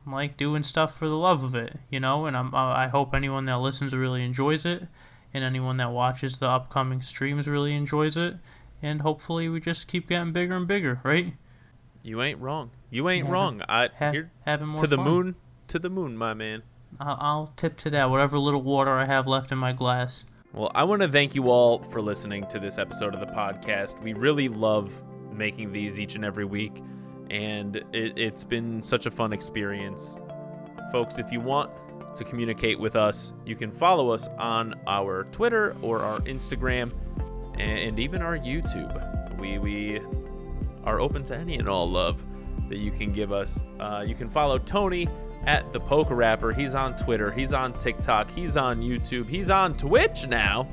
like 0.05 0.37
doing 0.37 0.63
stuff 0.63 0.97
for 0.97 1.07
the 1.07 1.15
love 1.15 1.43
of 1.43 1.55
it, 1.55 1.77
you 1.89 1.99
know. 1.99 2.25
And 2.25 2.35
I'm 2.35 2.53
I 2.53 2.87
hope 2.87 3.13
anyone 3.13 3.45
that 3.45 3.57
listens 3.59 3.93
really 3.95 4.23
enjoys 4.23 4.65
it, 4.65 4.87
and 5.33 5.43
anyone 5.43 5.77
that 5.77 5.91
watches 5.91 6.37
the 6.37 6.47
upcoming 6.49 7.01
streams 7.01 7.47
really 7.47 7.73
enjoys 7.75 8.17
it. 8.17 8.35
And 8.81 9.01
hopefully 9.01 9.47
we 9.47 9.59
just 9.61 9.87
keep 9.87 10.09
getting 10.09 10.33
bigger 10.33 10.55
and 10.57 10.67
bigger, 10.67 10.99
right? 11.03 11.33
You 12.03 12.21
ain't 12.21 12.39
wrong. 12.41 12.71
You 12.89 13.07
ain't 13.09 13.27
Yeah, 13.27 13.33
wrong. 13.33 13.61
I 13.69 13.89
Ha- 13.97 14.11
here 14.11 14.31
having 14.45 14.67
more 14.67 14.79
to 14.79 14.87
the 14.87 14.97
fun. 14.97 15.05
moon, 15.05 15.35
to 15.69 15.79
the 15.79 15.89
moon, 15.89 16.17
my 16.17 16.33
man. 16.33 16.63
I'll, 16.99 17.17
I'll 17.19 17.53
tip 17.55 17.77
to 17.77 17.89
that. 17.91 18.09
Whatever 18.09 18.37
little 18.37 18.61
water 18.61 18.91
I 18.91 19.05
have 19.05 19.25
left 19.25 19.51
in 19.53 19.57
my 19.57 19.71
glass. 19.71 20.25
Well, 20.51 20.69
I 20.75 20.83
want 20.83 21.01
to 21.01 21.07
thank 21.07 21.33
you 21.33 21.49
all 21.49 21.79
for 21.85 22.01
listening 22.01 22.45
to 22.47 22.59
this 22.59 22.77
episode 22.77 23.13
of 23.15 23.19
the 23.21 23.25
podcast. 23.27 23.99
We 24.03 24.13
really 24.13 24.49
love 24.49 24.91
making 25.31 25.71
these 25.71 25.97
each 25.97 26.13
and 26.15 26.23
every 26.25 26.45
week, 26.45 26.83
and 27.29 27.77
it, 27.93 28.17
it's 28.17 28.43
been 28.43 28.81
such 28.81 29.05
a 29.05 29.11
fun 29.11 29.33
experience. 29.33 30.17
Folks, 30.91 31.17
if 31.19 31.31
you 31.31 31.39
want 31.39 31.71
to 32.15 32.23
communicate 32.23 32.79
with 32.79 32.95
us, 32.95 33.33
you 33.45 33.55
can 33.55 33.71
follow 33.71 34.09
us 34.11 34.27
on 34.37 34.75
our 34.87 35.23
Twitter 35.25 35.75
or 35.81 35.99
our 36.01 36.19
Instagram 36.21 36.91
and 37.59 37.99
even 37.99 38.21
our 38.21 38.37
YouTube. 38.37 39.39
We, 39.39 39.57
we 39.57 39.99
are 40.83 40.99
open 40.99 41.23
to 41.25 41.35
any 41.37 41.57
and 41.57 41.67
all 41.67 41.89
love 41.89 42.23
that 42.69 42.77
you 42.77 42.91
can 42.91 43.11
give 43.11 43.31
us. 43.31 43.61
Uh, 43.79 44.03
you 44.07 44.15
can 44.15 44.29
follow 44.29 44.59
Tony 44.59 45.07
at 45.45 45.73
the 45.73 45.79
Poke 45.79 46.09
Rapper. 46.11 46.53
He's 46.53 46.75
on 46.75 46.95
Twitter. 46.95 47.31
He's 47.31 47.51
on 47.53 47.73
TikTok. 47.73 48.29
He's 48.29 48.55
on 48.57 48.79
YouTube. 48.81 49.27
He's 49.27 49.49
on 49.49 49.75
Twitch 49.75 50.27
now. 50.27 50.67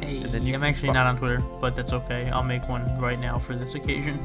Hey, 0.00 0.18
And 0.18 0.32
then 0.32 0.42
you 0.46 0.54
I'm 0.54 0.62
actually 0.64 0.88
fo- 0.88 0.94
not 0.94 1.06
on 1.06 1.16
Twitter, 1.16 1.42
but 1.60 1.74
that's 1.74 1.92
okay. 1.92 2.28
I'll 2.30 2.42
make 2.42 2.68
one 2.68 2.98
right 3.00 3.18
now 3.18 3.38
for 3.38 3.56
this 3.56 3.74
occasion. 3.74 4.18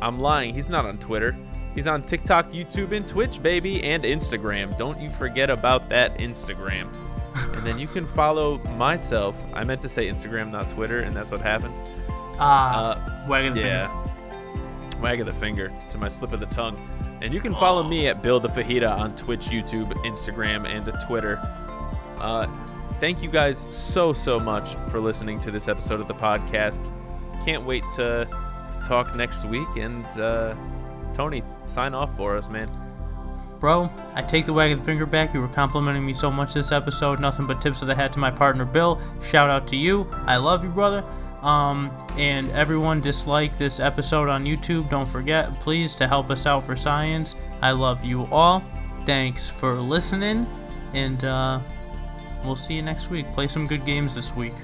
I'm 0.00 0.18
lying. 0.20 0.54
He's 0.54 0.68
not 0.68 0.84
on 0.86 0.98
Twitter. 0.98 1.36
He's 1.74 1.86
on 1.86 2.02
TikTok, 2.02 2.50
YouTube, 2.50 2.92
and 2.92 3.06
Twitch, 3.06 3.42
baby, 3.42 3.82
and 3.84 4.02
Instagram. 4.04 4.76
Don't 4.76 5.00
you 5.00 5.10
forget 5.10 5.50
about 5.50 5.88
that 5.90 6.16
Instagram. 6.18 6.88
and 7.54 7.66
then 7.66 7.78
you 7.78 7.86
can 7.86 8.06
follow 8.16 8.58
myself. 8.76 9.36
I 9.54 9.62
meant 9.64 9.82
to 9.82 9.88
say 9.88 10.08
Instagram, 10.08 10.50
not 10.50 10.70
Twitter, 10.70 11.00
and 11.00 11.14
that's 11.14 11.30
what 11.30 11.40
happened. 11.40 11.74
Ah, 12.40 12.92
Uh, 12.92 13.26
wagging 13.28 13.52
the 13.54 13.60
yeah. 13.60 13.86
finger. 14.04 15.00
Wag 15.00 15.20
of 15.20 15.26
the 15.26 15.32
finger 15.34 15.72
to 15.90 15.98
my 15.98 16.08
slip 16.08 16.32
of 16.32 16.40
the 16.40 16.46
tongue. 16.46 16.76
And 17.20 17.32
you 17.34 17.40
can 17.40 17.54
follow 17.54 17.82
me 17.84 18.06
at 18.08 18.22
Bill 18.22 18.40
the 18.40 18.48
Fajita 18.48 18.90
on 18.90 19.14
Twitch, 19.14 19.46
YouTube, 19.46 19.92
Instagram, 20.04 20.66
and 20.66 20.92
Twitter. 21.06 21.36
Uh, 22.18 22.48
thank 22.98 23.22
you 23.22 23.28
guys 23.30 23.66
so, 23.70 24.12
so 24.12 24.40
much 24.40 24.74
for 24.90 24.98
listening 25.00 25.40
to 25.40 25.50
this 25.52 25.68
episode 25.68 26.00
of 26.00 26.08
the 26.08 26.14
podcast. 26.14 26.84
Can't 27.44 27.64
wait 27.64 27.84
to, 27.94 28.26
to 28.80 28.88
talk 28.88 29.14
next 29.14 29.44
week. 29.44 29.68
And 29.76 30.06
uh, 30.18 30.54
Tony, 31.12 31.42
sign 31.64 31.94
off 31.94 32.16
for 32.16 32.36
us, 32.36 32.48
man. 32.48 32.68
Bro, 33.60 33.90
I 34.14 34.22
take 34.22 34.46
the 34.46 34.52
wag 34.52 34.70
of 34.70 34.78
the 34.78 34.84
finger 34.84 35.04
back. 35.04 35.34
You 35.34 35.40
were 35.40 35.48
complimenting 35.48 36.06
me 36.06 36.12
so 36.12 36.30
much 36.30 36.54
this 36.54 36.70
episode. 36.70 37.18
Nothing 37.18 37.46
but 37.46 37.60
tips 37.60 37.82
of 37.82 37.88
the 37.88 37.94
hat 37.94 38.12
to 38.12 38.18
my 38.18 38.30
partner 38.30 38.64
Bill. 38.64 39.00
Shout 39.22 39.50
out 39.50 39.66
to 39.68 39.76
you. 39.76 40.08
I 40.26 40.36
love 40.36 40.62
you, 40.62 40.70
brother. 40.70 41.04
Um, 41.42 41.90
and 42.16 42.48
everyone 42.50 43.00
dislike 43.00 43.58
this 43.58 43.80
episode 43.80 44.28
on 44.28 44.44
YouTube. 44.44 44.90
Don't 44.90 45.08
forget, 45.08 45.60
please, 45.60 45.94
to 45.96 46.06
help 46.06 46.30
us 46.30 46.46
out 46.46 46.64
for 46.64 46.76
science. 46.76 47.34
I 47.62 47.72
love 47.72 48.04
you 48.04 48.26
all. 48.26 48.62
Thanks 49.06 49.48
for 49.48 49.80
listening, 49.80 50.46
and 50.92 51.24
uh, 51.24 51.60
we'll 52.44 52.56
see 52.56 52.74
you 52.74 52.82
next 52.82 53.10
week. 53.10 53.32
Play 53.32 53.48
some 53.48 53.66
good 53.66 53.86
games 53.86 54.14
this 54.14 54.34
week. 54.34 54.54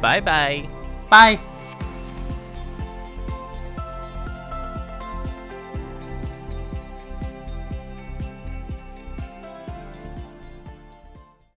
Bye 0.00 0.20
bye. 0.20 0.68
Bye. 1.08 1.55